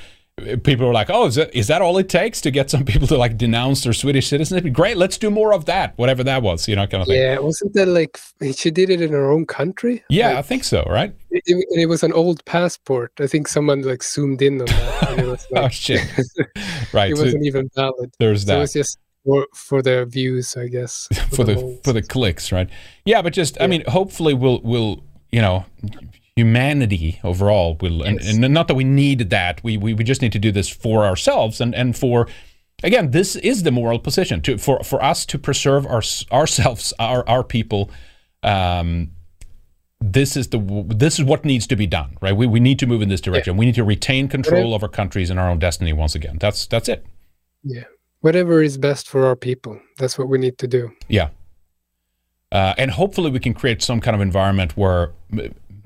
people 0.64 0.86
were 0.86 0.94
like, 0.94 1.10
"Oh, 1.10 1.28
is 1.28 1.36
that 1.36 1.56
is 1.56 1.68
that 1.68 1.82
all 1.82 1.98
it 1.98 2.10
takes 2.10 2.42
to 2.42 2.52
get 2.52 2.70
some 2.70 2.84
people 2.92 3.08
to 3.08 3.18
like 3.18 3.38
denounce 3.38 3.84
their 3.84 3.94
Swedish 3.94 4.28
citizenship? 4.28 4.72
Great, 4.74 4.98
let's 4.98 5.18
do 5.18 5.30
more 5.30 5.54
of 5.54 5.66
that, 5.66 5.98
whatever 5.98 6.24
that 6.24 6.42
was, 6.42 6.68
you 6.68 6.76
know, 6.76 6.86
kind 6.88 7.02
of 7.02 7.08
thing." 7.08 7.18
Yeah, 7.18 7.40
wasn't 7.40 7.74
that 7.74 7.88
like 7.88 8.20
she 8.56 8.72
did 8.72 8.90
it 8.90 9.02
in 9.02 9.12
her 9.12 9.32
own 9.32 9.46
country? 9.46 10.04
Yeah, 10.10 10.30
like, 10.30 10.38
I 10.38 10.42
think 10.42 10.64
so. 10.64 10.84
Right? 10.90 11.16
It, 11.32 11.66
it, 11.72 11.86
was 11.88 12.04
an 12.04 12.14
old 12.14 12.44
passport. 12.46 13.12
I 13.20 13.28
think 13.28 13.48
someone 13.48 13.82
like 13.82 14.04
zoomed 14.04 14.42
in 14.42 14.62
on 14.62 14.68
that. 14.68 14.96
Oh, 15.16 15.38
like, 15.52 15.64
oh 15.64 15.70
shit! 15.70 16.02
right, 16.94 17.12
it 17.12 17.18
wasn't 17.18 17.46
even 17.46 17.70
valid. 17.74 18.14
There's 18.20 18.46
that. 18.46 18.54
So 18.54 18.58
it 18.58 18.62
was 18.62 18.74
just 18.74 19.00
for 19.24 19.48
for 19.54 19.82
the 19.82 20.06
views, 20.06 20.58
I 20.58 20.68
guess. 20.68 21.08
For, 21.30 21.36
for 21.38 21.44
the, 21.44 21.56
the 21.56 21.80
for 21.84 21.94
the 21.94 22.02
clicks, 22.02 22.52
right? 22.52 22.70
Yeah, 23.06 23.22
but 23.22 23.34
just 23.34 23.56
yeah. 23.56 23.64
I 23.64 23.68
mean, 23.68 23.84
hopefully 23.88 24.34
we'll 24.34 24.62
we'll 24.62 25.04
you 25.32 25.42
know 25.42 25.66
humanity 26.36 27.20
overall 27.24 27.78
will 27.80 28.06
yes. 28.06 28.28
and, 28.28 28.44
and, 28.44 28.54
not 28.54 28.68
that 28.68 28.76
we 28.76 28.84
need 28.84 29.30
that. 29.30 29.64
We, 29.64 29.78
we 29.78 29.94
we 29.94 30.04
just 30.04 30.22
need 30.22 30.34
to 30.34 30.40
do 30.40 30.52
this 30.52 30.70
for 30.70 31.06
ourselves 31.06 31.62
and 31.62 31.74
and 31.74 31.98
for 31.98 32.28
again 32.84 33.12
this 33.12 33.38
is 33.38 33.64
the 33.64 33.72
moral 33.72 34.00
position 34.00 34.42
to 34.42 34.58
for 34.58 34.84
for 34.84 35.02
us 35.04 35.26
to 35.28 35.40
preserve 35.40 35.86
our 35.86 36.02
ourselves 36.32 36.94
our 37.00 37.28
our 37.30 37.44
people 37.44 37.90
um 38.44 39.12
this 40.02 40.36
is 40.36 40.50
the 40.50 40.86
this 40.88 41.20
is 41.20 41.26
what 41.26 41.46
needs 41.46 41.66
to 41.68 41.76
be 41.78 41.88
done 41.88 42.18
right? 42.22 42.36
We, 42.36 42.48
we 42.48 42.60
need 42.60 42.80
to 42.80 42.86
move 42.86 43.02
in 43.02 43.08
this 43.08 43.22
direction. 43.22 43.56
Yeah. 43.56 43.60
we 43.60 43.66
need 43.66 43.76
to 43.76 43.86
retain 43.86 44.28
control 44.28 44.76
of 44.76 44.84
our 44.84 44.90
countries 44.90 45.30
and 45.30 45.40
our 45.40 45.50
own 45.50 45.60
destiny 45.60 45.94
once 45.94 46.16
again. 46.16 46.38
That's 46.40 46.66
that's 46.68 46.90
it. 46.90 47.06
Yeah. 47.64 47.86
Whatever 48.20 48.62
is 48.62 48.78
best 48.78 49.08
for 49.08 49.26
our 49.26 49.38
people 49.38 49.80
that's 49.98 50.18
what 50.18 50.28
we 50.28 50.38
need 50.38 50.58
to 50.58 50.68
do. 50.68 50.92
Yeah. 51.08 51.30
Uh, 52.52 52.74
and 52.78 52.92
hopefully 52.92 53.32
we 53.32 53.40
can 53.40 53.54
create 53.54 53.82
some 53.82 54.02
kind 54.02 54.16
of 54.16 54.22
environment 54.22 54.76
where 54.76 55.12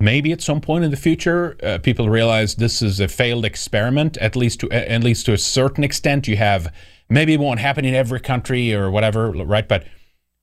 maybe 0.00 0.32
at 0.32 0.40
some 0.40 0.60
point 0.60 0.84
in 0.84 0.90
the 0.90 0.96
future 0.96 1.56
uh, 1.62 1.78
people 1.78 2.08
realize 2.08 2.54
this 2.54 2.82
is 2.82 2.98
a 3.00 3.08
failed 3.08 3.44
experiment 3.44 4.16
at 4.18 4.34
least 4.34 4.60
to 4.60 4.70
at 4.72 5.02
least 5.04 5.26
to 5.26 5.32
a 5.32 5.38
certain 5.38 5.84
extent. 5.84 6.26
You 6.26 6.36
have 6.36 6.72
maybe 7.08 7.34
it 7.34 7.40
won't 7.40 7.60
happen 7.60 7.84
in 7.84 7.94
every 7.94 8.20
country 8.20 8.74
or 8.74 8.90
whatever 8.90 9.30
right? 9.30 9.68
But 9.68 9.84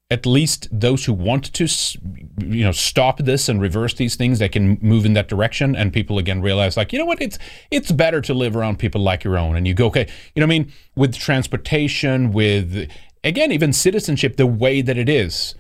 at 0.10 0.26
least 0.26 0.70
those 0.72 1.04
who 1.04 1.12
want 1.12 1.52
to 1.54 1.68
you 2.40 2.64
know 2.64 2.72
stop 2.72 3.18
this 3.18 3.50
and 3.50 3.60
reverse 3.60 3.94
these 3.96 4.16
things 4.16 4.40
they 4.40 4.48
can 4.48 4.78
move 4.82 5.06
in 5.06 5.14
that 5.14 5.28
direction. 5.28 5.76
And 5.76 5.92
people 5.92 6.18
again 6.18 6.42
realize 6.42 6.78
like 6.78 6.94
you 6.94 7.00
know 7.00 7.06
what? 7.06 7.22
It's 7.22 7.40
it's 7.72 7.92
better 7.92 8.22
to 8.22 8.34
live 8.34 8.56
around 8.56 8.80
people 8.80 9.02
like 9.02 9.24
your 9.24 9.38
own. 9.38 9.56
And 9.56 9.68
you 9.68 9.74
go 9.74 9.88
okay 9.88 10.08
you 10.36 10.40
know 10.40 10.46
i 10.46 10.50
mean? 10.50 10.72
With 10.96 11.18
transportation 11.18 12.32
with 12.32 12.90
again 13.24 13.52
even 13.52 13.74
citizenship 13.74 14.38
the 14.38 14.48
way 14.48 14.82
that 14.82 14.98
it 14.98 15.10
is 15.10 15.56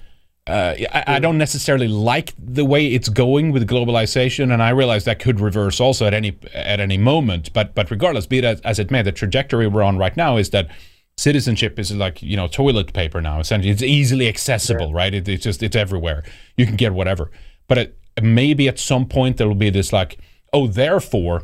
uh, 0.47 0.75
I, 0.93 1.03
I, 1.07 1.19
don't 1.19 1.37
necessarily 1.37 1.89
like 1.89 2.33
the 2.37 2.63
way 2.63 2.87
it's 2.87 3.09
going 3.09 3.51
with 3.51 3.67
globalization, 3.67 4.53
and 4.53 4.63
I 4.63 4.69
realize 4.69 5.03
that 5.03 5.19
could 5.19 5.41
reverse 5.41 5.81
also 5.81 6.05
at 6.05 6.13
any 6.13 6.37
at 6.53 6.79
any 6.79 6.97
moment. 6.97 7.51
But 7.51 7.75
but 7.75 7.91
regardless, 7.91 8.27
be 8.27 8.37
it 8.37 8.45
as, 8.45 8.61
as, 8.61 8.79
it 8.79 8.89
may, 8.89 9.01
the 9.01 9.11
trajectory 9.11 9.67
we're 9.67 9.83
on 9.83 9.97
right 9.97 10.15
now 10.15 10.37
is 10.37 10.51
that 10.51 10.69
citizenship 11.17 11.77
is 11.77 11.93
like 11.93 12.21
you 12.21 12.37
know 12.37 12.47
toilet 12.47 12.93
paper 12.93 13.21
now. 13.21 13.41
Essentially, 13.41 13.71
it's 13.71 13.83
easily 13.83 14.29
accessible, 14.29 14.93
right? 14.93 15.13
It, 15.13 15.27
it's 15.27 15.43
just 15.43 15.61
it's 15.61 15.75
everywhere. 15.75 16.23
You 16.55 16.65
can 16.65 16.77
get 16.77 16.93
whatever. 16.93 17.29
But 17.67 17.77
it, 17.77 17.99
maybe 18.21 18.69
at 18.69 18.79
some 18.79 19.05
point 19.05 19.35
there 19.35 19.49
will 19.49 19.55
be 19.55 19.69
this 19.69 19.91
like, 19.91 20.17
oh, 20.53 20.67
therefore 20.67 21.43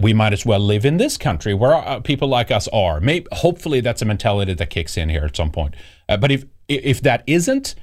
we 0.00 0.12
might 0.12 0.32
as 0.32 0.44
well 0.44 0.60
live 0.60 0.84
in 0.84 0.96
this 0.96 1.16
country 1.16 1.54
where 1.54 1.74
uh, 1.74 2.00
people 2.00 2.28
like 2.28 2.50
us 2.50 2.68
are. 2.68 3.00
Maybe, 3.00 3.26
hopefully, 3.32 3.80
that's 3.80 4.02
a 4.02 4.04
mentality 4.04 4.54
that 4.54 4.70
kicks 4.70 4.96
in 4.96 5.08
here 5.08 5.24
at 5.24 5.36
some 5.36 5.50
point. 5.50 5.76
Uh, 6.08 6.16
but 6.16 6.32
if 6.32 6.44
if 6.68 7.00
that 7.02 7.22
isn't, 7.28 7.76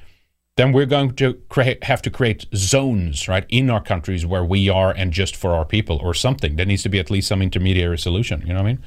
then 0.58 0.72
we're 0.72 0.86
going 0.86 1.14
to 1.16 1.34
create, 1.50 1.84
have 1.84 2.02
to 2.04 2.10
create 2.10 2.46
zones, 2.56 3.28
right, 3.28 3.46
in 3.50 3.70
our 3.70 3.82
countries 3.82 4.26
where 4.26 4.46
we 4.46 4.70
are 4.70 4.92
and 4.92 5.12
just 5.12 5.36
for 5.36 5.52
our 5.52 5.66
people 5.66 6.00
or 6.02 6.14
something. 6.14 6.56
There 6.56 6.66
needs 6.66 6.84
to 6.84 6.90
be 6.90 7.00
at 7.00 7.12
least 7.12 7.28
some 7.28 7.42
intermediary 7.42 7.98
solution. 7.98 8.42
You 8.42 8.54
know 8.54 8.62
what 8.62 8.70
I 8.70 8.74
mean? 8.74 8.84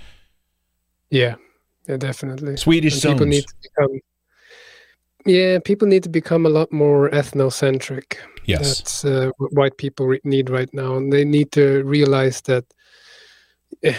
Yeah, 1.10 1.34
yeah, 1.86 1.98
definitely. 1.98 2.56
Swedish 2.56 2.94
and 2.94 3.02
zones. 3.02 3.14
People 3.14 3.26
need 3.26 3.46
to 3.46 3.54
become, 3.62 4.00
yeah, 5.26 5.58
people 5.58 5.88
need 5.88 6.02
to 6.04 6.08
become 6.08 6.46
a 6.46 6.48
lot 6.48 6.72
more 6.72 7.10
ethnocentric. 7.10 8.16
Yes. 8.46 8.78
That's 8.78 9.04
uh, 9.04 9.30
what 9.36 9.52
white 9.52 9.76
people 9.76 10.16
need 10.24 10.48
right 10.48 10.72
now. 10.72 10.96
And 10.96 11.12
they 11.12 11.24
need 11.24 11.52
to 11.52 11.82
realize 11.84 12.40
that 12.42 12.64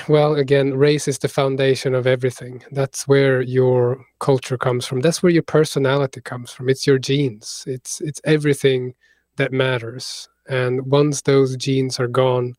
well 0.07 0.35
again 0.35 0.73
race 0.73 1.07
is 1.07 1.19
the 1.19 1.27
foundation 1.27 1.95
of 1.95 2.07
everything. 2.07 2.63
That's 2.71 3.07
where 3.07 3.41
your 3.41 4.03
culture 4.19 4.57
comes 4.57 4.85
from. 4.85 5.01
That's 5.01 5.23
where 5.23 5.31
your 5.31 5.43
personality 5.43 6.21
comes 6.21 6.51
from. 6.51 6.69
It's 6.69 6.85
your 6.85 6.99
genes. 6.99 7.63
It's 7.67 8.01
it's 8.01 8.21
everything 8.25 8.93
that 9.37 9.51
matters. 9.53 10.27
And 10.49 10.81
once 10.85 11.21
those 11.21 11.55
genes 11.55 11.99
are 11.99 12.07
gone 12.07 12.55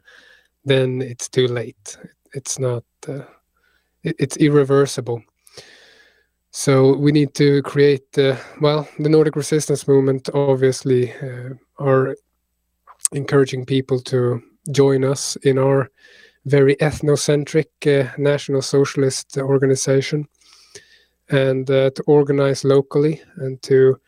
then 0.65 1.03
it's 1.03 1.29
too 1.29 1.49
late. 1.49 1.97
It's 2.35 2.59
not 2.59 2.85
uh, 3.09 3.25
it, 4.03 4.17
it's 4.19 4.37
irreversible. 4.37 5.23
So 6.53 6.97
we 6.97 7.13
need 7.13 7.35
to 7.35 7.63
create 7.63 8.19
uh, 8.19 8.37
well 8.61 8.89
the 8.99 9.09
nordic 9.09 9.37
resistance 9.37 9.87
movement 9.87 10.29
obviously 10.35 11.13
uh, 11.15 11.51
are 11.79 12.17
encouraging 13.13 13.65
people 13.65 14.01
to 14.01 14.43
join 14.73 15.05
us 15.05 15.37
in 15.37 15.59
our 15.59 15.91
very 16.47 16.77
ethnocentric 16.77 17.67
uh, 17.87 18.11
national 18.17 18.63
socialist 18.63 19.37
organization 19.37 20.27
and 21.29 21.71
uh, 21.71 21.91
to 21.91 22.03
organize 22.07 22.65
locally 22.65 23.23
and 23.37 23.63
to 23.63 24.01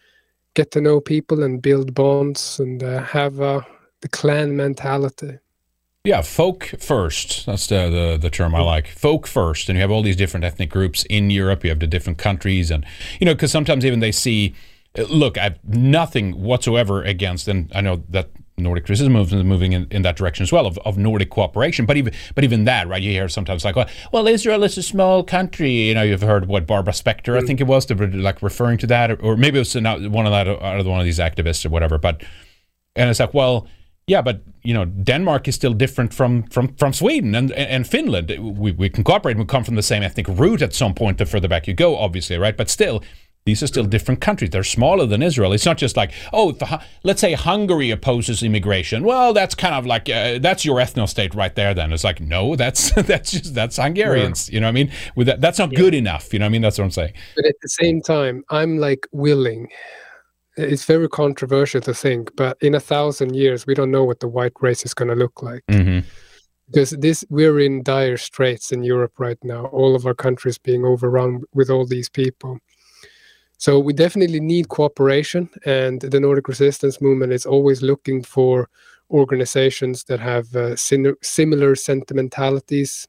get 0.54 0.70
to 0.72 0.80
know 0.80 1.00
people 1.00 1.42
and 1.42 1.62
build 1.62 1.94
bonds 1.94 2.58
and 2.58 2.82
uh, 2.82 3.02
have 3.02 3.40
uh, 3.40 3.60
the 4.00 4.08
clan 4.08 4.56
mentality. 4.56 5.38
Yeah, 6.04 6.22
folk 6.22 6.64
first. 6.80 7.46
That's 7.46 7.68
the, 7.68 7.88
the, 7.88 8.18
the 8.20 8.30
term 8.30 8.56
I 8.56 8.60
like. 8.60 8.88
Folk 8.88 9.26
first, 9.28 9.68
and 9.68 9.76
you 9.76 9.82
have 9.82 9.90
all 9.92 10.02
these 10.02 10.16
different 10.16 10.44
ethnic 10.44 10.68
groups 10.68 11.04
in 11.08 11.30
Europe. 11.30 11.62
You 11.62 11.70
have 11.70 11.78
the 11.78 11.86
different 11.86 12.18
countries, 12.18 12.72
and 12.72 12.84
you 13.20 13.24
know, 13.24 13.34
because 13.34 13.52
sometimes 13.52 13.84
even 13.84 14.00
they 14.00 14.12
see. 14.12 14.54
Look, 15.08 15.38
I've 15.38 15.62
nothing 15.64 16.42
whatsoever 16.42 17.02
against, 17.02 17.48
and 17.48 17.70
I 17.74 17.80
know 17.80 18.02
that 18.10 18.28
Nordic 18.62 18.88
movement 18.88 19.32
is 19.32 19.44
moving 19.44 19.72
in, 19.72 19.86
in 19.90 20.02
that 20.02 20.16
direction 20.16 20.42
as 20.42 20.52
well 20.52 20.66
of, 20.66 20.78
of 20.78 20.96
Nordic 20.96 21.30
cooperation. 21.30 21.86
But 21.86 21.96
even 21.96 22.12
but 22.34 22.44
even 22.44 22.64
that, 22.64 22.88
right? 22.88 23.02
You 23.02 23.10
hear 23.10 23.28
sometimes 23.28 23.64
like, 23.64 23.76
well, 23.76 23.88
well, 24.12 24.26
Israel 24.26 24.62
is 24.62 24.78
a 24.78 24.82
small 24.82 25.22
country. 25.22 25.70
You 25.70 25.94
know, 25.94 26.02
you've 26.02 26.22
heard 26.22 26.46
what 26.46 26.66
Barbara 26.66 26.92
Spectre, 26.92 27.34
mm. 27.34 27.42
I 27.42 27.46
think 27.46 27.60
it 27.60 27.66
was, 27.66 27.90
like 27.90 28.42
referring 28.42 28.78
to 28.78 28.86
that, 28.88 29.10
or, 29.10 29.16
or 29.22 29.36
maybe 29.36 29.58
it 29.58 29.60
was 29.60 29.74
one 29.74 30.26
of 30.26 30.32
that 30.32 30.48
out 30.48 30.84
one 30.86 31.00
of 31.00 31.04
these 31.04 31.18
activists 31.18 31.64
or 31.66 31.68
whatever. 31.68 31.98
But 31.98 32.22
and 32.96 33.08
it's 33.10 33.20
like, 33.20 33.34
well, 33.34 33.66
yeah, 34.06 34.20
but 34.20 34.42
you 34.62 34.74
know, 34.74 34.84
Denmark 34.84 35.48
is 35.48 35.54
still 35.54 35.72
different 35.72 36.12
from 36.12 36.44
from 36.44 36.74
from 36.76 36.92
Sweden 36.92 37.34
and 37.34 37.52
and 37.52 37.86
Finland. 37.86 38.30
We 38.40 38.72
we 38.72 38.88
can 38.88 39.04
cooperate. 39.04 39.36
We 39.36 39.44
come 39.44 39.64
from 39.64 39.76
the 39.76 39.82
same 39.82 40.02
ethnic 40.02 40.28
root 40.28 40.62
at 40.62 40.74
some 40.74 40.94
point. 40.94 41.18
The 41.18 41.26
further 41.26 41.48
back 41.48 41.66
you 41.68 41.74
go, 41.74 41.96
obviously, 41.96 42.36
right? 42.38 42.56
But 42.56 42.68
still, 42.68 43.02
these 43.44 43.62
are 43.62 43.66
still 43.66 43.84
different 43.84 44.20
countries. 44.20 44.50
They're 44.50 44.62
smaller 44.62 45.04
than 45.06 45.22
Israel. 45.22 45.52
It's 45.52 45.66
not 45.66 45.76
just 45.76 45.96
like, 45.96 46.12
oh, 46.32 46.52
the, 46.52 46.82
let's 47.02 47.20
say 47.20 47.32
Hungary 47.32 47.90
opposes 47.90 48.42
immigration. 48.42 49.02
Well, 49.02 49.32
that's 49.32 49.54
kind 49.54 49.74
of 49.74 49.84
like 49.84 50.08
uh, 50.08 50.38
that's 50.38 50.64
your 50.64 50.78
ethno 50.78 51.08
state 51.08 51.34
right 51.34 51.54
there. 51.54 51.74
Then 51.74 51.92
it's 51.92 52.04
like, 52.04 52.20
no, 52.20 52.54
that's 52.54 52.92
that's 53.02 53.32
just 53.32 53.54
that's 53.54 53.76
Hungarians. 53.76 54.48
Yeah. 54.48 54.54
You 54.54 54.60
know 54.60 54.66
what 54.66 54.70
I 54.70 54.72
mean? 54.72 54.92
With 55.16 55.26
that, 55.26 55.40
that's 55.40 55.58
not 55.58 55.72
yeah. 55.72 55.78
good 55.78 55.94
enough. 55.94 56.32
You 56.32 56.38
know 56.38 56.44
what 56.44 56.50
I 56.50 56.52
mean? 56.52 56.62
That's 56.62 56.78
what 56.78 56.84
I'm 56.84 56.90
saying. 56.90 57.14
But 57.34 57.46
at 57.46 57.56
the 57.62 57.68
same 57.68 58.00
time, 58.00 58.44
I'm 58.50 58.78
like 58.78 59.06
willing. 59.12 59.68
It's 60.56 60.84
very 60.84 61.08
controversial 61.08 61.80
to 61.80 61.94
think, 61.94 62.30
but 62.36 62.58
in 62.60 62.74
a 62.74 62.80
thousand 62.80 63.34
years, 63.34 63.66
we 63.66 63.74
don't 63.74 63.90
know 63.90 64.04
what 64.04 64.20
the 64.20 64.28
white 64.28 64.52
race 64.60 64.84
is 64.84 64.92
going 64.92 65.08
to 65.08 65.14
look 65.14 65.42
like. 65.42 65.64
Mm-hmm 65.68 66.06
because 66.72 66.92
this 66.92 67.22
we're 67.28 67.60
in 67.60 67.82
dire 67.82 68.16
straits 68.16 68.72
in 68.72 68.82
Europe 68.82 69.12
right 69.18 69.36
now. 69.42 69.66
All 69.66 69.94
of 69.94 70.06
our 70.06 70.14
countries 70.14 70.56
being 70.56 70.86
overrun 70.86 71.42
with 71.52 71.68
all 71.68 71.84
these 71.84 72.08
people. 72.08 72.58
So 73.62 73.78
we 73.78 73.92
definitely 73.92 74.40
need 74.40 74.70
cooperation, 74.70 75.48
and 75.64 76.00
the 76.00 76.18
Nordic 76.18 76.48
resistance 76.48 77.00
movement 77.00 77.32
is 77.32 77.46
always 77.46 77.80
looking 77.80 78.24
for 78.24 78.68
organizations 79.08 80.02
that 80.08 80.18
have 80.18 80.52
uh, 80.56 80.74
sin- 80.74 81.14
similar 81.22 81.76
sentimentalities, 81.76 83.06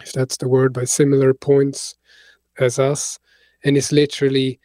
if 0.00 0.12
that's 0.12 0.36
the 0.36 0.46
word, 0.46 0.72
by 0.72 0.84
similar 0.84 1.34
points 1.34 1.96
as 2.60 2.78
us, 2.78 3.18
and 3.64 3.76
it's 3.76 3.90
literally 3.90 4.60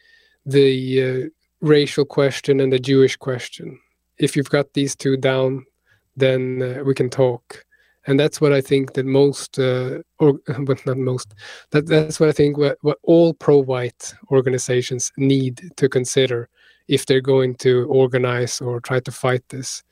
the 0.46 1.02
uh, 1.02 1.28
racial 1.60 2.04
question 2.04 2.60
and 2.60 2.72
the 2.72 2.78
Jewish 2.78 3.16
question. 3.16 3.80
If 4.18 4.36
you've 4.36 4.50
got 4.50 4.74
these 4.74 4.94
two 4.94 5.16
down, 5.16 5.66
then 6.14 6.62
uh, 6.62 6.84
we 6.84 6.94
can 6.94 7.10
talk. 7.10 7.66
And 8.06 8.18
that's 8.18 8.40
what 8.40 8.52
I 8.52 8.60
think 8.60 8.94
that 8.94 9.04
most, 9.04 9.58
uh, 9.58 9.98
or 10.18 10.40
but 10.60 10.84
not 10.86 10.96
most, 10.96 11.34
that 11.70 11.86
that's 11.86 12.18
what 12.18 12.28
I 12.28 12.32
think 12.32 12.56
what, 12.56 12.78
what 12.80 12.98
all 13.02 13.34
pro-white 13.34 14.14
organizations 14.30 15.12
need 15.16 15.70
to 15.76 15.88
consider 15.88 16.48
if 16.88 17.06
they're 17.06 17.20
going 17.20 17.54
to 17.56 17.86
organize 17.86 18.60
or 18.60 18.80
try 18.80 19.00
to 19.00 19.12
fight 19.12 19.48
this. 19.48 19.82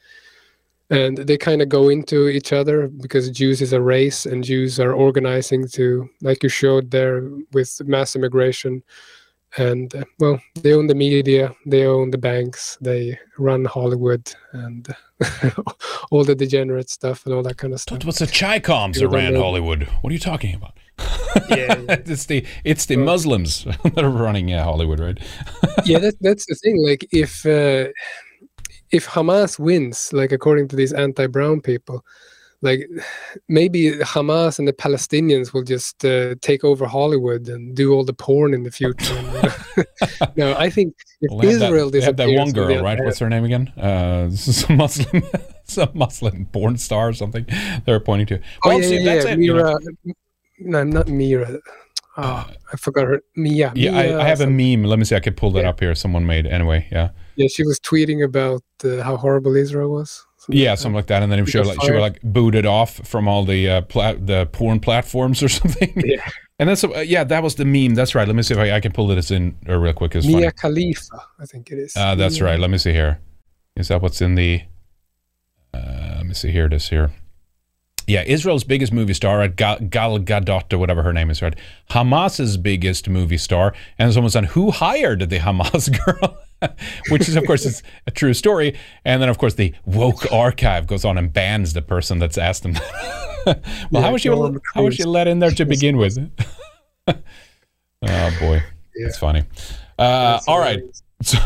And 0.91 1.19
they 1.19 1.37
kind 1.37 1.61
of 1.61 1.69
go 1.69 1.91
into 1.91 2.29
each 2.29 2.53
other 2.53 2.89
because 2.89 3.31
Jews 3.31 3.61
is 3.61 3.75
a 3.75 3.81
race 3.81 4.25
and 4.25 4.43
Jews 4.43 4.81
are 4.81 4.95
organizing 4.95 5.69
to, 5.69 6.09
like 6.23 6.43
you 6.43 6.49
showed 6.49 6.91
there 6.91 7.29
with 7.53 7.81
mass 7.85 8.17
immigration, 8.17 8.83
and 9.57 9.95
uh, 9.95 10.05
well 10.19 10.41
they 10.63 10.75
own 10.75 10.87
the 10.87 10.95
media 10.95 11.55
they 11.65 11.87
own 11.87 12.11
the 12.11 12.19
banks 12.19 12.77
they 12.81 13.19
run 13.39 13.65
hollywood 13.65 14.35
and 14.53 14.95
all 16.11 16.23
the 16.23 16.35
degenerate 16.35 16.91
stuff 16.91 17.25
and 17.25 17.35
all 17.35 17.43
that 17.43 17.57
kind 17.57 17.73
of 17.73 17.81
stuff. 17.81 18.05
what's 18.05 18.19
the 18.19 18.27
chicoms 18.27 18.99
that 18.99 19.09
ran 19.09 19.35
hollywood. 19.35 19.85
What 20.03 20.11
are 20.11 20.15
you 20.15 20.21
talking 20.21 20.55
about? 20.55 20.75
Yeah, 21.49 21.57
yeah. 21.57 21.77
it's 21.89 22.27
the 22.27 22.45
it's 22.65 22.87
the 22.87 22.97
muslims 22.97 23.65
that 23.85 24.05
are 24.05 24.11
running 24.11 24.53
uh, 24.53 24.63
hollywood 24.65 25.01
right? 25.01 25.19
Yeah 25.85 25.99
that, 26.01 26.17
that's 26.21 26.47
the 26.47 26.55
thing 26.55 26.85
like 26.85 27.07
if 27.11 27.47
uh, 27.47 27.89
if 28.91 29.07
hamas 29.07 29.59
wins 29.59 30.13
like 30.13 30.33
according 30.33 30.69
to 30.69 30.77
these 30.77 30.93
anti-brown 30.93 31.63
people 31.63 32.05
like 32.61 32.89
maybe 33.49 33.93
Hamas 33.93 34.59
and 34.59 34.67
the 34.67 34.73
Palestinians 34.73 35.53
will 35.53 35.63
just 35.63 36.05
uh, 36.05 36.35
take 36.41 36.65
over 36.65 36.87
Hollywood 36.87 37.49
and 37.49 37.75
do 37.75 37.93
all 37.93 38.05
the 38.05 38.13
porn 38.13 38.53
in 38.53 38.65
the 38.65 38.71
future. 38.71 39.15
no, 40.37 40.57
I 40.57 40.71
think 40.71 40.95
if 41.21 41.31
well, 41.31 41.45
Israel 41.45 41.91
that, 41.91 42.17
that 42.17 42.31
one 42.31 42.51
girl, 42.51 42.83
right? 42.83 42.99
What's 43.03 43.19
her 43.21 43.29
name 43.29 43.45
again? 43.45 43.69
Uh, 43.69 44.31
some 44.35 44.77
Muslim, 44.77 45.23
some 45.65 45.91
Muslim 45.95 46.47
porn 46.47 46.77
star 46.79 47.09
or 47.09 47.13
something. 47.13 47.47
They're 47.85 48.01
pointing 48.01 48.27
to. 48.29 48.41
Well, 48.65 48.77
oh 48.77 48.79
yeah, 48.79 48.89
see, 48.89 48.99
yeah, 48.99 49.15
yeah. 49.15 49.29
It, 49.29 49.39
Mira. 49.39 49.71
You 49.71 49.95
know. 50.05 50.15
No, 50.61 50.83
not 50.83 51.09
Mira. 51.09 51.61
Oh, 52.17 52.51
I 52.73 52.77
forgot 52.77 53.07
her. 53.07 53.23
Mia. 53.37 53.73
Yeah, 53.77 53.93
Mia 53.93 54.19
I, 54.19 54.25
I, 54.25 54.29
have 54.29 54.41
a 54.41 54.49
meme. 54.49 54.83
Let 54.83 54.99
me 54.99 55.05
see. 55.05 55.15
I 55.15 55.21
could 55.21 55.37
pull 55.37 55.53
that 55.53 55.63
yeah. 55.63 55.69
up 55.69 55.79
here. 55.79 55.95
Someone 55.95 56.27
made 56.27 56.47
anyway. 56.49 56.89
Yeah. 56.91 57.11
Yeah, 57.37 57.47
she 57.47 57.63
was 57.65 57.79
tweeting 57.79 58.25
about 58.25 58.65
uh, 58.83 59.03
how 59.05 59.17
horrible 59.17 59.55
Israel 59.55 59.91
was. 59.91 60.27
Yeah, 60.49 60.75
something 60.75 60.95
like 60.97 61.07
that, 61.09 61.23
and 61.23 61.31
then 61.31 61.45
she 61.47 61.59
was 61.59 61.69
like 61.69 61.83
she 61.83 61.93
was 61.93 62.01
like 62.01 62.21
booted 62.23 62.65
off 62.65 63.07
from 63.07 63.29
all 63.29 63.45
the 63.45 63.69
uh, 63.69 63.81
pla- 63.83 64.15
the 64.15 64.47
porn 64.53 64.81
platforms 64.81 65.43
or 65.43 65.49
something. 65.61 65.93
Yeah, 65.97 66.27
and 66.59 66.69
that's 66.69 66.85
uh, 66.85 67.01
yeah, 67.01 67.25
that 67.25 67.43
was 67.43 67.57
the 67.57 67.65
meme. 67.65 67.95
That's 67.95 68.15
right. 68.15 68.27
Let 68.27 68.35
me 68.35 68.43
see 68.43 68.55
if 68.55 68.61
I, 68.61 68.73
I 68.73 68.81
can 68.81 68.93
pull 68.93 69.07
this 69.09 69.31
in 69.31 69.57
uh, 69.69 69.77
real 69.77 69.93
quick. 69.93 70.15
It's 70.15 70.27
Mia 70.27 70.37
funny. 70.37 70.53
Khalifa, 70.53 71.23
I 71.39 71.47
think 71.47 71.71
it 71.71 71.79
is. 71.79 71.97
Uh, 71.97 72.15
that's 72.15 72.41
right. 72.41 72.59
Let 72.59 72.71
me 72.71 72.79
see 72.79 72.93
here. 72.93 73.21
Is 73.77 73.89
that 73.89 74.01
what's 74.01 74.21
in 74.21 74.35
the? 74.35 74.63
Uh, 75.75 76.15
let 76.17 76.27
me 76.27 76.35
see 76.35 76.51
here. 76.51 76.67
It 76.67 76.73
is 76.73 76.89
here. 76.89 77.13
Yeah, 78.07 78.25
Israel's 78.27 78.65
biggest 78.65 78.91
movie 78.91 79.13
star 79.13 79.43
at 79.43 79.57
Gal, 79.57 79.79
Gal 79.81 80.19
Gadot 80.19 80.73
or 80.73 80.79
whatever 80.79 81.03
her 81.03 81.13
name 81.13 81.29
is, 81.29 81.43
right? 81.43 81.55
Hamas's 81.91 82.57
biggest 82.57 83.07
movie 83.07 83.37
star, 83.37 83.75
and 83.99 84.15
someone 84.15 84.31
said, 84.31 84.47
"Who 84.47 84.71
hired 84.71 85.29
the 85.29 85.39
Hamas 85.41 85.93
girl?" 86.05 86.39
which 87.11 87.29
is, 87.29 87.37
of 87.37 87.45
course, 87.47 87.65
is 87.65 87.83
a 88.07 88.11
true 88.11 88.35
story. 88.35 88.77
And 89.05 89.23
then, 89.23 89.29
of 89.29 89.39
course, 89.39 89.55
the 89.55 89.75
woke 89.85 90.31
archive 90.33 90.87
goes 90.87 91.05
on 91.05 91.19
and 91.19 91.33
bans 91.33 91.73
the 91.73 91.83
person 91.83 92.19
that's 92.19 92.39
asked 92.39 92.63
them. 92.63 92.75
well, 93.47 93.57
yeah, 93.91 94.01
how 94.01 94.13
was 94.13 94.23
she 94.23 94.29
how 94.29 94.83
was 94.83 94.95
she 94.95 95.05
let 95.05 95.29
in 95.29 95.39
there 95.39 95.51
to 95.51 95.65
begin 95.65 95.97
with? 95.97 96.19
oh 97.09 97.15
boy, 98.03 98.63
yeah. 98.97 99.07
it's 99.07 99.19
funny. 99.19 99.45
Uh, 99.99 100.41
all 100.47 100.59
right, 100.59 100.81
so, 101.23 101.39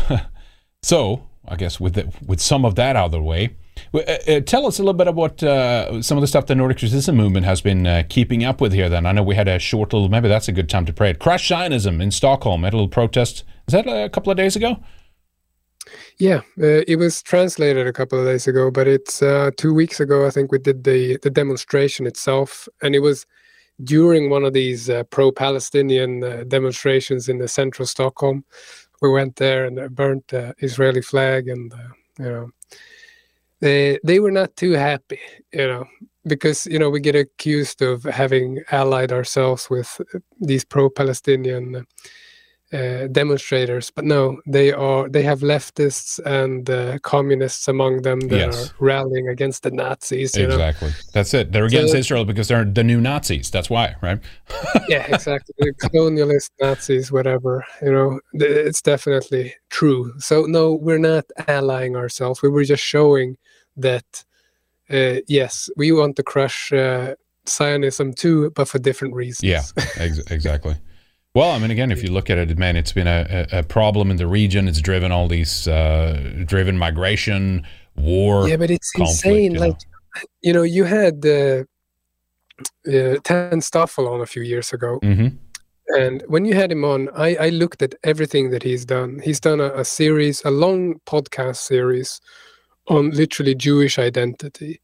so, 0.81 1.27
I 1.47 1.55
guess 1.55 1.79
with 1.79 1.95
the, 1.95 2.11
with 2.25 2.39
some 2.39 2.65
of 2.65 2.75
that 2.75 2.95
out 2.95 3.05
of 3.05 3.11
the 3.11 3.21
way. 3.21 3.55
Uh, 3.93 3.99
uh, 3.99 4.39
tell 4.39 4.65
us 4.65 4.79
a 4.79 4.81
little 4.81 4.93
bit 4.93 5.07
about 5.07 5.41
uh, 5.43 6.01
some 6.01 6.17
of 6.17 6.21
the 6.21 6.27
stuff 6.27 6.45
the 6.45 6.55
Nordic 6.55 6.81
resistance 6.81 7.15
movement 7.15 7.45
has 7.45 7.61
been 7.61 7.85
uh, 7.85 8.03
keeping 8.09 8.43
up 8.43 8.61
with 8.61 8.73
here. 8.73 8.89
Then 8.89 9.05
I 9.05 9.11
know 9.11 9.23
we 9.23 9.35
had 9.35 9.47
a 9.47 9.59
short 9.59 9.93
little. 9.93 10.09
Maybe 10.09 10.27
that's 10.27 10.47
a 10.47 10.51
good 10.51 10.69
time 10.69 10.85
to 10.85 10.93
pray 10.93 11.11
it. 11.11 11.19
Crush 11.19 11.47
Zionism 11.47 12.01
in 12.01 12.11
Stockholm. 12.11 12.63
Had 12.63 12.73
a 12.73 12.77
little 12.77 12.87
protest. 12.87 13.43
Is 13.67 13.73
that 13.73 13.87
a 13.87 14.09
couple 14.09 14.31
of 14.31 14.37
days 14.37 14.55
ago? 14.55 14.79
Yeah, 16.17 16.41
uh, 16.61 16.83
it 16.87 16.97
was 16.97 17.21
translated 17.21 17.87
a 17.87 17.93
couple 17.93 18.19
of 18.19 18.25
days 18.25 18.47
ago, 18.47 18.71
but 18.71 18.87
it's 18.87 19.21
uh, 19.21 19.51
two 19.57 19.73
weeks 19.73 19.99
ago. 19.99 20.25
I 20.25 20.29
think 20.29 20.51
we 20.51 20.59
did 20.59 20.83
the 20.83 21.17
the 21.21 21.29
demonstration 21.29 22.07
itself, 22.07 22.67
and 22.81 22.95
it 22.95 22.99
was 22.99 23.25
during 23.83 24.29
one 24.29 24.43
of 24.43 24.53
these 24.53 24.89
uh, 24.89 25.03
pro-Palestinian 25.05 26.23
uh, 26.23 26.43
demonstrations 26.47 27.27
in 27.27 27.39
the 27.39 27.47
central 27.47 27.85
Stockholm. 27.85 28.45
We 29.01 29.09
went 29.11 29.35
there 29.35 29.65
and 29.65 29.93
burnt 29.95 30.27
the 30.29 30.55
Israeli 30.59 31.01
flag, 31.01 31.47
and 31.49 31.73
uh, 31.73 31.77
you 32.19 32.25
know, 32.25 32.51
they 33.59 33.99
they 34.03 34.19
were 34.19 34.31
not 34.31 34.55
too 34.55 34.71
happy, 34.71 35.19
you 35.51 35.67
know, 35.67 35.85
because 36.25 36.65
you 36.67 36.79
know 36.79 36.89
we 36.89 36.99
get 37.01 37.15
accused 37.15 37.81
of 37.81 38.03
having 38.03 38.63
allied 38.71 39.11
ourselves 39.11 39.69
with 39.69 39.99
these 40.39 40.63
pro-Palestinian 40.63 41.85
uh, 42.73 43.07
demonstrators, 43.07 43.91
but 43.91 44.03
no, 44.03 44.41
they 44.47 44.71
are 44.71 45.07
they 45.07 45.21
have 45.21 45.41
leftists 45.41 46.19
and 46.25 46.69
uh, 46.69 46.97
communists 47.03 47.67
among 47.67 48.01
them 48.01 48.19
that 48.21 48.37
yes. 48.37 48.69
are 48.71 48.73
rallying 48.79 49.27
against 49.27 49.61
the 49.61 49.69
Nazis. 49.69 50.35
exactly, 50.35 50.87
know? 50.89 50.95
that's 51.13 51.33
it. 51.35 51.51
They're 51.51 51.65
against 51.65 51.91
so, 51.91 51.99
Israel 51.99 52.25
because 52.25 52.47
they're 52.47 52.65
the 52.65 52.83
new 52.83 52.99
Nazis. 52.99 53.51
That's 53.51 53.69
why, 53.69 53.95
right? 54.01 54.19
yeah, 54.89 55.05
exactly. 55.13 55.53
The 55.59 55.73
colonialist 55.73 56.49
Nazis, 56.59 57.11
whatever. 57.11 57.63
You 57.81 57.91
know, 57.91 58.19
it's 58.33 58.81
definitely 58.81 59.53
true. 59.69 60.13
So 60.17 60.45
no, 60.45 60.73
we're 60.73 60.97
not 60.97 61.25
allying 61.47 61.95
ourselves. 61.95 62.41
We 62.41 62.49
were 62.49 62.63
just 62.63 62.83
showing 62.83 63.37
that. 63.77 64.25
Uh, 64.89 65.21
yes, 65.27 65.69
we 65.77 65.91
want 65.91 66.15
to 66.17 66.23
crush 66.23 66.73
uh, 66.73 67.15
Zionism 67.47 68.13
too, 68.13 68.51
but 68.51 68.67
for 68.67 68.79
different 68.79 69.13
reasons. 69.13 69.43
Yeah, 69.43 69.63
ex- 69.97 70.19
exactly. 70.29 70.75
Well, 71.35 71.51
I 71.51 71.57
mean, 71.57 71.71
again, 71.71 71.91
if 71.91 72.03
you 72.03 72.11
look 72.11 72.29
at 72.29 72.37
it, 72.37 72.57
man, 72.59 72.75
it's 72.75 72.91
been 72.93 73.07
a, 73.07 73.47
a 73.51 73.63
problem 73.63 74.11
in 74.11 74.17
the 74.17 74.27
region. 74.27 74.67
It's 74.67 74.81
driven 74.81 75.11
all 75.11 75.27
these, 75.27 75.67
uh, 75.67 76.43
driven 76.45 76.77
migration, 76.77 77.65
war. 77.95 78.47
Yeah, 78.47 78.57
but 78.57 78.69
it's 78.69 78.91
conflict, 78.91 79.25
insane. 79.25 79.53
You 79.53 79.59
know? 79.59 79.67
Like, 79.67 79.77
you 80.41 80.53
know, 80.53 80.61
you 80.61 80.83
had 80.83 81.25
uh, 81.25 81.63
uh, 82.87 83.17
Ted 83.23 83.63
Stoffel 83.63 84.07
on 84.07 84.21
a 84.21 84.27
few 84.27 84.43
years 84.43 84.73
ago. 84.73 84.99
Mm-hmm. 85.01 85.35
And 85.87 86.23
when 86.27 86.45
you 86.45 86.53
had 86.53 86.71
him 86.71 86.85
on, 86.85 87.09
I, 87.17 87.35
I 87.35 87.49
looked 87.49 87.81
at 87.81 87.95
everything 88.03 88.51
that 88.51 88.61
he's 88.61 88.85
done. 88.85 89.19
He's 89.23 89.39
done 89.39 89.59
a, 89.59 89.73
a 89.73 89.85
series, 89.85 90.43
a 90.45 90.51
long 90.51 90.99
podcast 91.07 91.57
series 91.57 92.21
on 92.87 93.09
literally 93.09 93.55
Jewish 93.55 93.97
identity 93.97 94.81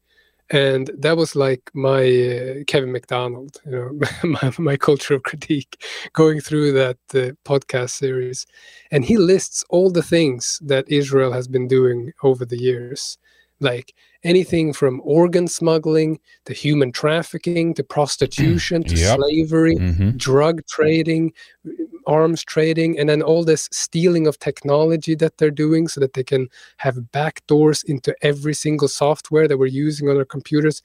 and 0.50 0.90
that 0.98 1.16
was 1.16 1.36
like 1.36 1.70
my 1.74 2.02
uh, 2.02 2.54
Kevin 2.66 2.90
MacDonald, 2.92 3.60
you 3.64 3.70
know, 3.70 4.00
my, 4.24 4.52
my 4.58 4.76
culture 4.76 5.14
of 5.14 5.22
critique, 5.22 5.84
going 6.12 6.40
through 6.40 6.72
that 6.72 6.98
uh, 7.14 7.32
podcast 7.44 7.90
series, 7.90 8.46
and 8.90 9.04
he 9.04 9.16
lists 9.16 9.64
all 9.70 9.90
the 9.90 10.02
things 10.02 10.60
that 10.64 10.88
Israel 10.88 11.32
has 11.32 11.46
been 11.46 11.68
doing 11.68 12.12
over 12.22 12.44
the 12.44 12.58
years, 12.58 13.16
like 13.60 13.94
anything 14.24 14.72
from 14.72 15.00
organ 15.04 15.46
smuggling 15.46 16.18
to 16.44 16.52
human 16.52 16.92
trafficking 16.92 17.72
to 17.74 17.84
prostitution 17.84 18.82
to 18.82 18.94
yep. 18.96 19.18
slavery, 19.18 19.76
mm-hmm. 19.76 20.10
drug 20.16 20.66
trading, 20.66 21.32
arms 22.06 22.44
trading, 22.44 22.98
and 22.98 23.08
then 23.08 23.22
all 23.22 23.44
this 23.44 23.68
stealing 23.72 24.26
of 24.26 24.38
technology 24.38 25.14
that 25.16 25.38
they're 25.38 25.50
doing 25.50 25.88
so 25.88 26.00
that 26.00 26.14
they 26.14 26.24
can 26.24 26.48
have 26.78 26.96
backdoors 27.12 27.84
into 27.84 28.14
every 28.22 28.54
single 28.54 28.88
software 28.88 29.48
that 29.48 29.58
we're 29.58 29.66
using 29.66 30.08
on 30.08 30.16
our 30.16 30.24
computers. 30.24 30.82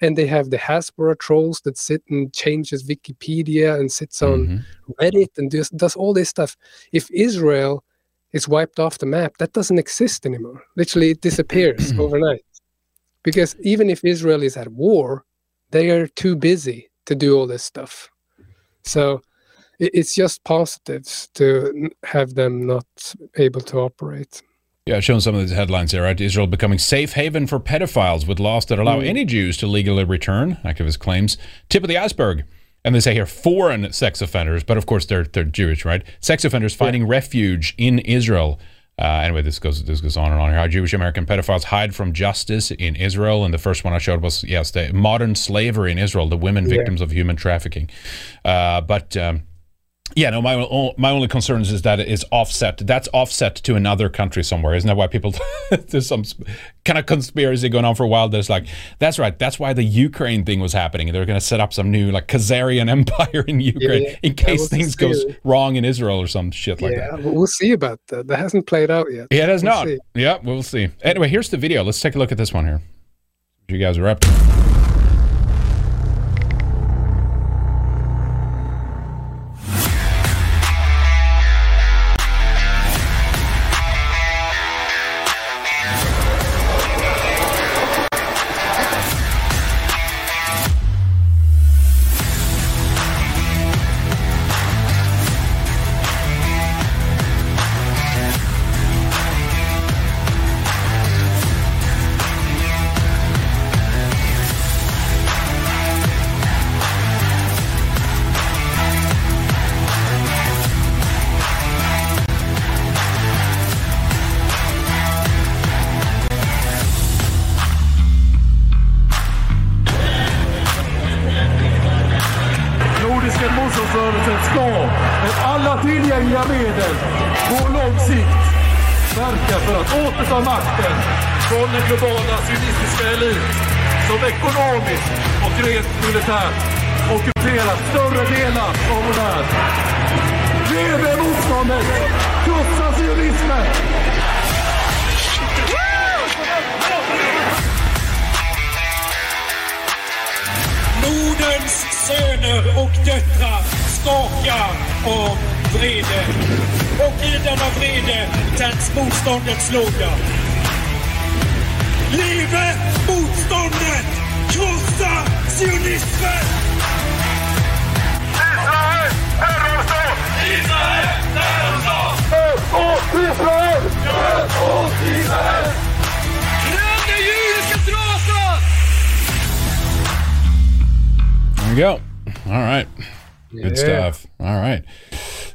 And 0.00 0.18
they 0.18 0.26
have 0.26 0.50
the 0.50 0.58
Hasbara 0.58 1.18
trolls 1.18 1.60
that 1.60 1.78
sit 1.78 2.02
and 2.10 2.32
changes 2.32 2.88
Wikipedia 2.88 3.78
and 3.78 3.90
sits 3.90 4.22
on 4.22 4.46
mm-hmm. 4.46 4.92
Reddit 5.00 5.38
and 5.38 5.50
does, 5.50 5.70
does 5.70 5.94
all 5.94 6.12
this 6.12 6.28
stuff. 6.28 6.56
If 6.92 7.10
Israel 7.12 7.84
is 8.32 8.48
wiped 8.48 8.80
off 8.80 8.98
the 8.98 9.06
map, 9.06 9.36
that 9.38 9.52
doesn't 9.52 9.78
exist 9.78 10.26
anymore. 10.26 10.62
Literally, 10.76 11.10
it 11.10 11.20
disappears 11.20 11.92
overnight. 11.98 12.44
Because 13.22 13.56
even 13.60 13.88
if 13.88 14.04
Israel 14.04 14.42
is 14.42 14.56
at 14.56 14.68
war, 14.68 15.24
they 15.70 15.90
are 15.90 16.08
too 16.08 16.36
busy 16.36 16.90
to 17.06 17.14
do 17.14 17.36
all 17.38 17.46
this 17.46 17.62
stuff. 17.62 18.10
So 18.82 19.22
it's 19.78 20.14
just 20.14 20.44
positives 20.44 21.28
to 21.34 21.90
have 22.04 22.34
them 22.34 22.66
not 22.66 23.14
able 23.36 23.60
to 23.62 23.78
operate. 23.78 24.42
Yeah, 24.86 25.00
showing 25.00 25.20
some 25.20 25.34
of 25.34 25.40
these 25.40 25.56
headlines 25.56 25.92
here, 25.92 26.02
right? 26.02 26.20
Israel 26.20 26.46
becoming 26.46 26.78
safe 26.78 27.14
haven 27.14 27.46
for 27.46 27.58
pedophiles 27.58 28.28
with 28.28 28.38
laws 28.38 28.66
that 28.66 28.78
allow 28.78 29.00
mm. 29.00 29.06
any 29.06 29.24
Jews 29.24 29.56
to 29.58 29.66
legally 29.66 30.04
return, 30.04 30.58
activist 30.62 30.98
claims. 30.98 31.38
Tip 31.70 31.84
of 31.84 31.88
the 31.88 31.96
iceberg. 31.96 32.44
And 32.84 32.94
they 32.94 33.00
say 33.00 33.14
here 33.14 33.24
foreign 33.24 33.90
sex 33.94 34.20
offenders, 34.20 34.62
but 34.62 34.76
of 34.76 34.84
course 34.84 35.06
they're 35.06 35.24
they're 35.24 35.44
Jewish, 35.44 35.86
right? 35.86 36.02
Sex 36.20 36.44
offenders 36.44 36.74
finding 36.74 37.02
yeah. 37.02 37.08
refuge 37.08 37.74
in 37.78 37.98
Israel. 38.00 38.60
Uh, 38.98 39.22
anyway, 39.24 39.40
this 39.40 39.58
goes 39.58 39.82
this 39.84 40.02
goes 40.02 40.18
on 40.18 40.30
and 40.30 40.40
on 40.40 40.50
here. 40.50 40.58
How 40.58 40.68
Jewish 40.68 40.92
American 40.92 41.24
pedophiles 41.24 41.64
hide 41.64 41.94
from 41.94 42.12
justice 42.12 42.70
in 42.70 42.94
Israel, 42.94 43.42
and 43.42 43.54
the 43.54 43.58
first 43.58 43.84
one 43.84 43.94
I 43.94 43.98
showed 43.98 44.20
was 44.20 44.44
yes, 44.44 44.70
the 44.70 44.92
modern 44.92 45.34
slavery 45.34 45.92
in 45.92 45.98
Israel, 45.98 46.28
the 46.28 46.36
women 46.36 46.68
victims 46.68 47.00
yeah. 47.00 47.04
of 47.04 47.10
human 47.10 47.36
trafficking. 47.36 47.88
Uh, 48.44 48.82
but 48.82 49.16
um, 49.16 49.44
Yeah, 50.16 50.30
no. 50.30 50.42
My 50.42 50.92
my 50.96 51.10
only 51.10 51.28
concerns 51.28 51.72
is 51.72 51.82
that 51.82 51.98
it 51.98 52.08
is 52.08 52.24
offset. 52.30 52.78
That's 52.78 53.08
offset 53.12 53.56
to 53.56 53.74
another 53.74 54.08
country 54.08 54.44
somewhere. 54.44 54.74
Isn't 54.74 54.86
that 54.86 54.96
why 54.96 55.06
people? 55.06 55.34
there's 55.70 56.06
some 56.06 56.24
kind 56.84 56.98
of 56.98 57.06
conspiracy 57.06 57.68
going 57.68 57.84
on 57.84 57.94
for 57.94 58.04
a 58.04 58.08
while. 58.08 58.28
There's 58.28 58.50
like, 58.50 58.66
that's 58.98 59.18
right. 59.18 59.36
That's 59.36 59.58
why 59.58 59.72
the 59.72 59.82
Ukraine 59.82 60.44
thing 60.44 60.60
was 60.60 60.72
happening. 60.72 61.12
They're 61.12 61.24
going 61.24 61.40
to 61.40 61.44
set 61.44 61.58
up 61.58 61.72
some 61.72 61.90
new 61.90 62.12
like 62.12 62.28
Khazarian 62.28 62.88
empire 62.90 63.44
in 63.48 63.60
Ukraine 63.60 64.04
yeah, 64.04 64.16
in 64.22 64.34
case 64.34 64.68
things 64.68 64.94
goes 64.94 65.24
wrong 65.42 65.76
in 65.76 65.84
Israel 65.84 66.20
or 66.20 66.26
some 66.26 66.50
shit 66.50 66.80
like 66.80 66.92
yeah, 66.92 67.16
that. 67.16 67.24
we'll 67.24 67.46
see 67.46 67.72
about 67.72 67.98
that. 68.08 68.28
That 68.28 68.38
hasn't 68.38 68.66
played 68.66 68.90
out 68.90 69.10
yet. 69.10 69.28
Yeah, 69.30 69.44
it 69.44 69.48
has 69.48 69.64
we'll 69.64 69.72
not. 69.72 69.86
See. 69.88 69.98
Yeah, 70.14 70.38
we'll 70.42 70.62
see. 70.62 70.90
Anyway, 71.02 71.28
here's 71.28 71.48
the 71.48 71.56
video. 71.56 71.82
Let's 71.82 72.00
take 72.00 72.14
a 72.14 72.18
look 72.18 72.30
at 72.30 72.38
this 72.38 72.52
one 72.52 72.66
here. 72.66 72.82
You 73.68 73.78
guys 73.78 73.98
are 73.98 74.06
up. 74.06 74.20
To. 74.20 74.73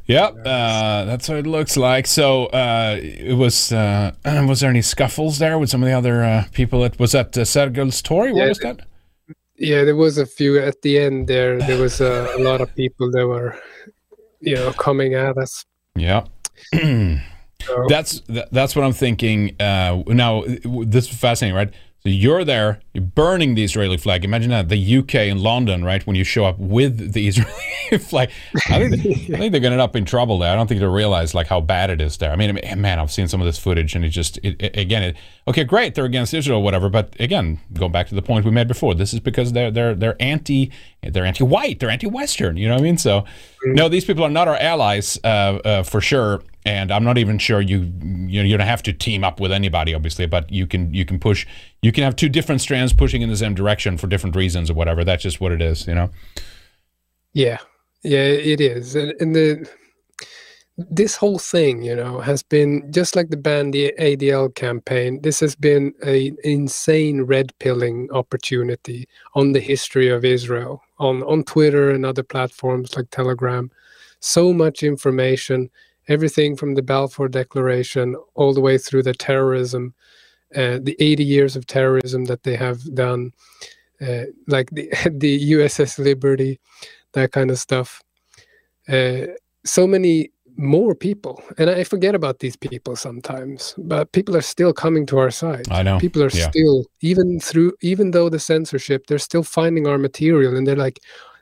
Yep, 0.09 0.37
uh, 0.43 1.05
that's 1.05 1.29
what 1.29 1.37
it 1.37 1.45
looks 1.45 1.77
like. 1.77 2.07
So 2.07 2.47
uh, 2.47 2.97
it 2.99 3.37
was. 3.37 3.71
Uh, 3.71 4.11
was 4.47 4.59
there 4.59 4.71
any 4.71 4.81
scuffles 4.81 5.37
there 5.37 5.59
with 5.59 5.69
some 5.69 5.83
of 5.83 5.87
the 5.87 5.93
other 5.93 6.23
uh, 6.23 6.45
people? 6.51 6.83
At, 6.83 6.99
was 6.99 7.11
that 7.11 7.37
uh, 7.37 7.41
Sergels 7.41 8.01
torg? 8.01 8.33
What 8.33 8.41
yeah, 8.41 8.47
was 8.47 8.57
that? 8.59 8.87
Yeah, 9.55 9.83
there 9.83 9.95
was 9.95 10.17
a 10.17 10.25
few 10.25 10.57
at 10.57 10.81
the 10.81 10.97
end. 10.97 11.27
There, 11.27 11.59
there 11.59 11.79
was 11.79 12.01
a, 12.01 12.33
a 12.35 12.39
lot 12.39 12.59
of 12.59 12.73
people 12.75 13.11
that 13.11 13.27
were, 13.27 13.55
you 14.39 14.55
know, 14.55 14.71
coming 14.73 15.13
at 15.13 15.37
us. 15.37 15.63
Yeah. 15.95 16.25
so. 16.73 17.19
That's 17.87 18.21
that's 18.51 18.75
what 18.75 18.85
I'm 18.85 18.93
thinking. 18.93 19.55
Uh, 19.59 20.01
now, 20.07 20.43
this 20.63 21.11
is 21.11 21.15
fascinating, 21.15 21.55
right? 21.55 21.73
So 22.01 22.07
you're 22.07 22.45
there, 22.45 22.79
you're 22.93 23.03
burning 23.03 23.55
the 23.55 23.63
Israeli 23.65 23.97
flag. 23.97 24.23
Imagine 24.23 24.51
that 24.51 24.69
the 24.69 24.97
UK 24.99 25.15
in 25.15 25.43
London, 25.43 25.83
right? 25.83 26.05
When 26.07 26.15
you 26.15 26.23
show 26.23 26.45
up 26.45 26.57
with 26.57 27.11
the 27.11 27.27
Israeli 27.27 27.97
flag, 27.99 28.31
I 28.69 28.87
think, 28.87 29.03
they, 29.03 29.35
I 29.35 29.37
think 29.37 29.51
they're 29.51 29.59
going 29.59 29.63
to 29.63 29.71
end 29.71 29.81
up 29.81 29.97
in 29.97 30.05
trouble 30.05 30.39
there. 30.39 30.49
I 30.49 30.55
don't 30.55 30.67
think 30.67 30.79
they 30.79 30.87
realize 30.87 31.33
like 31.33 31.47
how 31.47 31.59
bad 31.59 31.89
it 31.89 31.99
is 31.99 32.15
there. 32.17 32.31
I 32.31 32.37
mean, 32.37 32.57
man, 32.77 32.99
I've 32.99 33.11
seen 33.11 33.27
some 33.27 33.41
of 33.41 33.45
this 33.45 33.59
footage, 33.59 33.95
and 33.95 34.05
it 34.05 34.09
just 34.09 34.37
it, 34.43 34.61
it, 34.61 34.77
again, 34.77 35.03
it, 35.03 35.17
okay, 35.45 35.65
great, 35.65 35.95
they're 35.95 36.05
against 36.05 36.33
Israel, 36.33 36.59
or 36.59 36.63
whatever. 36.63 36.87
But 36.87 37.19
again, 37.19 37.59
going 37.73 37.91
back 37.91 38.07
to 38.07 38.15
the 38.15 38.21
point 38.21 38.45
we 38.45 38.51
made 38.51 38.69
before, 38.69 38.95
this 38.95 39.13
is 39.13 39.19
because 39.19 39.51
they're 39.51 39.69
they're 39.69 39.93
they're 39.93 40.21
anti 40.21 40.71
they're 41.03 41.25
anti-white, 41.25 41.81
they're 41.81 41.89
anti-Western. 41.89 42.55
You 42.55 42.69
know 42.69 42.75
what 42.75 42.81
I 42.81 42.83
mean? 42.83 42.97
So 42.97 43.25
no, 43.65 43.89
these 43.89 44.05
people 44.05 44.23
are 44.23 44.29
not 44.29 44.47
our 44.47 44.57
allies 44.57 45.19
uh, 45.25 45.27
uh, 45.27 45.83
for 45.83 45.99
sure 45.99 46.41
and 46.69 46.91
I'm 46.91 47.03
not 47.03 47.17
even 47.17 47.39
sure 47.39 47.61
you 47.61 47.79
you 48.27 48.41
know 48.41 48.47
you 48.47 48.55
don't 48.55 48.67
have 48.67 48.83
to 48.83 48.93
team 48.93 49.23
up 49.23 49.39
with 49.39 49.51
anybody 49.51 49.95
obviously, 49.95 50.27
but 50.27 50.51
you 50.51 50.67
can 50.67 50.93
you 50.93 51.03
can 51.03 51.19
push 51.19 51.47
you 51.81 51.91
can 51.91 52.03
have 52.03 52.15
two 52.15 52.29
different 52.29 52.61
strands 52.61 52.93
pushing 52.93 53.23
in 53.23 53.29
the 53.29 53.37
same 53.37 53.55
direction 53.55 53.97
for 53.97 54.07
different 54.07 54.35
reasons 54.35 54.69
or 54.69 54.75
whatever. 54.75 55.03
That's 55.03 55.23
just 55.23 55.41
what 55.41 55.51
it 55.51 55.61
is, 55.61 55.87
you 55.87 55.95
know. 55.95 56.11
Yeah, 57.33 57.57
yeah, 58.03 58.19
it 58.19 58.61
is, 58.61 58.95
and, 58.95 59.13
and 59.19 59.35
the 59.35 59.69
this 60.77 61.15
whole 61.15 61.39
thing, 61.39 61.81
you 61.83 61.95
know, 61.95 62.21
has 62.21 62.41
been 62.41 62.89
just 62.91 63.15
like 63.15 63.29
the 63.29 63.37
ban 63.37 63.71
the 63.71 63.93
ADL 63.99 64.53
campaign. 64.53 65.21
This 65.21 65.39
has 65.41 65.55
been 65.55 65.93
an 66.03 66.37
insane 66.43 67.23
red 67.23 67.51
pilling 67.59 68.09
opportunity 68.11 69.07
on 69.33 69.51
the 69.53 69.59
history 69.59 70.07
of 70.09 70.23
Israel 70.23 70.83
on 70.99 71.23
on 71.23 71.43
Twitter 71.43 71.89
and 71.89 72.05
other 72.05 72.23
platforms 72.23 72.95
like 72.95 73.09
Telegram. 73.09 73.71
So 74.19 74.53
much 74.53 74.83
information 74.83 75.69
everything 76.09 76.55
from 76.55 76.75
the 76.75 76.81
Balfour 76.81 77.29
Declaration 77.29 78.15
all 78.33 78.53
the 78.53 78.61
way 78.61 78.77
through 78.77 79.03
the 79.03 79.13
terrorism, 79.13 79.93
uh, 80.55 80.79
the 80.81 80.97
80 80.99 81.23
years 81.23 81.55
of 81.55 81.67
terrorism 81.67 82.25
that 82.25 82.43
they 82.43 82.55
have 82.55 82.83
done, 82.95 83.31
uh, 84.01 84.23
like 84.47 84.69
the, 84.71 84.89
the 85.11 85.51
USS 85.51 85.99
Liberty, 85.99 86.59
that 87.13 87.31
kind 87.31 87.51
of 87.51 87.59
stuff. 87.59 88.01
Uh, 88.87 89.27
so 89.63 89.85
many 89.85 90.31
more 90.57 90.93
people, 90.93 91.41
and 91.57 91.69
I 91.69 91.85
forget 91.85 92.15
about 92.15 92.39
these 92.39 92.57
people 92.57 92.95
sometimes, 92.95 93.75
but 93.77 94.11
people 94.11 94.35
are 94.35 94.41
still 94.41 94.73
coming 94.73 95.05
to 95.05 95.17
our 95.17 95.31
side. 95.31 95.65
I 95.71 95.83
know 95.83 95.99
people 95.99 96.21
are 96.21 96.29
yeah. 96.33 96.49
still 96.49 96.85
even 97.01 97.39
through 97.39 97.73
even 97.81 98.11
though 98.11 98.27
the 98.29 98.39
censorship, 98.39 99.07
they're 99.07 99.19
still 99.19 99.43
finding 99.43 99.87
our 99.87 99.97
material, 99.97 100.57
and 100.57 100.67
they're 100.67 100.75
like, 100.75 100.99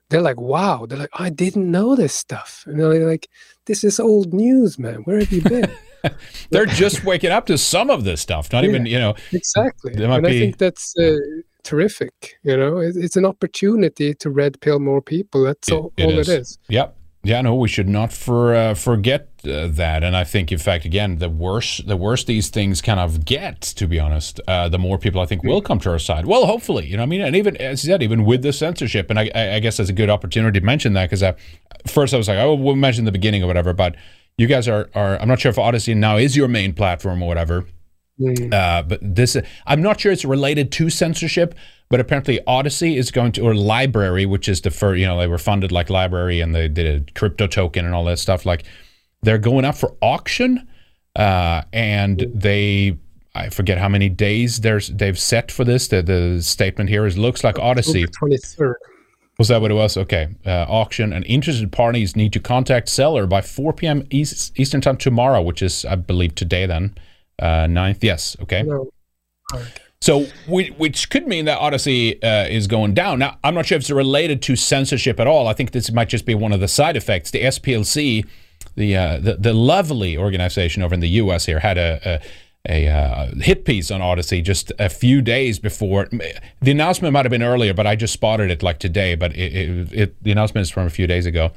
they're 0.10 0.22
like, 0.22 0.40
wow. 0.40 0.86
They're 0.86 0.98
like, 0.98 1.10
I 1.14 1.30
didn't 1.30 1.70
know 1.70 1.96
this 1.96 2.14
stuff. 2.14 2.64
And 2.68 2.80
they're 2.80 3.08
like, 3.08 3.30
this 3.66 3.84
is 3.84 4.00
old 4.00 4.34
news, 4.34 4.80
man. 4.80 5.02
Where 5.04 5.20
have 5.20 5.32
you 5.32 5.42
been? 5.42 5.72
they're 6.50 6.66
just 6.66 7.04
waking 7.04 7.32
up 7.32 7.46
to 7.48 7.58
some 7.58 7.90
of 7.90 8.04
this 8.04 8.22
stuff. 8.22 8.52
Not 8.52 8.64
yeah, 8.64 8.70
even, 8.70 8.86
you 8.86 9.00
know. 9.00 9.16
Exactly. 9.34 9.94
And 9.94 10.24
be, 10.24 10.30
I 10.30 10.32
think 10.32 10.58
that's 10.58 10.98
uh, 10.98 11.18
terrific. 11.64 12.38
You 12.44 12.56
know, 12.56 12.78
it, 12.78 12.96
it's 12.96 13.18
an 13.18 13.26
opportunity 13.26 14.14
to 14.16 14.30
red 14.30 14.60
pill 14.62 14.80
more 14.80 15.02
people. 15.02 15.44
That's 15.44 15.70
it, 15.70 15.74
all, 15.74 15.94
it 15.98 16.06
all 16.06 16.20
is. 16.20 16.30
it 16.30 16.40
is. 16.42 16.60
Yep. 16.70 16.96
Yeah, 17.28 17.42
no, 17.42 17.56
we 17.56 17.68
should 17.68 17.90
not 17.90 18.14
for 18.14 18.56
uh, 18.56 18.74
forget 18.74 19.28
uh, 19.44 19.68
that. 19.68 20.02
And 20.02 20.16
I 20.16 20.24
think, 20.24 20.50
in 20.50 20.58
fact, 20.58 20.86
again, 20.86 21.18
the 21.18 21.28
worse 21.30 21.80
the 21.80 21.98
worse 21.98 22.24
these 22.24 22.50
things 22.50 22.82
kind 22.82 23.02
of 23.02 23.26
get, 23.26 23.60
to 23.60 23.86
be 23.86 24.00
honest, 24.00 24.40
uh, 24.48 24.70
the 24.70 24.80
more 24.80 24.98
people 24.98 25.20
I 25.20 25.26
think 25.26 25.44
will 25.44 25.62
come 25.62 25.78
to 25.80 25.90
our 25.90 26.00
side. 26.00 26.26
Well, 26.26 26.46
hopefully, 26.46 26.86
you 26.88 26.96
know, 26.96 27.04
I 27.04 27.06
mean, 27.06 27.20
and 27.20 27.36
even 27.36 27.58
as 27.58 27.84
you 27.84 27.92
said, 27.92 28.02
even 28.02 28.24
with 28.24 28.44
the 28.44 28.54
censorship, 28.54 29.10
and 29.10 29.20
I, 29.20 29.30
I 29.36 29.60
guess 29.60 29.76
that's 29.76 29.90
a 29.90 29.94
good 29.94 30.10
opportunity 30.10 30.58
to 30.62 30.66
mention 30.66 30.94
that 30.94 31.10
because 31.10 31.36
first 31.86 32.14
I 32.14 32.18
was 32.18 32.30
like, 32.30 32.38
oh, 32.38 32.56
we'll 32.56 32.78
mention 32.78 33.04
the 33.04 33.12
beginning 33.12 33.44
or 33.44 33.48
whatever, 33.48 33.74
but 33.74 33.98
you 34.38 34.48
guys 34.48 34.70
are 34.70 34.90
are 34.96 35.20
I'm 35.20 35.28
not 35.28 35.42
sure 35.42 35.50
if 35.50 35.58
Odysee 35.58 35.96
now 35.96 36.16
is 36.16 36.38
your 36.38 36.48
main 36.48 36.74
platform 36.74 37.22
or 37.22 37.28
whatever. 37.28 37.66
Mm. 38.20 38.54
Uh, 38.54 38.84
but 38.84 39.00
this, 39.02 39.38
I'm 39.66 39.82
not 39.82 40.00
sure 40.00 40.12
it's 40.12 40.26
related 40.26 40.72
to 40.74 40.90
censorship, 40.90 41.56
but 41.90 42.00
apparently 42.00 42.40
Odysee 42.48 42.98
is 42.98 43.12
going 43.12 43.32
to, 43.34 43.42
or 43.42 43.54
LBRY, 43.54 44.28
which 44.28 44.50
is 44.50 44.62
the 44.62 44.72
first, 44.72 45.00
you 45.00 45.06
know, 45.06 45.20
they 45.20 45.28
were 45.28 45.38
funded 45.38 45.72
like 45.72 45.88
LBRY 45.88 46.44
and 46.44 46.54
they 46.54 46.68
did 46.68 47.10
a 47.10 47.12
crypto 47.14 47.48
token 47.48 47.86
and 47.86 47.94
all 47.94 48.04
that 48.06 48.20
stuff. 48.20 48.46
Like 48.46 48.64
they're 49.22 49.38
going 49.38 49.66
up 49.66 49.76
for 49.76 49.96
auction, 50.02 50.68
uh, 51.16 51.64
and 51.74 52.26
they, 52.34 52.98
I 53.34 53.50
forget 53.50 53.78
how 53.78 53.90
many 53.90 54.10
days 54.10 54.62
there's 54.62 54.90
they've 54.90 55.18
set 55.18 55.52
for 55.52 55.64
this. 55.64 55.88
The, 55.88 56.02
the 56.02 56.42
statement 56.42 56.90
here 56.90 57.06
is 57.06 57.18
looks 57.18 57.44
like 57.44 57.56
Odysee. 57.56 58.06
23rd. 58.06 58.76
Was 59.40 59.50
that 59.50 59.62
what 59.62 59.70
it 59.70 59.76
was? 59.76 59.98
Okay. 59.98 60.30
Uh, 60.46 60.66
auction 60.68 61.14
and 61.14 61.24
interested 61.26 61.72
parties 61.72 62.16
need 62.16 62.34
to 62.34 62.40
contact 62.40 62.90
seller 62.90 63.28
by 63.28 63.42
4 63.42 63.74
p.m. 63.74 64.04
East, 64.10 64.60
Eastern 64.60 64.82
Time 64.82 64.98
tomorrow, 64.98 65.42
which 65.42 65.62
is, 65.62 65.86
I 65.86 65.96
believe, 65.96 66.34
today 66.34 66.66
then. 66.66 66.96
Uh, 67.40 67.66
9th. 67.66 68.00
Yes. 68.02 68.36
Okay. 68.42 68.64
No. 68.64 68.90
Okay. 69.54 69.66
So, 70.00 70.28
we, 70.48 70.70
which 70.70 71.10
could 71.10 71.28
mean 71.28 71.46
that 71.46 71.60
Odysee 71.60 72.22
uh, 72.22 72.48
is 72.48 72.68
going 72.68 72.94
down. 72.94 73.18
Now, 73.20 73.38
I'm 73.44 73.56
not 73.56 73.66
sure 73.66 73.78
if 73.78 73.82
it's 73.82 73.90
related 73.90 74.42
to 74.44 74.56
censorship 74.56 75.20
at 75.20 75.26
all. 75.26 75.48
I 75.48 75.54
think 75.54 75.72
this 75.72 75.92
might 75.92 76.10
just 76.10 76.26
be 76.26 76.36
one 76.36 76.54
of 76.54 76.60
the 76.60 76.68
side 76.68 76.96
effects. 76.96 77.32
The 77.32 77.44
SPLC, 77.44 78.26
the 78.76 78.96
uh, 78.96 79.20
the, 79.20 79.38
the 79.38 79.54
lovely 79.54 80.16
organization 80.16 80.84
over 80.84 80.94
in 80.94 81.00
the 81.00 81.10
U.S. 81.10 81.48
here, 81.48 81.60
had 81.60 81.80
a, 81.80 82.00
a 82.06 82.22
a 82.70 82.88
uh, 82.88 83.34
hit 83.36 83.66
piece 83.66 83.90
on 83.92 84.02
Odysee 84.02 84.42
just 84.42 84.72
a 84.78 84.90
few 84.90 85.22
days 85.22 85.58
before. 85.58 86.08
The 86.62 86.72
announcement 86.72 87.14
might 87.14 87.26
have 87.26 87.32
been 87.32 87.44
earlier, 87.44 87.74
but 87.74 87.88
I 87.88 87.96
just 87.96 88.14
spotted 88.14 88.52
it 88.52 88.62
like 88.62 88.80
today. 88.80 89.16
But 89.16 89.36
it, 89.36 89.56
it, 89.56 89.94
it, 89.94 90.24
the 90.24 90.32
announcement 90.32 90.64
is 90.64 90.70
from 90.70 90.86
a 90.86 90.90
few 90.90 91.08
days 91.08 91.26
ago, 91.26 91.52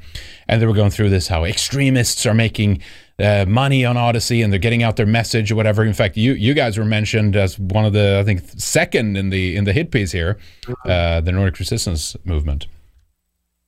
and 0.47 0.61
they 0.61 0.65
were 0.65 0.73
going 0.73 0.91
through 0.91 1.09
this 1.09 1.27
how 1.27 1.43
extremists 1.43 2.25
are 2.25 2.33
making 2.33 2.81
uh, 3.21 3.45
money 3.47 3.85
on 3.85 3.97
Odysee 3.97 4.43
and 4.43 4.51
they're 4.51 4.59
getting 4.59 4.83
out 4.83 4.95
their 4.95 5.05
message 5.05 5.51
or 5.51 5.55
whatever. 5.55 5.83
In 5.83 5.93
fact, 5.93 6.17
you 6.17 6.33
you 6.33 6.53
guys 6.53 6.77
were 6.77 6.85
mentioned 6.85 7.35
as 7.35 7.59
one 7.59 7.85
of 7.85 7.93
the 7.93 8.19
I 8.19 8.23
think 8.23 8.41
second 8.57 9.17
in 9.17 9.29
the 9.29 9.55
in 9.55 9.65
the 9.65 9.73
hit 9.73 9.91
piece 9.91 10.11
here, 10.11 10.37
uh, 10.85 11.21
the 11.21 11.31
Nordic 11.31 11.59
Resistance 11.59 12.15
movement. 12.25 12.67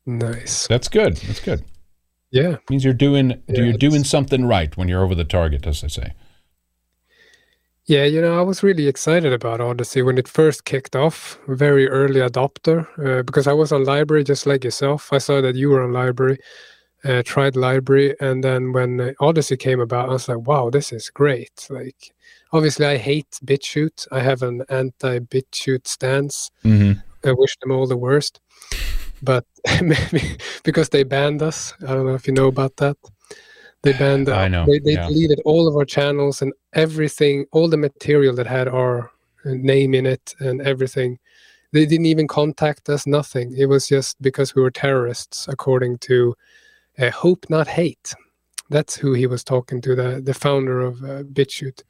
Nice. 0.06 0.68
That's 0.68 0.90
good. 0.90 1.18
That's 1.18 1.40
good. 1.40 1.64
Yeah. 2.32 2.58
means 2.70 2.84
you're 2.84 2.94
doing 2.94 3.42
Yeah, 3.48 3.64
you're 3.64 3.74
doing 3.74 4.04
something 4.04 4.46
right 4.46 4.76
when 4.76 4.88
you're 4.88 5.04
over 5.04 5.16
the 5.16 5.24
target, 5.24 5.68
as 5.68 5.84
I 5.84 5.88
say. 5.88 6.14
Yeah, 7.86 8.06
you 8.06 8.22
know, 8.22 8.40
I 8.40 8.42
was 8.42 8.64
really 8.64 8.88
excited 8.88 9.34
about 9.34 9.60
Odysee 9.60 10.02
when 10.02 10.18
it 10.18 10.28
first 10.28 10.64
kicked 10.64 10.96
off. 10.96 11.38
Very 11.48 11.90
early 11.90 12.22
adopter 12.22 12.88
uh, 12.98 13.24
because 13.24 13.46
I 13.46 13.52
was 13.52 13.74
on 13.74 13.84
LBRY 13.84 14.26
just 14.26 14.46
like 14.46 14.64
yourself. 14.64 15.12
I 15.12 15.18
saw 15.18 15.42
that 15.42 15.56
you 15.56 15.70
were 15.70 15.84
on 15.84 15.92
LBRY, 15.92 16.38
uh, 17.06 17.22
tried 17.24 17.54
LBRY, 17.54 18.16
and 18.22 18.44
then 18.44 18.72
when 18.72 19.00
uh, 19.00 19.12
Odysee 19.20 19.58
came 19.58 19.80
about, 19.80 20.10
I 20.10 20.14
was 20.14 20.28
like, 20.28 20.48
"Wow, 20.48 20.70
this 20.70 20.92
is 20.92 21.10
great!" 21.10 21.68
Like, 21.70 22.14
obviously, 22.52 22.86
I 22.86 22.98
hate 22.98 23.40
BitChute. 23.46 24.08
I 24.12 24.20
have 24.22 24.42
an 24.42 24.64
anti-BitChute 24.70 25.88
stance. 25.88 26.52
Mm-hmm. 26.64 27.00
I 27.28 27.34
wish 27.34 27.56
them 27.58 27.72
all 27.72 27.88
the 27.88 27.98
worst, 27.98 28.40
but 29.22 29.46
maybe 29.82 30.38
because 30.64 30.90
they 30.90 31.04
banned 31.04 31.42
us. 31.42 31.74
I 31.84 31.94
don't 31.94 32.06
know 32.06 32.16
if 32.16 32.28
you 32.28 32.34
know 32.34 32.48
about 32.48 32.78
that. 32.78 32.98
They 33.82 33.94
banned. 33.94 34.30
I 34.30 34.48
know, 34.48 34.66
They, 34.66 34.80
they 34.80 34.94
yeah. 34.94 35.08
deleted 35.08 35.42
all 35.44 35.68
of 35.68 35.76
our 35.76 35.86
channels 35.86 36.42
and 36.42 36.54
everything, 36.72 37.46
all 37.52 37.68
the 37.68 37.78
material 37.78 38.34
that 38.36 38.48
had 38.48 38.70
our 38.70 39.12
uh, 39.46 39.52
name 39.56 39.94
in 39.94 40.06
it 40.06 40.34
and 40.40 40.62
everything. 40.62 41.20
They 41.74 41.86
didn't 41.86 42.06
even 42.06 42.28
contact 42.28 42.88
us. 42.88 43.06
Nothing. 43.06 43.54
It 43.58 43.66
was 43.66 43.88
just 43.88 44.22
because 44.22 44.56
we 44.56 44.62
were 44.62 44.72
terrorists, 44.72 45.48
according 45.50 45.98
to 46.00 46.34
uh, 46.99 47.11
Hope 47.11 47.45
Not 47.49 47.68
Hate. 47.68 48.14
That's 48.70 48.95
who 48.95 49.14
he 49.14 49.28
was 49.28 49.44
talking 49.44 49.82
to. 49.82 49.95
The 49.95 50.22
the 50.24 50.34
founder 50.34 50.82
of 50.82 51.03
uh, 51.03 51.24
BitChute. 51.24 51.84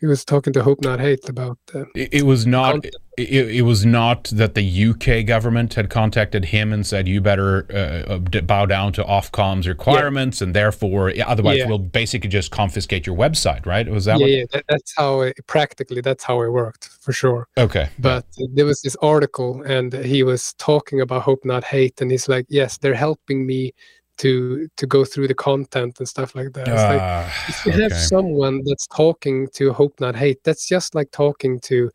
He 0.00 0.06
was 0.06 0.24
talking 0.24 0.54
to 0.54 0.62
Hope 0.62 0.80
Not 0.80 0.98
Hate 0.98 1.28
about. 1.28 1.58
Uh, 1.74 1.84
It, 1.94 2.14
it 2.14 2.22
was 2.26 2.46
not. 2.46 2.86
It, 3.18 3.50
it 3.58 3.62
was 3.62 3.84
not 3.84 4.24
that 4.32 4.54
the 4.54 4.86
UK 4.88 5.26
government 5.26 5.74
had 5.74 5.90
contacted 5.90 6.46
him 6.46 6.72
and 6.72 6.86
said 6.86 7.06
you 7.06 7.20
better 7.20 7.66
uh, 7.70 8.14
uh, 8.14 8.40
bow 8.40 8.64
down 8.64 8.94
to 8.94 9.04
Ofcom's 9.04 9.68
requirements 9.68 10.40
and 10.40 10.54
therefore 10.54 11.12
otherwise 11.26 11.58
Yeah. 11.58 11.68
we'll 11.68 11.78
basically 11.78 12.30
just 12.30 12.50
confiscate 12.50 13.06
your 13.06 13.16
website. 13.16 13.66
Right? 13.66 13.86
Was 13.90 14.06
that 14.06 14.20
yeah, 14.20 14.24
what? 14.24 14.30
yeah 14.30 14.44
that, 14.52 14.64
that's 14.70 14.94
how 14.96 15.20
it, 15.20 15.36
practically 15.46 16.00
that's 16.00 16.24
how 16.24 16.40
it 16.40 16.48
worked 16.50 16.88
for 17.02 17.12
sure. 17.12 17.46
Okay. 17.58 17.90
but 17.98 18.24
there 18.54 18.64
was 18.64 18.80
this 18.80 18.96
article 19.02 19.62
and 19.66 19.92
he 19.92 20.22
was 20.22 20.54
talking 20.54 21.02
about 21.02 21.20
hope 21.22 21.44
not 21.44 21.62
hate 21.64 22.00
and 22.00 22.10
he's 22.10 22.26
like 22.26 22.46
yes 22.48 22.78
they're 22.78 22.94
helping 22.94 23.46
me 23.46 23.74
to 24.22 24.68
to 24.76 24.86
go 24.86 25.04
through 25.04 25.28
the 25.28 25.34
content 25.48 25.98
and 25.98 26.08
stuff 26.14 26.30
like 26.34 26.52
that. 26.54 26.66
It's 26.68 26.86
like 26.92 27.00
Ah, 27.00 27.24
if 27.48 27.66
you 27.66 27.72
have 27.82 27.92
someone 28.12 28.56
that's 28.66 28.86
talking 28.86 29.48
to 29.56 29.72
hope 29.72 29.94
not 30.00 30.14
hate 30.24 30.40
that's 30.44 30.66
just 30.74 30.94
like 30.94 31.10
talking 31.10 31.60
to 31.70 31.90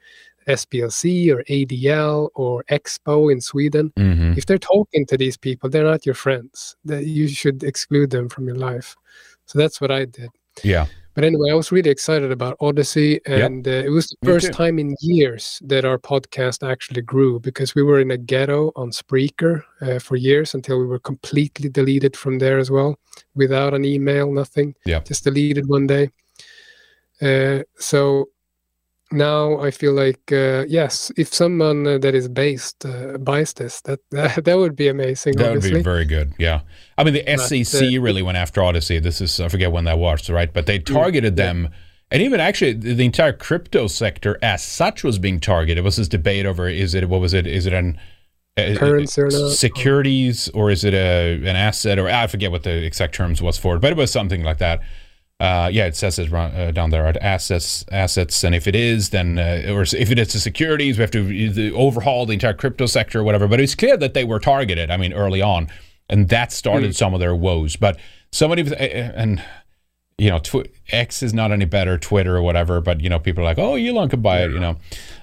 SPLC 0.47 1.03
or 1.33 1.43
ADL 1.49 2.29
or 2.35 2.63
Expo 2.77 3.31
in 3.31 3.39
Sweden. 3.41 3.91
Mhm. 3.97 4.37
if 4.37 4.45
they're 4.45 4.67
talking 4.75 5.03
to 5.07 5.15
these 5.17 5.37
people 5.37 5.69
they're 5.69 5.91
not 5.93 6.05
your 6.05 6.15
friends. 6.25 6.75
That 6.91 7.03
you 7.05 7.27
should 7.27 7.63
exclude 7.63 8.09
them 8.09 8.29
from 8.29 8.43
your 8.49 8.57
life. 8.69 8.95
So 9.45 9.53
that's 9.59 9.79
what 9.81 9.91
I 9.91 10.05
did. 10.05 10.29
Yeah. 10.63 10.85
But 11.15 11.23
anyway, 11.23 11.49
I 11.49 11.53
was 11.53 11.71
really 11.71 11.89
excited 11.89 12.29
about 12.29 12.57
Odysee, 12.59 13.21
and 13.25 13.65
uh, 13.65 13.71
it 13.71 13.89
was 13.89 14.07
the 14.09 14.27
first 14.27 14.51
time 14.51 14.77
in 14.79 14.95
years 14.99 15.61
that 15.65 15.85
our 15.85 15.97
podcast 15.97 16.69
actually 16.69 17.01
grew 17.01 17.39
because 17.39 17.73
we 17.73 17.83
were 17.83 18.01
in 18.01 18.11
a 18.11 18.17
ghetto 18.17 18.73
on 18.75 18.91
Spreaker 18.91 19.63
uh, 19.81 19.99
for 19.99 20.17
years 20.17 20.53
until 20.53 20.77
we 20.77 20.85
were 20.85 20.99
completely 20.99 21.69
deleted 21.69 22.17
from 22.17 22.37
there 22.37 22.59
as 22.59 22.69
well, 22.69 22.99
without 23.33 23.73
an 23.73 23.85
email, 23.85 24.29
nothing. 24.29 24.75
Yeah. 24.85 24.99
just 24.99 25.23
deleted 25.23 25.69
one 25.69 25.87
day. 25.87 26.09
Uh, 27.21 27.63
so 27.77 28.27
now 29.11 29.59
I 29.59 29.71
feel 29.71 29.93
like 29.93 30.31
uh, 30.31 30.65
yes, 30.67 31.11
if 31.17 31.33
someone 31.33 31.85
uh, 31.85 31.97
that 31.99 32.15
is 32.15 32.27
based 32.27 32.85
uh, 32.85 33.17
buys 33.17 33.53
this, 33.53 33.81
that, 33.81 33.99
that 34.11 34.45
that 34.45 34.57
would 34.57 34.75
be 34.75 34.87
amazing. 34.87 35.37
That 35.37 35.53
would 35.53 35.63
be 35.63 35.81
very 35.81 36.05
good. 36.05 36.33
Yeah. 36.39 36.61
I 36.97 37.03
mean, 37.03 37.13
the 37.13 37.23
But, 37.25 37.65
SEC 37.65 37.81
uh, 37.81 38.01
really 38.01 38.21
went 38.21 38.37
after 38.37 38.61
Odysee. 38.61 38.99
This 38.99 39.21
is, 39.21 39.39
I 39.39 39.49
forget 39.49 39.71
when 39.71 39.83
that 39.85 39.99
was, 39.99 40.29
right? 40.29 40.51
But 40.51 40.65
they 40.65 40.79
targeted 40.79 41.35
them. 41.35 41.69
And 42.11 42.21
even 42.21 42.39
actually, 42.39 42.73
the 42.73 43.03
entire 43.03 43.33
crypto 43.33 43.87
sector 43.87 44.37
as 44.41 44.63
such 44.63 45.03
was 45.03 45.17
being 45.17 45.39
targeted. 45.39 45.79
It 45.79 45.83
was 45.83 45.97
this 45.97 46.07
debate 46.07 46.45
over 46.45 46.69
is 46.69 46.93
it, 46.93 47.09
what 47.09 47.19
was 47.19 47.33
it? 47.33 47.47
Is 47.47 47.65
it 47.65 47.73
an 47.73 47.99
uh, 48.57 48.75
Currency 48.75 49.21
or 49.21 49.29
not? 49.29 49.51
securities 49.51 50.49
or 50.49 50.71
is 50.71 50.83
it 50.83 50.93
a 50.93 51.35
an 51.35 51.55
asset 51.55 51.99
or 51.99 52.07
I 52.09 52.27
forget 52.27 52.51
what 52.51 52.63
the 52.63 52.85
exact 52.85 53.13
terms 53.15 53.41
was 53.41 53.57
for 53.57 53.75
it, 53.75 53.79
but 53.79 53.91
it 53.91 53.97
was 53.97 54.11
something 54.11 54.43
like 54.43 54.59
that. 54.59 54.81
Uh, 55.39 55.69
yeah, 55.71 55.85
it 55.85 55.97
says 55.97 56.17
it 56.17 56.31
uh, 56.33 56.71
down 56.71 56.91
there 56.91 57.05
at 57.05 57.17
assets, 57.17 57.83
assets, 57.91 58.41
and 58.43 58.55
if 58.55 58.67
it 58.67 58.75
is, 58.75 59.09
then 59.09 59.37
uh, 59.37 59.63
or 59.67 59.81
if 59.81 59.93
it 59.93 60.17
is 60.17 60.31
the 60.31 60.39
securities, 60.39 60.97
we 60.97 61.01
have 61.01 61.11
to 61.11 61.75
overhaul 61.75 62.25
the 62.25 62.33
entire 62.33 62.53
crypto 62.53 62.85
sector 62.85 63.19
or 63.19 63.23
whatever. 63.23 63.45
But 63.47 63.59
it's 63.59 63.75
clear 63.75 63.97
that 63.97 64.13
they 64.13 64.23
were 64.23 64.39
targeted. 64.39 64.89
I 64.89 64.95
mean, 64.95 65.11
early 65.11 65.41
on, 65.41 65.67
and 66.09 66.29
that 66.29 66.53
started 66.53 66.95
some 66.95 67.13
of 67.13 67.19
their 67.19 67.35
woes. 67.35 67.75
But 67.75 67.99
somebody 68.31 68.61
uh, 68.61 68.75
and 68.75 69.43
you 70.17 70.29
know, 70.29 70.39
tw- 70.39 70.67
X 70.91 71.21
is 71.21 71.33
not 71.33 71.51
any 71.51 71.65
better, 71.65 71.97
Twitter 71.97 72.37
or 72.37 72.41
whatever. 72.41 72.79
But 72.79 73.01
you 73.01 73.09
know, 73.09 73.19
people 73.19 73.41
are 73.43 73.45
like, 73.45 73.59
oh, 73.59 73.75
Elon 73.75 74.07
could 74.09 74.23
buy 74.23 74.43
it. 74.43 74.51
You 74.51 74.59
know, 74.59 74.77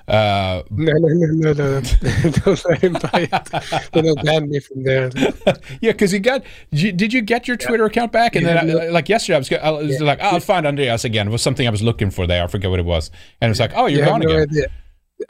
uh, 0.06 0.62
No, 0.70 0.92
no, 0.92 1.08
no, 1.08 1.52
no, 1.52 1.80
no. 1.80 1.80
Don't 2.30 2.64
let 2.66 2.80
him 2.82 2.92
buy 2.94 3.28
it. 3.32 3.90
Then 3.92 4.04
he'll 4.04 4.16
ban 4.16 4.50
me 4.50 4.58
from 4.60 4.82
there. 4.82 5.10
yeah, 5.80 5.92
because 5.92 6.12
you 6.12 6.20
got. 6.20 6.42
Did 6.72 7.12
you, 7.12 7.22
get 7.22 7.48
your 7.48 7.56
Twitter 7.56 7.86
account 7.86 8.12
back? 8.12 8.36
And 8.36 8.44
Yeah, 8.44 8.64
then, 8.64 8.80
I, 8.80 8.88
like 8.88 9.08
yesterday, 9.08 9.36
I 9.36 9.38
was, 9.38 9.52
I 9.52 9.70
was 9.70 10.00
like, 10.02 10.20
I'll 10.20 10.40
find 10.40 10.66
Andreas 10.66 11.04
again. 11.04 11.28
It 11.28 11.30
was 11.30 11.42
something 11.42 11.66
I 11.66 11.70
was 11.70 11.82
looking 11.82 12.10
for 12.10 12.26
there. 12.26 12.44
I 12.44 12.46
forget 12.48 12.68
what 12.70 12.80
it 12.80 12.84
was. 12.84 13.10
And 13.40 13.50
it's 13.50 13.60
like, 13.60 13.72
oh, 13.74 13.86
you're 13.86 14.00
You 14.00 14.06
gone 14.06 14.22
again. 14.22 14.40
idea. 14.40 14.66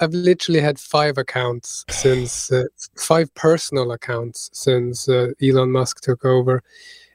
I've 0.01 0.13
literally 0.13 0.61
had 0.61 0.79
five 0.81 1.19
accounts 1.19 1.85
since 1.91 2.51
uh, 2.51 2.65
five 2.97 3.33
personal 3.35 3.93
accounts 3.93 4.49
since 4.53 5.09
uh, 5.09 5.29
Elon 5.43 5.71
Musk 5.71 6.01
took 6.01 6.25
over, 6.25 6.63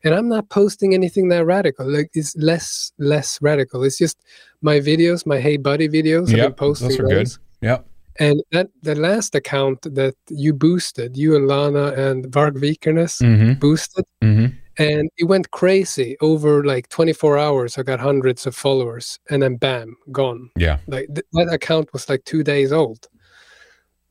and 0.08 0.16
I'm 0.16 0.30
not 0.30 0.50
posting 0.50 0.94
anything 0.94 1.28
that 1.30 1.46
radical. 1.46 1.86
Like 1.90 2.10
it's 2.14 2.36
less 2.38 2.92
less 2.98 3.38
radical. 3.42 3.84
It's 3.84 3.98
just 4.00 4.18
my 4.62 4.80
videos, 4.80 5.26
my 5.26 5.40
Hey 5.40 5.58
Buddy 5.58 5.88
videos. 5.88 6.24
I've 6.30 6.36
been 6.36 6.38
Yep, 6.38 6.58
posting 6.58 6.88
those 6.90 7.00
are 7.00 7.04
good. 7.04 7.26
those. 7.28 7.40
Yeah. 7.62 7.80
And 8.20 8.42
that 8.52 8.70
the 8.82 8.96
last 8.96 9.36
account 9.36 9.82
that 9.94 10.16
you 10.30 10.52
boosted, 10.54 11.16
you 11.16 11.36
and 11.36 11.48
Lana 11.48 11.88
and 12.08 12.26
Varg 12.32 12.56
Vikernes 12.58 13.22
Mm-hmm. 13.22 13.60
boosted, 13.60 14.06
Mm-hmm. 14.24 14.48
and 14.80 15.10
it 15.18 15.26
went 15.26 15.52
crazy 15.52 16.18
over 16.22 16.64
like 16.64 16.90
24 16.90 17.38
hours. 17.38 17.78
I 17.78 17.84
got 17.84 18.00
hundreds 18.00 18.48
of 18.48 18.56
followers, 18.56 19.20
and 19.30 19.42
then 19.44 19.58
bam, 19.58 19.96
gone 20.12 20.50
Yeah. 20.58 20.78
like 20.88 21.08
th- 21.14 21.28
that 21.34 21.54
account 21.54 21.94
was 21.94 22.10
like 22.10 22.24
two 22.26 22.44
days 22.44 22.72
old 22.72 23.08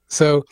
so 0.09 0.44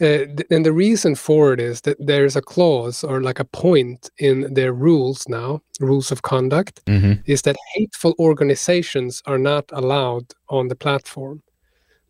uh, 0.00 0.26
and 0.50 0.64
the 0.66 0.72
reason 0.72 1.14
for 1.14 1.52
it 1.54 1.60
is 1.60 1.80
that 1.82 1.96
there's 1.98 2.36
a 2.36 2.42
clause 2.42 3.02
or 3.04 3.20
like 3.22 3.40
a 3.40 3.44
point 3.44 4.10
in 4.18 4.52
their 4.54 4.72
rules 4.72 5.28
now 5.28 5.60
rules 5.80 6.12
of 6.12 6.22
conduct 6.22 6.84
Mm-hmm. 6.86 7.14
is 7.26 7.42
that 7.42 7.56
hateful 7.74 8.14
organizations 8.18 9.22
are 9.26 9.38
not 9.38 9.64
allowed 9.72 10.26
on 10.48 10.68
the 10.68 10.76
platform 10.76 11.42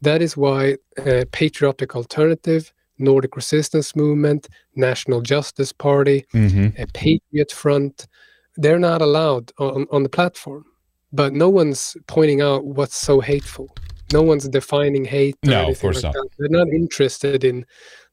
that 0.03 0.21
is 0.23 0.37
why 0.37 0.77
uh, 1.07 1.25
patriotic 1.33 1.95
alternative 1.97 2.73
nordic 2.99 3.37
resistance 3.37 3.95
movement 3.95 4.49
national 4.75 5.21
justice 5.21 5.73
party 5.73 6.25
Mm-hmm. 6.35 6.83
a 6.83 6.87
Patriot 6.89 7.53
Front, 7.53 8.07
they're 8.57 8.79
not 8.79 9.03
allowed 9.03 9.53
on, 9.59 9.87
on 9.91 10.03
the 10.03 10.09
platform. 10.09 10.65
But 11.13 11.33
no 11.33 11.49
one's 11.49 11.97
pointing 12.09 12.41
out 12.41 12.65
what's 12.65 12.97
so 12.97 13.21
hateful. 13.21 13.69
No 14.13 14.23
one's 14.23 14.49
defining 14.49 15.05
hate. 15.05 15.37
or 15.47 15.51
No, 15.51 15.69
of 15.71 15.81
course 15.81 15.97
like 16.03 16.05
not. 16.05 16.13
that. 16.15 16.29
They're 16.39 16.49
not 16.49 16.69
interested 16.69 17.45
in 17.45 17.67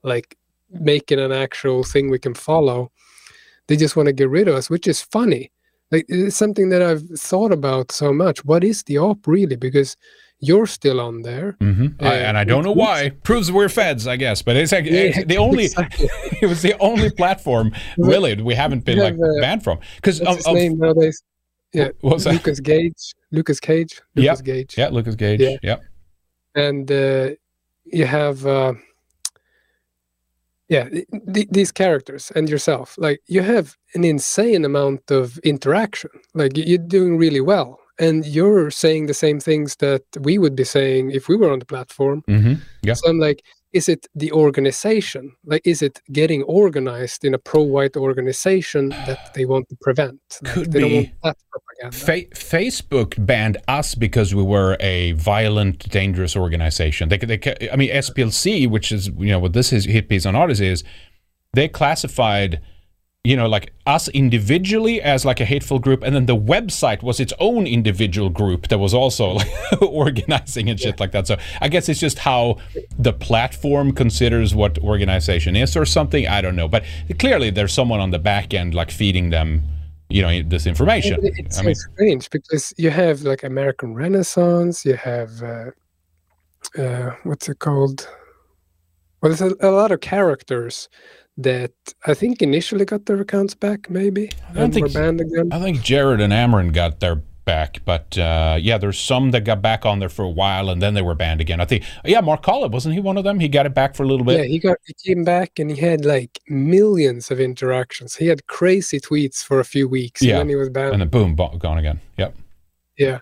like 0.03 0.37
making 0.69 1.19
an 1.19 1.31
actual 1.31 1.83
thing 1.83 2.09
we 2.09 2.19
can 2.19 2.33
follow. 2.33 2.91
They 3.67 3.77
just 3.77 3.95
want 3.95 4.07
to 4.07 4.13
get 4.13 4.29
rid 4.29 4.47
of 4.47 4.55
us, 4.55 4.69
which 4.69 4.87
is 4.87 5.01
funny. 5.01 5.51
Like 5.91 6.05
it's 6.09 6.35
something 6.35 6.69
that 6.69 6.81
I've 6.81 7.07
thought 7.19 7.51
about 7.51 7.91
so 7.91 8.11
much. 8.11 8.43
What 8.43 8.63
is 8.63 8.83
the 8.83 8.97
op 8.97 9.27
really? 9.27 9.55
Because 9.55 9.95
you're 10.39 10.65
still 10.65 10.99
on 10.99 11.21
there. 11.21 11.55
hmm 11.59 11.87
Uh, 12.01 12.05
and 12.05 12.37
I 12.37 12.43
don't 12.43 12.63
know 12.63 12.71
why. 12.73 13.11
Proves 13.23 13.51
we're 13.51 13.69
feds, 13.69 14.07
I 14.07 14.17
guess. 14.17 14.41
But 14.41 14.57
it's 14.57 14.71
like 14.71 14.85
it's 14.85 15.23
the 15.25 15.37
only. 15.37 15.65
exactly. 15.65 16.09
it 16.41 16.47
was 16.47 16.61
the 16.61 16.77
only 16.79 17.11
platform 17.11 17.71
really 17.97 18.41
we 18.41 18.55
haven't 18.55 18.83
been 18.83 18.97
like 18.97 19.15
banned 19.39 19.63
from 19.63 19.79
because 19.97 20.19
his 20.19 20.47
name 20.47 20.77
nowadays? 20.79 21.21
Yeah? 21.73 21.89
Lucas 22.01 22.59
Gage. 22.59 23.13
Lucas 23.33 23.59
Cage. 23.59 24.01
Yeah. 24.15 24.31
Lucas 24.31 24.41
Gage. 24.41 24.77
yeah, 24.77 24.89
Lucas 24.89 25.15
Gage. 25.15 25.41
Yeah. 25.41 25.57
Yeah, 25.63 25.77
and 26.55 26.89
uh, 26.91 27.29
you 27.85 28.05
have 28.05 28.45
uh, 28.45 28.73
yeah 30.69 30.87
th- 30.89 31.07
th- 31.33 31.49
these 31.51 31.71
characters 31.71 32.31
and 32.35 32.47
yourself 32.49 32.95
like 32.97 33.19
you 33.27 33.41
have 33.41 33.75
an 33.95 34.03
insane 34.03 34.63
amount 34.65 35.11
of 35.11 35.37
interaction 35.39 36.09
like 36.33 36.51
you're 36.55 36.77
doing 36.97 37.17
really 37.17 37.41
well 37.41 37.79
and 37.99 38.25
you're 38.25 38.71
saying 38.71 39.07
the 39.07 39.13
same 39.13 39.39
things 39.39 39.75
that 39.77 40.03
we 40.21 40.37
would 40.37 40.55
be 40.55 40.63
saying 40.63 41.11
if 41.11 41.27
we 41.27 41.35
were 41.35 41.51
on 41.51 41.59
the 41.59 41.65
platform 41.65 42.23
hmm 42.27 42.53
Yeah. 42.81 42.93
so 42.95 43.09
i'm 43.09 43.19
like 43.19 43.43
is 43.73 43.89
it 43.89 44.07
the 44.15 44.31
organization 44.31 45.35
like 45.45 45.61
is 45.65 45.81
it 45.81 46.01
getting 46.11 46.43
organized 46.43 47.25
in 47.25 47.33
a 47.33 47.37
pro-white 47.37 47.97
organization 47.97 48.89
that 48.89 49.33
they 49.33 49.45
want 49.45 49.67
to 49.69 49.75
prevent 49.81 50.19
Could 50.45 50.71
they 50.71 50.79
don't 50.79 50.89
be. 50.89 50.95
want 50.95 51.09
that 51.23 51.37
propaganda 51.51 51.97
Fa- 51.97 52.35
Facebook 52.35 53.25
banned 53.25 53.57
us 53.67 53.95
because 53.95 54.33
we 54.33 54.43
were 54.43 54.77
a 54.79 55.11
violent, 55.13 55.89
dangerous 55.89 56.35
organization. 56.35 57.09
They, 57.09 57.17
they, 57.17 57.69
I 57.71 57.75
mean, 57.75 57.89
SPLC, 57.89 58.69
which 58.69 58.91
is 58.91 59.07
you 59.17 59.31
know 59.31 59.39
what 59.39 59.53
this 59.53 59.73
is 59.73 59.85
hit 59.85 60.07
piece 60.09 60.25
on 60.25 60.35
Odysee 60.35 60.67
is, 60.67 60.83
they 61.53 61.67
classified, 61.67 62.61
you 63.25 63.37
know, 63.37 63.47
like 63.47 63.71
us 63.85 64.09
individually 64.09 65.01
as 65.01 65.23
like 65.23 65.39
a 65.39 65.45
hateful 65.45 65.79
group, 65.79 66.03
and 66.03 66.13
then 66.13 66.25
the 66.25 66.35
website 66.35 67.01
was 67.01 67.21
its 67.21 67.31
own 67.39 67.65
individual 67.65 68.29
group 68.29 68.67
that 68.67 68.79
was 68.79 68.93
also 68.93 69.31
like 69.31 69.47
organizing 69.81 70.69
and 70.69 70.77
shit 70.77 70.99
like 70.99 71.13
that. 71.13 71.27
So 71.27 71.37
I 71.61 71.69
guess 71.69 71.87
it's 71.87 72.01
just 72.01 72.19
how 72.19 72.57
the 72.99 73.13
platform 73.13 73.93
considers 73.93 74.53
what 74.53 74.77
organization 74.79 75.55
is 75.55 75.77
or 75.77 75.85
something. 75.85 76.27
I 76.27 76.41
don't 76.41 76.57
know, 76.57 76.67
but 76.67 76.83
clearly 77.17 77.49
there's 77.49 77.71
someone 77.71 78.01
on 78.01 78.11
the 78.11 78.19
back 78.19 78.53
end 78.53 78.73
like 78.73 78.91
feeding 78.91 79.29
them, 79.29 79.63
you 80.09 80.21
know, 80.21 80.43
this 80.43 80.67
information. 80.67 81.21
It's 81.23 81.59
I 81.59 81.61
mean, 81.63 81.75
strange 81.75 82.29
because 82.29 82.73
you 82.77 82.89
have 82.89 83.21
like 83.21 83.43
American 83.43 83.93
Renaissance, 83.93 84.83
you 84.83 84.97
have 84.97 85.41
uh, 85.41 85.71
uh, 86.77 87.15
what's 87.23 87.47
it 87.47 87.59
called? 87.59 88.05
Well, 89.21 89.33
there's 89.33 89.39
a, 89.39 89.55
a 89.65 89.71
lot 89.71 89.93
of 89.93 90.01
characters 90.01 90.89
that 91.37 91.71
I 92.05 92.13
think 92.13 92.41
initially 92.41 92.85
got 92.85 93.05
their 93.05 93.19
accounts 93.19 93.55
back, 93.55 93.89
maybe, 93.89 94.31
don't 94.53 94.67
were 94.67 94.81
think- 94.87 94.93
banned 94.93 95.21
again. 95.21 95.49
I 95.51 95.59
think 95.59 95.81
Jared 95.81 96.21
and 96.21 96.31
AmRen 96.33 96.73
got 96.73 96.99
their 96.99 97.21
back, 97.45 97.79
but 97.83 98.17
uh, 98.17 98.57
yeah, 98.61 98.77
there's 98.77 98.97
some 98.97 99.31
that 99.31 99.41
got 99.41 99.61
back 99.61 99.85
on 99.85 99.99
there 99.99 100.07
for 100.07 100.23
a 100.23 100.29
while 100.29 100.69
and 100.69 100.81
then 100.81 100.93
they 100.93 101.01
were 101.01 101.13
banned 101.15 101.41
again. 101.41 101.59
I 101.59 101.65
think, 101.65 101.83
yeah, 102.05 102.21
Mark 102.21 102.41
Collett 102.41 102.71
wasn't 102.71 102.93
he 102.95 103.01
one 103.01 103.17
of 103.17 103.25
them? 103.25 103.37
He 103.39 103.49
got 103.49 103.65
it 103.65 103.73
back 103.73 103.95
for 103.95 104.03
a 104.03 104.07
little 104.07 104.25
bit. 104.25 104.37
Yeah, 104.39 104.45
he 104.45 104.59
got 104.59 104.77
he 104.85 104.93
came 104.93 105.25
back 105.25 105.59
and 105.59 105.69
he 105.69 105.75
had 105.75 106.05
like 106.05 106.39
millions 106.47 107.31
of 107.31 107.41
interactions. 107.41 108.15
He 108.15 108.27
had 108.27 108.47
crazy 108.47 108.97
tweets 108.99 109.43
for 109.43 109.59
a 109.59 109.65
few 109.65 109.89
weeks, 109.89 110.21
Yeah, 110.21 110.35
and 110.35 110.39
then 110.41 110.49
he 110.49 110.55
was 110.55 110.69
banned. 110.69 110.93
and 110.93 111.01
then 111.01 111.09
boom, 111.09 111.35
gone 111.35 111.77
again. 111.77 111.99
Yep. 112.17 112.33
Yeah. 112.97 113.19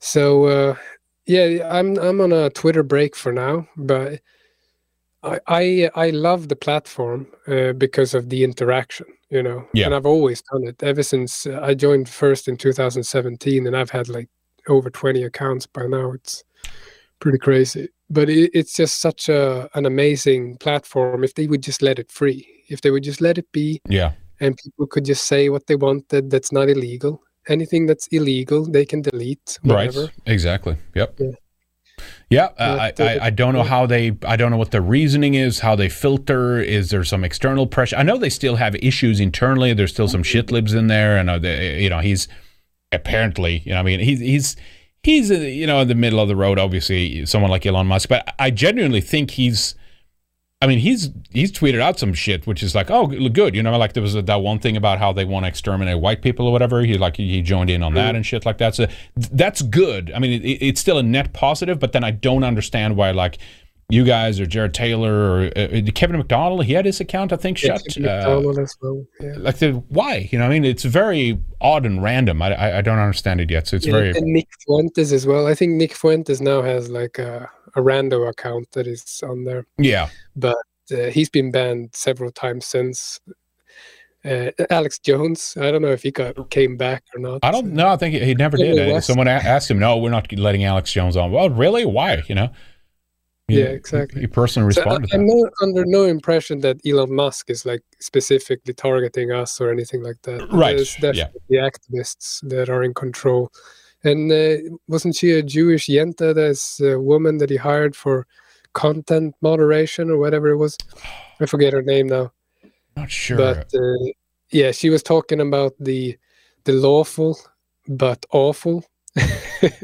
So 0.00 0.46
uh, 0.46 0.76
yeah, 1.26 1.68
I'm 1.70 1.96
I'm 1.98 2.20
on 2.20 2.32
a 2.32 2.50
Twitter 2.50 2.82
break 2.82 3.14
for 3.14 3.32
now, 3.32 3.68
but 3.76 4.20
I 5.28 5.40
I, 5.46 5.90
I 6.06 6.10
love 6.10 6.48
the 6.48 6.56
platform 6.56 7.26
uh, 7.46 7.72
because 7.72 8.14
of 8.14 8.28
the 8.28 8.42
interaction, 8.44 9.06
you 9.30 9.42
know. 9.42 9.66
Yeah. 9.74 9.86
And 9.86 9.94
I've 9.94 10.06
always 10.06 10.42
done 10.52 10.64
it 10.66 10.82
ever 10.82 11.02
since 11.02 11.46
uh, 11.46 11.60
I 11.62 11.74
joined 11.74 12.08
first 12.08 12.48
in 12.48 12.56
2017, 12.56 13.66
and 13.66 13.76
I've 13.76 13.90
had 13.90 14.08
like 14.08 14.28
over 14.68 14.90
20 14.90 15.22
accounts 15.24 15.66
by 15.66 15.86
now. 15.86 16.12
It's 16.12 16.44
pretty 17.20 17.38
crazy, 17.38 17.88
but 18.10 18.28
it, 18.28 18.50
it's 18.54 18.74
just 18.74 19.00
such 19.00 19.28
a 19.28 19.68
an 19.74 19.86
amazing 19.86 20.56
platform. 20.58 21.24
If 21.24 21.34
they 21.34 21.46
would 21.46 21.62
just 21.62 21.82
let 21.82 21.98
it 21.98 22.10
free, 22.12 22.46
if 22.68 22.80
they 22.80 22.90
would 22.90 23.04
just 23.04 23.20
let 23.20 23.38
it 23.38 23.50
be, 23.52 23.80
Yeah. 23.88 24.12
and 24.40 24.56
people 24.56 24.86
could 24.86 25.04
just 25.04 25.26
say 25.26 25.48
what 25.48 25.66
they 25.66 25.76
wanted 25.76 26.30
that's 26.30 26.52
not 26.52 26.68
illegal 26.68 27.20
anything 27.48 27.86
that's 27.86 28.06
illegal 28.08 28.64
they 28.70 28.84
can 28.84 29.00
delete 29.02 29.58
whatever 29.62 30.00
Right. 30.02 30.10
Exactly. 30.26 30.76
Yep. 30.94 31.14
Yeah. 31.18 31.30
Yeah. 32.30 32.50
uh, 32.58 32.90
I, 32.98 33.02
I, 33.02 33.18
I 33.26 33.30
don't 33.30 33.54
know 33.54 33.62
how 33.62 33.86
they, 33.86 34.16
I 34.26 34.36
don't 34.36 34.50
know 34.50 34.56
what 34.56 34.70
the 34.70 34.80
reasoning 34.80 35.34
is, 35.34 35.60
how 35.60 35.76
they 35.76 35.88
filter. 35.88 36.60
Is 36.60 36.90
there 36.90 37.04
some 37.04 37.24
external 37.24 37.66
pressure? 37.66 37.96
I 37.96 38.02
know 38.02 38.18
they 38.18 38.30
still 38.30 38.56
have 38.56 38.74
issues 38.76 39.20
internally. 39.20 39.72
There's 39.74 39.92
still 39.92 40.08
some 40.08 40.22
shit 40.22 40.50
libs 40.50 40.74
in 40.74 40.86
there. 40.86 41.16
And, 41.16 41.30
uh, 41.30 41.38
they, 41.38 41.82
you 41.82 41.90
know, 41.90 42.00
he's 42.00 42.28
apparently, 42.92 43.62
you 43.64 43.72
know, 43.72 43.80
I 43.80 43.82
mean, 43.82 44.00
he's, 44.00 44.20
he's, 44.20 44.56
he's, 45.02 45.30
uh, 45.30 45.34
you 45.34 45.66
know, 45.66 45.80
in 45.80 45.88
the 45.88 45.94
middle 45.94 46.20
of 46.20 46.28
the 46.28 46.36
road, 46.36 46.58
obviously, 46.58 47.24
someone 47.26 47.50
like 47.50 47.64
Elon 47.66 47.86
Musk. 47.86 48.08
But 48.08 48.34
I 48.38 48.50
genuinely 48.50 49.00
think 49.00 49.32
he's, 49.32 49.74
I 50.60 50.66
mean, 50.66 50.80
he's 50.80 51.10
he's 51.30 51.52
tweeted 51.52 51.80
out 51.80 52.00
some 52.00 52.12
shit, 52.12 52.46
which 52.46 52.64
is 52.64 52.74
like, 52.74 52.90
oh, 52.90 53.06
good, 53.06 53.54
you 53.54 53.62
know, 53.62 53.78
like 53.78 53.92
there 53.92 54.02
was 54.02 54.16
a, 54.16 54.22
that 54.22 54.40
one 54.40 54.58
thing 54.58 54.76
about 54.76 54.98
how 54.98 55.12
they 55.12 55.24
want 55.24 55.44
to 55.44 55.48
exterminate 55.48 56.00
white 56.00 56.20
people 56.20 56.48
or 56.48 56.52
whatever. 56.52 56.82
He 56.82 56.98
like 56.98 57.16
he 57.16 57.40
joined 57.42 57.70
in 57.70 57.82
on 57.82 57.94
that 57.94 58.14
mm. 58.14 58.16
and 58.16 58.26
shit 58.26 58.44
like 58.44 58.58
that. 58.58 58.74
So 58.74 58.86
th- 58.86 58.98
that's 59.30 59.62
good. 59.62 60.10
I 60.12 60.18
mean, 60.18 60.42
it, 60.42 60.58
it's 60.60 60.80
still 60.80 60.98
a 60.98 61.02
net 61.02 61.32
positive, 61.32 61.78
but 61.78 61.92
then 61.92 62.02
I 62.02 62.10
don't 62.10 62.42
understand 62.42 62.96
why 62.96 63.12
like 63.12 63.38
you 63.90 64.04
guys 64.04 64.38
or 64.38 64.44
Jared 64.44 64.74
Taylor 64.74 65.14
or 65.14 65.44
uh, 65.56 65.80
Kevin 65.94 66.18
MacDonald, 66.18 66.64
he 66.64 66.74
had 66.74 66.84
his 66.84 67.00
account 67.00 67.32
I 67.32 67.36
think 67.36 67.62
Yeah, 67.62 67.78
shut. 67.78 67.96
Uh, 67.96 68.00
MacDonald 68.00 68.58
as 68.58 68.76
well. 68.82 69.04
Yeah. 69.20 69.34
like 69.38 69.58
the 69.58 69.72
why? 69.88 70.28
You 70.30 70.38
know, 70.38 70.44
I 70.44 70.48
mean, 70.50 70.64
it's 70.64 70.84
very 70.84 71.38
odd 71.60 71.86
and 71.86 72.02
random. 72.02 72.42
I 72.42 72.54
I, 72.54 72.78
I 72.78 72.80
don't 72.82 72.98
understand 72.98 73.40
it 73.40 73.50
yet. 73.50 73.66
So 73.66 73.76
it's 73.76 73.86
Yeah, 73.86 73.92
very 73.92 74.10
and 74.10 74.26
Nick 74.26 74.48
Fuentes 74.66 75.12
as 75.12 75.26
well. 75.26 75.46
I 75.46 75.54
think 75.54 75.72
Nick 75.72 75.94
Fuentes 75.94 76.40
now 76.40 76.60
has 76.60 76.90
like 76.90 77.18
a, 77.18 77.50
a 77.76 77.80
rando 77.80 78.28
account 78.28 78.70
that 78.72 78.86
is 78.86 79.22
on 79.26 79.44
there, 79.44 79.66
yeah. 79.78 80.10
but 80.36 80.56
uh, 80.92 81.04
he's 81.04 81.30
been 81.30 81.50
banned 81.50 81.90
several 81.94 82.30
times 82.30 82.66
since. 82.66 83.20
Uh, 84.24 84.50
Alex 84.68 84.98
Jones, 84.98 85.56
I 85.58 85.70
don't 85.70 85.80
know 85.80 85.92
if 85.92 86.02
he 86.02 86.10
got 86.10 86.50
came 86.50 86.76
back 86.76 87.04
or 87.14 87.20
not. 87.20 87.38
I 87.42 87.52
don't 87.52 87.72
know. 87.72 87.88
I 87.88 87.96
think 87.96 88.14
he, 88.14 88.24
he 88.24 88.34
never 88.34 88.56
did. 88.56 88.76
Uh. 88.78 89.00
Someone 89.00 89.28
asked 89.28 89.70
him, 89.70 89.78
"No, 89.78 89.96
we're 89.96 90.10
not 90.10 90.30
letting 90.32 90.64
Alex 90.64 90.92
Jones 90.92 91.16
on." 91.16 91.30
Well, 91.30 91.48
really? 91.48 91.86
Why? 91.86 92.22
You 92.26 92.34
know? 92.34 92.50
Yeah, 93.48 93.64
exactly. 93.66 94.20
He 94.20 94.26
personally 94.26 94.72
So 94.74 94.82
I- 94.82 94.84
responded. 94.84 95.08
to 95.10 95.16
I'm 95.16 95.26
that. 95.26 95.50
under 95.62 95.84
no 95.86 96.04
impression 96.04 96.60
that 96.60 96.76
Elon 96.86 97.14
Musk 97.14 97.48
is 97.50 97.64
like 97.64 97.82
specifically 97.98 98.74
targeting 98.74 99.32
us 99.32 99.58
or 99.60 99.70
anything 99.72 100.02
like 100.02 100.20
that. 100.22 100.46
Right, 100.52 100.76
There's 100.76 100.96
yeah. 101.02 101.12
definitely 101.12 101.56
activists 101.56 102.46
that 102.48 102.68
are 102.68 102.82
in 102.82 102.92
control. 102.94 103.50
And 104.04 104.30
uh, 104.30 104.56
wasn't 104.86 105.16
she 105.16 105.32
a 105.32 105.42
Jewish 105.42 105.86
Yenta, 105.88 106.34
this 106.34 106.80
uh, 106.80 107.00
woman 107.00 107.38
that 107.38 107.50
he 107.50 107.56
hired 107.56 107.96
for 107.96 108.26
content 108.74 109.34
moderation 109.40 110.10
or 110.10 110.18
whatever 110.18 110.48
it 110.48 110.56
was? 110.58 110.76
I 111.40 111.46
forget 111.46 111.72
her 111.72 111.82
name 111.82 112.06
now. 112.08 112.30
Not 112.96 113.10
sure. 113.10 113.38
But 113.38 113.72
uh, 113.74 114.12
yeah, 114.52 114.72
she 114.72 114.90
was 114.90 115.02
talking 115.02 115.40
about 115.40 115.72
the 115.80 116.16
the 116.64 116.72
lawful 116.72 117.38
but 117.88 118.24
awful. 118.30 118.84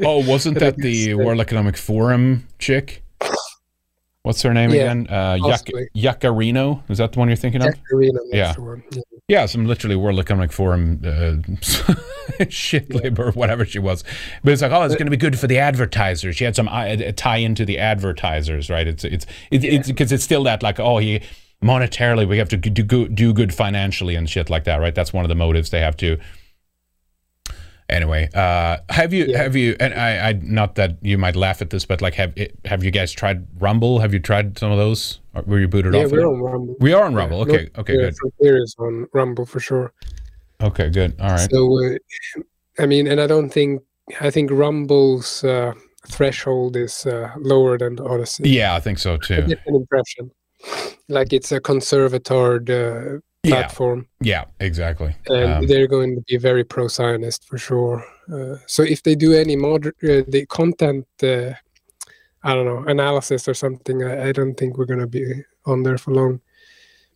oh, 0.03 0.23
wasn't 0.25 0.59
that 0.63 0.77
the 0.77 1.13
uh, 1.13 1.17
World 1.17 1.39
Economic 1.41 1.77
Forum 1.77 2.47
chick? 2.59 3.01
What's 4.25 4.41
her 4.41 4.55
name 4.55 4.71
Yeah, 4.71 4.81
again? 4.81 5.07
Uh, 5.07 5.37
possibly. 5.39 5.89
Is 6.89 6.97
that 6.97 7.11
the 7.11 7.19
one 7.19 7.27
you're 7.27 7.35
thinking 7.35 7.61
of? 7.61 7.67
That's 7.67 7.79
Yeah. 8.31 8.53
Yeah. 8.91 9.01
Yeah, 9.27 9.45
some 9.45 9.67
literally 9.67 9.95
World 9.95 10.19
Economic 10.19 10.51
Forum 10.51 10.99
uh, 11.05 12.45
shit 12.49 12.91
lib 12.91 13.19
or 13.19 13.31
whatever 13.33 13.65
she 13.65 13.77
was. 13.77 14.03
But 14.43 14.53
it's 14.53 14.63
like, 14.63 14.71
oh, 14.71 14.81
it's 14.81 14.95
going 14.95 15.05
to 15.05 15.11
be 15.11 15.17
good 15.17 15.37
for 15.37 15.45
the 15.45 15.59
advertisers. 15.59 16.35
She 16.35 16.43
had 16.43 16.55
some 16.55 16.67
uh, 16.67 16.95
tie 17.15 17.37
into 17.37 17.65
the 17.65 17.77
advertisers, 17.77 18.67
right? 18.67 18.87
It's 18.87 19.03
it's 19.03 19.27
it, 19.51 19.63
it's 19.63 19.87
because 19.89 20.11
it's 20.11 20.23
still 20.23 20.43
that 20.45 20.63
like, 20.63 20.79
oh, 20.79 20.97
he 20.97 21.21
monetarily 21.63 22.27
we 22.27 22.39
have 22.39 22.49
to 22.49 22.57
do 22.57 23.07
do 23.07 23.31
good 23.31 23.53
financially 23.53 24.15
and 24.15 24.27
shit 24.27 24.49
like 24.49 24.63
that, 24.63 24.77
right? 24.77 24.95
That's 24.95 25.13
one 25.13 25.23
of 25.23 25.29
the 25.29 25.35
motives 25.35 25.69
they 25.69 25.81
have 25.81 25.97
to. 25.97 26.17
Anyway, 27.87 28.27
uh, 28.33 28.77
have 28.89 29.13
you 29.13 29.25
Yeah. 29.25 29.43
have 29.43 29.55
you 29.55 29.75
and 29.79 29.93
I, 29.93 30.29
I 30.29 30.33
not 30.41 30.73
that 30.75 30.97
you 31.01 31.17
might 31.19 31.35
laugh 31.35 31.61
at 31.61 31.69
this, 31.69 31.85
but 31.85 32.01
like 32.01 32.15
have 32.15 32.33
have 32.65 32.83
you 32.83 32.89
guys 32.91 33.11
tried 33.11 33.45
Rumble? 33.59 33.99
Have 33.99 34.11
you 34.13 34.19
tried 34.19 34.57
some 34.57 34.71
of 34.71 34.77
those? 34.79 35.19
Or 35.35 35.43
were 35.43 35.59
you 35.59 35.67
booted 35.67 35.93
Yeah, 35.93 36.05
off? 36.05 36.11
we're 36.11 36.25
on 36.27 36.41
Rumble. 36.41 36.75
we 36.79 36.93
are 36.93 37.03
on 37.05 37.13
Rumble. 37.13 37.37
Yeah, 37.39 37.43
Okay, 37.53 37.57
North 37.63 37.79
okay, 37.79 37.93
good. 37.97 38.15
Frontier 38.17 38.63
is 38.63 38.75
on 38.79 39.05
Rumble 39.13 39.45
for 39.45 39.59
sure. 39.59 39.93
Okay, 40.61 40.89
good. 40.89 41.13
All 41.19 41.29
right. 41.29 41.51
So, 41.51 41.85
uh, 41.85 42.41
I 42.79 42.85
mean, 42.87 43.05
and 43.07 43.21
I 43.21 43.27
don't 43.27 43.49
think 43.49 43.83
I 44.19 44.31
think 44.31 44.49
Rumble's 44.49 45.43
uh, 45.43 45.73
threshold 46.07 46.75
is 46.75 47.05
uh, 47.05 47.29
lower 47.37 47.77
than 47.77 47.99
Odysee. 47.99 48.49
Yeah, 48.49 48.73
I 48.73 48.79
think 48.79 48.97
so 48.97 49.13
I 49.13 49.17
too. 49.17 49.41
get 49.47 49.59
an 49.67 49.75
impression, 49.75 50.31
like 51.07 51.33
it's 51.33 51.51
a 51.51 51.59
conservatard 51.59 52.69
uh, 53.45 53.55
Yeah, 53.55 53.61
platform, 53.61 54.07
yeah, 54.21 54.45
exactly. 54.59 55.15
and 55.27 55.53
Um, 55.63 55.67
they're 55.67 55.87
going 55.87 56.15
to 56.15 56.21
be 56.27 56.37
very 56.37 56.63
pro-Zionist 56.63 57.47
for 57.47 57.57
sure. 57.57 58.03
Uh, 58.31 58.57
so 58.67 58.83
if 58.83 59.01
they 59.03 59.15
do 59.15 59.33
any 59.33 59.55
moder- 59.55 59.95
uh, 60.03 60.23
the 60.27 60.45
content, 60.47 61.05
uh, 61.23 61.53
I 62.43 62.53
don't 62.53 62.65
know, 62.65 62.83
analysis 62.87 63.47
or 63.47 63.53
something, 63.53 64.03
I, 64.03 64.29
I 64.29 64.31
don't 64.31 64.55
think 64.55 64.77
we're 64.77 64.85
going 64.85 64.99
to 64.99 65.07
be 65.07 65.43
on 65.65 65.83
there 65.83 65.97
for 65.97 66.11
long. 66.13 66.41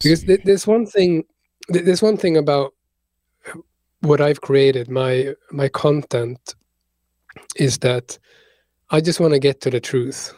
Because 0.02 0.24
th- 0.24 0.42
there's 0.46 0.68
one 0.68 0.86
thing, 0.86 1.24
th- 1.74 1.86
there's 1.86 2.02
one 2.02 2.18
thing 2.18 2.38
about 2.38 2.74
what 4.02 4.22
I've 4.22 4.42
created, 4.42 4.90
my 4.90 5.34
my 5.52 5.68
content, 5.70 6.56
is 7.56 7.78
that 7.80 8.18
I 8.90 9.02
just 9.02 9.20
want 9.20 9.34
to 9.34 9.40
get 9.40 9.62
to 9.62 9.70
the 9.70 9.80
truth. 9.82 10.34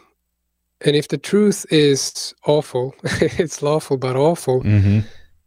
And 0.85 0.95
if 0.95 1.07
the 1.07 1.17
truth 1.19 1.65
is 1.69 2.33
awful, 2.45 2.95
it's 3.37 3.61
lawful 3.61 3.97
but 3.97 4.15
awful, 4.15 4.61
hmm 4.61 4.99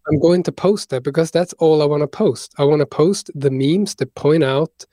I'm 0.08 0.18
going 0.18 0.42
to 0.44 0.52
post 0.52 0.90
that 0.90 1.02
because 1.02 1.30
that's 1.30 1.52
all 1.54 1.82
I 1.82 1.86
want 1.86 2.02
to 2.02 2.06
post. 2.06 2.54
I 2.58 2.64
want 2.64 2.80
to 2.80 2.86
post 2.86 3.30
the 3.34 3.50
memes 3.50 3.94
that 3.96 4.14
point 4.14 4.44
out 4.44 4.84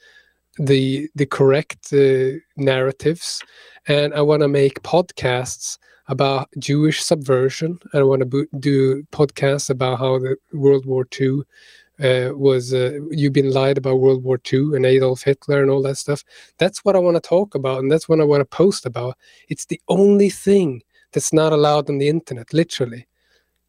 the 0.57 1.09
the 1.15 1.25
correct 1.25 1.93
uh, 1.93 2.37
narratives, 2.57 3.41
and 3.87 4.13
I 4.13 4.21
want 4.21 4.41
to 4.41 4.47
make 4.47 4.83
podcasts 4.83 5.77
about 6.07 6.49
Jewish 6.59 7.01
subversion. 7.03 7.79
I 7.93 8.03
want 8.03 8.21
to 8.21 8.25
bo- 8.25 8.59
do 8.59 9.03
podcasts 9.11 9.69
about 9.69 9.99
how 9.99 10.19
the 10.19 10.35
World 10.53 10.85
War 10.85 11.05
II 11.19 11.41
uh, 11.99 12.31
was. 12.35 12.73
Uh, 12.73 12.99
you've 13.09 13.33
been 13.33 13.51
lied 13.51 13.77
about 13.77 13.99
World 13.99 14.23
War 14.23 14.39
II 14.51 14.75
and 14.75 14.85
Adolf 14.85 15.23
Hitler 15.23 15.61
and 15.61 15.71
all 15.71 15.81
that 15.83 15.97
stuff. 15.97 16.23
That's 16.57 16.83
what 16.85 16.95
I 16.95 16.99
want 16.99 17.15
to 17.15 17.21
talk 17.27 17.55
about, 17.55 17.79
and 17.79 17.91
that's 17.91 18.07
what 18.07 18.21
I 18.21 18.25
want 18.25 18.41
to 18.41 18.45
post 18.45 18.85
about. 18.85 19.17
It's 19.49 19.65
the 19.65 19.81
only 19.87 20.29
thing 20.29 20.83
that's 21.11 21.33
not 21.33 21.53
allowed 21.53 21.89
on 21.89 21.97
the 21.97 22.07
internet, 22.07 22.53
literally 22.53 23.07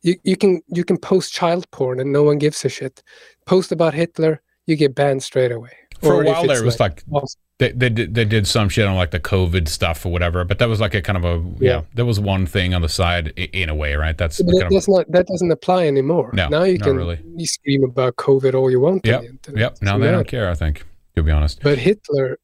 you, 0.03 0.17
you 0.25 0.37
can 0.37 0.61
you 0.69 0.85
can 0.85 0.99
post 0.99 1.33
child 1.33 1.71
porn 1.71 2.01
and 2.01 2.13
no 2.13 2.23
one 2.23 2.39
gives 2.39 2.65
a 2.65 2.69
shit. 2.69 3.03
Post 3.47 3.73
about 3.73 3.95
Hitler, 3.95 4.43
you 4.67 4.77
get 4.77 4.95
banned 4.95 5.23
straight 5.23 5.53
away. 5.53 5.77
For 6.01 6.15
Or 6.15 6.23
a 6.23 6.27
while 6.27 6.47
there, 6.47 6.61
it 6.61 6.65
was 6.65 6.81
like 6.81 7.05
they 7.59 7.71
they 7.73 7.89
did, 7.89 8.15
they 8.15 8.25
did 8.25 8.47
some 8.47 8.69
shit 8.69 8.87
on 8.87 8.97
like 8.97 9.13
the 9.13 9.21
COVID 9.21 9.69
stuff 9.69 10.05
or 10.05 10.11
whatever, 10.11 10.45
but 10.45 10.59
that 10.59 10.69
was 10.69 10.81
like 10.81 10.95
a 10.95 11.03
kind 11.03 11.17
of 11.17 11.25
a 11.25 11.37
yeah. 11.63 11.71
Yeah. 11.71 11.83
There 11.95 12.05
was 12.05 12.19
one 12.19 12.47
thing 12.47 12.75
on 12.75 12.83
the 12.83 12.89
side 12.89 13.29
in 13.37 13.69
a 13.69 13.75
way, 13.75 13.95
right? 13.95 14.19
That's 14.19 14.39
that, 14.39 14.67
of 14.67 14.89
not 14.89 15.11
that 15.13 15.27
doesn't 15.27 15.51
apply 15.51 15.87
anymore. 15.87 16.31
No, 16.33 16.49
now 16.49 16.65
you 16.65 16.79
can 16.79 16.97
really. 16.97 17.21
you 17.37 17.47
scream 17.47 17.85
about 17.85 18.17
COVID 18.17 18.55
all 18.55 18.71
you 18.71 18.81
want 18.81 19.07
Yep, 19.07 19.25
on 19.49 19.57
yep. 19.57 19.79
Now 19.81 19.99
they 19.99 20.11
don't 20.11 20.27
care. 20.27 20.51
I 20.51 20.55
think 20.55 20.85
to 21.15 21.23
be 21.23 21.31
honest. 21.31 21.61
But 21.63 21.79
Hitler 21.79 22.39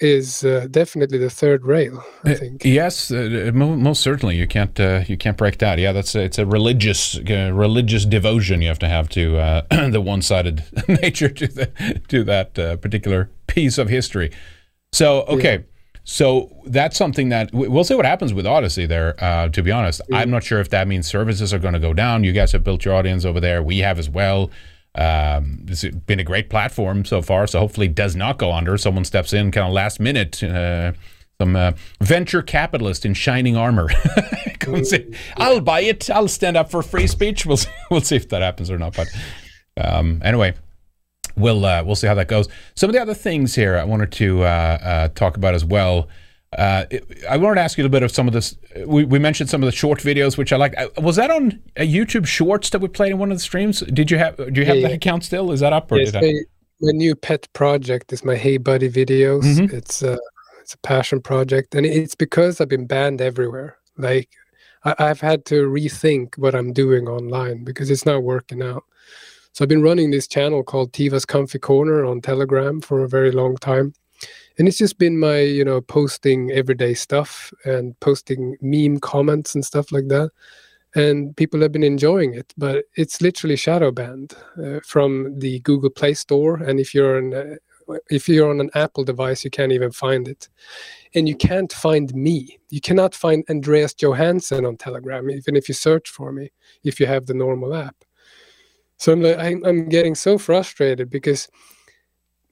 is 0.00 0.44
uh, 0.44 0.66
definitely 0.70 1.18
the 1.18 1.30
third 1.30 1.64
rail. 1.64 2.02
I 2.24 2.32
Uh, 2.32 2.34
think. 2.34 2.64
Yes, 2.64 3.10
uh, 3.10 3.50
most 3.54 4.00
certainly. 4.02 4.36
You 4.36 4.46
can't 4.46 4.78
uh, 4.80 5.02
you 5.06 5.16
can't 5.16 5.36
break 5.36 5.58
that. 5.58 5.78
Yeah, 5.78 5.92
that's 5.92 6.14
a, 6.14 6.20
it's 6.22 6.38
a 6.38 6.46
religious 6.46 7.18
uh, 7.18 7.50
religious 7.52 8.04
devotion 8.06 8.62
you 8.62 8.68
have 8.68 8.78
to 8.80 8.88
have 8.88 9.08
to 9.10 9.36
uh, 9.38 9.62
the 9.90 10.00
one 10.00 10.22
sided 10.22 10.62
nature 10.88 11.28
to 11.28 11.46
the, 11.46 12.00
to 12.08 12.24
that 12.24 12.58
uh, 12.58 12.76
particular 12.76 13.30
piece 13.46 13.78
of 13.78 13.88
history. 13.88 14.30
So 14.92 15.22
okay. 15.28 15.64
So 16.02 16.50
that's 16.64 16.96
something 16.96 17.28
that 17.28 17.52
we- 17.52 17.68
we'll 17.68 17.84
see 17.84 17.94
what 17.94 18.06
happens 18.06 18.32
with 18.32 18.46
Odysee 18.46 18.86
there. 18.86 19.14
Uh, 19.22 19.48
to 19.50 19.62
be 19.62 19.70
honest, 19.70 20.00
I'm 20.12 20.30
not 20.30 20.42
sure 20.42 20.58
if 20.58 20.70
that 20.70 20.88
means 20.88 21.06
services 21.06 21.52
are 21.52 21.58
going 21.60 21.74
to 21.74 21.78
go 21.80 21.92
down. 21.92 22.24
You 22.24 22.32
guys 22.32 22.52
have 22.52 22.64
built 22.64 22.84
your 22.86 22.94
audience 22.94 23.24
over 23.26 23.38
there. 23.38 23.62
We 23.62 23.78
have 23.80 23.98
as 23.98 24.08
well. 24.08 24.50
Um, 24.94 25.66
it's 25.68 25.84
been 25.84 26.20
a 26.20 26.24
great 26.24 26.50
platform 26.50 27.04
so 27.04 27.22
far. 27.22 27.46
So 27.46 27.60
hopefully 27.60 27.86
it 27.86 27.94
does 27.94 28.16
not 28.16 28.38
go 28.38 28.52
under. 28.52 28.76
Someone 28.76 29.04
steps 29.04 29.32
in 29.32 29.50
kind 29.50 29.66
of 29.66 29.72
last 29.72 30.00
minute. 30.00 30.42
Uh, 30.42 30.92
some 31.40 31.56
uh, 31.56 31.72
venture 32.00 32.42
capitalist 32.42 33.06
in 33.06 33.14
shining 33.14 33.56
armor 33.56 33.88
comes 34.58 34.92
in. 34.92 35.16
I'll 35.38 35.62
buy 35.62 35.80
it. 35.80 36.10
I'll 36.10 36.28
stand 36.28 36.56
up 36.56 36.70
for 36.70 36.82
free 36.82 37.06
speech. 37.06 37.46
We'll 37.46 37.56
see, 37.56 37.70
we'll 37.90 38.02
see 38.02 38.16
if 38.16 38.28
that 38.28 38.42
happens 38.42 38.70
or 38.70 38.78
not. 38.78 38.94
But 38.94 39.08
um, 39.78 40.20
anyway, 40.22 40.54
we'll 41.36 41.64
uh, 41.64 41.82
we'll 41.82 41.94
see 41.94 42.06
how 42.06 42.14
that 42.14 42.28
goes. 42.28 42.46
Some 42.74 42.90
of 42.90 42.94
the 42.94 43.00
other 43.00 43.14
things 43.14 43.54
here 43.54 43.78
I 43.78 43.84
wanted 43.84 44.12
to 44.12 44.42
uh, 44.42 44.46
uh, 44.46 45.08
talk 45.08 45.38
about 45.38 45.54
as 45.54 45.64
well. 45.64 46.08
Uh, 46.58 46.84
it- 46.90 47.24
I 47.28 47.36
wanted 47.36 47.56
to 47.56 47.60
ask 47.60 47.78
you 47.78 47.82
a 47.82 47.84
little 47.84 47.92
bit 47.92 48.02
of 48.02 48.10
some 48.10 48.26
of 48.26 48.32
this. 48.34 48.56
We, 48.84 49.04
we 49.04 49.18
mentioned 49.18 49.48
some 49.50 49.62
of 49.62 49.66
the 49.66 49.72
short 49.72 50.00
videos, 50.00 50.36
which 50.36 50.52
I 50.52 50.56
like. 50.56 50.76
Uh, 50.76 50.88
Was 50.98 51.16
that 51.16 51.30
on 51.30 51.60
uh, 51.76 51.82
YouTube 51.82 52.26
Shorts 52.26 52.70
that 52.70 52.80
we 52.80 52.88
played 52.88 53.12
in 53.12 53.18
one 53.18 53.30
of 53.30 53.36
the 53.36 53.42
streams? 53.42 53.80
Did 53.80 54.10
you 54.10 54.18
have? 54.18 54.36
Do 54.36 54.60
you 54.60 54.66
have 54.66 54.76
Yeah, 54.76 54.82
that 54.82 54.88
yeah. 54.90 54.94
account 54.96 55.24
still? 55.24 55.52
Is 55.52 55.60
that 55.60 55.72
up 55.72 55.92
or 55.92 55.98
Yes, 55.98 56.12
did 56.12 56.24
I? 56.24 56.32
my, 56.80 56.92
new 56.92 57.14
pet 57.14 57.46
project 57.52 58.12
is 58.12 58.24
my 58.24 58.34
Hey 58.36 58.56
Buddy 58.56 58.90
videos. 58.90 59.42
Mhm. 59.44 59.72
It's 59.72 60.02
a 60.02 60.18
it's 60.60 60.74
a 60.74 60.78
passion 60.78 61.20
project, 61.20 61.74
and 61.74 61.86
it's 61.86 62.14
because 62.16 62.60
I've 62.60 62.68
been 62.68 62.86
banned 62.86 63.20
everywhere. 63.20 63.76
Like 63.96 64.28
I, 64.84 64.94
I've 64.98 65.20
had 65.20 65.44
to 65.46 65.68
rethink 65.68 66.36
what 66.36 66.54
I'm 66.56 66.72
doing 66.72 67.06
online 67.06 67.62
because 67.62 67.90
it's 67.90 68.06
not 68.06 68.24
working 68.24 68.60
out. 68.62 68.82
So 69.52 69.64
I've 69.64 69.68
been 69.68 69.82
running 69.82 70.10
this 70.10 70.26
channel 70.26 70.62
called 70.64 70.92
Tiva's 70.92 71.24
Comfy 71.26 71.58
Corner 71.60 72.04
on 72.04 72.20
Telegram 72.20 72.80
for 72.80 73.04
a 73.04 73.08
very 73.08 73.30
long 73.30 73.56
time. 73.56 73.92
And 74.60 74.68
it's 74.68 74.76
just 74.76 74.98
been 74.98 75.18
my, 75.18 75.38
you 75.38 75.64
know, 75.64 75.80
posting 75.80 76.50
everyday 76.50 76.92
stuff 76.92 77.50
and 77.64 77.98
posting 78.00 78.58
meme 78.60 79.00
comments 79.00 79.54
and 79.54 79.64
stuff 79.64 79.90
like 79.90 80.08
that. 80.08 80.32
And 80.94 81.34
people 81.34 81.62
have 81.62 81.72
been 81.72 81.82
enjoying 81.82 82.34
it, 82.34 82.52
but 82.58 82.84
it's 82.94 83.22
literally 83.22 83.56
shadow 83.56 83.90
banned 83.90 84.34
uh, 84.62 84.80
from 84.84 85.38
the 85.38 85.60
Google 85.60 85.88
Play 85.88 86.12
Store. 86.12 86.56
And 86.56 86.78
if 86.78 86.94
you're 86.94 87.16
an 87.16 87.32
uh, 87.88 87.94
if 88.10 88.28
you're 88.28 88.50
on 88.50 88.60
an 88.60 88.68
Apple 88.74 89.02
device, 89.02 89.44
you 89.44 89.50
can't 89.50 89.72
even 89.72 89.92
find 89.92 90.28
it. 90.28 90.50
And 91.14 91.26
you 91.26 91.36
can't 91.36 91.72
find 91.72 92.14
me. 92.14 92.58
You 92.68 92.82
cannot 92.82 93.14
find 93.14 93.42
Andreas 93.48 93.94
Johansson 93.94 94.66
on 94.66 94.76
Telegram, 94.76 95.30
even 95.30 95.56
if 95.56 95.70
you 95.70 95.74
search 95.74 96.10
for 96.10 96.32
me, 96.32 96.52
if 96.84 97.00
you 97.00 97.06
have 97.06 97.24
the 97.24 97.32
normal 97.32 97.74
app. 97.74 97.96
So 98.98 99.12
I'm, 99.12 99.22
like, 99.22 99.38
I'm, 99.38 99.64
I'm 99.64 99.88
getting 99.88 100.14
so 100.14 100.36
frustrated 100.36 101.08
because 101.08 101.48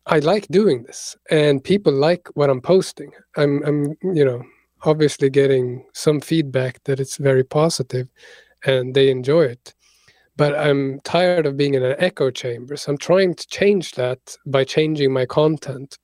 I 0.09 0.21
like 0.21 0.49
doing 0.49 0.85
this 0.85 1.17
and 1.31 1.63
people 1.63 1.93
like 1.93 2.29
what 2.35 2.49
I'm 2.49 2.63
posting. 2.63 3.11
I'm, 3.37 3.63
I'm, 3.65 3.95
you 4.15 4.25
know, 4.25 4.43
obviously 4.83 5.29
getting 5.29 5.85
some 5.93 6.21
feedback 6.21 6.83
that 6.85 6.99
it's 6.99 7.19
very 7.19 7.45
positive 7.45 8.09
and 8.65 8.95
they 8.95 9.11
enjoy 9.11 9.43
it. 9.43 9.75
But 10.37 10.59
I'm 10.59 11.01
tired 11.01 11.47
of 11.47 11.57
being 11.57 11.75
in 11.75 11.83
an 11.83 11.97
echo 11.99 12.31
chamber. 12.31 12.77
So 12.77 12.93
I'm 12.93 12.99
trying 12.99 13.35
to 13.35 13.47
change 13.49 13.93
that 13.93 14.37
by 14.47 14.65
changing 14.65 15.13
my 15.13 15.27
content, 15.27 15.99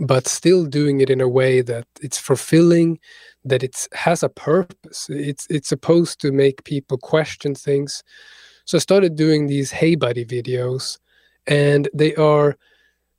but 0.00 0.26
still 0.26 0.66
doing 0.66 1.00
it 1.00 1.08
in 1.08 1.20
a 1.20 1.28
way 1.28 1.62
that 1.62 1.86
it's 2.02 2.18
fulfilling, 2.18 2.98
that 3.44 3.62
it 3.62 3.86
has 3.94 4.22
a 4.22 4.28
purpose. 4.28 5.06
It's 5.08 5.46
it's 5.48 5.68
supposed 5.68 6.20
to 6.22 6.32
make 6.32 6.64
people 6.64 6.98
question 6.98 7.54
things. 7.54 8.02
So 8.64 8.78
I 8.78 8.80
started 8.80 9.14
doing 9.14 9.46
these 9.46 9.70
Hey 9.70 9.94
Buddy 9.94 10.24
videos, 10.24 10.98
and 11.46 11.88
they 11.94 12.16
are 12.16 12.58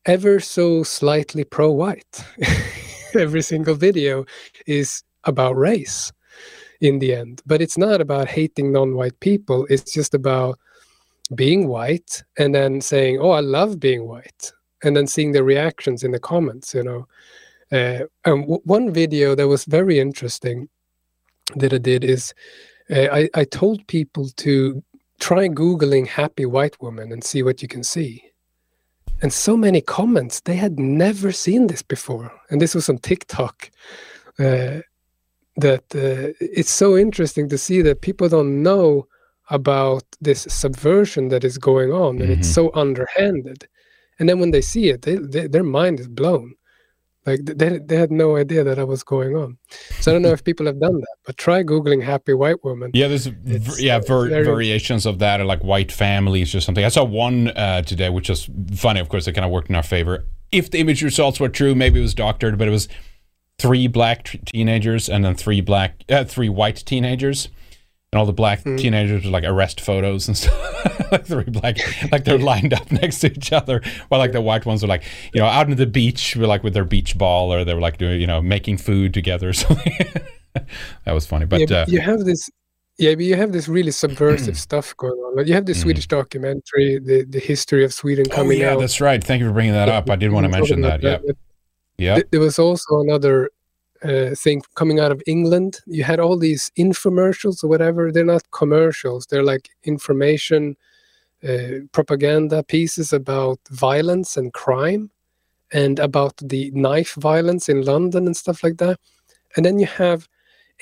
ever 0.07 0.39
so 0.39 0.83
slightly 0.83 1.43
pro-white. 1.43 2.23
Every 3.13 3.41
single 3.41 3.75
video 3.75 4.25
is 4.65 5.03
about 5.25 5.57
race 5.57 6.11
in 6.81 6.99
the 6.99 7.13
end, 7.13 7.41
but 7.45 7.61
it's 7.61 7.77
not 7.77 8.01
about 8.01 8.27
hating 8.27 8.71
non-white 8.71 9.19
people. 9.19 9.67
It's 9.69 9.91
just 9.91 10.13
about 10.13 10.57
being 11.35 11.67
white 11.67 12.23
and 12.37 12.55
then 12.55 12.79
saying, 12.81 13.19
"Oh, 13.19 13.31
I 13.31 13.41
love 13.41 13.79
being 13.79 14.07
white," 14.07 14.51
and 14.83 14.95
then 14.95 15.07
seeing 15.07 15.33
the 15.33 15.43
reactions 15.43 16.03
in 16.03 16.11
the 16.11 16.19
comments. 16.19 16.73
You 16.73 16.83
know, 16.83 17.07
uh, 17.71 18.05
and 18.25 18.43
w- 18.43 18.61
one 18.63 18.93
video 18.93 19.35
that 19.35 19.47
was 19.47 19.65
very 19.65 19.99
interesting 19.99 20.69
that 21.55 21.73
I 21.73 21.79
did 21.79 22.03
is 22.03 22.33
uh, 22.89 23.07
I, 23.11 23.29
I 23.33 23.43
told 23.43 23.87
people 23.87 24.29
to 24.37 24.83
try 25.19 25.47
googling 25.49 26.07
happy 26.07 26.45
white 26.45 26.79
woman 26.81 27.11
and 27.11 27.23
see 27.23 27.41
what 27.43 27.61
you 27.61 27.67
can 27.67 27.83
see 27.83 28.23
and 29.21 29.31
so 29.33 29.57
many 29.57 29.81
comments 29.81 30.41
they 30.41 30.55
had 30.55 30.79
never 30.79 31.31
seen 31.31 31.67
this 31.67 31.81
before. 31.83 32.31
And 32.49 32.61
this 32.61 32.75
was 32.75 32.89
on 32.89 32.97
tiktok 32.99 33.69
uh, 34.39 34.81
that 35.57 35.83
uh, 35.95 36.33
it's 36.39 36.69
so 36.71 36.95
interesting 36.97 37.49
to 37.49 37.57
see 37.57 37.81
that 37.81 38.01
people 38.01 38.29
don't 38.29 38.61
know 38.61 39.07
about 39.49 40.03
this 40.21 40.41
subversion 40.49 41.29
that 41.29 41.43
is 41.43 41.57
going 41.57 41.91
on 41.91 42.21
and 42.21 42.29
it's 42.31 42.49
Mhm. 42.49 42.53
so 42.53 42.71
underhanded. 42.73 43.67
And 44.19 44.27
then 44.27 44.39
when 44.39 44.51
they 44.51 44.61
see 44.61 44.89
it 44.89 45.01
they, 45.03 45.15
they, 45.15 45.47
their 45.47 45.63
mind 45.63 45.99
is 45.99 46.07
blown 46.07 46.53
like 47.27 47.41
they, 47.45 47.77
they 47.77 47.97
had 47.97 48.11
no 48.11 48.35
idea 48.37 48.63
that 48.63 48.75
that 48.77 48.87
was 48.87 49.03
going 49.03 49.35
on 49.35 49.57
so 49.99 50.11
i 50.11 50.13
don't 50.13 50.21
know 50.21 50.31
if 50.31 50.43
people 50.43 50.65
have 50.65 50.79
done 50.79 50.95
that 51.05 51.15
but 51.25 51.35
try 51.37 51.61
googling 51.61 52.01
happy 52.03 52.33
white 52.33 52.63
woman 52.63 52.89
Yeah, 52.93 53.07
there's 53.09 53.27
It's, 53.27 53.75
v- 53.77 53.85
yeah 53.85 53.97
uh, 53.97 54.01
ver- 54.07 54.29
very- 54.29 54.45
variations 54.45 55.05
of 55.05 55.19
that, 55.19 55.39
or 55.41 55.45
like 55.45 55.61
white 55.63 55.91
families 55.91 56.55
or 56.55 56.61
something. 56.61 56.83
I 56.85 56.89
saw 56.89 57.03
one 57.03 57.49
uh, 57.49 57.81
today, 57.81 58.09
which 58.09 58.29
was 58.29 58.49
funny. 58.75 58.99
Of 59.01 59.09
course, 59.09 59.27
it 59.27 59.33
kind 59.33 59.45
of 59.45 59.51
worked 59.51 59.69
in 59.69 59.75
our 59.75 59.83
favor. 59.83 60.25
If 60.51 60.71
the 60.71 60.79
image 60.79 61.03
results 61.03 61.39
were 61.39 61.49
true, 61.49 61.75
maybe 61.75 61.99
it 61.99 62.01
was 62.01 62.13
doctored, 62.15 62.57
but 62.57 62.67
it 62.67 62.71
was 62.71 62.87
three 63.59 63.87
black 63.87 64.23
t- 64.25 64.37
teenagers 64.45 65.09
and 65.09 65.25
then 65.25 65.35
three 65.35 65.59
black, 65.61 66.03
uh, 66.09 66.23
three 66.23 66.49
white 66.49 66.77
teenagers, 66.85 67.49
and 68.11 68.19
all 68.19 68.25
the 68.25 68.33
black 68.33 68.63
Hmm. 68.63 68.77
teenagers 68.77 69.25
were 69.25 69.31
like 69.31 69.43
arrest 69.43 69.81
photos 69.81 70.27
and 70.27 70.37
stuff. 70.37 71.11
like 71.11 71.25
three 71.25 71.43
black, 71.45 71.77
like 72.11 72.23
they're 72.23 72.37
lined 72.37 72.73
up 72.73 72.91
next 73.01 73.19
to 73.19 73.31
each 73.31 73.51
other, 73.51 73.81
while 74.07 74.19
like 74.19 74.31
the 74.31 74.41
white 74.41 74.65
ones 74.65 74.81
were 74.81 74.87
like, 74.87 75.03
you 75.33 75.41
know, 75.41 75.47
out 75.47 75.69
on 75.69 75.75
the 75.75 75.85
beach, 75.85 76.35
with 76.35 76.47
like 76.47 76.63
with 76.63 76.73
their 76.73 76.85
beach 76.85 77.17
ball, 77.17 77.51
or 77.53 77.63
they 77.65 77.73
were 77.73 77.81
like 77.81 77.97
doing, 77.97 78.19
you 78.21 78.27
know, 78.27 78.41
making 78.41 78.77
food 78.77 79.13
together 79.13 79.49
or 79.49 79.53
something. 79.65 79.93
that 80.53 81.11
was 81.13 81.25
funny, 81.25 81.45
but. 81.45 81.69
yeah, 81.69 81.77
uh, 81.77 81.85
you 81.87 81.99
have 82.01 82.23
this 82.25 82.49
yeah 82.99 83.13
but 83.13 83.23
you 83.25 83.35
have 83.35 83.51
this 83.51 83.67
really 83.67 83.91
subversive 83.91 84.57
stuff 84.67 84.97
going 84.97 85.13
on 85.13 85.35
like 85.35 85.45
you 85.45 85.53
have 85.53 85.67
the 85.67 85.73
swedish 85.75 86.07
documentary 86.07 86.97
the, 86.97 87.25
the 87.29 87.37
history 87.39 87.85
of 87.85 87.93
sweden 87.93 88.25
Mm. 88.25 88.31
Oh 88.31 88.35
coming 88.37 88.59
yeah, 88.59 88.69
out 88.69 88.73
Yeah, 88.73 88.79
that's 88.81 88.99
right. 88.99 89.23
Thank 89.23 89.41
you 89.41 89.47
for 89.47 89.53
bringing 89.53 89.73
that 89.73 89.87
up. 89.87 90.09
I 90.09 90.15
did 90.15 90.31
want 90.31 90.45
to 90.45 90.49
mention 90.49 90.81
talked 90.81 91.03
that. 91.03 91.21
Yeah, 91.23 91.27
but 91.27 91.35
yeah. 91.99 92.19
there 92.31 92.39
was 92.39 92.57
also 92.57 93.01
another 93.01 93.51
uh, 94.03 94.35
thing 94.35 94.61
coming 94.75 94.99
out 94.99 95.11
of 95.11 95.21
england 95.27 95.79
you 95.85 96.03
had 96.03 96.19
all 96.19 96.37
these 96.37 96.71
infomercials 96.77 97.63
or 97.63 97.67
whatever 97.67 98.11
they're 98.11 98.23
not 98.23 98.49
commercials 98.51 99.25
they're 99.25 99.43
like 99.43 99.69
information 99.83 100.75
uh, 101.47 101.79
propaganda 101.91 102.63
pieces 102.63 103.13
about 103.13 103.59
violence 103.69 104.37
and 104.37 104.53
crime 104.53 105.11
and 105.71 105.99
about 105.99 106.35
the 106.37 106.71
knife 106.71 107.13
violence 107.15 107.69
in 107.69 107.83
London 107.83 108.25
and 108.25 108.35
stuff 108.35 108.63
like 108.63 108.77
that. 108.77 108.99
And 109.55 109.65
then 109.65 109.79
you 109.79 109.85
have 109.85 110.27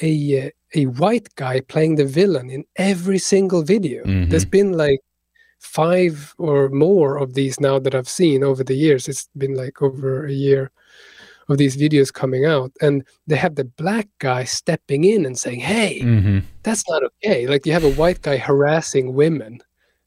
a 0.01 0.47
uh, 0.47 0.49
a 0.73 0.85
white 0.87 1.33
guy 1.35 1.61
playing 1.61 1.95
the 1.95 2.05
villain 2.05 2.49
in 2.49 2.65
every 2.75 3.17
single 3.17 3.63
video. 3.63 4.03
Mhm. 4.03 4.29
There's 4.29 4.45
been 4.45 4.73
like 4.73 4.99
five 5.59 6.33
or 6.37 6.69
more 6.69 7.17
of 7.17 7.33
these 7.33 7.59
now 7.59 7.79
that 7.79 7.95
I've 7.95 8.09
seen 8.09 8.43
over 8.43 8.63
the 8.63 8.75
years. 8.75 9.07
It's 9.07 9.27
been 9.37 9.55
like 9.55 9.81
over 9.81 10.25
a 10.25 10.31
year 10.31 10.71
of 11.49 11.57
these 11.57 11.77
videos 11.77 12.11
coming 12.13 12.45
out, 12.45 12.71
and 12.81 13.03
they 13.27 13.35
have 13.35 13.55
the 13.55 13.65
black 13.65 14.07
guy 14.19 14.43
stepping 14.45 15.03
in 15.03 15.25
and 15.25 15.37
saying, 15.37 15.59
"Hey, 15.59 15.99
hmm 16.01 16.39
that's 16.63 16.87
not 16.89 17.03
okay." 17.03 17.47
Like 17.47 17.65
you 17.65 17.73
have 17.73 17.83
a 17.83 17.91
white 17.93 18.21
guy 18.21 18.37
harassing 18.37 19.13
women. 19.13 19.59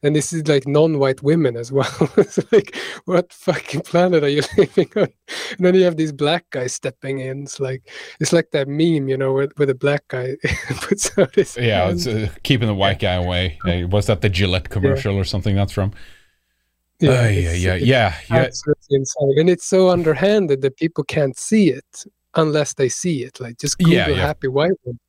And 0.04 0.14
this 0.14 0.32
is 0.32 0.46
like 0.46 0.64
non-white 0.68 1.24
women 1.24 1.56
as 1.56 1.72
well. 1.72 1.90
it's 2.16 2.38
like, 2.52 2.76
what 3.06 3.32
fucking 3.32 3.80
planet 3.80 4.22
are 4.22 4.28
you 4.28 4.42
living 4.56 4.88
on? 4.94 5.08
And 5.56 5.58
then 5.66 5.74
you 5.74 5.82
have 5.82 5.96
these 5.96 6.12
black 6.12 6.44
guys 6.50 6.72
stepping 6.72 7.18
in. 7.18 7.42
It's 7.42 7.58
like, 7.58 7.90
it's 8.20 8.32
like 8.32 8.52
that 8.52 8.68
meme, 8.68 9.08
you 9.08 9.16
know, 9.16 9.32
where, 9.32 9.48
where 9.56 9.66
the 9.66 9.74
black 9.74 10.06
guy 10.06 10.36
puts 10.82 11.10
out 11.18 11.34
his 11.34 11.56
Yeah, 11.56 11.86
hand. 11.86 11.96
it's 11.96 12.06
uh, 12.06 12.28
keeping 12.44 12.68
the 12.68 12.76
white 12.76 13.00
guy 13.00 13.14
away. 13.14 13.58
Was 13.90 14.06
that 14.06 14.20
the 14.20 14.28
Gillette 14.28 14.68
commercial 14.70 15.16
or 15.16 15.24
something 15.24 15.56
that's 15.56 15.72
from? 15.72 15.92
Yeah, 17.00 17.28
yeah, 17.28 17.28
it's- 17.28 17.60
yeah, 17.62 17.74
yeah, 17.76 18.14
yeah. 18.30 18.36
absolutely 18.36 18.96
insane. 18.96 19.34
And 19.38 19.48
it's 19.50 19.64
so 19.66 19.88
underhanded 19.90 20.62
that 20.62 20.76
people 20.76 21.04
can't 21.04 21.38
see 21.38 21.70
it 21.70 22.04
unless 22.34 22.74
they 22.74 22.88
see 22.88 23.22
it. 23.24 23.40
Like 23.40 23.58
just 23.58 23.78
Google 23.78 23.94
Yeah, 23.94 24.08
yeah. 24.08 24.14
happy 24.26 24.48
white 24.48 24.72
women. 24.84 24.98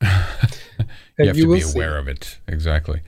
you 1.18 1.26
have 1.26 1.36
you 1.36 1.46
to 1.46 1.54
be 1.66 1.72
aware 1.72 1.98
of 1.98 2.08
it 2.08 2.38
exactly 2.48 3.02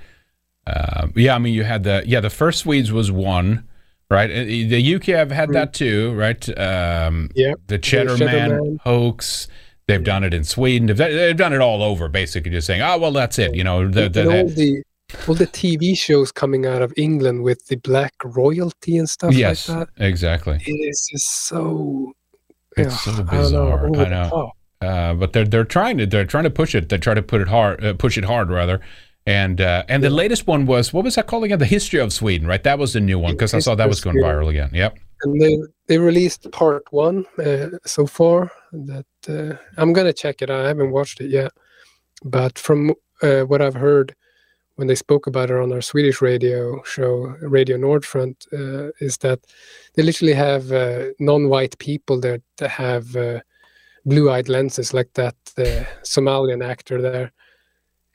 um, 0.66 1.12
yeah 1.16 1.34
i 1.34 1.38
mean 1.38 1.54
you 1.54 1.64
had 1.64 1.82
the 1.82 2.02
yeah 2.06 2.20
the 2.20 2.28
first 2.30 2.58
swedes 2.60 2.92
was 2.92 3.10
one 3.10 3.66
right 4.10 4.30
Uh, 4.30 4.44
the 4.44 4.94
uk 4.96 5.04
have 5.06 5.30
had 5.30 5.48
Mm. 5.48 5.52
that 5.54 5.72
too 5.72 6.12
right 6.12 6.58
um, 6.58 7.30
Yep, 7.34 7.60
the 7.68 7.78
cheddar, 7.78 8.16
Cheddar 8.18 8.24
man, 8.36 8.50
Man. 8.50 8.78
hoax 8.84 9.48
they've 9.88 10.04
done 10.04 10.22
it 10.24 10.34
in 10.34 10.44
sweden 10.44 10.86
they've, 10.88 10.96
they've 10.98 11.36
done 11.36 11.54
it 11.54 11.60
all 11.62 11.82
over 11.82 12.06
basically 12.08 12.50
just 12.50 12.66
saying 12.66 12.82
oh 12.82 12.98
well 12.98 13.12
that's 13.12 13.38
it 13.38 13.54
you 13.54 13.64
know 13.64 13.88
the, 13.88 14.08
the, 14.10 14.24
all 14.30 14.46
the, 14.48 14.54
the 14.54 14.82
all 15.28 15.34
the 15.34 15.46
TV 15.46 15.96
shows 15.96 16.32
coming 16.32 16.66
out 16.66 16.82
of 16.82 16.92
England 16.96 17.42
with 17.42 17.66
the 17.66 17.76
black 17.76 18.14
royalty 18.24 18.96
and 18.96 19.08
stuff 19.08 19.34
yes 19.34 19.68
like 19.68 19.78
that. 19.78 20.04
exactly 20.04 20.58
It 20.66 20.72
is 20.72 21.08
just 21.10 21.46
so. 21.46 22.12
It's 22.76 23.06
ugh, 23.06 23.14
so 23.16 23.22
I 23.22 23.24
know, 23.24 23.24
bizarre. 23.24 23.86
I 23.96 24.08
know. 24.08 24.52
uh, 24.80 25.14
but 25.14 25.32
they're 25.32 25.44
they're 25.44 25.64
trying 25.64 25.98
to 25.98 26.06
they're 26.06 26.24
trying 26.24 26.44
to 26.44 26.50
push 26.50 26.74
it. 26.74 26.88
They 26.88 26.98
try 26.98 27.14
to 27.14 27.22
put 27.22 27.40
it 27.40 27.48
hard, 27.48 27.84
uh, 27.84 27.94
push 27.94 28.16
it 28.16 28.24
hard 28.24 28.48
rather. 28.50 28.80
And 29.26 29.60
uh, 29.60 29.84
and 29.88 30.02
the 30.02 30.10
latest 30.10 30.46
one 30.46 30.66
was 30.66 30.92
what 30.92 31.04
was 31.04 31.14
that 31.14 31.26
called 31.26 31.44
again? 31.44 31.58
The 31.58 31.66
history 31.66 32.00
of 32.00 32.12
Sweden, 32.12 32.46
right? 32.46 32.62
That 32.64 32.78
was 32.78 32.94
the 32.94 33.00
new 33.00 33.18
one 33.18 33.32
because 33.34 33.54
I 33.54 33.60
saw 33.60 33.74
that 33.76 33.88
was 33.88 34.00
going 34.00 34.16
viral 34.16 34.48
again. 34.48 34.70
Yep. 34.72 34.98
And 35.22 35.40
they 35.40 35.56
they 35.86 35.98
released 35.98 36.50
part 36.50 36.84
one 36.90 37.26
uh, 37.38 37.68
so 37.84 38.06
far. 38.06 38.50
That 38.72 39.06
uh, 39.28 39.56
I'm 39.76 39.92
gonna 39.92 40.12
check 40.12 40.42
it. 40.42 40.50
out. 40.50 40.64
I 40.64 40.68
haven't 40.68 40.90
watched 40.90 41.20
it 41.20 41.30
yet, 41.30 41.52
but 42.24 42.58
from 42.58 42.94
uh, 43.22 43.42
what 43.42 43.62
I've 43.62 43.74
heard 43.74 44.16
when 44.76 44.88
they 44.88 44.94
spoke 44.94 45.26
about 45.26 45.50
it 45.50 45.56
on 45.56 45.72
our 45.72 45.82
Swedish 45.82 46.20
radio 46.22 46.82
show, 46.84 47.34
Radio 47.42 47.76
Nordfront, 47.76 48.46
uh, 48.52 48.90
is 49.00 49.18
that 49.18 49.40
they 49.94 50.02
literally 50.02 50.32
have 50.34 50.72
uh, 50.72 51.06
non-white 51.18 51.78
people 51.78 52.20
that, 52.20 52.42
that 52.56 52.70
have 52.70 53.14
uh, 53.16 53.40
blue-eyed 54.04 54.48
lenses, 54.48 54.92
like 54.94 55.12
that 55.14 55.34
uh, 55.58 55.84
Somalian 56.02 56.64
actor 56.64 57.00
there. 57.02 57.32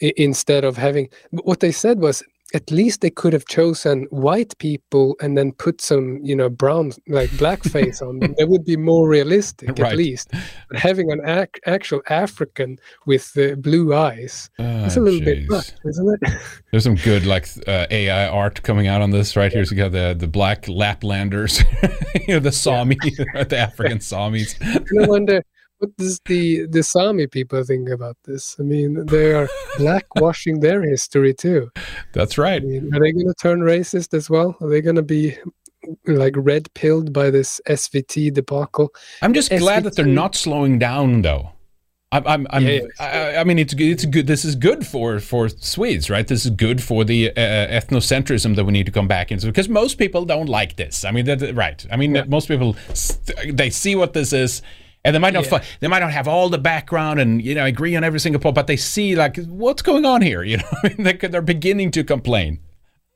i- 0.01 0.13
Instead 0.17 0.63
of 0.65 0.77
having, 0.77 1.09
what 1.31 1.59
they 1.59 1.71
said 1.71 1.99
was, 1.99 2.23
at 2.53 2.72
least 2.72 3.02
they 3.02 3.10
could 3.10 3.34
have 3.34 3.45
chosen 3.45 4.07
white 4.10 4.57
people 4.57 5.15
and 5.22 5.38
then 5.38 5.52
put 5.52 5.82
some, 5.82 6.19
you 6.24 6.34
know, 6.36 6.48
brown, 6.49 6.94
like 7.10 7.30
blackface 7.32 8.02
on 8.02 8.19
them. 8.19 8.36
That 8.38 8.48
would 8.48 8.64
be 8.64 8.78
more 8.78 9.07
realistic, 9.10 9.68
Right. 9.78 9.91
at 9.91 9.98
least. 9.98 10.30
But 10.69 10.80
having 10.80 11.11
an 11.11 11.22
ac- 11.28 11.60
actual 11.65 12.02
African 12.10 12.80
with 13.06 13.38
uh, 13.38 13.56
blue 13.56 13.94
eyes, 13.94 14.49
it's 14.57 14.95
a 14.95 14.99
Oh, 14.99 15.03
little 15.03 15.19
bit 15.22 15.49
much, 15.49 15.72
isn't 15.86 16.19
it? 16.22 16.34
There's 16.72 16.84
some 16.86 16.95
good 16.95 17.26
like 17.26 17.49
uh, 17.68 17.88
AI 17.91 18.28
art 18.30 18.64
coming 18.64 18.88
out 18.88 19.02
on 19.02 19.11
this. 19.11 19.36
Right 19.36 19.52
here's 19.52 19.69
you 19.72 19.78
got 19.78 19.91
the 19.91 20.15
the 20.18 20.28
black 20.28 20.64
Laplanders, 20.68 21.64
you 22.28 22.36
know 22.36 22.40
the 22.40 22.52
Sami, 22.53 22.95
the 23.34 23.57
African 23.57 23.99
Samis. 23.99 24.56
and 24.61 25.03
I 25.03 25.07
wonder 25.07 25.44
what 25.80 25.95
does 25.98 26.20
the 26.26 26.66
the 26.68 26.84
Sami 26.84 27.28
people 27.28 27.64
think 27.64 27.90
about 27.90 28.18
this? 28.24 28.56
I 28.60 28.64
mean, 28.64 29.06
they 29.06 29.34
are 29.34 29.48
blackwashing 29.76 30.62
their 30.62 30.82
history 30.82 31.34
too. 31.34 31.70
That's 32.14 32.38
I 32.40 32.41
right. 32.41 32.64
mean, 32.64 32.94
are 32.94 32.99
they 32.99 33.12
going 33.12 33.28
to 33.28 33.36
turn 33.40 33.60
racist 33.60 34.14
as 34.14 34.30
well? 34.30 34.58
Are 34.62 34.70
they 34.70 34.82
going 34.82 34.95
to 34.95 35.04
be 35.04 35.38
like 36.06 36.34
red 36.36 36.74
pilled 36.74 37.14
by 37.14 37.30
this 37.30 37.62
SVT 37.68 38.34
debacle? 38.34 38.90
I'm 39.22 39.34
just 39.34 39.49
glad 39.49 39.84
that 39.84 39.95
they're 39.95 40.06
not 40.06 40.36
slowing 40.36 40.80
down 40.80 41.22
though. 41.22 41.52
I'm, 42.12 42.26
I'm, 42.26 42.48
I'm 42.52 42.64
Yeah, 42.66 42.80
I, 42.99 43.38
I 43.38 43.44
mean, 43.44 43.60
it's 43.60 43.74
good. 43.74 43.90
It's 43.90 44.06
good. 44.06 44.28
This 44.28 44.45
is 44.45 44.56
good 44.56 44.88
for 44.88 45.20
for 45.20 45.49
Swedes, 45.49 46.10
right? 46.10 46.26
This 46.26 46.45
is 46.45 46.52
good 46.52 46.82
for 46.82 47.04
the 47.04 47.32
uh, 47.32 47.34
ethnocentrism 47.36 48.56
that 48.56 48.64
we 48.64 48.72
need 48.72 48.86
to 48.86 48.91
come 48.94 49.08
back 49.08 49.32
into 49.32 49.45
because 49.48 49.68
most 49.68 49.98
people 49.98 50.24
don't 50.24 50.48
like 50.48 50.78
this. 50.78 51.04
I 51.04 51.12
mean, 51.12 51.26
that, 51.26 51.54
right? 51.54 51.86
I 51.91 51.98
mean, 51.98 52.24
most 52.28 52.48
people 52.48 52.78
they 53.49 53.70
see 53.70 53.95
what 53.95 54.14
this 54.14 54.34
is. 54.34 54.62
And 55.07 55.15
they 55.15 55.19
might 55.19 55.34
not, 55.34 55.49
Yeah. 55.49 55.63
they 55.79 55.88
might 55.88 55.99
not 56.01 56.11
have 56.11 56.27
all 56.27 56.49
the 56.49 56.57
background 56.57 57.19
and 57.19 57.41
you 57.41 57.55
know 57.55 57.65
agree 57.65 57.95
on 57.95 58.03
every 58.03 58.19
single 58.19 58.41
point, 58.41 58.55
but 58.55 58.67
they 58.67 58.75
see 58.77 59.15
like 59.15 59.38
what's 59.45 59.81
going 59.81 60.05
on 60.05 60.21
here. 60.21 60.43
You 60.51 60.57
know, 60.57 60.69
I 60.84 60.88
mean, 60.89 61.03
they, 61.03 61.13
they're 61.13 61.41
beginning 61.41 61.91
to 61.91 62.03
complain. 62.03 62.59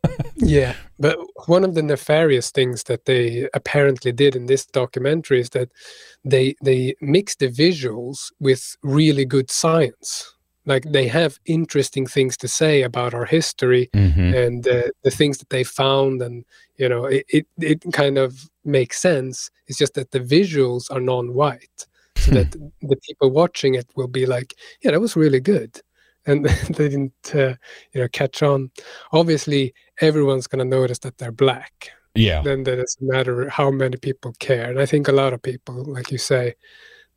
Yeah, 0.35 0.73
but 0.97 1.17
one 1.47 1.63
of 1.63 1.75
the 1.75 1.83
nefarious 1.83 2.49
things 2.51 2.83
that 2.83 3.05
they 3.05 3.47
apparently 3.53 4.11
did 4.11 4.35
in 4.35 4.47
this 4.47 4.65
documentary 4.65 5.39
is 5.39 5.49
that 5.51 5.69
they 6.25 6.55
they 6.63 6.95
mix 7.01 7.35
the 7.35 7.49
visuals 7.49 8.31
with 8.39 8.75
really 8.81 9.25
good 9.25 9.51
science. 9.51 10.33
Like 10.65 10.83
they 10.91 11.07
have 11.07 11.39
interesting 11.45 12.07
things 12.07 12.37
to 12.37 12.47
say 12.47 12.83
about 12.83 13.13
our 13.13 13.25
history 13.25 13.89
Mm-hmm. 13.93 14.33
and 14.33 14.67
uh, 14.67 14.83
the 15.03 15.11
things 15.11 15.37
that 15.39 15.49
they 15.49 15.63
found, 15.63 16.21
and 16.21 16.43
you 16.81 16.89
know, 16.89 17.05
it, 17.05 17.25
it 17.29 17.47
it 17.59 17.79
kind 17.93 18.17
of 18.17 18.49
makes 18.65 18.99
sense. 18.99 19.51
It's 19.67 19.77
just 19.77 19.93
that 19.95 20.11
the 20.11 20.19
visuals 20.19 20.91
are 20.91 20.99
non-white, 20.99 21.79
so 22.17 22.31
that 22.31 22.51
the 22.91 22.97
people 23.07 23.29
watching 23.31 23.75
it 23.75 23.87
will 23.95 24.07
be 24.07 24.25
like, 24.25 24.55
"Yeah, 24.81 24.91
that 24.91 25.01
was 25.01 25.15
really 25.15 25.39
good," 25.41 25.79
and 26.25 26.45
they 26.77 26.89
didn't, 26.89 27.35
uh, 27.35 27.55
you 27.93 28.01
know, 28.01 28.07
catch 28.09 28.41
on. 28.43 28.71
Obviously, 29.11 29.73
everyone's 30.01 30.47
gonna 30.47 30.65
notice 30.65 30.99
that 30.99 31.17
they're 31.19 31.31
black. 31.31 31.91
Yeah, 32.15 32.41
Then 32.41 32.61
it 32.61 32.75
doesn't 32.77 33.07
matter 33.15 33.47
how 33.49 33.71
many 33.71 33.97
people 33.97 34.33
care, 34.39 34.69
and 34.71 34.79
I 34.79 34.85
think 34.87 35.07
a 35.07 35.13
lot 35.13 35.33
of 35.33 35.41
people, 35.41 35.83
like 35.85 36.11
you 36.11 36.17
say, 36.17 36.55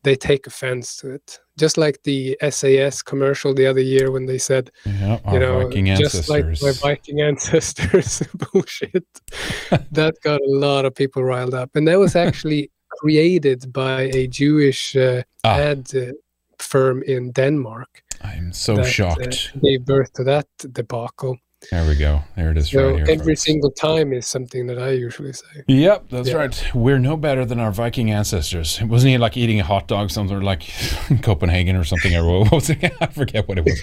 they 0.04 0.14
take 0.16 0.46
offense 0.46 0.96
to 0.98 1.10
it. 1.10 1.40
Just 1.58 1.76
like 1.78 1.98
the 2.04 2.36
SAS 2.50 3.02
commercial 3.02 3.54
the 3.54 3.66
other 3.66 3.80
year 3.80 4.10
when 4.10 4.26
they 4.26 4.38
said, 4.38 4.70
yeah 4.86 5.18
you 5.32 5.38
know, 5.38 5.70
just 5.96 6.28
like 6.28 6.44
my 6.62 6.72
Viking 6.72 7.20
ancestors 7.20 8.22
bullshit. 8.52 9.06
that 9.92 10.14
got 10.22 10.40
a 10.40 10.50
lot 10.66 10.84
of 10.84 10.94
people 10.94 11.22
riled 11.24 11.54
up, 11.54 11.70
and 11.76 11.86
that 11.88 11.98
was 11.98 12.14
actually 12.16 12.70
created 13.00 13.72
by 13.72 14.02
a 14.14 14.26
Jewish 14.28 14.94
uh, 14.96 15.22
Ah. 15.44 15.58
ad 15.58 15.90
uh, 15.94 16.12
firm 16.58 17.02
in 17.02 17.32
Denmark. 17.32 17.88
I'm 18.22 18.52
so 18.52 18.74
that, 18.76 18.86
uh, 18.86 18.88
shocked. 18.88 19.52
gave 19.62 19.84
birth 19.84 20.12
to 20.14 20.24
that 20.24 20.46
debacle. 20.72 21.36
There 21.70 21.86
we 21.86 21.96
go. 21.96 22.20
There 22.36 22.50
it 22.50 22.58
is 22.58 22.70
So 22.70 22.86
right 22.90 22.96
here. 22.96 23.06
every 23.08 23.34
folks. 23.34 23.42
single 23.44 23.70
time 23.70 24.12
is 24.12 24.26
something 24.26 24.66
that 24.66 24.78
I 24.78 24.90
usually 24.90 25.32
say. 25.32 25.46
Yep, 25.68 26.06
that's 26.10 26.28
Yeah. 26.28 26.34
right. 26.36 26.64
We're 26.74 26.98
no 26.98 27.16
better 27.16 27.44
than 27.44 27.58
our 27.60 27.70
Viking 27.72 28.10
ancestors. 28.10 28.80
Wasn't 28.82 29.10
he 29.10 29.18
like 29.18 29.36
eating 29.36 29.60
a 29.60 29.64
hot 29.64 29.88
dog 29.88 30.10
something 30.10 30.40
like 30.40 30.62
in 31.10 31.18
Copenhagen 31.22 31.76
or 31.76 31.84
something? 31.84 32.14
Or 32.16 32.40
what 32.40 32.52
was 32.52 32.70
it? 32.70 32.92
I 33.00 33.06
forget 33.06 33.48
what 33.48 33.58
it 33.58 33.64
was. 33.64 33.80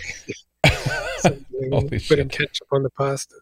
Holy 1.72 2.00
putting 2.00 2.00
shit. 2.00 2.32
ketchup 2.32 2.68
on 2.72 2.84
the 2.84 2.90
pasta. 2.92 3.36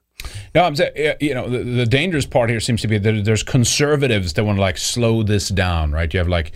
No, 0.53 0.63
I'm 0.63 0.75
saying, 0.75 1.15
you 1.21 1.33
know, 1.33 1.47
the, 1.49 1.63
the 1.63 1.85
dangerous 1.85 2.25
part 2.25 2.49
here 2.49 2.59
seems 2.59 2.81
to 2.81 2.87
be 2.87 2.97
that 2.97 3.23
there's 3.23 3.43
conservatives 3.43 4.33
that 4.33 4.43
want 4.43 4.57
to 4.57 4.61
like 4.61 4.77
slow 4.77 5.23
this 5.23 5.47
down, 5.49 5.91
right? 5.93 6.13
You 6.13 6.17
have 6.19 6.27
like, 6.27 6.51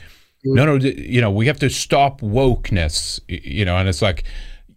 mm. 0.45 0.53
no, 0.55 0.65
no, 0.65 0.76
you 0.76 1.22
know, 1.22 1.31
we 1.31 1.47
have 1.47 1.60
to 1.60 1.69
stop 1.69 2.19
wokeness, 2.22 3.22
you 3.27 3.64
know, 3.64 3.77
and 3.77 3.88
it's 3.88 4.01
like, 4.01 4.26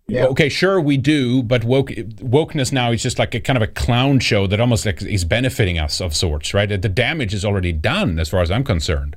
Yeah. 0.09 0.27
okay, 0.27 0.49
sure 0.49 0.81
we 0.81 0.97
do, 0.97 1.43
but 1.43 1.65
woke 1.65 1.89
wokeness 1.91 2.73
now 2.73 2.93
is 2.93 3.03
just 3.03 3.19
like 3.19 3.35
a 3.35 3.41
kind 3.41 3.57
of 3.57 3.63
a 3.63 3.67
clown 3.67 4.21
show 4.21 4.47
that 4.47 4.61
almost 4.61 4.87
like 4.87 5.03
is 5.03 5.25
benefiting 5.25 5.79
us 5.81 6.01
of 6.01 6.15
sorts, 6.15 6.55
right? 6.55 6.69
The 6.69 6.89
damage 6.89 7.35
is 7.35 7.45
already 7.45 7.73
done, 7.73 8.19
as 8.21 8.29
far 8.29 8.41
as 8.41 8.51
I'm 8.51 8.63
concerned. 8.65 9.17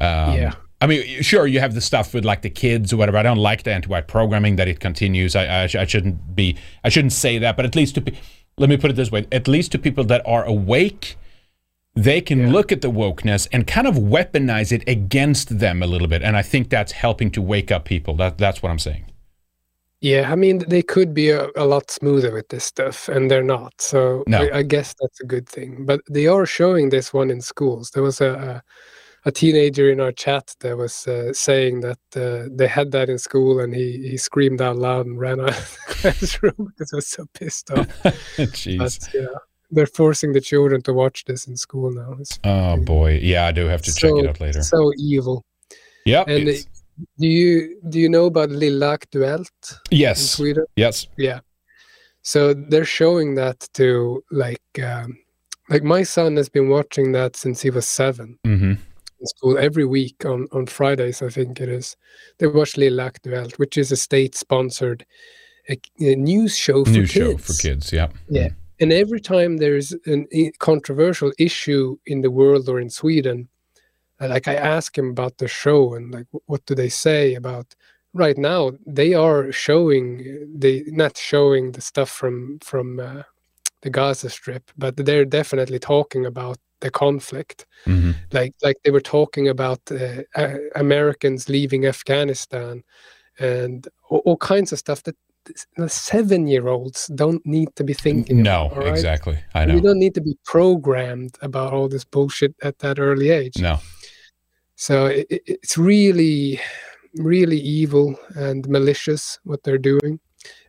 Um, 0.00 0.34
Yeah. 0.36 0.52
I 0.82 0.86
mean, 0.86 1.22
sure, 1.22 1.46
you 1.46 1.60
have 1.60 1.74
the 1.74 1.80
stuff 1.82 2.14
with 2.14 2.24
like 2.24 2.40
the 2.40 2.48
kids 2.50 2.90
or 2.92 2.96
whatever. 2.96 3.18
I 3.18 3.22
don't 3.22 3.36
like 3.38 3.64
the 3.64 3.72
anti-white 3.72 4.08
programming 4.08 4.56
that 4.56 4.66
it 4.66 4.80
continues. 4.80 5.36
I, 5.36 5.64
I, 5.64 5.66
sh- 5.66 5.74
I 5.76 5.84
shouldn't 5.84 6.34
be, 6.34 6.56
I 6.84 6.88
shouldn't 6.88 7.12
say 7.12 7.38
that, 7.38 7.54
but 7.56 7.66
at 7.66 7.74
least 7.76 7.96
to, 7.96 8.00
pe- 8.00 8.16
let 8.56 8.70
me 8.70 8.76
put 8.78 8.90
it 8.90 8.96
this 8.96 9.10
way: 9.10 9.26
at 9.30 9.46
least 9.46 9.72
to 9.72 9.78
people 9.78 10.04
that 10.04 10.22
are 10.26 10.44
awake, 10.44 11.16
they 11.94 12.20
can 12.22 12.40
Yeah. 12.40 12.48
look 12.52 12.72
at 12.72 12.80
the 12.80 12.90
wokeness 12.90 13.46
and 13.52 13.66
kind 13.66 13.86
of 13.86 13.96
weaponize 13.96 14.72
it 14.72 14.82
against 14.88 15.58
them 15.58 15.82
a 15.82 15.86
little 15.86 16.08
bit, 16.08 16.22
and 16.22 16.34
I 16.36 16.42
think 16.42 16.70
that's 16.70 16.92
helping 16.92 17.30
to 17.32 17.42
wake 17.42 17.70
up 17.70 17.84
people. 17.84 18.14
That, 18.16 18.38
that's 18.38 18.62
what 18.62 18.70
I'm 18.70 18.78
saying. 18.78 19.04
Yeah, 20.00 20.32
I 20.32 20.34
mean, 20.34 20.64
they 20.66 20.82
could 20.82 21.12
be 21.12 21.28
a, 21.28 21.48
a 21.56 21.66
lot 21.66 21.90
smoother 21.90 22.32
with 22.32 22.48
this 22.48 22.64
stuff, 22.64 23.08
and 23.08 23.30
they're 23.30 23.42
not. 23.42 23.78
So 23.80 24.24
No. 24.26 24.42
I, 24.44 24.58
I 24.58 24.62
guess 24.62 24.94
that's 24.98 25.20
a 25.20 25.26
good 25.26 25.46
thing. 25.46 25.84
But 25.84 26.00
they 26.08 26.26
are 26.26 26.46
showing 26.46 26.88
this 26.88 27.12
one 27.12 27.30
in 27.30 27.42
schools. 27.42 27.90
There 27.90 28.02
was 28.02 28.20
a, 28.22 28.32
a, 28.32 29.28
a 29.28 29.32
teenager 29.32 29.90
in 29.90 30.00
our 30.00 30.12
chat 30.12 30.54
that 30.60 30.78
was 30.78 31.06
uh, 31.06 31.34
saying 31.34 31.82
that 31.82 31.98
uh, 32.16 32.48
they 32.50 32.66
had 32.66 32.92
that 32.92 33.10
in 33.10 33.18
school, 33.18 33.60
and 33.60 33.74
he 33.74 34.08
he 34.08 34.16
screamed 34.16 34.62
out 34.62 34.76
loud 34.76 35.04
and 35.04 35.20
ran 35.20 35.40
out 35.44 35.50
of 35.50 35.78
the 35.86 35.94
classroom 35.94 36.54
because 36.78 36.90
he 36.90 36.96
was 36.96 37.08
so 37.08 37.26
pissed 37.34 37.70
off. 37.70 37.86
Jeez. 38.38 38.78
But 38.78 39.14
yeah, 39.14 39.38
they're 39.70 39.86
forcing 39.86 40.32
the 40.32 40.40
children 40.40 40.80
to 40.82 40.94
watch 40.94 41.24
this 41.26 41.46
in 41.46 41.58
school 41.58 41.92
now. 41.92 42.16
It's 42.18 42.38
Oh 42.42 42.78
boy. 42.78 43.20
Yeah, 43.22 43.44
I 43.44 43.52
do 43.52 43.66
have 43.66 43.82
to 43.82 43.94
check 43.94 44.12
it 44.14 44.26
out 44.26 44.40
later. 44.40 44.62
So 44.62 44.92
evil. 44.96 45.44
Yeah, 46.06 46.24
And 46.26 46.66
do 47.18 47.26
you 47.26 47.80
do 47.88 47.98
you 47.98 48.08
know 48.08 48.26
about 48.26 48.50
Lilla 48.50 48.98
Aktuellt 48.98 49.78
in 49.90 49.98
yes. 49.98 50.30
Sweden? 50.30 50.64
Yes. 50.76 51.06
Yeah. 51.16 51.40
So 52.22 52.54
they're 52.54 52.84
showing 52.84 53.34
that 53.36 53.68
to 53.74 54.22
like 54.30 54.62
um, 54.82 55.18
like 55.68 55.82
my 55.82 56.02
son 56.02 56.36
has 56.36 56.48
been 56.48 56.68
watching 56.68 57.12
that 57.12 57.36
since 57.36 57.62
he 57.62 57.70
was 57.70 57.86
seven 57.88 58.38
mm-hmm. 58.46 58.72
in 58.72 59.26
school 59.26 59.58
every 59.58 59.84
week 59.84 60.24
on 60.24 60.46
on 60.52 60.66
Fridays. 60.66 61.22
I 61.22 61.28
think 61.28 61.60
it 61.60 61.68
is. 61.68 61.96
They 62.38 62.46
watch 62.46 62.76
Lilla 62.76 63.10
Aktuellt, 63.10 63.58
which 63.58 63.78
is 63.78 63.92
a 63.92 63.96
state 63.96 64.34
sponsored 64.34 65.06
a, 65.68 65.80
a 66.00 66.16
news 66.16 66.56
show 66.56 66.84
for 66.84 66.90
News 66.90 67.12
kids. 67.12 67.24
show 67.24 67.36
for 67.38 67.52
kids. 67.54 67.92
Yeah. 67.92 68.08
Yeah. 68.28 68.48
And 68.80 68.92
every 68.92 69.20
time 69.20 69.58
there's 69.58 69.94
a 70.06 70.52
controversial 70.58 71.32
issue 71.38 71.96
in 72.06 72.22
the 72.22 72.30
world 72.30 72.68
or 72.68 72.80
in 72.80 72.88
Sweden, 72.88 73.48
like 74.28 74.48
I 74.48 74.54
ask 74.54 74.96
him 74.96 75.10
about 75.10 75.38
the 75.38 75.48
show 75.48 75.94
and 75.94 76.12
like 76.12 76.26
what 76.46 76.64
do 76.66 76.74
they 76.74 76.88
say 76.88 77.34
about 77.34 77.74
right 78.12 78.36
now 78.38 78.72
they 78.86 79.14
are 79.14 79.52
showing 79.52 80.06
they 80.54 80.84
not 80.86 81.16
showing 81.16 81.72
the 81.72 81.80
stuff 81.80 82.10
from 82.10 82.58
from 82.60 83.00
uh, 83.00 83.22
the 83.82 83.90
Gaza 83.90 84.30
strip 84.30 84.70
but 84.76 84.96
they're 84.96 85.24
definitely 85.24 85.78
talking 85.78 86.26
about 86.26 86.58
the 86.80 86.90
conflict 86.90 87.66
hmm 87.84 88.12
like 88.32 88.54
like 88.62 88.76
they 88.84 88.90
were 88.90 89.00
talking 89.18 89.48
about 89.48 89.80
uh, 89.90 90.22
uh, 90.36 90.54
Americans 90.76 91.48
leaving 91.48 91.86
Afghanistan 91.86 92.82
and 93.38 93.88
all, 94.08 94.22
all 94.26 94.36
kinds 94.36 94.72
of 94.72 94.78
stuff 94.78 95.02
that 95.02 95.16
seven 95.88 96.46
year 96.46 96.68
olds 96.68 97.06
don't 97.14 97.44
need 97.46 97.68
to 97.76 97.84
be 97.84 97.94
thinking 97.94 98.42
No, 98.42 98.66
about, 98.66 98.76
right? 98.76 98.88
exactly. 98.90 99.38
I 99.54 99.64
We 99.64 99.72
know. 99.72 99.80
don't 99.80 99.98
need 99.98 100.14
to 100.14 100.20
be 100.20 100.36
programmed 100.44 101.36
about 101.40 101.72
all 101.72 101.88
this 101.88 102.04
bullshit 102.04 102.54
at 102.62 102.78
that 102.80 102.98
early 102.98 103.30
age. 103.30 103.56
No. 103.56 103.78
So 104.80 105.06
it, 105.06 105.26
it- 105.28 105.42
it's 105.46 105.76
really, 105.76 106.58
really 107.16 107.58
evil 107.58 108.18
and 108.34 108.66
malicious 108.68 109.38
what 109.44 109.62
they're 109.62 109.84
doing. 109.92 110.20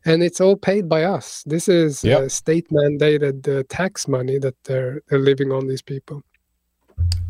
And 0.04 0.22
it's 0.22 0.42
all 0.42 0.58
paid 0.58 0.90
by 0.90 1.04
us. 1.04 1.44
This 1.46 1.70
is 1.70 2.04
Yep. 2.04 2.20
uh, 2.20 2.28
state 2.30 2.68
mandated 2.72 3.48
uh, 3.48 3.64
tax 3.70 4.08
money 4.08 4.38
that 4.40 4.56
they're, 4.66 5.02
they're 5.08 5.20
living 5.32 5.52
on 5.54 5.68
these 5.68 5.82
people. 5.82 6.24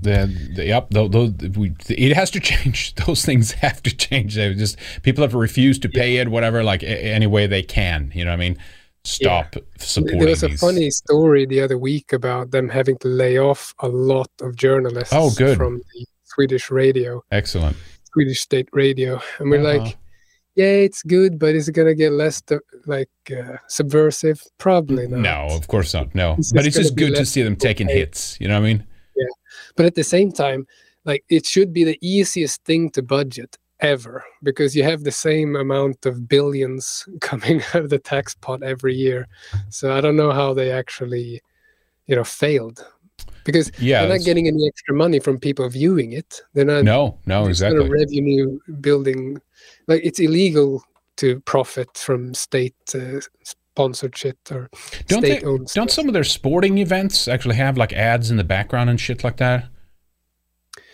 The, 0.01 0.17
the, 0.55 0.65
yep, 0.65 0.89
tho- 0.89 1.07
those, 1.07 1.33
we, 1.55 1.73
it 1.87 2.15
has 2.15 2.31
to 2.31 2.39
change. 2.39 2.95
Those 3.05 3.23
things 3.23 3.51
have 3.51 3.83
to 3.83 3.95
change. 3.95 4.33
They 4.33 4.51
just 4.55 4.77
people 5.03 5.21
have 5.21 5.35
refused 5.35 5.83
to 5.83 5.89
pay 5.89 6.17
it, 6.17 6.29
whatever, 6.29 6.63
like 6.63 6.81
any 6.83 7.27
way 7.27 7.45
they 7.45 7.61
can. 7.61 8.11
You 8.15 8.25
know 8.25 8.31
what 8.31 8.41
I 8.41 8.49
mean? 8.49 8.57
Stop 9.03 9.55
supporting 9.77 10.19
there 10.19 10.29
was 10.29 10.43
a 10.43 10.47
these. 10.47 10.59
funny 10.59 10.89
story 10.89 11.45
the 11.45 11.61
other 11.61 11.77
week 11.77 12.11
about 12.13 12.49
them 12.49 12.69
having 12.69 12.97
to 12.99 13.07
lay 13.07 13.37
off 13.37 13.73
a 13.79 13.87
lot 13.87 14.29
of 14.41 14.55
journalists 14.55 15.13
Oh, 15.15 15.29
good. 15.37 15.57
from 15.57 15.77
the 15.93 16.05
Swedish 16.33 16.71
radio, 16.71 17.23
Excellent. 17.31 17.75
Swedish 18.13 18.41
state 18.41 18.69
radio. 18.73 19.21
And 19.39 19.49
we're 19.49 19.59
Uh-huh. 19.65 19.83
like, 19.85 19.97
yeah, 20.55 20.65
it's 20.85 21.01
good, 21.03 21.39
but 21.39 21.55
is 21.55 21.69
it 21.69 21.73
going 21.73 21.87
to 21.87 21.95
get 21.95 22.11
less 22.11 22.41
like 22.85 23.09
uh, 23.31 23.57
subversive? 23.67 24.41
Probably 24.57 25.07
not. 25.07 25.19
No, 25.19 25.55
of 25.55 25.67
course 25.67 25.93
not. 25.93 26.13
No, 26.13 26.35
It's 26.37 26.51
but 26.51 26.63
just 26.63 26.77
it's 26.77 26.87
just 26.87 26.95
good 26.97 27.15
to 27.15 27.25
see 27.25 27.41
them 27.41 27.55
taking 27.55 27.87
pay. 27.87 27.99
hits. 27.99 28.37
You 28.41 28.47
know 28.49 28.55
what 28.59 28.65
I 28.67 28.73
mean? 28.73 28.87
Yeah, 29.15 29.27
but 29.75 29.85
at 29.85 29.95
the 29.95 30.03
same 30.03 30.31
time, 30.31 30.65
like 31.05 31.23
it 31.29 31.45
should 31.45 31.71
be 31.73 31.83
the 31.85 31.97
easiest 32.01 32.63
thing 32.65 32.89
to 32.91 33.01
budget 33.01 33.57
ever 33.79 34.23
because 34.43 34.75
you 34.75 34.83
have 34.83 35.03
the 35.03 35.11
same 35.11 35.55
amount 35.55 36.05
of 36.05 36.27
billions 36.27 37.07
coming 37.21 37.61
out 37.73 37.83
of 37.85 37.89
the 37.89 37.97
tax 37.99 38.35
pot 38.35 38.61
every 38.61 38.93
year. 38.93 39.27
So 39.69 39.93
I 39.95 40.01
don't 40.01 40.17
know 40.17 40.31
how 40.31 40.53
they 40.53 40.69
actually, 40.71 41.41
you 42.07 42.15
know, 42.15 42.23
failed 42.25 42.85
because 43.45 43.71
Yeah. 43.79 44.01
they're 44.01 44.17
not 44.17 44.25
getting 44.25 44.47
any 44.47 44.67
extra 44.67 44.95
money 44.95 45.19
from 45.19 45.39
people 45.39 45.67
viewing 45.69 46.13
it. 46.13 46.41
They're 46.53 46.65
not 46.65 46.83
no, 46.83 47.17
no, 47.25 47.41
not 47.41 47.49
exactly. 47.49 47.85
a 47.85 47.89
revenue 47.89 48.59
building. 48.81 49.41
Like 49.87 50.01
it's 50.03 50.19
illegal 50.19 50.83
to 51.17 51.39
profit 51.41 51.97
from 51.97 52.33
state 52.33 52.75
uh, 52.95 53.19
sponsored 53.43 54.17
shit 54.17 54.37
or 54.51 54.69
Don't 55.07 55.21
they? 55.21 55.31
state-owned 55.37 55.67
Don't 55.73 55.89
stuff. 55.89 55.91
some 55.91 56.07
of 56.07 56.13
their 56.13 56.23
sporting 56.23 56.77
events 56.79 57.27
actually 57.27 57.55
have 57.55 57.77
like 57.77 57.93
ads 57.93 58.31
in 58.31 58.37
the 58.37 58.43
background 58.43 58.89
and 58.89 58.99
shit 58.99 59.23
like 59.23 59.37
that? 59.37 59.65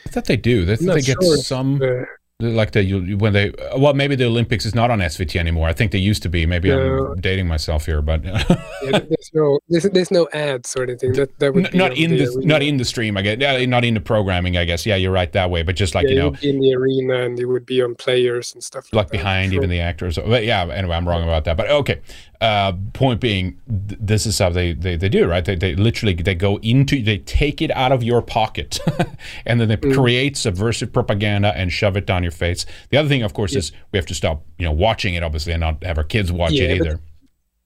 I 0.06 0.10
thought 0.10 0.26
they 0.26 0.38
do. 0.38 0.64
They, 0.66 0.74
I'm 0.78 0.86
not 0.86 0.94
they 0.96 1.02
get 1.02 1.18
sure. 1.22 1.38
some 1.38 1.82
Uh, 1.82 2.04
like 2.40 2.72
the 2.72 3.16
when 3.16 3.34
they 3.34 3.52
well 3.78 3.96
maybe 3.96 4.16
the 4.16 4.26
Olympics 4.26 4.64
is 4.64 4.76
not 4.76 4.92
on 4.92 5.00
SVT 5.00 5.40
anymore. 5.40 5.68
I 5.68 5.74
think 5.74 5.92
they 5.92 5.98
used 5.98 6.22
to 6.22 6.30
be. 6.30 6.46
Maybe 6.46 6.70
No. 6.70 7.14
I'm 7.14 7.20
dating 7.20 7.48
myself 7.48 7.88
here, 7.88 8.00
but 8.04 8.24
yeah, 8.24 8.44
there's 8.92 9.32
no 9.34 9.60
there's, 9.70 9.84
there's 9.86 10.12
no 10.12 10.28
ads 10.34 10.76
or 10.76 10.84
anything. 10.84 11.14
That 11.14 11.40
that 11.40 11.56
would 11.56 11.74
not 11.74 11.98
in 11.98 12.12
the 12.12 12.28
arena. 12.28 12.46
not 12.46 12.62
in 12.62 12.78
the 12.78 12.86
stream. 12.86 13.18
I 13.18 13.24
guess 13.24 13.40
yeah, 13.40 13.66
not 13.66 13.84
in 13.84 13.96
the 13.96 14.02
programming. 14.02 14.56
I 14.56 14.66
guess 14.66 14.86
yeah, 14.86 14.96
you're 14.96 15.12
right 15.12 15.32
that 15.34 15.50
way. 15.50 15.64
But 15.64 15.78
just 15.78 15.96
like 15.96 16.04
yeah, 16.06 16.10
you 16.14 16.20
know, 16.20 16.32
be 16.32 16.50
in 16.52 16.60
the 16.60 16.76
arena 16.76 17.24
and 17.24 17.40
you 17.40 17.48
would 17.50 17.66
be 17.66 17.82
on 17.82 17.96
players 17.96 18.54
and 18.54 18.64
stuff 18.64 18.88
like 18.94 19.08
that. 19.08 19.12
behind 19.12 19.52
Sure. 19.54 19.60
even 19.62 19.72
the 19.72 19.80
actors. 19.82 20.20
But 20.24 20.44
yeah, 20.46 20.64
anyway, 20.68 20.96
I'm 20.96 21.10
wrong 21.10 21.24
about 21.24 21.44
that. 21.46 21.58
But 21.58 21.72
okay. 21.72 22.02
Uh, 22.40 22.74
point 22.94 23.20
being, 23.20 23.60
th- 23.88 24.00
this 24.00 24.28
is 24.28 24.38
how 24.38 24.48
they, 24.52 24.72
they, 24.74 24.96
they 24.96 25.10
do 25.10 25.28
right. 25.28 25.44
They, 25.44 25.56
they 25.56 25.74
literally 25.76 26.14
they 26.14 26.36
go 26.36 26.58
into 26.58 27.02
they 27.02 27.18
take 27.18 27.64
it 27.64 27.72
out 27.72 27.92
of 27.92 28.04
your 28.04 28.22
pocket, 28.22 28.80
and 29.48 29.60
then 29.60 29.68
they 29.70 29.78
Mm. 29.78 29.96
create 29.96 30.38
subversive 30.38 30.94
propaganda 30.94 31.52
and 31.58 31.72
shove 31.74 31.98
it 31.98 32.06
down 32.06 32.22
your 32.22 32.32
face. 32.32 32.66
The 32.90 32.98
other 32.98 33.10
thing, 33.10 33.24
of 33.24 33.34
course, 33.34 33.56
is 33.56 33.72
we 33.92 33.98
have 33.98 34.06
to 34.06 34.14
stop 34.14 34.44
you 34.60 34.66
know 34.66 34.72
watching 34.72 35.16
it 35.16 35.24
obviously 35.24 35.52
and 35.54 35.62
not 35.62 35.84
have 35.84 35.98
our 35.98 36.04
kids 36.04 36.32
watch 36.32 36.52
Yeah, 36.52 36.66
it 36.66 36.76
either. 36.82 37.00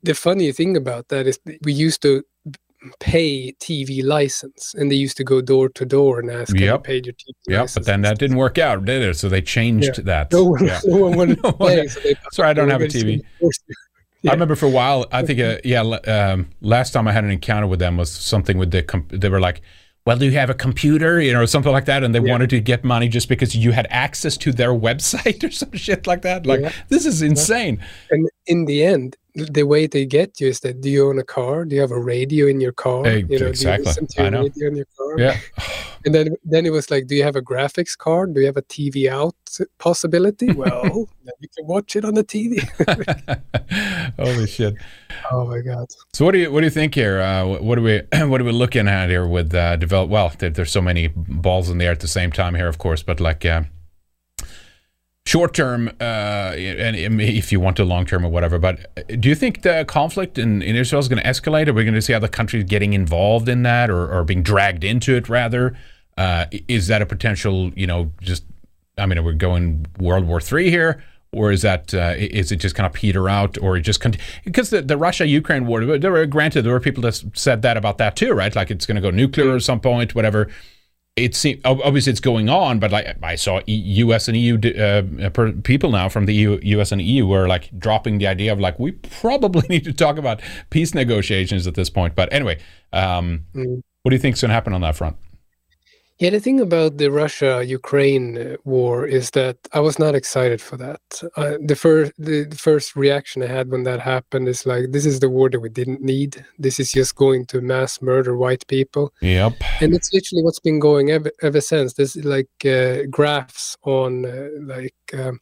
The 0.04 0.14
funny 0.14 0.52
thing 0.54 0.78
about 0.78 1.10
that 1.10 1.28
is 1.28 1.38
we 1.64 1.74
used 1.74 2.02
to 2.04 2.24
pay 3.02 3.52
TV 3.60 4.04
license, 4.04 4.74
and 4.74 4.90
they 4.90 4.96
used 4.96 5.18
to 5.18 5.24
go 5.26 5.42
door 5.42 5.68
to 5.70 5.86
door 5.86 6.20
and 6.22 6.32
ask, 6.32 6.54
"Have 6.56 6.62
you 6.62 6.66
Yep. 6.68 6.88
your 6.88 7.02
TV 7.02 7.14
Yeah, 7.48 7.68
but 7.74 7.86
then 7.86 8.02
that 8.04 8.18
didn't 8.20 8.38
work 8.38 8.58
out, 8.58 8.86
did 8.86 9.04
it? 9.04 9.18
So 9.18 9.28
they 9.30 9.42
changed 9.42 10.06
that. 10.06 10.32
No 10.32 10.46
one, 10.46 10.66
Yeah. 10.66 10.80
no 10.86 10.98
one 10.98 11.18
wanted 11.18 11.40
No 11.44 11.50
one- 11.52 11.72
pay. 11.76 11.88
So 11.88 12.00
they, 12.00 12.16
Sorry, 12.32 12.50
I 12.50 12.54
don't 12.54 12.70
have 12.70 12.82
a 12.82 12.88
TV. 12.88 13.22
You." 14.22 14.30
I 14.30 14.34
remember 14.34 14.56
for 14.56 14.66
a 14.66 14.70
while. 14.70 15.06
I 15.12 15.24
think, 15.24 15.40
uh, 15.40 15.58
yeah. 15.64 15.82
Um, 15.82 16.50
last 16.62 16.92
time 16.92 17.08
I 17.08 17.12
had 17.12 17.24
an 17.24 17.32
encounter 17.32 17.68
with 17.68 17.80
them 17.80 17.98
was 17.98 18.12
something 18.12 18.58
with 18.58 18.72
the. 18.72 18.84
Com- 18.84 19.08
they 19.10 19.30
were 19.30 19.40
like, 19.40 19.62
"Well, 20.06 20.18
do 20.18 20.26
you 20.26 20.32
have 20.32 20.50
a 20.50 20.54
computer?" 20.54 21.20
You 21.22 21.34
know, 21.34 21.42
or 21.42 21.48
something 21.48 21.72
like 21.72 21.86
that, 21.86 22.04
and 22.04 22.14
they 22.16 22.20
Yeah. 22.20 22.32
wanted 22.32 22.50
to 22.52 22.60
get 22.60 22.84
money 22.84 23.08
just 23.08 23.30
because 23.30 23.56
you 23.56 23.72
had 23.72 23.88
access 23.90 24.38
to 24.38 24.52
their 24.52 24.74
website 24.88 25.44
or 25.44 25.52
some 25.52 25.72
shit 25.74 26.08
like 26.08 26.22
that. 26.22 26.46
Like, 26.46 26.62
Yeah. 26.62 26.72
this 26.90 27.06
is 27.06 27.22
insane. 27.22 27.80
And 28.10 28.30
in 28.48 28.66
the 28.66 28.84
end, 28.84 29.16
the 29.36 29.64
way 29.64 29.88
they 29.88 30.06
get 30.06 30.40
you 30.42 30.48
is 30.50 30.60
that 30.62 30.82
do 30.82 30.90
you 30.90 31.08
own 31.08 31.18
a 31.20 31.24
car? 31.24 31.64
Do 31.66 31.76
you 31.76 31.82
have 31.82 31.92
a 31.92 32.00
radio 32.00 32.48
in 32.48 32.60
your 32.60 32.74
car? 32.74 33.06
Eh, 33.06 33.16
you 33.18 33.24
know, 33.24 33.38
do 33.38 33.46
exactly. 33.48 33.84
you 33.84 33.88
listen 33.90 34.08
to 34.08 34.24
I 34.24 34.30
know. 34.30 34.44
radio 34.44 34.68
in 34.68 34.76
your 34.76 34.88
car? 34.98 35.20
Yeah, 35.20 35.38
And 36.06 36.16
then 36.16 36.36
then 36.44 36.66
it 36.66 36.72
was 36.72 36.90
like, 36.90 37.08
do 37.08 37.16
you 37.16 37.24
have 37.24 37.36
a 37.36 37.42
graphics 37.42 37.98
card? 37.98 38.34
Do 38.34 38.40
you 38.42 38.48
have 38.48 38.58
a 38.58 38.62
TV 38.64 39.08
out 39.10 39.36
possibility? 39.78 40.52
Well, 40.62 41.10
then 41.24 41.34
you 41.40 41.50
can 41.56 41.66
watch 41.66 41.96
it 41.96 42.06
on 42.06 42.14
the 42.14 42.24
TV. 42.24 42.62
holy 44.18 44.48
shit. 44.48 44.76
oh 45.32 45.46
my 45.46 45.62
god. 45.62 45.88
So 46.14 46.26
what 46.26 46.34
do 46.34 46.40
you 46.40 46.52
what 46.52 46.62
do 46.62 46.66
you 46.66 46.72
think 46.72 46.94
here? 46.94 47.20
Uh, 47.20 47.46
what 47.46 47.78
are 47.78 47.82
we 47.82 48.02
what 48.28 48.42
are 48.42 48.44
we 48.44 48.52
looking 48.52 48.88
at 48.88 49.10
here 49.10 49.26
with 49.26 49.54
uh, 49.56 49.76
develop? 49.78 50.10
Well, 50.10 50.32
there, 50.38 50.50
there's 50.50 50.72
so 50.72 50.82
many 50.82 51.08
balls 51.08 51.70
in 51.70 51.78
the 51.80 51.86
air 51.86 51.92
at 51.92 52.00
the 52.00 52.08
same 52.08 52.32
time 52.32 52.56
here, 52.56 52.68
of 52.68 52.78
course, 52.78 53.02
but 53.02 53.20
like 53.20 53.44
uh, 53.46 53.64
short 55.26 55.54
term, 55.54 55.90
uh, 56.00 56.54
and 56.56 56.96
and 56.96 57.22
if 57.22 57.52
you 57.52 57.60
want 57.60 57.78
to 57.78 57.86
long 57.86 58.06
term 58.06 58.26
or 58.26 58.30
whatever. 58.30 58.58
But 58.58 58.92
uh, 58.98 59.16
do 59.20 59.30
you 59.30 59.36
think 59.36 59.62
the 59.62 59.86
conflict 59.88 60.38
in, 60.38 60.62
in 60.62 60.76
Israel 60.76 61.00
is 61.00 61.08
going 61.08 61.22
to 61.22 61.28
escalate? 61.28 61.68
Are 61.68 61.74
we 61.74 61.84
going 61.84 61.94
to 61.96 62.02
see 62.02 62.14
other 62.14 62.28
countries 62.28 62.64
getting 62.66 62.94
involved 62.94 63.48
in 63.48 63.64
that, 63.64 63.90
or, 63.90 64.12
or 64.12 64.24
being 64.24 64.44
dragged 64.44 64.84
into 64.84 65.16
it? 65.16 65.30
Rather, 65.30 65.78
uh, 66.18 66.46
is 66.68 66.88
that 66.88 67.02
a 67.02 67.06
potential? 67.06 67.72
You 67.76 67.88
know, 67.88 68.12
just 68.22 68.44
I 68.98 69.06
mean, 69.06 69.24
we're 69.24 69.32
we 69.32 69.38
going 69.38 69.86
World 70.00 70.26
War 70.26 70.42
Three 70.42 70.70
here? 70.70 71.04
Or 71.34 71.50
is 71.54 71.62
that 71.62 71.94
uh, 71.94 72.16
is 72.18 72.52
it 72.52 72.58
just 72.58 72.76
kind 72.76 72.86
of 72.86 72.92
peter 72.92 73.30
out, 73.30 73.58
or 73.60 73.78
it 73.78 73.82
just 73.82 74.02
con- 74.02 74.16
because 74.44 74.70
the, 74.70 74.82
the 74.82 74.98
Russia 74.98 75.26
Ukraine 75.26 75.66
war? 75.66 75.98
There 75.98 76.12
were 76.12 76.26
granted 76.26 76.64
there 76.64 76.74
were 76.74 76.82
people 76.82 77.02
that 77.04 77.24
said 77.36 77.62
that 77.62 77.78
about 77.78 78.00
that 78.00 78.18
too, 78.18 78.34
right? 78.34 78.54
Like 78.54 78.70
it's 78.70 78.86
going 78.86 78.96
to 78.98 79.02
go 79.02 79.12
nuclear 79.12 79.56
at 79.56 79.62
some 79.62 79.80
point, 79.80 80.14
whatever. 80.14 80.50
It 81.16 81.34
seems 81.34 81.62
obviously 81.64 82.12
it's 82.12 82.20
going 82.20 82.50
on, 82.50 82.80
but 82.80 82.92
like 82.92 83.16
I 83.24 83.36
saw 83.36 83.62
U.S. 83.66 84.28
and 84.28 84.36
EU 84.36 84.58
uh, 84.78 85.52
people 85.64 85.92
now 85.92 86.10
from 86.10 86.26
the 86.26 86.34
EU, 86.34 86.60
U.S. 86.62 86.92
and 86.92 87.02
EU 87.02 87.26
were 87.26 87.48
like 87.48 87.70
dropping 87.80 88.18
the 88.18 88.28
idea 88.28 88.52
of 88.52 88.60
like 88.60 88.78
we 88.78 88.92
probably 88.92 89.66
need 89.70 89.86
to 89.86 89.94
talk 89.94 90.18
about 90.18 90.42
peace 90.70 90.94
negotiations 90.94 91.66
at 91.66 91.76
this 91.76 91.90
point. 91.90 92.14
But 92.14 92.32
anyway, 92.34 92.60
um, 92.92 93.46
Mm. 93.56 93.82
what 94.04 94.10
do 94.10 94.16
you 94.16 94.22
think's 94.22 94.42
going 94.42 94.50
to 94.50 94.54
happen 94.54 94.74
on 94.74 94.82
that 94.82 94.98
front? 94.98 95.16
Yeah, 96.22 96.30
the 96.30 96.40
thing 96.40 96.60
about 96.60 96.98
the 96.98 97.10
Russia-Ukraine 97.10 98.38
uh, 98.38 98.58
war 98.64 99.08
is 99.08 99.32
that 99.32 99.58
I 99.74 99.80
was 99.80 99.98
not 99.98 100.14
excited 100.14 100.62
for 100.62 100.78
that. 100.78 101.02
Uh, 101.36 101.58
the 101.66 101.76
first, 101.76 102.12
the, 102.20 102.44
the 102.44 102.56
first 102.56 102.96
reaction 102.96 103.42
I 103.42 103.48
had 103.48 103.72
when 103.72 103.86
that 103.86 104.02
happened 104.02 104.48
is 104.48 104.64
like, 104.68 104.92
"This 104.92 105.08
is 105.08 105.20
the 105.20 105.32
war 105.32 105.50
that 105.50 105.62
we 105.62 105.70
didn't 105.70 106.04
need. 106.04 106.46
This 106.60 106.80
is 106.80 106.92
just 106.92 107.16
going 107.16 107.48
to 107.48 107.60
mass 107.60 108.04
murder 108.04 108.38
white 108.38 108.68
people." 108.68 109.12
Yep. 109.22 109.54
and 109.82 109.96
it's 109.96 110.14
literally 110.14 110.44
what's 110.44 110.60
been 110.60 110.80
going 110.80 111.10
ever, 111.10 111.32
ever 111.42 111.60
since 111.60 111.94
there's 111.94 112.16
like 112.18 112.54
uh, 112.66 113.08
graphs 113.10 113.76
on 113.82 114.28
uh, 114.28 114.50
like 114.76 115.02
um, 115.18 115.40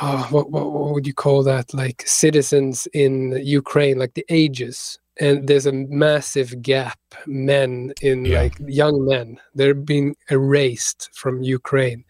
oh, 0.00 0.26
what, 0.30 0.50
what, 0.50 0.72
what 0.72 0.94
would 0.94 1.06
you 1.06 1.12
call 1.12 1.42
that 1.42 1.74
like 1.74 2.02
citizens 2.06 2.88
in 2.94 3.38
ukraine 3.44 3.98
like 3.98 4.14
the 4.14 4.24
ages 4.30 4.98
and 5.20 5.46
there's 5.46 5.66
a 5.66 5.72
massive 5.72 6.62
gap 6.62 6.98
men 7.26 7.92
in 8.00 8.24
Yeah. 8.24 8.42
like 8.42 8.54
young 8.66 9.04
men 9.06 9.38
they're 9.54 9.74
being 9.74 10.16
erased 10.30 11.10
from 11.12 11.42
ukraine. 11.42 12.04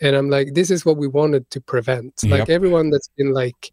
And 0.00 0.14
i'm 0.16 0.30
like 0.30 0.54
this 0.54 0.70
is 0.70 0.84
what 0.86 0.96
we 0.96 1.08
wanted 1.08 1.48
to 1.50 1.60
prevent. 1.60 2.12
Like 2.24 2.48
everyone 2.50 2.90
that's 2.90 3.10
been 3.16 3.32
like 3.32 3.72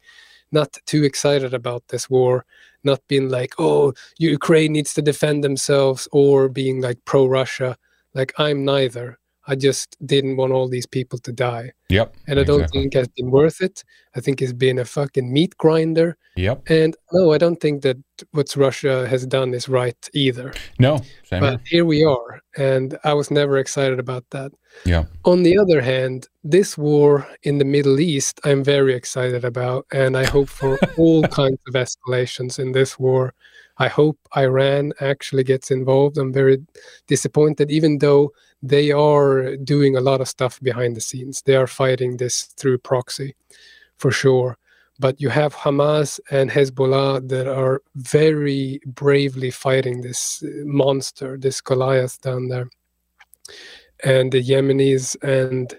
not 0.51 0.71
too 0.85 1.03
excited 1.03 1.53
about 1.53 1.83
this 1.89 2.09
war 2.09 2.45
not 2.83 2.99
being 3.07 3.29
like 3.29 3.53
oh 3.59 3.93
ukraine 4.17 4.73
needs 4.73 4.93
to 4.93 5.01
defend 5.01 5.43
themselves 5.43 6.07
or 6.11 6.49
being 6.49 6.81
like 6.81 6.99
pro 7.05 7.25
russia 7.25 7.77
like 8.13 8.33
i'm 8.37 8.65
neither 8.65 9.17
i 9.47 9.55
just 9.55 9.97
didn't 10.05 10.37
want 10.37 10.51
all 10.53 10.67
these 10.67 10.85
people 10.85 11.17
to 11.19 11.31
die 11.31 11.71
Yep. 11.89 12.15
and 12.27 12.39
i 12.39 12.43
don't 12.43 12.61
Exactly. 12.61 12.81
think 12.81 12.95
it's 12.95 13.13
been 13.17 13.31
worth 13.31 13.61
it 13.61 13.83
i 14.15 14.19
think 14.19 14.41
it's 14.41 14.53
been 14.53 14.79
a 14.79 14.85
fucking 14.85 15.31
meat 15.31 15.57
grinder 15.57 16.17
Yep. 16.35 16.63
and 16.69 16.95
no 17.11 17.33
i 17.33 17.37
don't 17.37 17.59
think 17.59 17.81
that 17.81 17.97
what 18.31 18.55
russia 18.55 19.07
has 19.07 19.25
done 19.25 19.53
is 19.53 19.67
right 19.67 20.09
either 20.13 20.53
No. 20.79 21.01
Same 21.23 21.41
but 21.41 21.49
here. 21.49 21.59
here 21.69 21.85
we 21.85 22.03
are 22.05 22.41
and 22.57 22.97
i 23.03 23.13
was 23.13 23.31
never 23.31 23.57
excited 23.57 23.99
about 23.99 24.25
that 24.31 24.51
Yeah. 24.85 25.05
on 25.25 25.43
the 25.43 25.57
other 25.57 25.81
hand 25.81 26.27
this 26.43 26.77
war 26.77 27.27
in 27.43 27.57
the 27.57 27.65
middle 27.65 27.99
east 27.99 28.39
i'm 28.43 28.63
very 28.63 28.93
excited 28.93 29.43
about 29.43 29.85
and 29.91 30.15
i 30.17 30.25
hope 30.25 30.49
for 30.49 30.77
all 30.97 31.23
kinds 31.23 31.59
of 31.67 31.73
escalations 31.73 32.59
in 32.59 32.71
this 32.73 32.97
war 32.99 33.33
i 33.77 33.87
hope 33.87 34.17
iran 34.37 34.93
actually 35.01 35.43
gets 35.43 35.71
involved 35.71 36.17
i'm 36.17 36.31
very 36.33 36.57
disappointed 37.07 37.71
even 37.71 37.97
though 37.97 38.31
they 38.61 38.91
are 38.91 39.55
doing 39.57 39.95
a 39.95 40.01
lot 40.01 40.21
of 40.21 40.27
stuff 40.27 40.59
behind 40.61 40.95
the 40.95 41.01
scenes. 41.01 41.41
They 41.41 41.55
are 41.55 41.67
fighting 41.67 42.17
this 42.17 42.43
through 42.57 42.79
proxy 42.79 43.35
for 43.97 44.11
sure. 44.11 44.57
But 44.99 45.19
you 45.19 45.29
have 45.29 45.55
Hamas 45.55 46.19
and 46.29 46.51
Hezbollah 46.51 47.27
that 47.29 47.47
are 47.47 47.81
very 47.95 48.79
bravely 48.85 49.49
fighting 49.49 50.01
this 50.01 50.43
uh, 50.43 50.49
monster, 50.63 51.37
this 51.37 51.59
Goliath 51.59 52.21
down 52.21 52.49
there, 52.49 52.69
and 54.03 54.31
the 54.31 54.43
Yemenis 54.43 55.15
and 55.23 55.73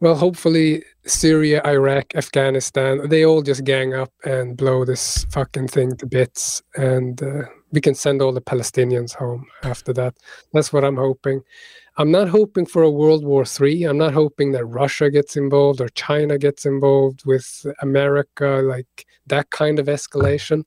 well, 0.00 0.14
hopefully 0.14 0.82
Syria, 1.04 1.60
Iraq, 1.66 2.14
Afghanistan, 2.14 3.08
they 3.08 3.26
all 3.26 3.42
just 3.42 3.64
gang 3.64 3.92
up 3.92 4.12
and 4.24 4.56
blow 4.56 4.84
this 4.84 5.24
fucking 5.30 5.68
thing 5.68 5.94
to 5.96 6.06
bits, 6.06 6.62
and 6.74 7.22
uh, 7.22 7.42
we 7.72 7.80
can 7.80 7.94
send 7.94 8.20
all 8.20 8.32
the 8.32 8.40
Palestinians 8.40 9.14
home 9.14 9.46
after 9.62 9.92
that. 9.92 10.16
That's 10.52 10.72
what 10.72 10.84
I'm 10.84 10.96
hoping. 10.96 11.42
I'm 11.96 12.10
not 12.10 12.28
hoping 12.28 12.66
for 12.66 12.82
a 12.82 12.90
World 12.90 13.24
War 13.24 13.44
III. 13.44 13.84
I'm 13.84 13.98
not 13.98 14.14
hoping 14.14 14.52
that 14.52 14.64
Russia 14.64 15.10
gets 15.10 15.36
involved 15.36 15.80
or 15.80 15.88
China 15.90 16.38
gets 16.38 16.64
involved 16.64 17.24
with 17.26 17.66
America, 17.82 18.62
like 18.64 19.06
that 19.26 19.50
kind 19.50 19.78
of 19.78 19.86
escalation. 19.86 20.64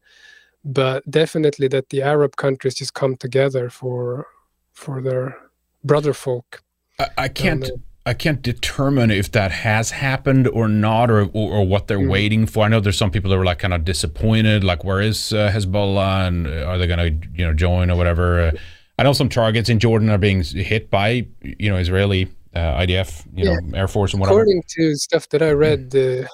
But 0.64 1.10
definitely 1.10 1.68
that 1.70 1.90
the 1.90 2.02
Arab 2.02 2.36
countries 2.36 2.76
just 2.76 2.94
come 2.94 3.16
together 3.18 3.70
for 3.70 4.28
for 4.72 5.02
their 5.02 5.38
brother 5.84 6.14
folk. 6.14 6.64
I, 7.00 7.08
I 7.18 7.28
can't. 7.28 7.70
I 8.06 8.14
can't 8.14 8.42
determine 8.42 9.12
if 9.12 9.32
that 9.32 9.52
has 9.52 9.92
happened 9.92 10.48
or 10.50 10.68
not, 10.68 11.10
or 11.10 11.22
or, 11.34 11.54
or 11.58 11.68
what 11.68 11.88
they're 11.88 12.00
Mm. 12.00 12.10
waiting 12.10 12.46
for. 12.46 12.66
I 12.66 12.68
know 12.68 12.80
there's 12.82 12.98
some 12.98 13.12
people 13.12 13.30
that 13.32 13.38
were 13.38 13.46
like 13.46 13.60
kind 13.60 13.74
of 13.74 13.86
disappointed, 13.86 14.64
like 14.64 14.84
where 14.84 15.00
is 15.02 15.32
uh, 15.34 15.50
Hezbollah 15.54 16.28
and 16.28 16.48
are 16.48 16.78
they 16.78 16.88
going 16.88 17.00
to 17.22 17.28
you 17.38 17.46
know 17.46 17.54
join 17.54 17.90
or 17.90 17.96
whatever. 17.96 18.42
Uh, 18.42 18.52
I 19.00 19.04
know 19.04 19.14
some 19.14 19.30
targets 19.30 19.70
in 19.70 19.80
Jordan 19.80 20.10
are 20.10 20.18
being 20.18 20.44
hit 20.44 20.90
by 20.90 21.26
you 21.42 21.70
know 21.70 21.78
Israeli 21.78 22.28
uh, 22.56 22.60
IDF, 22.82 23.26
you 23.36 23.46
know 23.46 23.58
Air 23.74 23.88
Force 23.88 24.12
and 24.14 24.20
whatever. 24.20 24.40
According 24.42 24.64
to 24.76 24.96
stuff 24.96 25.30
that 25.30 25.42
I 25.42 25.52
read, 25.52 25.96
uh, 25.96 26.28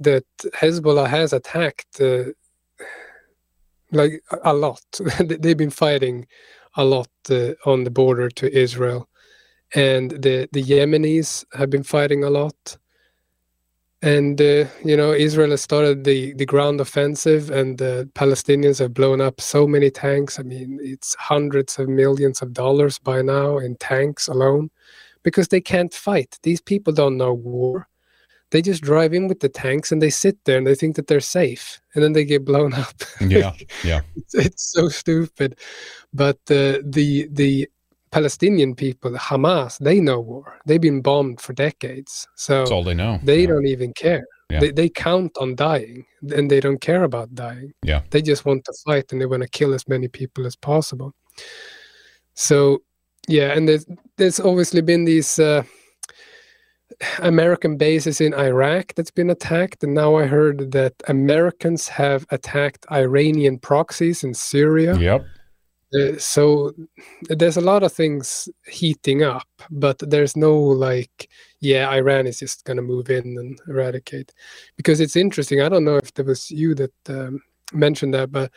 that 0.00 0.24
Hezbollah 0.60 1.08
has 1.08 1.32
attacked 1.32 2.00
uh, 2.00 2.24
like 3.92 4.22
a- 4.32 4.52
a 4.52 4.54
lot. 4.54 4.82
They've 5.20 5.56
been 5.56 5.70
fighting 5.70 6.26
a 6.76 6.84
lot 6.84 7.08
uh, 7.30 7.52
on 7.64 7.84
the 7.84 7.90
border 7.90 8.28
to 8.28 8.56
Israel, 8.56 9.08
and 9.74 10.10
the 10.10 10.48
the 10.52 10.62
Yemenis 10.62 11.44
have 11.54 11.70
been 11.70 11.82
fighting 11.82 12.24
a 12.24 12.30
lot. 12.30 12.76
And 14.02 14.40
uh, 14.40 14.64
you 14.82 14.96
know, 14.96 15.12
Israel 15.12 15.50
has 15.50 15.60
started 15.60 16.04
the 16.04 16.32
the 16.34 16.46
ground 16.46 16.80
offensive, 16.80 17.50
and 17.50 17.76
the 17.76 18.08
Palestinians 18.14 18.78
have 18.78 18.94
blown 18.94 19.20
up 19.20 19.40
so 19.40 19.66
many 19.66 19.90
tanks. 19.90 20.38
I 20.38 20.42
mean, 20.42 20.78
it's 20.82 21.14
hundreds 21.16 21.78
of 21.78 21.88
millions 21.88 22.40
of 22.40 22.52
dollars 22.52 22.98
by 22.98 23.20
now 23.20 23.58
in 23.58 23.76
tanks 23.76 24.26
alone 24.26 24.70
because 25.22 25.48
they 25.48 25.60
can't 25.60 25.92
fight. 25.92 26.38
These 26.42 26.62
people 26.62 26.94
don't 26.94 27.18
know 27.18 27.34
war. 27.34 27.88
They 28.50 28.62
just 28.62 28.82
drive 28.82 29.12
in 29.12 29.28
with 29.28 29.40
the 29.40 29.48
tanks 29.48 29.92
and 29.92 30.02
they 30.02 30.10
sit 30.10 30.36
there 30.44 30.58
and 30.58 30.66
they 30.66 30.74
think 30.74 30.96
that 30.96 31.06
they're 31.06 31.20
safe, 31.20 31.78
and 31.94 32.02
then 32.02 32.14
they 32.14 32.24
get 32.24 32.44
blown 32.44 32.72
up. 32.84 33.02
Yeah, 33.20 33.52
yeah. 33.84 34.00
it's, 34.16 34.34
it's 34.34 34.72
so 34.72 34.88
stupid. 34.88 35.58
But 36.14 36.38
uh, 36.50 36.80
the 36.82 37.28
the 37.30 37.68
Palestinian 38.12 38.74
people, 38.74 39.12
Hamas, 39.12 39.78
they 39.78 40.00
know 40.00 40.20
war. 40.20 40.58
They've 40.66 40.80
been 40.80 41.00
bombed 41.00 41.40
for 41.40 41.52
decades, 41.52 42.26
so 42.34 42.58
That's 42.58 42.70
all 42.70 42.82
they 42.82 42.94
know. 42.94 43.20
they 43.22 43.42
yeah. 43.42 43.46
don't 43.46 43.66
even 43.66 43.92
care. 43.92 44.26
Yeah. 44.50 44.60
They, 44.60 44.70
they 44.72 44.88
count 44.88 45.36
on 45.38 45.54
dying 45.54 46.04
and 46.34 46.50
they 46.50 46.58
don't 46.58 46.80
care 46.80 47.04
about 47.04 47.34
dying. 47.36 47.72
Yeah. 47.84 48.02
They 48.10 48.20
just 48.20 48.44
want 48.44 48.64
to 48.64 48.74
fight 48.84 49.12
and 49.12 49.20
they 49.20 49.26
want 49.26 49.42
to 49.44 49.48
kill 49.48 49.72
as 49.74 49.86
many 49.86 50.08
people 50.08 50.44
as 50.44 50.56
possible. 50.56 51.14
So, 52.34 52.82
yeah, 53.28 53.52
and 53.52 53.68
there's, 53.68 53.86
there's 54.16 54.40
obviously 54.40 54.80
been 54.80 55.04
these 55.04 55.38
uh, 55.38 55.62
American 57.20 57.76
bases 57.76 58.20
in 58.20 58.34
Iraq 58.34 58.94
that's 58.94 59.12
been 59.12 59.30
attacked. 59.30 59.84
And 59.84 59.94
now 59.94 60.16
I 60.16 60.26
heard 60.26 60.72
that 60.72 60.94
Americans 61.06 61.86
have 61.86 62.26
attacked 62.30 62.86
Iranian 62.90 63.58
proxies 63.58 64.24
in 64.24 64.34
Syria. 64.34 64.96
Yep. 64.96 65.26
Uh, 65.92 66.16
so 66.18 66.72
there's 67.28 67.56
a 67.56 67.60
lot 67.60 67.82
of 67.82 67.92
things 67.92 68.48
heating 68.68 69.22
up, 69.22 69.48
but 69.70 69.98
there's 69.98 70.36
no 70.36 70.56
like, 70.56 71.28
yeah, 71.60 71.88
Iran 71.90 72.26
is 72.26 72.38
just 72.38 72.64
going 72.64 72.76
to 72.76 72.82
move 72.82 73.10
in 73.10 73.36
and 73.38 73.58
eradicate. 73.68 74.32
Because 74.76 75.00
it's 75.00 75.16
interesting. 75.16 75.60
I 75.60 75.68
don't 75.68 75.84
know 75.84 75.96
if 75.96 76.14
there 76.14 76.24
was 76.24 76.50
you 76.50 76.74
that 76.76 76.92
um, 77.08 77.42
mentioned 77.72 78.14
that, 78.14 78.30
but 78.30 78.52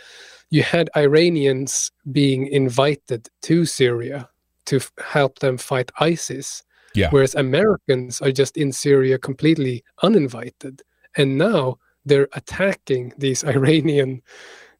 you 0.52 0.62
had 0.64 0.90
Iranians 0.96 1.92
being 2.12 2.48
invited 2.48 3.28
to 3.44 3.66
Syria 3.66 4.30
to 4.66 4.76
f- 4.78 4.92
help 5.04 5.40
them 5.40 5.58
fight 5.58 5.92
ISIS, 6.00 6.64
Yeah. 6.94 7.10
whereas 7.10 7.34
Americans 7.36 8.22
are 8.22 8.32
just 8.32 8.58
in 8.58 8.72
Syria 8.72 9.18
completely 9.18 9.84
uninvited. 10.04 10.84
And 11.18 11.38
now 11.38 11.78
they're 12.06 12.30
attacking 12.34 13.14
these 13.18 13.44
Iranian 13.56 14.22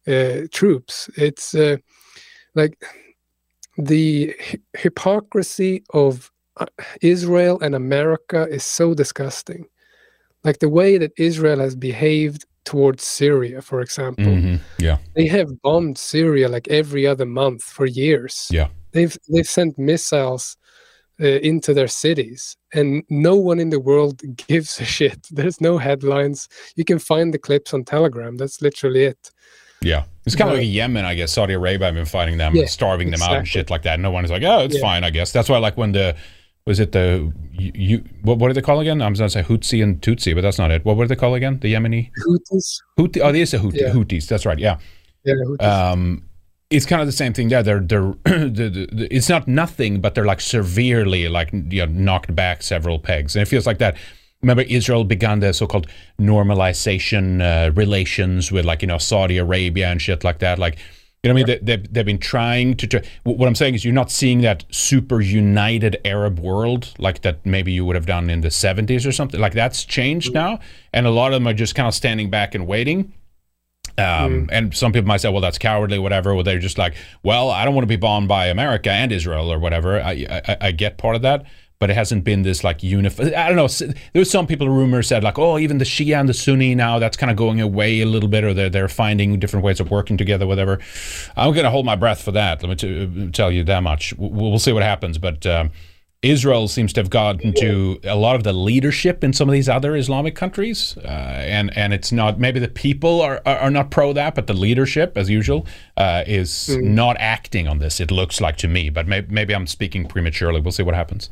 uh, 0.08 0.42
troops. 0.52 1.10
It's 1.18 1.56
uh, 1.56 1.78
like 2.56 2.84
the 3.78 4.36
hypocrisy 4.78 5.84
of 5.94 6.32
uh, 6.58 6.66
Israel 7.02 7.60
and 7.62 7.76
America 7.76 8.48
is 8.50 8.64
so 8.64 8.94
disgusting. 8.94 9.66
Like 10.44 10.60
the 10.60 10.70
way 10.70 10.98
that 10.98 11.12
Israel 11.18 11.60
has 11.60 11.76
behaved 11.76 12.46
towards 12.66 13.04
Syria, 13.04 13.62
for 13.62 13.82
example, 13.82 14.36
hmm 14.36 14.56
Yeah. 14.78 14.98
they 15.16 15.28
have 15.28 15.50
bombed 15.62 15.98
Syria 15.98 16.48
like 16.50 16.68
every 16.70 17.08
other 17.08 17.26
month 17.26 17.64
for 17.64 17.86
years. 17.86 18.48
Yeah. 18.52 18.70
They've 18.92 19.18
they've 19.30 19.48
sent 19.48 19.78
missiles 19.80 20.58
uh, 21.22 21.40
into 21.42 21.74
their 21.74 21.88
cities, 21.88 22.58
and 22.74 23.04
no 23.10 23.36
one 23.36 23.60
in 23.60 23.70
the 23.70 23.80
world 23.80 24.22
gives 24.48 24.80
a 24.80 24.86
shit. 24.86 25.28
There's 25.32 25.60
no 25.62 25.78
headlines. 25.78 26.48
You 26.76 26.86
can 26.86 27.00
find 27.00 27.34
the 27.34 27.40
clips 27.40 27.74
on 27.74 27.84
Telegram. 27.86 28.38
That's 28.38 28.62
literally 28.62 29.04
it. 29.06 29.32
Yeah. 29.84 30.04
It's 30.26 30.36
kind 30.36 30.50
of 30.50 30.56
But- 30.56 30.64
like 30.64 30.72
Yemen, 30.72 31.06
I 31.06 31.16
guess. 31.16 31.32
Saudi 31.32 31.54
Arabia 31.54 31.88
have 31.88 31.96
been 31.96 32.06
fighting 32.06 32.38
them 32.38 32.56
Yeah, 32.56 32.62
and 32.62 32.70
starving 32.70 33.12
them 33.12 33.22
out 33.22 33.36
and 33.36 33.48
shit 33.48 33.70
like 33.70 33.82
that. 33.84 34.00
No 34.00 34.10
one 34.12 34.24
is 34.26 34.32
like, 34.32 34.44
oh, 34.44 34.60
it's 34.60 34.76
Yeah. 34.76 34.82
fine, 34.82 35.04
I 35.04 35.10
guess. 35.10 35.32
That's 35.32 35.50
why, 35.50 35.58
like, 35.58 35.76
when 35.78 35.92
the, 35.92 36.16
was 36.66 36.80
it 36.80 36.94
the, 36.94 37.34
you, 37.52 37.72
you 37.76 38.04
what, 38.22 38.38
what 38.40 38.48
do 38.48 38.54
they 38.54 38.62
call 38.62 38.80
again? 38.80 39.02
I 39.02 39.10
was 39.10 39.20
going 39.20 39.30
to 39.30 39.34
say 39.34 39.44
Hutsi 39.44 39.84
and 39.84 40.02
Tutsi, 40.02 40.34
but 40.34 40.42
that's 40.42 40.58
not 40.58 40.72
it. 40.72 40.86
What 40.86 40.96
were 40.96 41.08
they 41.08 41.16
called 41.18 41.36
again? 41.36 41.60
The 41.60 41.74
Yemeni? 41.74 42.10
Houthis, 42.26 42.78
Houthi? 42.98 43.20
Oh, 43.22 43.30
it 43.30 43.36
is 43.36 43.54
a 43.54 43.60
Houthi, 43.60 43.82
Yeah. 43.82 43.90
Houthis. 43.92 44.28
That's 44.28 44.46
right. 44.46 44.58
Yeah. 44.58 44.78
yeah, 45.26 45.34
Um, 45.60 46.24
it's 46.70 46.86
kind 46.86 47.02
of 47.02 47.06
the 47.08 47.12
same 47.12 47.34
thing 47.34 47.50
there. 47.50 47.62
They're, 47.64 47.82
they're, 47.82 48.14
the, 48.24 48.50
the, 48.74 48.90
the, 48.92 49.08
it's 49.14 49.28
not 49.28 49.46
nothing, 49.48 50.00
but 50.00 50.16
they're 50.16 50.26
like 50.26 50.40
severely, 50.40 51.28
like, 51.28 51.52
you 51.52 51.86
know, 51.86 51.92
knocked 51.92 52.34
back 52.34 52.64
several 52.64 52.98
pegs. 52.98 53.36
And 53.36 53.42
it 53.42 53.48
feels 53.48 53.68
like 53.68 53.80
that. 53.80 53.98
Remember, 54.44 54.64
Israel 54.64 55.04
began 55.04 55.40
the 55.40 55.54
so-called 55.54 55.88
normalization 56.20 57.42
uh, 57.42 57.72
relations 57.72 58.52
with, 58.52 58.66
like, 58.66 58.82
you 58.82 58.88
know, 58.88 59.00
Saudi 59.00 59.38
Arabia 59.38 59.88
and 59.88 60.02
shit 60.02 60.24
like 60.24 60.40
that. 60.40 60.60
Like, 60.60 60.78
You 61.24 61.30
know 61.30 61.40
what 61.40 61.50
I 61.50 61.54
mean? 61.54 61.60
They, 61.66 61.78
they've, 61.78 61.94
they've 61.94 62.06
been 62.06 62.20
trying 62.20 62.76
to. 62.76 62.86
Try, 62.88 63.02
what 63.24 63.48
I'm 63.48 63.56
saying 63.56 63.76
is, 63.76 63.86
you're 63.86 63.94
not 63.94 64.12
seeing 64.12 64.42
that 64.42 64.66
super 64.72 65.22
united 65.22 65.96
Arab 66.04 66.38
world 66.40 66.94
like 66.98 67.22
that 67.22 67.46
maybe 67.46 67.72
you 67.72 67.86
would 67.86 67.96
have 67.96 68.06
done 68.06 68.30
in 68.30 68.42
the 68.42 68.50
70s 68.50 69.08
or 69.08 69.14
something. 69.14 69.40
Like 69.40 69.54
that's 69.54 69.86
changed 69.86 70.34
now, 70.34 70.60
and 70.92 71.08
a 71.08 71.12
lot 71.12 71.32
of 71.32 71.38
them 71.38 71.48
are 71.48 71.54
just 71.54 71.76
kind 71.76 71.88
of 71.88 71.94
standing 71.94 72.30
back 72.30 72.54
and 72.56 72.68
waiting. 72.68 73.14
Um, 73.98 74.50
And 74.52 74.76
some 74.76 74.92
people 74.92 75.08
might 75.08 75.22
say, 75.22 75.30
well, 75.30 75.40
that's 75.42 75.60
cowardly, 75.60 76.00
whatever. 76.00 76.34
Or 76.34 76.44
they're 76.44 76.60
just 76.60 76.78
like, 76.78 76.96
well, 77.22 77.52
I 77.52 77.64
don't 77.64 77.76
want 77.76 77.84
to 77.84 77.88
be 77.88 77.96
bombed 77.96 78.28
by 78.28 78.48
America 78.48 78.92
and 78.92 79.12
Israel 79.12 79.52
or 79.54 79.60
whatever. 79.60 80.02
I, 80.02 80.26
I, 80.48 80.58
I 80.68 80.72
get 80.72 80.98
part 80.98 81.16
of 81.16 81.22
that, 81.22 81.46
but 81.84 81.90
it 81.90 81.96
hasn't 81.96 82.24
been 82.24 82.44
this 82.44 82.64
like 82.64 82.82
unified. 82.82 83.34
I 83.34 83.48
don't 83.50 83.58
know. 83.58 83.66
s- 83.66 83.84
There's 84.14 84.32
some 84.32 84.48
people, 84.48 84.70
rumors 84.70 85.08
said 85.10 85.22
like, 85.22 85.38
oh, 85.38 85.58
even 85.60 85.80
the 85.80 85.84
Shia 85.86 86.18
and 86.18 86.30
the 86.30 86.34
Sunni 86.34 86.76
now, 86.76 86.98
that's 86.98 87.18
kind 87.18 87.30
of 87.30 87.36
going 87.36 87.60
away 87.60 88.00
a 88.00 88.06
little 88.06 88.30
bit, 88.30 88.46
or 88.46 88.54
they're, 88.54 88.70
they're 88.70 88.88
finding 88.88 89.38
different 89.38 89.66
ways 89.66 89.82
of 89.82 89.92
working 89.92 90.16
together, 90.16 90.48
whatever. 90.48 90.80
I'm 91.36 91.52
going 91.52 91.66
to 91.66 91.70
hold 91.72 91.86
my 91.86 91.98
breath 91.98 92.22
for 92.24 92.32
that. 92.32 92.64
Let 92.64 92.70
me 92.70 92.76
t- 92.78 93.32
tell 93.32 93.52
you 93.52 93.66
that 93.66 93.84
much. 93.84 94.14
We'll, 94.18 94.52
we'll 94.52 94.60
see 94.60 94.72
what 94.72 94.84
happens. 94.84 95.18
But 95.18 95.46
um, 95.46 95.72
Israel 96.22 96.70
seems 96.70 96.94
to 96.94 97.02
have 97.02 97.10
gotten 97.10 97.52
to 97.56 98.00
a 98.06 98.16
lot 98.16 98.38
of 98.38 98.44
the 98.44 98.54
leadership 98.54 99.26
in 99.26 99.34
some 99.34 99.50
of 99.50 99.54
these 99.54 99.68
other 99.68 99.94
Islamic 99.98 100.36
countries, 100.36 100.96
uh, 101.04 101.08
and 101.58 101.76
and 101.78 101.94
it's 101.94 102.14
not 102.14 102.40
maybe 102.40 102.62
the 102.62 102.70
people 102.70 103.22
are, 103.22 103.42
are 103.46 103.58
are 103.58 103.70
not 103.70 103.92
pro 103.92 104.14
that, 104.14 104.34
but 104.34 104.48
the 104.48 104.54
leadership, 104.54 105.18
as 105.18 105.30
usual, 105.30 105.68
uh, 105.98 106.24
is 106.26 106.70
not 106.82 107.18
acting 107.20 107.68
on 107.68 107.80
this. 107.80 108.00
It 108.00 108.10
looks 108.10 108.40
like 108.40 108.56
to 108.64 108.70
me, 108.70 108.90
but 108.90 109.06
maybe, 109.06 109.28
maybe 109.34 109.54
I'm 109.54 109.68
speaking 109.68 110.06
prematurely. 110.08 110.62
We'll 110.62 110.72
see 110.72 110.84
what 110.84 110.96
happens. 110.96 111.30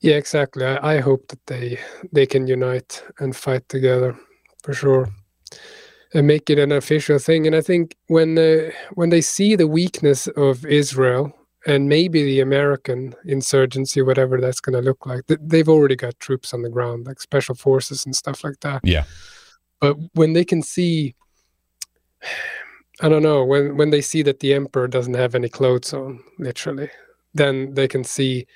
Yeah, 0.00 0.14
exactly. 0.14 0.64
I, 0.64 0.96
I 0.96 1.00
hope 1.00 1.26
that 1.28 1.44
they 1.46 1.78
they 2.12 2.26
can 2.26 2.46
unite 2.46 3.02
and 3.18 3.34
fight 3.34 3.68
together 3.68 4.16
for 4.62 4.72
sure, 4.72 5.08
and 6.14 6.26
make 6.26 6.48
it 6.50 6.58
an 6.58 6.72
official 6.72 7.18
thing. 7.18 7.46
And 7.46 7.56
I 7.56 7.60
think 7.60 7.96
when 8.06 8.38
uh, 8.38 8.70
when 8.94 9.10
they 9.10 9.20
see 9.20 9.56
the 9.56 9.66
weakness 9.66 10.28
of 10.28 10.64
Israel 10.66 11.32
and 11.66 11.88
maybe 11.88 12.22
the 12.22 12.40
American 12.40 13.14
insurgency, 13.24 14.00
whatever 14.00 14.40
that's 14.40 14.60
going 14.60 14.74
to 14.74 14.88
look 14.88 15.04
like, 15.04 15.26
th- 15.26 15.40
they've 15.42 15.68
already 15.68 15.96
got 15.96 16.18
troops 16.20 16.54
on 16.54 16.62
the 16.62 16.70
ground, 16.70 17.06
like 17.06 17.20
special 17.20 17.56
forces 17.56 18.06
and 18.06 18.14
stuff 18.14 18.44
like 18.44 18.60
that. 18.60 18.80
Yeah, 18.84 19.04
But 19.80 19.96
when 20.14 20.32
they 20.32 20.44
can 20.44 20.62
see, 20.62 21.16
I 23.00 23.08
don't 23.08 23.24
know, 23.24 23.44
when 23.44 23.76
when 23.76 23.90
they 23.90 24.00
see 24.00 24.22
that 24.22 24.38
the 24.38 24.54
emperor 24.54 24.86
doesn't 24.86 25.14
have 25.14 25.34
any 25.34 25.48
clothes 25.48 25.92
on, 25.92 26.20
literally, 26.38 26.90
then 27.34 27.74
they 27.74 27.88
can 27.88 28.04
see 28.04 28.46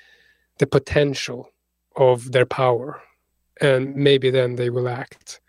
the 0.59 0.67
potential 0.67 1.49
of 1.95 2.31
their 2.31 2.45
power, 2.45 3.01
and 3.61 3.95
maybe 3.95 4.29
then 4.29 4.55
they 4.55 4.69
will 4.69 4.87
act. 4.87 5.39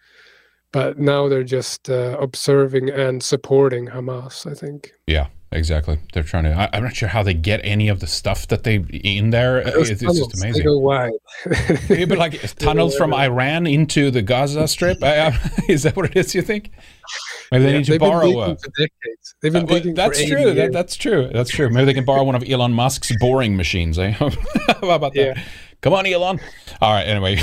But 0.73 0.99
now 0.99 1.29
they're 1.29 1.45
just 1.45 1.89
uh, 1.89 2.17
observing 2.21 2.91
and 2.91 3.23
supporting 3.23 3.87
Hamas. 3.87 4.51
I 4.51 4.55
think. 4.55 4.93
yeah, 5.07 5.29
exactly. 5.53 6.01
They're 6.13 6.25
trying 6.25 6.45
to. 6.45 6.53
I, 6.53 6.69
I'm 6.73 6.83
not 6.83 6.97
sure 6.97 7.09
how 7.09 7.23
they 7.23 7.35
get 7.35 7.61
any 7.63 7.89
of 7.89 8.01
the 8.01 8.09
stuff 8.09 8.49
that 8.49 8.65
they 8.65 8.77
in 8.77 9.31
there. 9.31 9.63
Those 9.63 9.91
It's, 9.91 10.03
it's 10.03 10.19
just 10.19 10.31
tunnels, 10.33 10.33
They 10.33 10.49
amazing. 10.49 12.01
Yeah, 12.01 12.07
but 12.07 12.19
like 12.19 12.57
tunnels 12.57 12.97
from 12.97 13.15
Iran 13.15 13.67
into 13.67 14.11
the 14.11 14.23
Gaza 14.23 14.67
Strip. 14.67 15.03
I, 15.03 15.29
I, 15.29 15.39
is 15.69 15.85
that 15.85 15.97
what 15.97 16.07
it 16.07 16.17
is? 16.17 16.35
You 16.35 16.43
think? 16.43 16.73
Maybe 17.55 17.65
they 17.65 17.71
Yeah, 17.73 17.79
need 17.79 17.85
to 17.87 17.99
borrow 17.99 18.27
digging 18.27 18.41
a. 18.43 18.57
for 18.57 18.69
decades. 18.77 19.35
They've 19.43 19.53
been 19.53 19.71
Uh, 19.71 19.93
that's 19.95 20.25
true. 20.25 20.55
That, 20.55 20.73
that's 20.73 20.97
true. 20.97 21.31
That's 21.33 21.51
true. 21.51 21.71
Maybe 21.71 21.87
they 21.87 21.95
can 21.95 22.05
borrow 22.05 22.25
one 22.25 22.35
of 22.35 22.43
Elon 22.49 22.73
Musk's 22.73 23.13
boring 23.19 23.57
machines. 23.57 23.99
Eh? 23.99 24.11
How 24.13 24.27
about 24.83 25.13
that? 25.15 25.17
Yeah. 25.37 25.43
Come 25.81 25.93
on, 25.93 26.07
Elon. 26.07 26.41
All 26.81 26.93
right. 26.93 27.05
Anyway, 27.07 27.39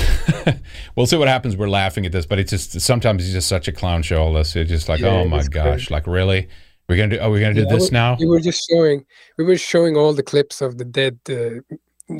we'll 0.96 1.06
see 1.06 1.16
what 1.16 1.28
happens. 1.28 1.56
We're 1.56 1.68
laughing 1.68 2.04
at 2.06 2.12
this, 2.12 2.26
but 2.26 2.38
it's 2.38 2.50
just 2.50 2.80
sometimes 2.80 3.22
it's 3.24 3.32
just 3.32 3.48
such 3.48 3.68
a 3.68 3.72
clown 3.72 4.02
show. 4.02 4.22
All 4.22 4.32
this. 4.32 4.54
It's 4.56 4.68
just 4.70 4.88
like, 4.88 5.00
Yeah, 5.00 5.08
oh 5.10 5.28
my 5.28 5.44
gosh! 5.44 5.86
crazy. 5.86 5.94
Like 5.94 6.06
really? 6.06 6.48
We're 6.88 6.96
gonna 6.96 7.16
do? 7.16 7.20
Are 7.22 7.30
we 7.30 7.40
gonna 7.40 7.54
do 7.54 7.62
Yeah, 7.62 7.68
this 7.74 7.90
we- 7.90 7.94
now? 7.94 8.16
We 8.18 8.26
were 8.26 8.40
just 8.40 8.66
showing. 8.70 9.04
We 9.38 9.44
were 9.44 9.56
showing 9.56 9.96
all 9.96 10.12
the 10.12 10.22
clips 10.24 10.60
of 10.60 10.76
the 10.78 10.84
dead 10.84 11.18
uh, 11.30 11.60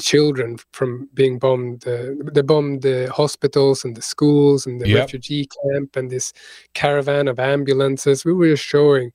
children 0.01 0.59
from 0.73 1.09
being 1.15 1.39
bombed. 1.39 1.87
Uh, 1.87 2.11
they 2.33 2.43
bombed 2.43 2.83
the 2.83 3.11
hospitals 3.15 3.85
and 3.85 3.97
the 3.97 4.03
schools 4.03 4.67
and 4.67 4.81
the 4.81 4.89
Yep. 4.89 4.99
refugee 4.99 5.47
camp 5.73 5.97
and 5.97 6.11
this 6.11 6.33
caravan 6.75 7.29
of 7.29 7.39
ambulances. 7.39 8.25
We 8.25 8.33
were 8.33 8.49
just 8.51 8.65
showing 8.65 9.13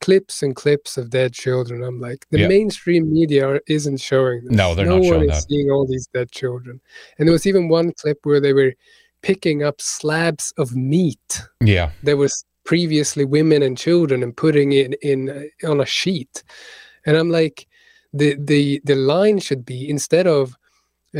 clips 0.00 0.42
and 0.42 0.54
clips 0.54 0.96
of 0.96 1.10
dead 1.10 1.32
children. 1.32 1.82
I'm 1.82 2.00
like, 2.00 2.26
the 2.30 2.40
Yeah. 2.40 2.48
mainstream 2.48 3.12
media 3.12 3.46
are, 3.48 3.60
isn't 3.68 4.00
showing 4.00 4.44
this. 4.44 4.56
No, 4.56 4.74
they're 4.74 4.86
no 4.86 4.96
not 4.98 5.02
one 5.04 5.08
showing 5.14 5.30
is 5.30 5.36
that. 5.42 5.48
seeing 5.48 5.70
all 5.70 5.86
these 5.86 6.06
dead 6.12 6.30
children. 6.30 6.80
And 7.18 7.26
there 7.26 7.32
was 7.32 7.46
even 7.46 7.68
one 7.68 7.92
clip 7.92 8.18
where 8.24 8.40
they 8.40 8.52
were 8.52 8.74
picking 9.22 9.62
up 9.62 9.80
slabs 9.80 10.52
of 10.58 10.76
meat 10.76 11.40
Yeah. 11.64 11.90
there 12.02 12.16
was 12.18 12.44
previously 12.64 13.24
women 13.24 13.62
and 13.62 13.76
children 13.78 14.22
and 14.22 14.36
putting 14.36 14.72
it 14.72 14.94
in 15.02 15.30
uh, 15.30 15.70
on 15.70 15.80
a 15.80 15.86
sheet 15.86 16.42
and 17.06 17.16
i'm 17.16 17.30
like 17.30 17.66
the 18.20 18.36
the 18.52 18.80
the 18.84 18.94
line 18.94 19.38
should 19.46 19.64
be 19.66 19.88
instead 19.94 20.26
of 20.26 20.56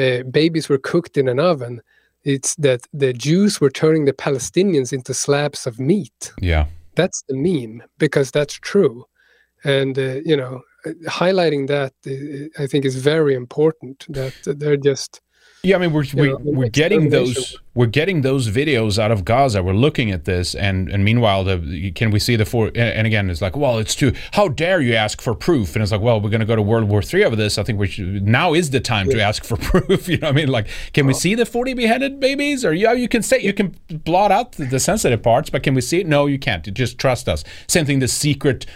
uh, 0.02 0.22
babies 0.30 0.68
were 0.68 0.78
cooked 0.92 1.16
in 1.16 1.28
an 1.28 1.38
oven 1.52 1.80
it's 2.22 2.54
that 2.56 2.80
the 3.02 3.12
jews 3.12 3.60
were 3.60 3.70
turning 3.82 4.04
the 4.06 4.12
palestinians 4.26 4.92
into 4.92 5.12
slabs 5.12 5.66
of 5.66 5.78
meat 5.78 6.32
Yeah. 6.40 6.66
that's 6.94 7.22
the 7.28 7.36
meme 7.36 7.82
because 7.98 8.30
that's 8.30 8.54
true 8.72 9.04
and 9.64 9.98
uh, 9.98 10.20
you 10.30 10.36
know 10.36 10.62
highlighting 11.22 11.66
that 11.74 11.94
uh, 12.06 12.62
i 12.62 12.66
think 12.66 12.84
is 12.84 12.96
very 12.96 13.34
important 13.34 13.96
that 14.08 14.34
they're 14.60 14.84
just 14.92 15.20
Yeah, 15.64 15.76
I 15.76 15.78
mean 15.78 15.92
we're 15.92 16.04
we, 16.14 16.28
know, 16.28 16.38
we're 16.42 16.68
getting 16.68 17.08
those 17.08 17.56
we're 17.74 17.86
getting 17.86 18.20
those 18.20 18.48
videos 18.48 18.98
out 18.98 19.10
of 19.10 19.24
Gaza. 19.24 19.62
We're 19.62 19.72
looking 19.72 20.10
at 20.10 20.26
this, 20.26 20.54
and 20.54 20.90
and 20.90 21.04
meanwhile, 21.04 21.42
the 21.42 21.90
can 21.92 22.10
we 22.10 22.18
see 22.18 22.36
the 22.36 22.44
four? 22.44 22.70
And 22.74 23.06
again, 23.06 23.30
it's 23.30 23.40
like, 23.40 23.56
well, 23.56 23.78
it's 23.78 23.94
too. 23.94 24.12
How 24.32 24.48
dare 24.48 24.80
you 24.80 24.94
ask 24.94 25.20
for 25.22 25.34
proof? 25.34 25.74
And 25.74 25.82
it's 25.82 25.90
like, 25.90 26.02
well, 26.02 26.20
we're 26.20 26.30
going 26.30 26.40
to 26.40 26.46
go 26.46 26.54
to 26.54 26.62
World 26.62 26.88
War 26.88 27.02
Three 27.02 27.24
over 27.24 27.34
this. 27.34 27.56
I 27.56 27.62
think 27.62 27.78
we 27.78 27.88
should. 27.88 28.26
Now 28.26 28.52
is 28.52 28.70
the 28.70 28.80
time 28.80 29.08
to 29.08 29.20
ask 29.20 29.42
for 29.42 29.56
proof. 29.80 30.08
You 30.08 30.18
know, 30.18 30.28
what 30.28 30.34
I 30.34 30.36
mean, 30.36 30.48
like, 30.48 30.68
can 30.92 31.06
we 31.06 31.14
see 31.14 31.34
the 31.34 31.46
forty 31.46 31.72
beheaded 31.72 32.20
babies? 32.20 32.64
Or 32.64 32.72
yeah, 32.72 32.92
you 32.92 33.08
can 33.08 33.22
say 33.22 33.40
you 33.40 33.54
can 33.54 33.74
blot 33.88 34.30
out 34.30 34.52
the, 34.52 34.66
the 34.66 34.80
sensitive 34.80 35.22
parts, 35.22 35.50
but 35.50 35.62
can 35.62 35.74
we 35.74 35.80
see 35.80 36.00
it? 36.00 36.06
No, 36.06 36.26
you 36.26 36.38
can't. 36.38 36.62
Just 36.74 36.98
trust 36.98 37.28
us. 37.28 37.42
Same 37.66 37.86
thing. 37.86 37.98
The 38.00 38.08
secret. 38.08 38.66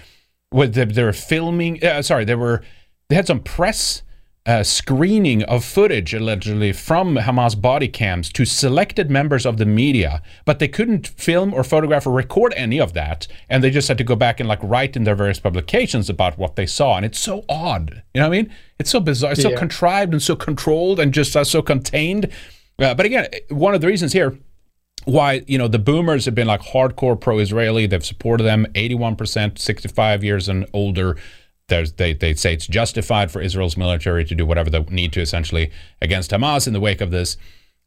What 0.50 0.72
they, 0.72 0.86
they 0.86 1.04
were 1.04 1.12
filming. 1.12 1.84
Uh, 1.84 2.02
sorry, 2.02 2.24
they 2.24 2.34
were. 2.34 2.62
They 3.10 3.16
had 3.16 3.26
some 3.26 3.40
press 3.40 4.02
uh, 4.48 4.62
screening 4.64 5.42
of 5.42 5.62
footage 5.62 6.14
allegedly 6.14 6.72
from 6.72 7.16
Hamas 7.16 7.60
body 7.60 7.86
cams 7.86 8.32
to 8.32 8.46
selected 8.46 9.10
members 9.10 9.44
of 9.44 9.58
the 9.58 9.66
media, 9.66 10.22
but 10.46 10.58
they 10.58 10.66
couldn't 10.66 11.06
film 11.06 11.52
or 11.52 11.62
photograph 11.62 12.06
or 12.06 12.12
record 12.12 12.54
any 12.56 12.80
of 12.80 12.94
that, 12.94 13.28
and 13.50 13.62
they 13.62 13.70
just 13.70 13.88
had 13.88 13.98
to 13.98 14.04
go 14.04 14.16
back 14.16 14.40
and 14.40 14.48
like 14.48 14.58
write 14.62 14.96
in 14.96 15.04
their 15.04 15.14
various 15.14 15.38
publications 15.38 16.08
about 16.08 16.38
what 16.38 16.56
they 16.56 16.64
saw, 16.64 16.96
and 16.96 17.04
it's 17.04 17.18
so 17.18 17.44
odd. 17.46 18.02
You 18.14 18.22
know 18.22 18.28
what 18.30 18.38
I 18.38 18.42
mean? 18.42 18.54
It's 18.78 18.90
so 18.90 19.00
bizarre, 19.00 19.32
it's 19.32 19.42
so 19.42 19.50
Yeah. 19.50 19.58
contrived 19.58 20.14
and 20.14 20.22
so 20.22 20.34
controlled 20.34 20.98
and 20.98 21.12
just 21.12 21.36
uh, 21.36 21.44
so 21.44 21.60
contained. 21.60 22.30
Uh, 22.78 22.94
but 22.94 23.04
again, 23.04 23.28
one 23.50 23.74
of 23.74 23.82
the 23.82 23.86
reasons 23.86 24.14
here 24.14 24.38
why 25.04 25.44
you 25.46 25.58
know 25.58 25.68
the 25.68 25.78
boomers 25.78 26.24
have 26.24 26.34
been 26.34 26.48
like 26.48 26.60
hardcore 26.60 27.18
pro-israeli 27.18 27.86
they've 27.86 28.04
supported 28.04 28.42
them 28.42 28.66
81% 28.74 29.56
65 29.56 30.24
years 30.24 30.48
and 30.48 30.66
older 30.72 31.16
they, 31.68 32.12
they 32.14 32.34
say 32.34 32.54
it's 32.54 32.66
justified 32.66 33.30
for 33.30 33.40
israel's 33.40 33.76
military 33.76 34.24
to 34.24 34.34
do 34.34 34.44
whatever 34.44 34.70
they 34.70 34.80
need 34.84 35.12
to 35.12 35.20
essentially 35.20 35.70
against 36.02 36.30
hamas 36.30 36.66
in 36.66 36.72
the 36.72 36.80
wake 36.80 37.00
of 37.00 37.10
this. 37.10 37.36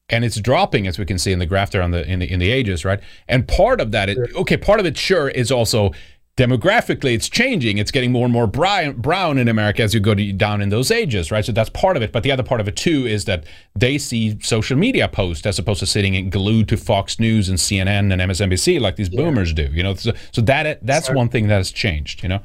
And 0.09 0.25
it's 0.25 0.39
dropping 0.39 0.87
as 0.87 0.99
we 0.99 1.05
can 1.05 1.17
see 1.17 1.31
in 1.31 1.39
the 1.39 1.45
graph 1.45 1.71
there 1.71 1.81
on 1.81 1.91
the 1.91 2.05
in 2.05 2.19
the 2.19 2.31
in 2.31 2.39
the 2.39 2.51
ages 2.51 2.83
right? 2.83 2.99
And 3.27 3.47
part 3.47 3.79
of 3.79 3.91
that 3.91 4.09
is, 4.09 4.17
okay 4.35 4.57
part 4.57 4.79
of 4.79 4.85
it 4.85 4.97
sure 4.97 5.29
is 5.29 5.51
also 5.51 5.91
demographically 6.37 7.13
it's 7.13 7.29
changing. 7.29 7.77
It's 7.77 7.91
getting 7.91 8.11
more 8.11 8.25
and 8.25 8.33
more 8.33 8.47
brown, 8.47 9.37
in 9.37 9.47
america 9.47 9.83
as 9.83 9.93
you 9.93 9.99
go 9.99 10.13
to, 10.15 10.33
down 10.33 10.61
in 10.61 10.69
those 10.69 10.91
ages 10.91 11.31
right? 11.31 11.45
So 11.45 11.51
that's 11.51 11.69
part 11.69 11.97
of 11.97 12.03
it. 12.03 12.11
But 12.11 12.23
the 12.23 12.31
other 12.31 12.43
part 12.43 12.59
of 12.61 12.67
it 12.67 12.75
too 12.75 13.05
is 13.05 13.25
that 13.25 13.45
they 13.75 13.97
see 13.97 14.39
social 14.41 14.77
media 14.77 15.07
posts 15.07 15.45
as 15.45 15.57
opposed 15.59 15.79
to 15.79 15.85
sitting 15.85 16.15
and 16.15 16.31
glued 16.31 16.67
to 16.69 16.77
fox 16.77 17.19
news 17.19 17.47
and 17.49 17.57
cnn 17.57 18.11
and 18.11 18.21
msnbc 18.21 18.79
like 18.79 18.95
these 18.97 19.09
boomers 19.09 19.53
do 19.53 19.63
you 19.71 19.83
know? 19.83 19.95
So, 19.95 20.11
so 20.31 20.41
that 20.41 20.85
that's 20.85 21.09
one 21.11 21.29
thing 21.29 21.47
that 21.47 21.55
has 21.55 21.71
changed 21.71 22.21
you 22.21 22.29
know? 22.29 22.41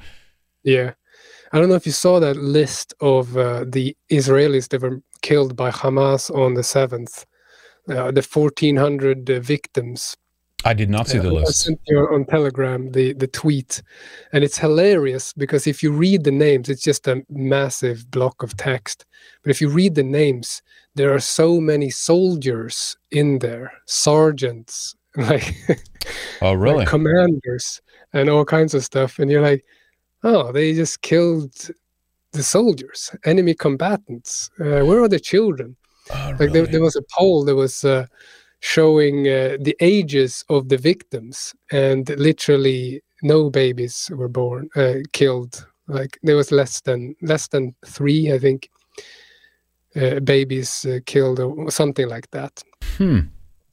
Yeah. 0.63 0.93
I 1.53 1.59
don't 1.59 1.69
know 1.69 1.75
if 1.75 1.87
you 1.87 1.93
saw 1.93 2.21
that 2.21 2.37
list 2.37 2.95
of 3.01 3.37
uh, 3.37 3.65
the 3.69 3.97
Israelis 4.11 4.69
that 4.71 4.83
were 4.83 5.01
killed 5.23 5.57
by 5.57 5.71
Hamas 5.71 6.31
on 6.35 6.55
the 6.55 6.63
7th, 6.63 7.25
uh, 7.89 8.11
the 8.11 8.23
1,400 8.23 9.31
uh, 9.31 9.41
victims. 9.41 10.17
i 10.65 10.75
did 10.75 10.91
not 10.91 11.09
see 11.09 11.19
the 11.19 11.29
Uh, 11.29 11.37
I 11.37 11.41
list 11.41 11.65
sent 11.65 11.81
you 11.87 11.99
on 11.99 12.25
Telegram 12.27 12.91
the, 12.93 13.13
the 13.15 13.29
tweet. 13.29 13.83
And 14.33 14.43
it's 14.43 14.59
hilarious 14.59 15.33
because 15.33 15.67
if 15.67 15.83
you 15.83 15.93
read 15.93 16.25
the 16.25 16.33
names, 16.33 16.69
it's 16.69 16.83
just 16.83 17.07
a 17.07 17.23
massive 17.29 18.11
block 18.11 18.43
of 18.43 18.57
text. 18.57 19.07
But 19.43 19.51
if 19.51 19.61
you 19.61 19.69
read 19.69 19.95
the 19.95 20.03
names, 20.03 20.63
there 20.95 21.15
are 21.15 21.21
so 21.21 21.61
many 21.61 21.91
soldiers 21.91 22.97
in 23.11 23.39
there, 23.39 23.73
sergeants, 23.87 24.97
like 25.17 25.55
oh 26.43 26.53
like 26.53 26.59
really 26.59 26.87
commanders 26.87 27.81
and 28.13 28.29
all 28.29 28.45
kinds 28.45 28.75
of 28.75 28.85
stuff 28.85 29.19
and 29.19 29.31
you're 29.31 29.41
like 29.41 29.65
oh 30.27 30.53
they 30.53 30.75
just 30.75 31.01
killed 31.03 31.55
the 32.33 32.43
soldiers 32.43 33.11
enemy 33.25 33.55
combatants 33.55 34.51
uh, 34.61 34.81
where 34.85 35.01
are 35.03 35.09
the 35.09 35.21
children 35.33 35.77
Oh, 36.11 36.37
like 36.39 36.53
there, 36.53 36.63
really? 36.63 36.71
there 36.73 36.83
was 36.83 36.97
a 36.97 37.03
poll 37.17 37.45
that 37.45 37.57
was 37.57 37.85
uh, 37.85 38.07
showing 38.61 39.27
uh, 39.27 39.57
the 39.61 39.77
ages 39.81 40.45
of 40.49 40.69
the 40.69 40.77
victims 40.77 41.55
and 41.73 42.09
literally 42.11 43.03
no 43.23 43.51
babies 43.51 44.11
were 44.15 44.29
born 44.29 44.69
uh, 44.77 44.99
killed. 45.13 45.67
Like 45.89 46.19
there 46.23 46.37
was 46.37 46.53
less 46.53 46.81
than 46.81 47.15
less 47.23 47.49
than 47.49 47.75
three, 47.87 48.33
I 48.33 48.39
think, 48.39 48.71
uh, 49.97 50.21
babies 50.21 50.85
uh, 50.85 51.01
killed 51.07 51.41
or 51.41 51.71
something 51.71 52.09
like 52.09 52.31
that. 52.31 52.63
Hmm. 52.97 53.21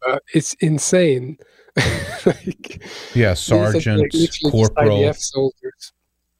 Uh, 0.08 0.20
it's 0.34 0.54
insane. 0.56 1.38
like, 2.26 2.84
Yeah, 3.14 3.34
sergeants, 3.36 4.16
like, 4.16 4.52
corporal. 4.52 5.00
IDF 5.00 5.18
soldiers. 5.18 5.94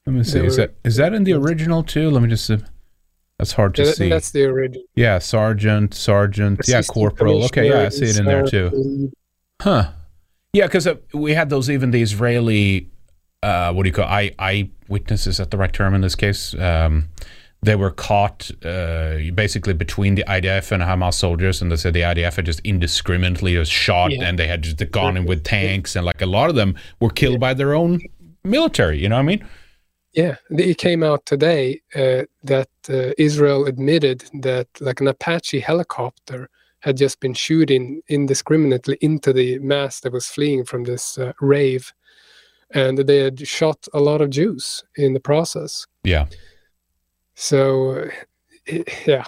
Let 0.06 0.12
me 0.14 0.22
see. 0.24 0.40
Is 0.44 0.56
that 0.56 0.74
is 0.84 0.96
that 0.96 1.14
in 1.14 1.24
the 1.24 1.32
original 1.32 1.82
too? 1.82 2.10
Let 2.10 2.22
me 2.22 2.28
just. 2.28 2.50
Uh, 2.50 2.58
that's 3.38 3.52
hard 3.52 3.74
to 3.76 3.84
Yeah, 3.84 3.92
see. 3.92 4.08
that's 4.08 4.30
the 4.30 4.44
original. 4.44 4.84
Yeah, 4.94 5.18
sergeant, 5.18 5.92
sergeant. 5.94 6.60
Yeah, 6.68 6.82
corporal. 6.82 7.44
Okay, 7.46 7.68
yeah, 7.68 7.86
I 7.86 7.88
see 7.88 8.04
it 8.06 8.18
in 8.18 8.26
there 8.26 8.44
too. 8.46 9.10
Huh. 9.60 9.90
Yeah, 10.52 10.66
because 10.66 10.86
uh, 10.86 10.96
we 11.12 11.34
had 11.34 11.50
those 11.50 11.68
even 11.68 11.90
the 11.90 12.00
Israeli, 12.00 12.90
uh, 13.42 13.72
what 13.72 13.82
do 13.82 13.88
you 13.88 13.92
call 13.92 14.04
eye 14.04 14.30
eyewitnesses? 14.38 15.26
Is 15.26 15.36
that 15.38 15.50
the 15.50 15.56
right 15.56 15.72
term 15.72 15.94
in 15.94 16.00
this 16.00 16.14
case? 16.14 16.54
Um, 16.54 17.08
they 17.60 17.74
were 17.74 17.90
caught 17.90 18.50
uh, 18.64 19.16
basically 19.34 19.72
between 19.72 20.14
the 20.14 20.22
IDF 20.28 20.70
and 20.70 20.82
Hamas 20.82 21.14
soldiers, 21.14 21.60
and 21.60 21.72
they 21.72 21.76
said 21.76 21.92
the 21.94 22.02
IDF 22.02 22.36
had 22.36 22.46
just 22.46 22.60
indiscriminately 22.60 23.56
was 23.56 23.68
shot, 23.68 24.12
Yeah. 24.12 24.24
and 24.28 24.38
they 24.38 24.46
had 24.46 24.62
just 24.62 24.90
gone 24.92 25.16
in 25.16 25.24
with 25.24 25.42
tanks, 25.42 25.96
and 25.96 26.06
like 26.06 26.20
a 26.22 26.26
lot 26.26 26.50
of 26.50 26.56
them 26.56 26.76
were 27.00 27.10
killed 27.10 27.40
by 27.40 27.52
their 27.54 27.74
own 27.74 28.00
military. 28.44 29.00
You 29.02 29.08
know 29.08 29.16
what 29.16 29.22
I 29.22 29.24
mean? 29.24 29.44
Yeah, 30.14 30.36
it 30.50 30.78
came 30.78 31.02
out 31.02 31.26
today 31.26 31.80
uh, 31.94 32.22
that 32.44 32.68
uh, 32.88 33.10
Israel 33.18 33.66
admitted 33.66 34.24
that 34.42 34.68
like 34.80 35.00
an 35.00 35.08
Apache 35.08 35.60
helicopter 35.60 36.48
had 36.80 36.96
just 36.96 37.18
been 37.18 37.34
shooting 37.34 38.00
indiscriminately 38.08 38.96
into 39.00 39.32
the 39.32 39.58
mass 39.58 40.00
that 40.00 40.12
was 40.12 40.28
fleeing 40.28 40.64
from 40.64 40.84
this 40.84 41.18
uh, 41.18 41.32
rave, 41.40 41.92
and 42.70 42.98
they 42.98 43.18
had 43.18 43.46
shot 43.46 43.88
a 43.92 44.00
lot 44.00 44.20
of 44.20 44.30
Jews 44.30 44.84
in 44.96 45.14
the 45.14 45.20
process. 45.20 45.86
Yeah. 46.04 46.26
So, 47.34 47.90
uh, 47.90 48.10
i- 48.68 48.84
yeah, 49.06 49.24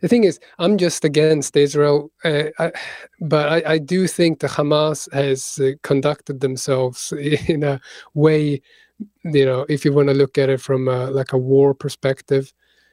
the 0.00 0.08
thing 0.08 0.24
is, 0.24 0.40
I'm 0.58 0.78
just 0.78 1.04
against 1.04 1.56
Israel, 1.56 2.10
uh, 2.24 2.44
I, 2.58 2.72
but 3.20 3.48
I, 3.48 3.74
I 3.74 3.78
do 3.78 4.06
think 4.06 4.40
the 4.40 4.46
Hamas 4.46 5.12
has 5.12 5.58
uh, 5.58 5.72
conducted 5.82 6.40
themselves 6.40 7.12
in 7.48 7.62
a 7.62 7.80
way, 8.14 8.62
you 9.24 9.44
know, 9.44 9.66
if 9.68 9.84
you 9.84 9.92
want 9.92 10.08
to 10.08 10.14
look 10.14 10.38
at 10.38 10.48
it 10.48 10.60
from 10.60 10.88
a, 10.88 11.10
like 11.10 11.32
a 11.32 11.38
war 11.38 11.74
perspective, 11.74 12.52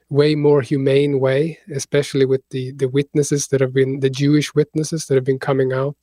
way 0.10 0.36
more 0.36 0.62
humane 0.62 1.20
way, 1.20 1.58
especially 1.74 2.26
with 2.26 2.42
the 2.50 2.72
the 2.72 2.88
witnesses 2.90 3.48
that 3.48 3.62
have 3.62 3.74
been 3.74 4.00
the 4.00 4.10
Jewish 4.10 4.54
witnesses 4.56 5.06
that 5.06 5.16
have 5.16 5.26
been 5.26 5.40
coming 5.40 5.74
out, 5.74 5.98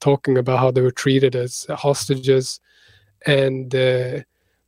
talking 0.00 0.38
about 0.38 0.60
how 0.60 0.70
they 0.70 0.80
were 0.82 0.90
treated 0.90 1.34
as 1.34 1.66
hostages, 1.70 2.60
and 3.26 3.74
uh, 3.74 4.20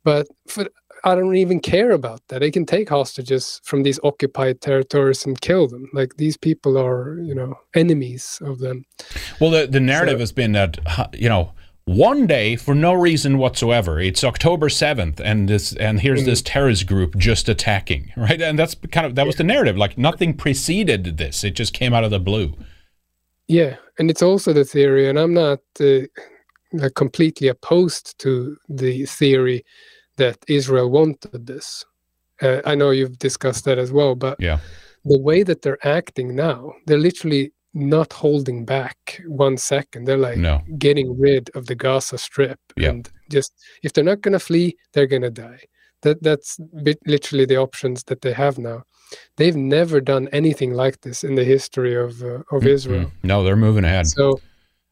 but 0.03 0.27
for 0.47 0.67
I 1.05 1.15
don't 1.15 1.35
even 1.35 1.59
care 1.59 1.91
about 1.91 2.21
that. 2.29 2.39
They 2.39 2.51
can 2.51 2.65
take 2.65 2.87
hostages 2.87 3.59
from 3.65 3.83
these 3.83 3.99
occupied 4.03 4.61
territories 4.61 5.25
and 5.25 5.39
kill 5.41 5.67
them. 5.67 5.89
Like 5.91 6.15
these 6.15 6.37
people 6.37 6.77
are, 6.77 7.19
you 7.19 7.35
know, 7.35 7.55
enemies 7.75 8.39
of 8.41 8.59
them. 8.59 8.85
Well, 9.41 9.49
the, 9.51 9.67
the 9.67 9.81
narrative 9.81 10.15
So- 10.15 10.19
has 10.19 10.31
been 10.31 10.53
that 10.53 10.77
you 11.13 11.27
know 11.29 11.51
one 11.85 12.25
day 12.27 12.55
for 12.55 12.73
no 12.73 12.93
reason 12.93 13.37
whatsoever. 13.37 13.99
It's 13.99 14.23
October 14.23 14.69
seventh, 14.69 15.19
and 15.19 15.49
this 15.49 15.75
and 15.75 15.99
here's 15.99 16.25
this 16.25 16.41
terrorist 16.41 16.87
group 16.87 17.17
just 17.17 17.49
attacking, 17.49 18.11
right? 18.17 18.41
And 18.41 18.57
that's 18.57 18.75
kind 18.91 19.05
of 19.05 19.15
that 19.15 19.25
was 19.25 19.35
the 19.35 19.43
narrative. 19.43 19.77
Like 19.77 19.97
nothing 19.97 20.33
preceded 20.35 21.17
this; 21.17 21.43
it 21.43 21.51
just 21.51 21.73
came 21.73 21.93
out 21.93 22.03
of 22.03 22.11
the 22.11 22.19
blue. 22.19 22.53
Yeah, 23.47 23.75
and 23.99 24.09
it's 24.09 24.21
also 24.21 24.53
the 24.53 24.63
theory, 24.63 25.09
and 25.09 25.19
I'm 25.19 25.33
not 25.33 25.59
uh, 25.79 26.01
like 26.71 26.95
completely 26.95 27.49
opposed 27.49 28.17
to 28.19 28.57
the 28.69 29.05
theory 29.05 29.65
that 30.17 30.37
Israel 30.47 30.89
wanted 30.89 31.45
this. 31.45 31.83
Uh, 32.41 32.61
I 32.65 32.75
know 32.75 32.91
you've 32.91 33.19
discussed 33.19 33.65
that 33.65 33.77
as 33.77 33.91
well, 33.91 34.15
but 34.15 34.39
Yeah. 34.39 34.59
the 35.05 35.19
way 35.19 35.43
that 35.43 35.61
they're 35.61 35.85
acting 35.85 36.35
now, 36.35 36.73
they're 36.85 36.97
literally 36.97 37.51
not 37.73 38.13
holding 38.13 38.65
back 38.65 39.21
one 39.27 39.57
second. 39.57 40.05
They're 40.05 40.17
like 40.17 40.37
No. 40.37 40.61
getting 40.77 41.19
rid 41.19 41.49
of 41.55 41.65
the 41.65 41.75
Gaza 41.75 42.17
Strip, 42.17 42.59
Yeah. 42.77 42.89
and 42.89 43.09
just 43.31 43.51
if 43.83 43.93
they're 43.93 44.03
not 44.03 44.21
going 44.21 44.33
to 44.33 44.39
flee, 44.39 44.75
they're 44.93 45.07
going 45.07 45.23
to 45.23 45.31
die. 45.31 45.59
That 46.01 46.21
that's 46.21 46.57
bit, 46.83 46.99
literally 47.07 47.45
the 47.45 47.57
options 47.57 48.03
that 48.05 48.21
they 48.21 48.33
have 48.33 48.57
now. 48.57 48.83
They've 49.37 49.55
never 49.55 50.01
done 50.01 50.27
anything 50.31 50.73
like 50.73 51.01
this 51.01 51.23
in 51.23 51.35
the 51.35 51.43
history 51.43 51.95
of 51.95 52.21
uh, 52.23 52.43
of 52.51 52.65
Israel. 52.67 53.05
Mm, 53.05 53.11
No, 53.23 53.43
they're 53.43 53.55
moving 53.55 53.85
ahead. 53.85 54.07
So 54.07 54.39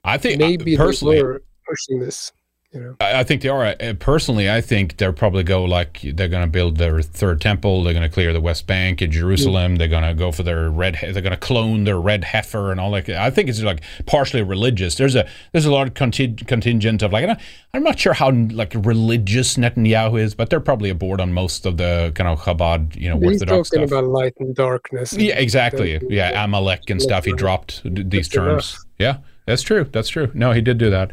I 0.04 0.18
think 0.18 0.40
maybe 0.40 0.78
personally, 0.78 1.18
they 1.18 1.24
were 1.24 1.44
pushing 1.68 2.00
this. 2.00 2.32
You 2.74 2.80
know, 2.80 2.96
I 3.02 3.20
I 3.20 3.24
think 3.26 3.42
they 3.42 3.50
are. 3.50 3.76
Personally, 4.00 4.50
I 4.50 4.62
think 4.62 4.96
they're 4.96 5.12
probably 5.12 5.44
go 5.44 5.66
like 5.66 6.00
they're 6.04 6.30
going 6.30 6.44
to 6.46 6.50
build 6.50 6.78
their 6.78 7.02
third 7.02 7.42
temple. 7.42 7.84
They're 7.84 7.92
going 7.94 8.08
to 8.08 8.14
clear 8.14 8.32
the 8.32 8.40
West 8.40 8.66
Bank 8.66 9.02
and 9.02 9.12
Jerusalem. 9.12 9.76
They're 9.76 9.90
going 9.90 10.04
to 10.04 10.14
go 10.14 10.32
for 10.32 10.44
their 10.44 10.70
red. 10.70 10.96
he- 10.96 11.12
They're 11.12 11.22
going 11.22 11.32
to 11.34 11.38
clone 11.38 11.84
their 11.84 12.00
red 12.00 12.24
heifer 12.24 12.72
and 12.72 12.80
all 12.80 12.92
that. 12.92 13.10
I 13.10 13.30
think 13.30 13.50
it's 13.50 13.62
like 13.62 13.82
partially 14.06 14.42
religious. 14.42 14.96
There's 14.96 15.16
a 15.16 15.28
there's 15.52 15.66
a 15.66 15.72
lot 15.72 15.88
of 15.88 15.96
conti- 15.96 16.34
contingent 16.34 17.02
of 17.04 17.12
like 17.12 17.24
I'm 17.24 17.30
not, 17.32 17.42
I'm 17.74 17.84
not 17.84 18.00
sure 18.00 18.14
how 18.14 18.32
like 18.32 18.74
religious 18.74 19.58
Netanyahu 19.58 20.18
is, 20.22 20.34
but 20.34 20.50
they're 20.50 20.62
probably 20.62 20.90
aboard 20.90 21.20
on 21.20 21.34
most 21.34 21.66
of 21.66 21.76
the 21.76 22.14
kind 22.16 22.30
of 22.30 22.40
Chabad, 22.40 22.96
you 22.96 23.10
know, 23.10 23.20
he's 23.20 23.42
Orthodox 23.42 23.70
talking 23.70 23.88
stuff. 23.88 24.00
about 24.00 24.10
light 24.10 24.34
and 24.40 24.56
darkness. 24.56 25.12
and 25.12 25.22
Yeah, 25.22 25.38
exactly. 25.38 26.00
Yeah, 26.10 26.42
Amalek 26.42 26.90
and 26.90 27.02
stuff. 27.02 27.26
He 27.26 27.34
dropped 27.34 27.82
these 27.84 28.30
terms. 28.30 28.86
Yeah, 28.98 29.18
that's 29.46 29.62
true. 29.62 29.84
That's 29.92 30.08
true. 30.08 30.32
No, 30.34 30.54
he 30.54 30.62
did 30.62 30.78
do 30.78 30.90
that. 30.92 31.12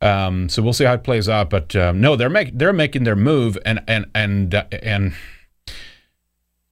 Um, 0.00 0.48
so 0.48 0.62
we'll 0.62 0.72
see 0.72 0.84
how 0.84 0.94
it 0.94 1.04
plays 1.04 1.28
out. 1.28 1.50
But 1.50 1.76
um, 1.76 2.00
no, 2.00 2.16
they're 2.16 2.30
making 2.30 2.58
they're 2.58 2.72
making 2.72 3.04
their 3.04 3.16
move, 3.16 3.58
and 3.64 3.82
and 3.86 4.06
and 4.14 4.54
uh, 4.54 4.64
and 4.82 5.14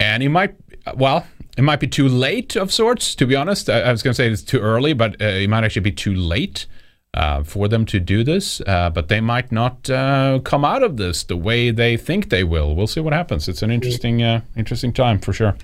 and 0.00 0.22
it 0.22 0.28
might 0.28 0.54
well, 0.94 1.26
it 1.56 1.62
might 1.62 1.80
be 1.80 1.88
too 1.88 2.08
late 2.08 2.56
of 2.56 2.72
sorts. 2.72 3.14
To 3.16 3.26
be 3.26 3.36
honest, 3.36 3.68
I, 3.68 3.80
I 3.80 3.92
was 3.92 4.02
going 4.02 4.12
to 4.12 4.16
say 4.16 4.28
it's 4.30 4.42
too 4.42 4.60
early, 4.60 4.92
but 4.92 5.20
uh, 5.20 5.26
it 5.26 5.48
might 5.50 5.64
actually 5.64 5.82
be 5.82 5.92
too 5.92 6.14
late. 6.14 6.66
Uh, 7.14 7.42
for 7.42 7.68
them 7.68 7.86
to 7.86 7.98
do 7.98 8.22
this, 8.22 8.60
uh, 8.66 8.90
but 8.90 9.08
they 9.08 9.18
might 9.18 9.50
not 9.50 9.88
uh, 9.88 10.38
come 10.44 10.62
out 10.62 10.82
of 10.82 10.98
this 10.98 11.24
the 11.24 11.38
way 11.38 11.70
they 11.70 11.96
think 11.96 12.28
they 12.28 12.44
will. 12.44 12.76
We'll 12.76 12.86
see 12.86 13.00
what 13.00 13.14
happens. 13.14 13.48
It's 13.48 13.62
an 13.62 13.70
interesting, 13.70 14.22
uh, 14.22 14.42
interesting 14.54 14.92
time 14.92 15.18
for 15.18 15.32
sure. 15.32 15.56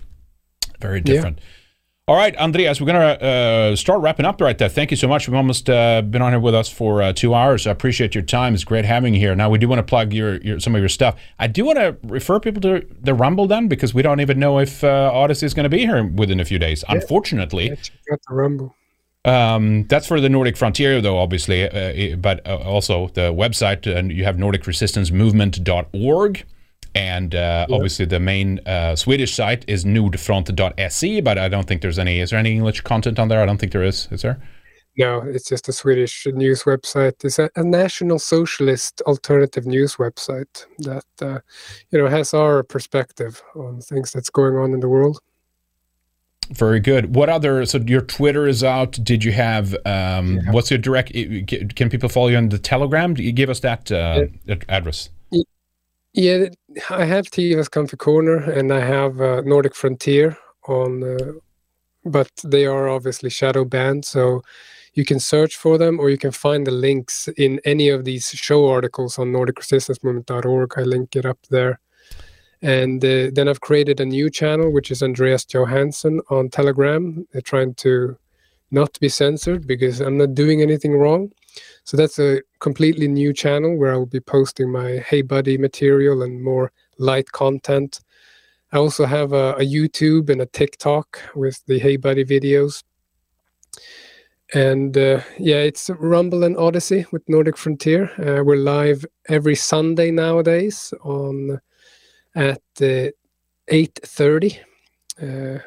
Very 0.81 1.03
different. 1.03 1.39
All 2.07 2.17
right, 2.17 2.37
Andreas, 2.37 2.83
we're 2.83 2.87
going 2.93 3.01
to 3.19 3.25
uh, 3.25 3.77
start 3.77 4.03
wrapping 4.03 4.27
up 4.27 4.39
right 4.39 4.59
there. 4.59 4.69
Thank 4.69 4.91
you 4.91 4.97
so 4.99 5.09
much. 5.09 5.27
We've 5.27 5.35
almost 5.35 5.71
uh, 5.71 6.03
been 6.03 6.21
on 6.21 6.33
here 6.33 6.41
with 6.41 6.55
us 6.55 6.69
for 6.69 7.01
uh, 7.01 7.15
two 7.15 7.33
hours. 7.33 7.67
I 7.67 7.71
appreciate 7.71 8.15
your 8.15 8.21
time. 8.21 8.53
It's 8.53 8.63
great 8.63 8.85
having 8.85 9.15
you 9.15 9.21
here. 9.21 9.35
Now, 9.35 9.49
we 9.49 9.57
do 9.57 9.67
want 9.69 9.79
to 9.79 9.83
plug 9.85 10.13
your, 10.13 10.37
your 10.43 10.61
some 10.61 10.75
of 10.75 10.81
your 10.83 10.91
stuff. 10.91 11.17
I 11.39 11.47
do 11.47 11.65
want 11.65 11.79
to 11.79 11.97
refer 12.03 12.39
people 12.41 12.61
to 12.61 12.87
the 13.01 13.15
Rumble 13.15 13.47
then 13.47 13.69
because 13.69 13.95
we 13.95 14.03
don't 14.03 14.21
even 14.21 14.39
know 14.39 14.59
if 14.59 14.85
uh, 14.85 15.13
Odysee 15.15 15.47
is 15.47 15.55
going 15.55 15.65
to 15.65 15.71
be 15.71 15.79
here 15.79 16.05
within 16.05 16.41
a 16.41 16.45
few 16.45 16.59
days. 16.59 16.85
Unfortunately, 16.91 17.69
Yeah, 17.71 17.77
check 17.77 18.21
the 18.29 18.35
Rumble. 18.35 18.77
um, 19.25 19.85
that's 19.85 20.07
for 20.07 20.21
the 20.21 20.29
Nordic 20.29 20.59
Frontier, 20.59 21.01
though, 21.01 21.17
obviously, 21.17 21.67
uh, 21.67 22.17
but 22.17 22.47
uh, 22.47 22.57
also 22.59 23.09
the 23.15 23.33
website, 23.33 23.87
and 23.87 24.13
you 24.13 24.25
have 24.25 24.37
NordicResistanceMovement.org. 24.37 26.45
And 26.95 27.35
uh, 27.35 27.67
obviously, 27.71 28.05
the 28.05 28.21
main 28.21 28.61
uh, 28.67 28.95
Swedish 28.95 29.35
site 29.35 29.65
is 29.67 29.85
nordfront.se, 29.85 31.21
but 31.23 31.39
I 31.39 31.49
don't 31.49 31.67
think 31.67 31.83
there's 31.83 31.99
any. 31.99 32.21
Is 32.21 32.31
there 32.31 32.39
any 32.39 32.53
English 32.53 32.83
content 32.83 33.19
on 33.19 33.29
there? 33.29 33.43
I 33.43 33.47
don't 33.47 33.59
think 33.59 33.73
there 33.73 33.83
is. 33.83 34.07
Is 34.13 34.23
there? 34.23 34.41
No, 34.97 35.23
it's 35.23 35.49
just 35.49 35.69
a 35.69 35.73
Swedish 35.73 36.25
news 36.27 36.63
website. 36.63 37.25
It's 37.25 37.41
a, 37.41 37.51
a 37.57 37.65
national 37.65 38.21
socialist 38.21 39.03
alternative 39.07 39.67
news 39.67 39.97
website 39.97 40.67
that 40.79 41.05
uh, 41.21 41.41
you 41.91 41.99
know 41.99 42.07
has 42.09 42.33
our 42.33 42.63
perspective 42.63 43.43
on 43.57 43.81
things 43.81 44.13
that's 44.13 44.31
going 44.31 44.57
on 44.57 44.73
in 44.73 44.81
the 44.81 44.89
world. 44.89 45.19
Very 46.51 46.79
good. 46.79 47.15
What 47.17 47.29
other? 47.29 47.65
So 47.67 47.79
your 47.79 48.03
Twitter 48.03 48.47
is 48.47 48.63
out. 48.63 48.93
Did 49.03 49.25
you 49.25 49.33
have? 49.33 49.75
Um, 49.85 50.37
Yeah. 50.37 50.53
What's 50.53 50.71
your 50.71 50.79
direct? 50.79 51.13
Can 51.13 51.91
people 51.91 52.09
follow 52.09 52.29
you 52.29 52.37
on 52.37 52.51
the 52.51 52.59
Telegram? 52.59 53.15
Do 53.15 53.23
You 53.23 53.33
give 53.33 53.51
us 53.51 53.61
that 53.61 53.91
uh, 53.91 54.27
address. 54.69 55.09
Yeah, 56.17 56.47
I 56.91 57.05
have 57.07 57.27
Tiwaz 57.27 57.69
Comfy 57.69 57.97
Corner 57.97 58.37
and 58.37 58.73
I 58.73 58.79
have 58.79 59.21
uh, 59.21 59.41
Nordic 59.41 59.75
Frontier 59.75 60.39
on, 60.69 61.03
uh, 61.03 61.33
but 62.05 62.31
they 62.45 62.67
are 62.67 62.89
obviously 62.89 63.31
shadow 63.31 63.65
banned. 63.65 64.05
So 64.05 64.43
you 64.93 65.05
can 65.05 65.19
search 65.19 65.57
for 65.57 65.77
them 65.77 65.99
or 65.99 66.11
you 66.11 66.17
can 66.17 66.31
find 66.31 66.65
the 66.65 66.71
links 66.71 67.29
in 67.37 67.61
any 67.65 67.89
of 67.89 68.05
these 68.05 68.29
show 68.29 68.69
articles 68.69 69.19
on 69.19 69.33
NordicResistanceMovement.org. 69.33 70.75
I 70.77 70.83
link 70.83 71.17
it 71.17 71.27
up 71.27 71.39
there. 71.51 71.81
And 72.63 73.05
uh, 73.05 73.31
then 73.33 73.49
I've 73.49 73.61
created 73.61 73.99
a 73.99 74.07
new 74.07 74.31
channel, 74.31 74.73
which 74.73 74.93
is 74.93 75.03
Andreas 75.03 75.45
Johansson 75.45 76.21
on 76.31 76.49
Telegram. 76.49 77.27
They're 77.33 77.43
trying 77.43 77.75
to 77.75 78.17
not 78.71 78.97
be 79.01 79.09
censored 79.09 79.67
because 79.67 80.01
I'm 80.01 80.19
not 80.19 80.35
doing 80.35 80.63
anything 80.63 80.93
wrong. 80.93 81.33
So 81.83 81.97
that's 81.97 82.21
a 82.21 82.41
completely 82.65 83.07
new 83.07 83.35
channel 83.35 83.77
where 83.77 83.93
I 83.93 83.97
will 83.99 84.07
be 84.19 84.21
posting 84.21 84.73
my 84.73 84.93
Hey 85.07 85.21
Buddy 85.21 85.59
material 85.59 86.23
and 86.23 86.43
more 86.43 86.73
light 86.97 87.31
content. 87.31 88.01
I 88.73 88.79
also 88.79 89.05
have 89.05 89.35
a, 89.35 89.53
a 89.57 89.67
YouTube 89.77 90.31
and 90.31 90.41
a 90.41 90.47
TikTok 90.47 91.21
with 91.35 91.63
the 91.67 91.79
Hey 91.79 91.99
Buddy 91.99 92.25
videos. 92.25 92.83
and 94.55 94.97
uh, 94.97 95.21
yeah, 95.39 95.61
it's 95.69 95.91
Rumble 95.91 96.43
and 96.43 96.57
Odysee 96.57 97.05
with 97.13 97.29
Nordic 97.29 97.59
Frontier. 97.59 98.05
Uh, 98.19 98.43
we're 98.43 98.57
live 98.57 99.05
every 99.29 99.57
Sunday 99.57 100.11
nowadays 100.11 100.95
on 101.03 101.61
at 102.35 102.63
uh, 102.81 103.09
eight 103.69 104.01
thirty, 104.03 104.59
uh, 105.21 105.59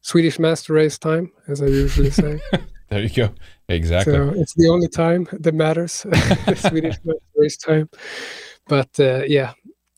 Swedish 0.00 0.38
Master 0.38 0.72
Race 0.72 0.98
time, 0.98 1.32
as 1.48 1.60
I 1.60 1.66
usually 1.66 2.10
say. 2.10 2.40
There 2.90 3.00
you 3.02 3.08
go. 3.08 3.30
Exactly. 3.68 4.12
so 4.14 4.30
it's 4.30 4.54
the 4.54 4.68
only 4.68 4.88
time 4.88 5.28
that 5.32 5.54
matters, 5.54 5.92
Swedish 6.56 6.96
Race 7.36 7.56
time. 7.56 7.88
But 8.66 8.88
uh, 8.98 9.22
yeah, 9.26 9.52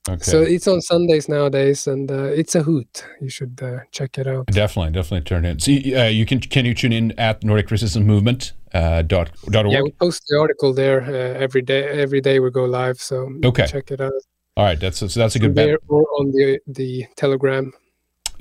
okay. 0.08 0.22
so 0.22 0.42
it's 0.42 0.68
on 0.68 0.80
Sundays 0.82 1.26
nowadays, 1.28 1.86
and 1.86 2.10
uh, 2.10 2.24
it's 2.24 2.54
a 2.54 2.62
hoot. 2.62 3.04
You 3.20 3.30
should 3.30 3.58
uh, 3.62 3.80
check 3.92 4.18
it 4.18 4.26
out. 4.26 4.46
definitely, 4.48 4.92
definitely 4.92 5.24
turn 5.24 5.44
in. 5.46 5.58
See, 5.58 5.94
uh, 5.96 6.08
you 6.08 6.26
can 6.26 6.40
can 6.40 6.66
you 6.66 6.74
tune 6.74 6.92
in 6.92 7.12
at 7.18 7.42
Nordic 7.42 7.70
Resistance 7.70 8.04
Movement 8.04 8.52
uh, 8.74 9.00
dot 9.02 9.30
dot 9.50 9.64
org. 9.64 9.72
Yeah, 9.72 9.82
we 9.82 9.92
post 9.92 10.24
the 10.28 10.38
article 10.38 10.74
there 10.74 11.00
uh, 11.02 11.40
every 11.40 11.62
day. 11.62 11.84
Every 11.84 12.20
day 12.20 12.40
we 12.40 12.50
go 12.50 12.64
live, 12.66 12.98
so 13.00 13.30
Okay. 13.44 13.66
check 13.66 13.90
it 13.90 14.00
out. 14.02 14.12
All 14.56 14.64
right, 14.64 14.78
that's 14.78 14.98
so 14.98 15.06
that's 15.06 15.34
a 15.34 15.38
good 15.38 15.54
bet. 15.54 15.78
or 15.88 16.02
on 16.18 16.30
the 16.32 16.58
the 16.66 17.06
Telegram. 17.16 17.72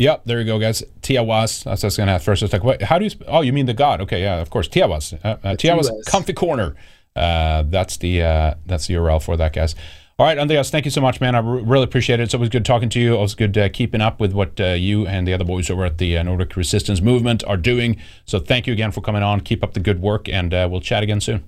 Yep, 0.02 0.24
there 0.26 0.40
you 0.40 0.46
go, 0.46 0.58
guys. 0.58 0.82
Tiwaz. 1.02 1.64
That's 1.64 1.84
was 1.84 1.96
gonna 1.96 2.14
ask 2.14 2.26
first. 2.26 2.42
I 2.42 2.46
was 2.46 2.54
like, 2.54 2.64
what, 2.64 2.82
how 2.82 2.98
do 2.98 3.06
you? 3.06 3.12
Oh, 3.28 3.42
you 3.42 3.54
mean 3.54 3.68
the 3.68 3.76
god? 3.76 4.02
Okay, 4.02 4.24
yeah, 4.24 4.42
of 4.42 4.50
course. 4.50 4.68
Tiwaz. 4.68 5.14
Uh, 5.24 5.38
uh, 5.44 5.56
Tiwaz. 5.56 5.92
Comfy 6.08 6.34
corner. 6.34 6.76
Uh, 7.16 7.62
that's 7.68 7.98
the 7.98 8.24
uh, 8.24 8.56
that's 8.66 8.88
the 8.88 8.96
URL 8.96 9.22
for 9.22 9.38
that, 9.38 9.54
guys. 9.54 9.76
All 10.18 10.26
right, 10.26 10.40
Andreas, 10.40 10.72
thank 10.72 10.86
you 10.86 10.92
so 10.92 11.02
much, 11.02 11.22
man. 11.22 11.36
I 11.36 11.40
really 11.40 11.84
appreciate 11.84 12.20
it. 12.20 12.24
It's 12.24 12.34
always 12.34 12.50
good 12.50 12.66
talking 12.66 12.90
to 12.90 13.00
you. 13.00 13.14
Always 13.14 13.36
good 13.36 13.56
uh, 13.56 13.70
keeping 13.70 14.02
up 14.02 14.20
with 14.20 14.34
what 14.34 14.60
uh, 14.60 14.70
you 14.70 15.06
and 15.06 15.28
the 15.28 15.34
other 15.34 15.46
boys 15.46 15.70
over 15.70 15.86
at 15.86 16.00
the 16.00 16.18
uh, 16.18 16.24
Nordic 16.24 16.56
Resistance 16.56 17.00
Movement 17.00 17.44
are 17.44 17.58
doing. 17.58 17.98
So 18.26 18.40
thank 18.40 18.66
you 18.66 18.74
again 18.74 18.92
for 18.92 19.02
coming 19.02 19.22
on. 19.22 19.42
Keep 19.42 19.64
up 19.64 19.76
the 19.76 19.80
good 19.80 20.02
work, 20.02 20.28
and 20.28 20.52
uh, 20.52 20.68
we'll 20.70 20.82
chat 20.82 21.04
again 21.04 21.22
soon. 21.22 21.44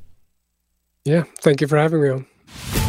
Yeah, 1.06 1.24
thank 1.40 1.60
you 1.60 1.68
for 1.68 1.80
having 1.80 2.04
me 2.04 2.10
on. 2.10 2.83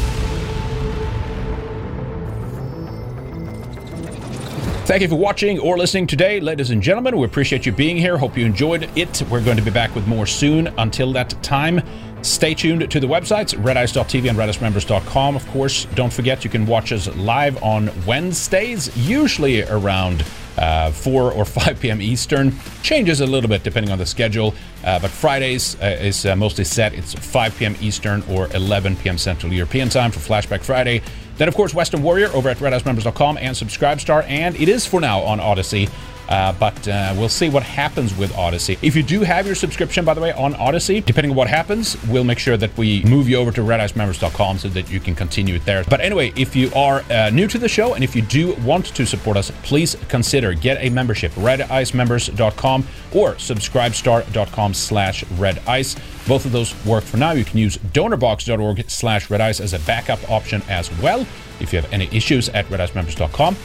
Thank 4.85 5.01
you 5.01 5.09
for 5.09 5.15
watching 5.17 5.59
or 5.59 5.79
listening 5.79 6.07
today, 6.07 6.41
ladies 6.41 6.69
and 6.69 6.83
gentlemen. 6.83 7.17
We 7.17 7.25
appreciate 7.25 7.65
you 7.65 7.73
being 7.73 7.97
here. 7.97 8.19
Hope 8.19 8.37
you 8.37 8.45
enjoyed 8.45 8.91
it. 8.95 9.23
We're 9.31 9.43
going 9.43 9.57
to 9.57 9.63
be 9.63 9.71
back 9.71 9.95
with 9.95 10.07
more 10.07 10.27
soon. 10.27 10.67
Until 10.77 11.11
that 11.15 11.31
time, 11.43 11.81
stay 12.21 12.53
tuned 12.53 12.91
to 12.91 13.01
the 13.01 13.07
websites, 13.07 13.55
redice.tv 13.55 14.29
and 14.29 14.37
redicemembers.com. 14.37 15.37
Of 15.37 15.47
course, 15.49 15.87
don't 15.95 16.13
forget 16.13 16.45
you 16.45 16.51
can 16.51 16.67
watch 16.67 16.93
us 16.93 17.09
live 17.17 17.63
on 17.63 17.91
Wednesdays, 18.05 18.95
usually 18.95 19.63
around 19.63 20.23
uh, 20.59 20.91
4 20.91 21.33
or 21.33 21.45
5 21.47 21.81
p.m. 21.81 22.03
Eastern. 22.03 22.55
Changes 22.83 23.23
a 23.23 23.27
little 23.27 23.49
bit 23.49 23.63
depending 23.63 23.91
on 23.91 23.97
the 23.97 24.05
schedule, 24.05 24.55
uh, 24.85 24.99
but 24.99 25.11
Fridays 25.11 25.81
uh, 25.81 25.97
is 25.99 26.27
uh, 26.27 26.37
mostly 26.37 26.65
set. 26.65 26.93
It's 26.93 27.15
5 27.15 27.57
p.m. 27.57 27.75
Eastern 27.81 28.23
or 28.29 28.55
11 28.55 28.97
p.m. 28.97 29.17
Central 29.17 29.51
European 29.51 29.89
time 29.89 30.11
for 30.11 30.21
Flashback 30.21 30.63
Friday. 30.63 31.01
Then, 31.37 31.49
of 31.49 31.55
course, 31.55 31.75
Western 31.75 32.03
Warrior 32.03 32.29
over 32.29 32.49
at 32.49 32.59
redicemembers.com 32.59 33.39
and 33.39 33.57
Subscribestar, 33.57 34.25
and 34.29 34.55
it 34.57 34.69
is 34.69 34.87
for 34.87 35.01
now 35.01 35.21
on 35.21 35.41
Odysee. 35.41 35.89
Uh, 36.29 36.53
but 36.53 36.89
uh, 36.89 37.15
we'll 37.17 37.29
see 37.29 37.49
what 37.49 37.63
happens 37.63 38.17
with 38.17 38.33
Odysee. 38.33 38.79
If 38.83 38.97
you 38.97 39.03
do 39.03 39.21
have 39.23 39.47
your 39.47 39.55
subscription, 39.55 40.05
by 40.05 40.15
the 40.15 40.21
way, 40.21 40.33
on 40.33 40.55
Odysee, 40.55 41.05
depending 41.05 41.33
on 41.33 41.37
what 41.37 41.49
happens, 41.49 41.97
we'll 42.09 42.25
make 42.25 42.39
sure 42.39 42.57
that 42.57 42.77
we 42.77 43.03
move 43.05 43.29
you 43.29 43.37
over 43.37 43.53
to 43.53 43.61
redicemembers.com 43.61 44.59
so 44.59 44.69
that 44.69 44.91
you 44.91 45.01
can 45.01 45.15
continue 45.15 45.57
it 45.57 45.65
there. 45.65 45.85
But 45.85 46.01
anyway, 46.01 46.33
if 46.37 46.57
you 46.57 46.73
are 46.75 47.05
uh, 47.11 47.31
new 47.31 47.47
to 47.49 47.59
the 47.59 47.69
show 47.69 47.95
and 47.95 48.03
if 48.03 48.17
you 48.17 48.23
do 48.23 48.55
want 48.57 48.87
to 48.87 49.07
support 49.07 49.37
us, 49.37 49.51
please 49.63 49.97
consider 50.09 50.55
get 50.55 50.79
a 50.81 50.91
membership, 50.91 51.33
redicemembers.com 51.33 52.87
or 53.13 53.35
subscribestar.com 53.35 54.75
slash 54.75 55.25
redice. 55.25 55.97
Both 56.27 56.47
of 56.47 56.53
those 56.53 56.75
work 56.87 57.05
for 57.05 57.19
now. 57.19 57.33
You 57.33 57.45
can 57.45 57.59
use 57.59 57.77
donorbox.org 57.77 58.91
slash 58.91 59.29
redice 59.29 59.61
as 59.61 59.75
a 59.75 59.79
backup 59.81 60.31
option 60.31 60.63
as 60.69 60.91
well 61.01 61.27
if 61.61 61.73
you 61.73 61.81
have 61.81 61.93
any 61.93 62.09
issues 62.13 62.49
at 62.51 62.67
redicemembers.com. 62.67 63.57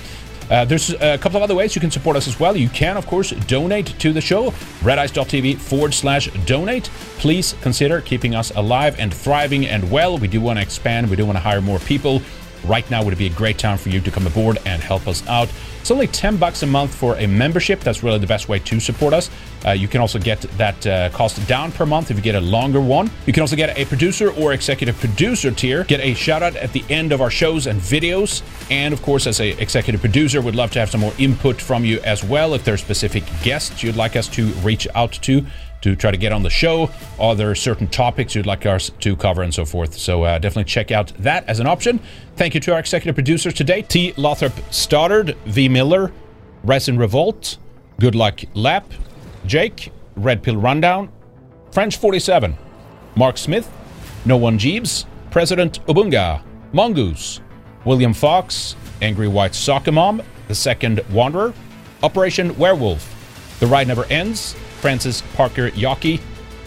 Uh, 0.50 0.66
there's 0.66 0.90
a 0.92 1.18
couple 1.18 1.38
of 1.38 1.44
other 1.44 1.56
ways 1.56 1.76
you 1.76 1.82
can 1.82 1.92
support 1.92 2.16
us 2.16 2.28
as 2.28 2.40
well. 2.40 2.58
You 2.58 2.70
can, 2.70 2.98
of 2.98 3.06
course, 3.06 3.32
donate 3.32 3.88
to 4.00 4.12
the 4.12 4.22
show, 4.22 4.52
redice.tv 4.82 5.58
forward 5.58 5.94
slash 5.94 6.28
donate. 6.46 6.90
Please 7.18 7.56
consider 7.62 8.02
keeping 8.02 8.34
us 8.34 8.52
alive 8.56 9.00
and 9.00 9.14
thriving 9.14 9.68
and 9.68 9.92
well. 9.92 10.18
We 10.18 10.28
do 10.28 10.42
want 10.42 10.58
to 10.58 10.64
expand, 10.64 11.10
we 11.10 11.16
do 11.16 11.26
want 11.26 11.38
to 11.38 11.42
hire 11.42 11.62
more 11.62 11.80
people. 11.80 12.22
Right 12.64 12.90
now 12.90 13.04
would 13.04 13.18
be 13.18 13.28
a 13.28 13.32
great 13.32 13.58
time 13.58 13.78
for 13.78 13.90
you 13.90 14.00
to 14.02 14.12
come 14.12 14.28
aboard 14.28 14.58
and 14.66 14.82
help 14.82 15.08
us 15.08 15.26
out. 15.28 15.50
It's 15.80 15.92
only 15.92 16.08
10 16.08 16.38
bucks 16.38 16.62
a 16.62 16.68
month 16.68 16.94
for 16.94 17.16
a 17.16 17.28
membership. 17.28 17.80
That's 17.80 18.04
really 18.04 18.20
the 18.20 18.28
best 18.28 18.50
way 18.50 18.60
to 18.60 18.80
support 18.80 19.14
us. 19.14 19.30
Uh, 19.66 19.72
you 19.72 19.88
can 19.88 20.02
also 20.02 20.20
get 20.20 20.42
that 20.58 20.86
uh, 20.86 21.10
cost 21.10 21.46
down 21.48 21.72
per 21.72 21.86
month 21.86 22.12
if 22.12 22.18
you 22.18 22.24
get 22.24 22.36
a 22.36 22.42
longer 22.42 22.80
one. 22.82 23.10
You 23.26 23.34
can 23.34 23.42
also 23.42 23.56
get 23.56 23.78
a 23.78 23.86
producer 23.86 24.32
or 24.32 24.54
executive 24.54 24.98
producer 25.00 25.52
tier, 25.52 25.84
get 25.86 26.00
a 26.02 26.14
shout 26.14 26.44
out 26.44 26.56
at 26.56 26.74
the 26.74 26.84
end 26.90 27.12
of 27.12 27.22
our 27.22 27.30
shows 27.30 27.68
and 27.68 27.80
videos. 27.80 28.44
And 28.70 28.94
of 28.94 29.02
course, 29.02 29.26
as 29.26 29.40
a 29.40 29.50
executive 29.62 30.02
producer, 30.02 30.42
would 30.42 30.56
love 30.56 30.72
to 30.72 30.80
have 30.80 30.90
some 30.90 31.02
more 31.02 31.14
input 31.18 31.62
from 31.62 31.86
you 31.86 32.00
as 32.02 32.24
well. 32.24 32.54
If 32.54 32.64
there 32.64 32.74
are 32.74 32.78
specific 32.78 33.24
guests 33.42 33.82
you'd 33.82 33.96
like 33.96 34.16
us 34.16 34.28
to 34.30 34.48
reach 34.62 34.88
out 34.96 35.14
to, 35.14 35.46
to 35.82 35.96
try 35.96 36.12
to 36.12 36.18
get 36.18 36.32
on 36.32 36.44
the 36.44 36.50
show. 36.50 36.90
Are 37.20 37.36
there 37.36 37.54
certain 37.56 37.88
topics 37.88 38.36
you'd 38.36 38.46
like 38.46 38.66
us 38.66 38.92
to 39.00 39.16
cover 39.16 39.42
and 39.42 39.54
so 39.54 39.66
forth? 39.66 39.98
So 39.98 40.24
uh, 40.24 40.38
definitely 40.40 40.66
check 40.66 40.92
out 40.92 41.14
that 41.20 41.48
as 41.48 41.60
an 41.60 41.68
option. 41.68 42.00
Thank 42.36 42.54
you 42.54 42.60
to 42.62 42.74
our 42.74 42.80
executive 42.80 43.16
producers 43.16 43.54
today 43.54 43.82
T. 43.82 44.14
Lothrop 44.18 44.54
Stoddard, 44.72 45.36
V. 45.46 45.70
Miller, 45.70 46.12
Resin 46.64 46.98
Revolt, 46.98 47.58
Good 48.00 48.16
Luck 48.16 48.42
Lap, 48.54 48.92
Jake, 49.46 49.92
Red 50.16 50.44
Pill 50.44 50.58
Rundown, 50.58 51.10
French 51.72 51.98
47, 51.98 52.58
Mark 53.16 53.38
Smith, 53.38 53.72
No 54.26 54.38
One 54.38 54.58
Jeeves, 54.58 55.06
President 55.32 55.86
Ubunga, 55.86 56.42
Mongoose, 56.74 57.40
William 57.86 58.14
Fox, 58.14 58.76
Angry 59.02 59.28
White 59.28 59.56
Soccer 59.56 59.92
Mom, 59.92 60.22
The 60.48 60.56
Second 60.56 61.02
Wanderer, 61.12 61.54
Operation 62.04 62.58
Werewolf, 62.58 63.58
The 63.60 63.68
Ride 63.68 63.88
Never 63.88 64.06
Ends, 64.06 64.56
Francis 64.82 65.22
Parker 65.36 65.70
Yockey, 65.72 66.22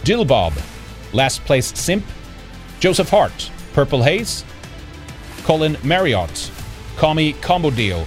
Dill 0.04 0.24
Bob, 0.24 0.52
Last 1.12 1.44
Place 1.44 1.76
Simp, 1.78 2.04
Joseph 2.80 3.08
Hart, 3.10 3.50
Purple 3.72 4.02
Haze, 4.02 4.44
Colin 5.44 5.76
Marriott, 5.82 6.50
Kami 6.96 7.32
Combo 7.34 7.70
Deal, 7.70 8.06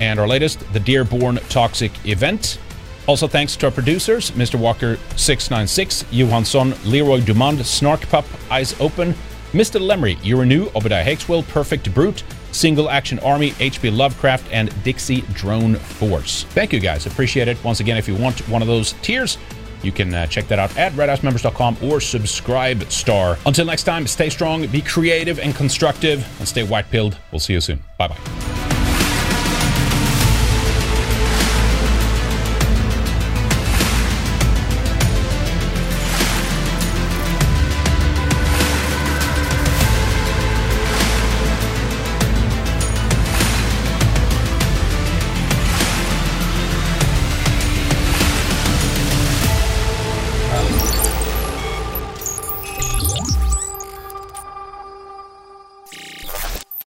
and 0.00 0.18
our 0.18 0.26
latest, 0.26 0.60
the 0.72 0.80
Dearborn 0.80 1.36
Toxic 1.48 1.92
Event. 2.06 2.58
Also, 3.06 3.28
thanks 3.28 3.54
to 3.56 3.66
our 3.66 3.72
producers, 3.72 4.30
Mr. 4.32 4.58
Walker696, 4.58 6.06
Johansson, 6.10 6.74
Leroy 6.84 7.20
Dumond, 7.20 7.64
Snark 7.64 8.00
Pup, 8.08 8.24
Eyes 8.50 8.78
Open, 8.80 9.14
Mr. 9.52 9.80
Lemry, 9.80 10.16
Uranu, 10.16 10.74
Obadiah 10.74 11.04
Hakeswill, 11.04 11.46
Perfect 11.48 11.92
Brute, 11.94 12.24
Single 12.54 12.88
Action 12.88 13.18
Army, 13.20 13.50
HP 13.52 13.94
Lovecraft, 13.94 14.46
and 14.52 14.72
Dixie 14.84 15.22
Drone 15.32 15.74
Force. 15.74 16.44
Thank 16.50 16.72
you 16.72 16.80
guys, 16.80 17.06
appreciate 17.06 17.48
it. 17.48 17.62
Once 17.64 17.80
again, 17.80 17.96
if 17.96 18.08
you 18.08 18.14
want 18.14 18.40
one 18.48 18.62
of 18.62 18.68
those 18.68 18.92
tiers, 19.02 19.38
you 19.82 19.92
can 19.92 20.14
uh, 20.14 20.26
check 20.26 20.48
that 20.48 20.58
out 20.58 20.76
at 20.78 20.92
redicemembers.com 20.92 21.76
or 21.82 22.00
subscribe 22.00 22.90
star. 22.90 23.36
Until 23.44 23.66
next 23.66 23.84
time, 23.84 24.06
stay 24.06 24.30
strong, 24.30 24.66
be 24.68 24.80
creative 24.80 25.38
and 25.38 25.54
constructive, 25.54 26.26
and 26.38 26.48
stay 26.48 26.62
white 26.62 26.90
pilled. 26.90 27.18
We'll 27.30 27.40
see 27.40 27.52
you 27.52 27.60
soon. 27.60 27.82
Bye 27.98 28.08
bye. 28.08 28.63